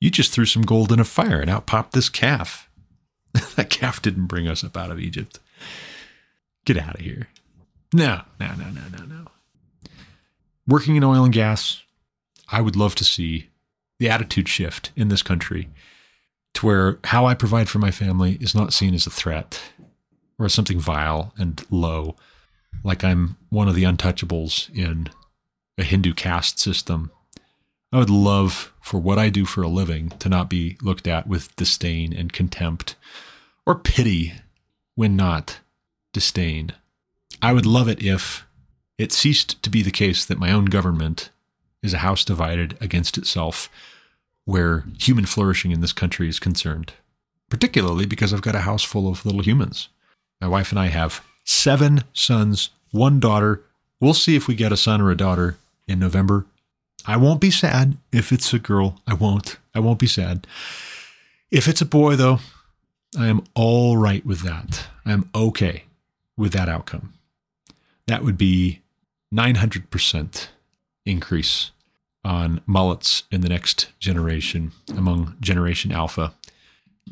You 0.00 0.10
just 0.10 0.32
threw 0.32 0.46
some 0.46 0.62
gold 0.62 0.92
in 0.92 1.00
a 1.00 1.04
fire 1.04 1.40
and 1.40 1.50
out 1.50 1.66
popped 1.66 1.92
this 1.92 2.08
calf. 2.08 2.68
that 3.56 3.70
calf 3.70 4.00
didn't 4.00 4.26
bring 4.26 4.48
us 4.48 4.64
up 4.64 4.76
out 4.76 4.90
of 4.90 4.98
Egypt. 4.98 5.38
Get 6.64 6.78
out 6.78 6.96
of 6.96 7.00
here. 7.00 7.28
No, 7.92 8.22
no, 8.38 8.54
no, 8.54 8.70
no, 8.70 8.82
no, 8.96 9.04
no. 9.04 9.26
Working 10.66 10.96
in 10.96 11.04
oil 11.04 11.24
and 11.24 11.32
gas, 11.32 11.82
I 12.48 12.60
would 12.60 12.76
love 12.76 12.94
to 12.96 13.04
see 13.04 13.48
the 13.98 14.08
attitude 14.08 14.48
shift 14.48 14.92
in 14.96 15.08
this 15.08 15.22
country 15.22 15.68
to 16.54 16.66
where 16.66 16.98
how 17.04 17.26
I 17.26 17.34
provide 17.34 17.68
for 17.68 17.78
my 17.78 17.90
family 17.90 18.38
is 18.40 18.54
not 18.54 18.72
seen 18.72 18.94
as 18.94 19.06
a 19.06 19.10
threat 19.10 19.60
or 20.38 20.46
as 20.46 20.54
something 20.54 20.80
vile 20.80 21.34
and 21.36 21.64
low, 21.70 22.16
like 22.82 23.04
I'm 23.04 23.36
one 23.50 23.68
of 23.68 23.74
the 23.74 23.84
untouchables 23.84 24.74
in 24.74 25.10
a 25.76 25.84
Hindu 25.84 26.14
caste 26.14 26.58
system. 26.58 27.10
I 27.92 27.98
would 27.98 28.10
love 28.10 28.72
for 28.80 28.98
what 28.98 29.18
I 29.18 29.30
do 29.30 29.44
for 29.44 29.62
a 29.62 29.68
living 29.68 30.10
to 30.20 30.28
not 30.28 30.48
be 30.48 30.76
looked 30.80 31.08
at 31.08 31.26
with 31.26 31.54
disdain 31.56 32.12
and 32.12 32.32
contempt 32.32 32.94
or 33.66 33.74
pity 33.74 34.34
when 34.94 35.16
not 35.16 35.58
disdain. 36.12 36.72
I 37.42 37.52
would 37.52 37.66
love 37.66 37.88
it 37.88 38.02
if 38.02 38.46
it 38.98 39.12
ceased 39.12 39.62
to 39.62 39.70
be 39.70 39.82
the 39.82 39.90
case 39.90 40.24
that 40.24 40.38
my 40.38 40.52
own 40.52 40.66
government 40.66 41.30
is 41.82 41.94
a 41.94 41.98
house 41.98 42.24
divided 42.24 42.76
against 42.80 43.16
itself 43.16 43.68
where 44.44 44.84
human 44.98 45.26
flourishing 45.26 45.70
in 45.70 45.80
this 45.80 45.92
country 45.92 46.28
is 46.28 46.38
concerned, 46.38 46.92
particularly 47.48 48.06
because 48.06 48.32
I've 48.32 48.42
got 48.42 48.54
a 48.54 48.60
house 48.60 48.82
full 48.82 49.08
of 49.08 49.24
little 49.24 49.42
humans. 49.42 49.88
My 50.40 50.48
wife 50.48 50.70
and 50.70 50.78
I 50.78 50.86
have 50.86 51.24
seven 51.44 52.04
sons, 52.12 52.70
one 52.90 53.20
daughter. 53.20 53.62
We'll 54.00 54.14
see 54.14 54.36
if 54.36 54.46
we 54.46 54.54
get 54.54 54.72
a 54.72 54.76
son 54.76 55.00
or 55.00 55.10
a 55.10 55.16
daughter 55.16 55.58
in 55.86 55.98
November. 55.98 56.46
I 57.06 57.16
won't 57.16 57.40
be 57.40 57.50
sad 57.50 57.96
if 58.12 58.32
it's 58.32 58.52
a 58.52 58.58
girl. 58.58 59.00
I 59.06 59.14
won't. 59.14 59.58
I 59.74 59.80
won't 59.80 59.98
be 59.98 60.06
sad. 60.06 60.46
If 61.50 61.66
it's 61.66 61.80
a 61.80 61.86
boy, 61.86 62.16
though, 62.16 62.40
I 63.18 63.28
am 63.28 63.44
all 63.54 63.96
right 63.96 64.24
with 64.24 64.40
that. 64.42 64.86
I 65.04 65.12
am 65.12 65.28
okay 65.34 65.84
with 66.36 66.52
that 66.52 66.68
outcome. 66.68 67.14
That 68.06 68.24
would 68.24 68.38
be 68.38 68.80
900% 69.32 70.48
increase 71.06 71.70
on 72.24 72.60
mullets 72.66 73.24
in 73.30 73.40
the 73.40 73.48
next 73.48 73.88
generation 73.98 74.72
among 74.96 75.36
Generation 75.40 75.92
Alpha. 75.92 76.34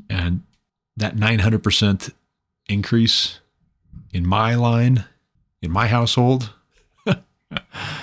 And 0.09 0.43
that 0.97 1.17
900% 1.17 2.13
increase 2.69 3.41
in 4.13 4.27
my 4.27 4.55
line, 4.55 5.05
in 5.63 5.71
my 5.71 5.87
household, 5.87 6.51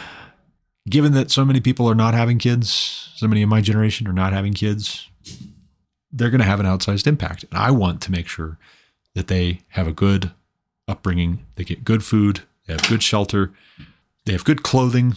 given 0.87 1.13
that 1.13 1.31
so 1.31 1.43
many 1.43 1.59
people 1.59 1.89
are 1.89 1.95
not 1.95 2.13
having 2.13 2.37
kids, 2.37 3.09
so 3.15 3.27
many 3.27 3.41
in 3.41 3.49
my 3.49 3.61
generation 3.61 4.07
are 4.07 4.13
not 4.13 4.33
having 4.33 4.53
kids, 4.53 5.09
they're 6.11 6.29
going 6.29 6.39
to 6.39 6.45
have 6.45 6.59
an 6.59 6.65
outsized 6.65 7.07
impact. 7.07 7.43
And 7.43 7.57
I 7.57 7.71
want 7.71 8.01
to 8.01 8.11
make 8.11 8.27
sure 8.27 8.57
that 9.13 9.27
they 9.27 9.61
have 9.69 9.87
a 9.87 9.93
good 9.93 10.31
upbringing, 10.87 11.45
they 11.55 11.63
get 11.63 11.83
good 11.83 12.03
food, 12.03 12.41
they 12.65 12.73
have 12.73 12.87
good 12.87 13.01
shelter, 13.01 13.51
they 14.25 14.33
have 14.33 14.45
good 14.45 14.63
clothing, 14.63 15.15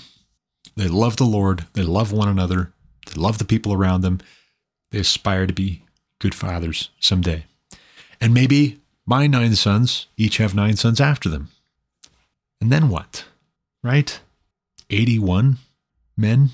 they 0.76 0.88
love 0.88 1.16
the 1.16 1.24
Lord, 1.24 1.66
they 1.74 1.82
love 1.82 2.12
one 2.12 2.28
another, 2.28 2.72
they 3.06 3.20
love 3.20 3.38
the 3.38 3.44
people 3.44 3.72
around 3.72 4.00
them, 4.00 4.20
they 4.90 5.00
aspire 5.00 5.46
to 5.46 5.52
be 5.52 5.82
good 6.18 6.34
fathers 6.34 6.90
someday. 6.98 7.44
And 8.20 8.32
maybe 8.32 8.80
my 9.06 9.26
nine 9.26 9.54
sons 9.54 10.06
each 10.16 10.38
have 10.38 10.54
nine 10.54 10.76
sons 10.76 11.00
after 11.00 11.28
them. 11.28 11.48
And 12.60 12.72
then 12.72 12.88
what? 12.88 13.24
Right? 13.82 14.20
81 14.90 15.58
men, 16.16 16.50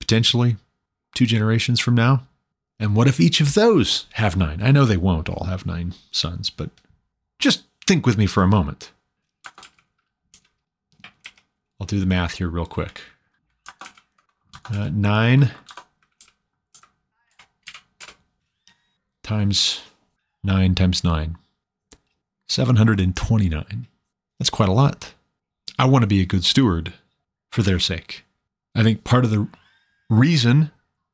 potentially 0.00 0.56
two 1.14 1.26
generations 1.26 1.80
from 1.80 1.94
now. 1.94 2.26
And 2.78 2.96
what 2.96 3.08
if 3.08 3.20
each 3.20 3.40
of 3.40 3.54
those 3.54 4.06
have 4.14 4.36
nine? 4.36 4.60
I 4.62 4.72
know 4.72 4.84
they 4.84 4.96
won't 4.96 5.28
all 5.28 5.44
have 5.44 5.66
nine 5.66 5.94
sons, 6.10 6.50
but 6.50 6.70
just 7.38 7.64
think 7.86 8.04
with 8.06 8.18
me 8.18 8.26
for 8.26 8.42
a 8.42 8.48
moment. 8.48 8.90
I'll 11.80 11.86
do 11.86 12.00
the 12.00 12.06
math 12.06 12.38
here 12.38 12.48
real 12.48 12.66
quick. 12.66 13.02
Uh, 14.72 14.90
nine 14.92 15.50
times 19.22 19.82
nine 20.42 20.74
times 20.74 21.02
nine. 21.02 21.36
729. 22.46 23.86
That's 24.38 24.50
quite 24.50 24.68
a 24.68 24.72
lot. 24.72 25.14
I 25.78 25.86
want 25.86 26.02
to 26.02 26.06
be 26.06 26.20
a 26.20 26.26
good 26.26 26.44
steward 26.44 26.92
for 27.54 27.62
their 27.62 27.78
sake. 27.78 28.24
I 28.74 28.82
think 28.82 29.04
part 29.04 29.24
of 29.24 29.30
the 29.30 29.46
reason 30.10 30.72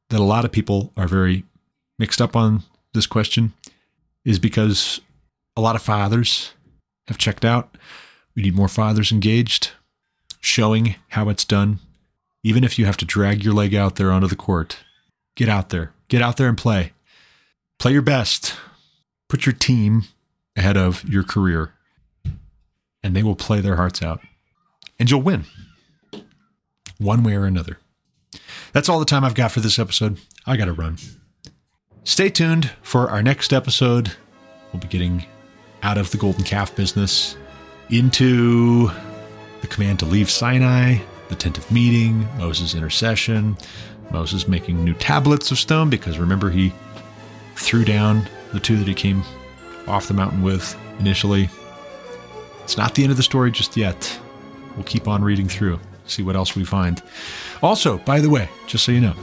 that 0.09 0.19
a 0.19 0.25
lot 0.25 0.47
of 0.47 0.51
people 0.51 0.91
are 0.97 1.07
very 1.07 1.45
mixed 1.99 2.19
up 2.19 2.35
on 2.35 2.63
this 2.95 3.07
question 3.07 3.53
is 4.25 4.39
because 4.39 5.03
a 5.55 5.61
lot 5.61 5.77
of 5.77 5.83
fathers 5.83 6.53
have 7.09 7.19
checked 7.19 7.45
out. 7.45 7.77
We 8.35 8.41
need 8.41 8.55
more 8.55 8.69
fathers 8.69 9.13
engaged, 9.13 9.73
showing 10.41 10.95
how 11.09 11.29
it's 11.29 11.45
done. 11.45 11.79
Even 12.43 12.65
if 12.65 12.79
you 12.79 12.87
have 12.87 12.97
to 12.97 13.05
drag 13.05 13.45
your 13.45 13.53
leg 13.53 13.75
out 13.75 13.97
there 13.97 14.11
onto 14.11 14.27
the 14.27 14.35
court, 14.35 14.79
get 15.37 15.51
out 15.51 15.69
there. 15.69 15.93
Get 16.09 16.23
out 16.23 16.39
there 16.39 16.49
and 16.49 16.57
play. 16.57 16.93
Play 17.79 17.93
your 17.93 18.01
best. 18.01 18.57
Put 19.29 19.45
your 19.45 19.53
team 19.53 20.05
ahead 20.57 20.79
of 20.79 21.07
your 21.07 21.23
career, 21.23 21.75
and 23.03 23.15
they 23.15 23.23
will 23.23 23.37
play 23.37 23.61
their 23.61 23.77
hearts 23.77 24.01
out. 24.01 24.21
And 24.99 25.11
you'll 25.11 25.21
win 25.21 25.45
one 27.01 27.25
way 27.25 27.35
or 27.35 27.47
another. 27.47 27.79
That's 28.73 28.89
all 28.89 29.01
the 29.01 29.05
time 29.05 29.25
I've 29.25 29.35
got 29.35 29.51
for 29.51 29.61
this 29.61 29.79
episode. 29.79 30.19
I 30.47 30.57
got 30.57 30.67
to 30.67 30.73
run. 30.73 30.99
Stay 32.05 32.29
tuned 32.29 32.71
for 32.83 33.11
our 33.11 33.23
next 33.23 33.53
episode. 33.53 34.13
We'll 34.73 34.81
be 34.81 34.89
getting 34.89 35.25
out 35.83 35.99
of 35.99 36.11
the 36.11 36.19
golden 36.19 36.45
calf 36.45 36.77
business 36.77 37.37
into 37.89 38.89
the 39.61 39.67
command 39.67 39.99
to 39.99 40.05
leave 40.05 40.31
Sinai, 40.31 40.99
the 41.29 41.35
tent 41.35 41.59
of 41.59 41.71
meeting, 41.73 42.29
Moses' 42.39 42.75
intercession, 42.75 43.57
Moses 44.11 44.47
making 44.47 44.85
new 44.85 44.95
tablets 44.95 45.51
of 45.51 45.59
stone 45.59 45.91
because 45.91 46.19
remember 46.19 46.51
he 46.51 46.73
threw 47.57 47.85
down 47.85 48.29
the 48.53 48.61
two 48.61 48.77
that 48.77 48.87
he 48.87 48.95
came 48.95 49.23
off 49.87 50.09
the 50.09 50.15
mountain 50.15 50.43
with 50.43 50.77
initially. 50.99 51.49
It's 52.63 52.77
not 52.77 52.95
the 52.95 53.03
end 53.03 53.11
of 53.11 53.17
the 53.17 53.23
story 53.23 53.51
just 53.51 53.77
yet. 53.77 54.19
We'll 54.75 54.85
keep 54.85 55.09
on 55.09 55.23
reading 55.25 55.49
through 55.49 55.81
see 56.11 56.23
what 56.23 56.37
else 56.37 56.55
we 56.55 56.65
find. 56.65 57.03
Also, 57.63 57.99
by 57.99 58.21
the 58.21 58.31
way, 58.31 58.49
just 58.67 58.85
so 58.85 58.93
you 58.93 59.01
know, 59.01 59.15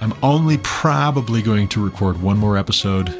I'm 0.00 0.14
only 0.22 0.58
probably 0.58 1.40
going 1.42 1.68
to 1.68 1.84
record 1.84 2.20
one 2.20 2.36
more 2.36 2.58
episode 2.58 3.14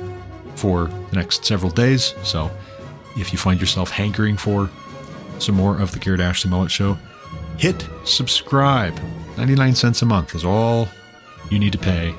for 0.55 0.87
the 1.11 1.17
next 1.17 1.45
several 1.45 1.71
days. 1.71 2.15
So 2.23 2.51
if 3.17 3.33
you 3.33 3.39
find 3.39 3.61
yourself 3.61 3.91
hankering 3.91 4.37
for 4.37 4.71
some 5.39 5.55
more 5.55 5.81
of 5.81 5.93
the 5.93 5.99
Garrett 5.99 6.21
Ashley 6.21 6.51
Mullet 6.51 6.71
Show, 6.71 6.99
hit 7.59 7.89
subscribe. 8.05 8.99
99 9.37 9.75
cents 9.75 10.03
a 10.03 10.07
month 10.07 10.35
is 10.35 10.45
all 10.45 10.89
you 11.51 11.59
need 11.59 11.73
to 11.73 11.79
pay 11.79 12.15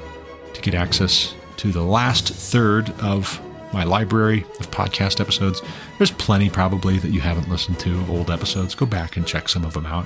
to 0.53 0.61
get 0.61 0.73
access 0.73 1.35
to 1.57 1.71
the 1.71 1.83
last 1.83 2.29
third 2.29 2.89
of 3.01 3.39
my 3.75 3.83
library 3.83 4.45
of 4.61 4.71
podcast 4.71 5.19
episodes. 5.19 5.61
There's 5.97 6.09
plenty 6.09 6.49
probably 6.49 6.97
that 6.99 7.11
you 7.11 7.19
haven't 7.19 7.49
listened 7.49 7.77
to 7.79 7.91
of 7.91 8.09
old 8.09 8.31
episodes. 8.31 8.73
Go 8.73 8.85
back 8.85 9.17
and 9.17 9.27
check 9.27 9.49
some 9.49 9.65
of 9.65 9.73
them 9.73 9.85
out 9.85 10.05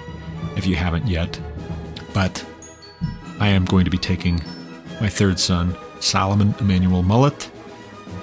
if 0.57 0.65
you 0.65 0.75
haven't 0.75 1.07
yet. 1.07 1.39
But 2.11 2.43
I 3.39 3.49
am 3.49 3.65
going 3.65 3.85
to 3.85 3.91
be 3.91 3.99
taking 3.99 4.41
my 4.99 5.07
third 5.07 5.39
son, 5.39 5.77
Solomon 5.99 6.55
Emmanuel 6.59 7.03
Mullet, 7.03 7.51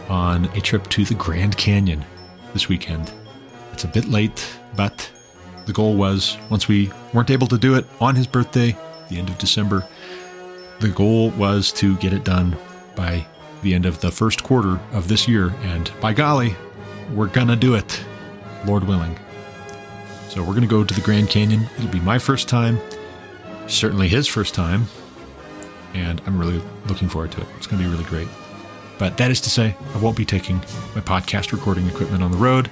on 0.08 0.46
a 0.46 0.60
trip 0.60 0.88
to 0.88 1.04
the 1.04 1.14
Grand 1.14 1.56
Canyon 1.56 2.04
this 2.52 2.68
weekend. 2.68 3.12
It's 3.72 3.84
a 3.84 3.88
bit 3.88 4.06
late, 4.06 4.44
but 4.74 5.08
the 5.66 5.72
goal 5.72 5.94
was 5.94 6.36
once 6.50 6.66
we 6.66 6.90
weren't 7.14 7.30
able 7.30 7.46
to 7.46 7.56
do 7.56 7.76
it 7.76 7.86
on 8.00 8.16
his 8.16 8.26
birthday, 8.26 8.76
the 9.08 9.18
end 9.18 9.28
of 9.28 9.38
December, 9.38 9.86
the 10.80 10.88
goal 10.88 11.30
was 11.30 11.70
to 11.74 11.96
get 11.98 12.12
it 12.12 12.24
done 12.24 12.56
by 12.96 13.24
the 13.62 13.74
end 13.74 13.86
of 13.86 14.00
the 14.00 14.10
first 14.10 14.42
quarter 14.42 14.80
of 14.92 15.08
this 15.08 15.26
year. 15.26 15.54
And 15.62 15.90
by 16.00 16.12
golly, 16.12 16.56
we're 17.12 17.28
going 17.28 17.48
to 17.48 17.56
do 17.56 17.74
it, 17.74 18.04
Lord 18.66 18.84
willing. 18.84 19.18
So 20.28 20.40
we're 20.42 20.52
going 20.52 20.62
to 20.62 20.66
go 20.68 20.84
to 20.84 20.94
the 20.94 21.00
Grand 21.00 21.30
Canyon. 21.30 21.66
It'll 21.78 21.90
be 21.90 22.00
my 22.00 22.18
first 22.18 22.48
time, 22.48 22.78
certainly 23.66 24.08
his 24.08 24.26
first 24.26 24.54
time. 24.54 24.86
And 25.94 26.20
I'm 26.26 26.38
really 26.38 26.60
looking 26.86 27.08
forward 27.08 27.32
to 27.32 27.40
it. 27.40 27.46
It's 27.56 27.66
going 27.66 27.82
to 27.82 27.88
be 27.88 27.90
really 27.90 28.08
great. 28.08 28.28
But 28.98 29.16
that 29.18 29.30
is 29.30 29.40
to 29.42 29.50
say, 29.50 29.76
I 29.94 29.98
won't 29.98 30.16
be 30.16 30.24
taking 30.24 30.56
my 30.94 31.00
podcast 31.00 31.52
recording 31.52 31.86
equipment 31.86 32.22
on 32.22 32.32
the 32.32 32.38
road. 32.38 32.70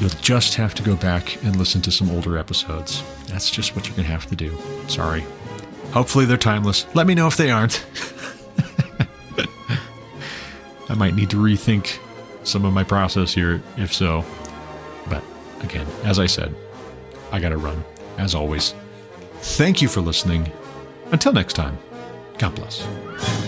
You'll 0.00 0.10
just 0.10 0.54
have 0.54 0.74
to 0.76 0.82
go 0.82 0.96
back 0.96 1.42
and 1.44 1.56
listen 1.56 1.82
to 1.82 1.90
some 1.90 2.10
older 2.10 2.38
episodes. 2.38 3.02
That's 3.26 3.50
just 3.50 3.74
what 3.74 3.86
you're 3.86 3.96
going 3.96 4.06
to 4.06 4.12
have 4.12 4.26
to 4.26 4.36
do. 4.36 4.56
Sorry. 4.86 5.24
Hopefully 5.92 6.24
they're 6.24 6.36
timeless. 6.36 6.86
Let 6.94 7.06
me 7.06 7.14
know 7.14 7.26
if 7.26 7.36
they 7.36 7.50
aren't. 7.50 7.84
I 10.88 10.94
might 10.94 11.14
need 11.14 11.30
to 11.30 11.36
rethink 11.36 11.98
some 12.44 12.64
of 12.64 12.72
my 12.72 12.84
process 12.84 13.34
here, 13.34 13.62
if 13.76 13.92
so. 13.92 14.24
But 15.08 15.22
again, 15.60 15.86
as 16.04 16.18
I 16.18 16.26
said, 16.26 16.54
I 17.30 17.40
got 17.40 17.50
to 17.50 17.58
run, 17.58 17.84
as 18.16 18.34
always. 18.34 18.74
Thank 19.40 19.82
you 19.82 19.88
for 19.88 20.00
listening. 20.00 20.50
Until 21.12 21.32
next 21.32 21.54
time, 21.54 21.78
God 22.38 22.54
bless. 22.54 23.47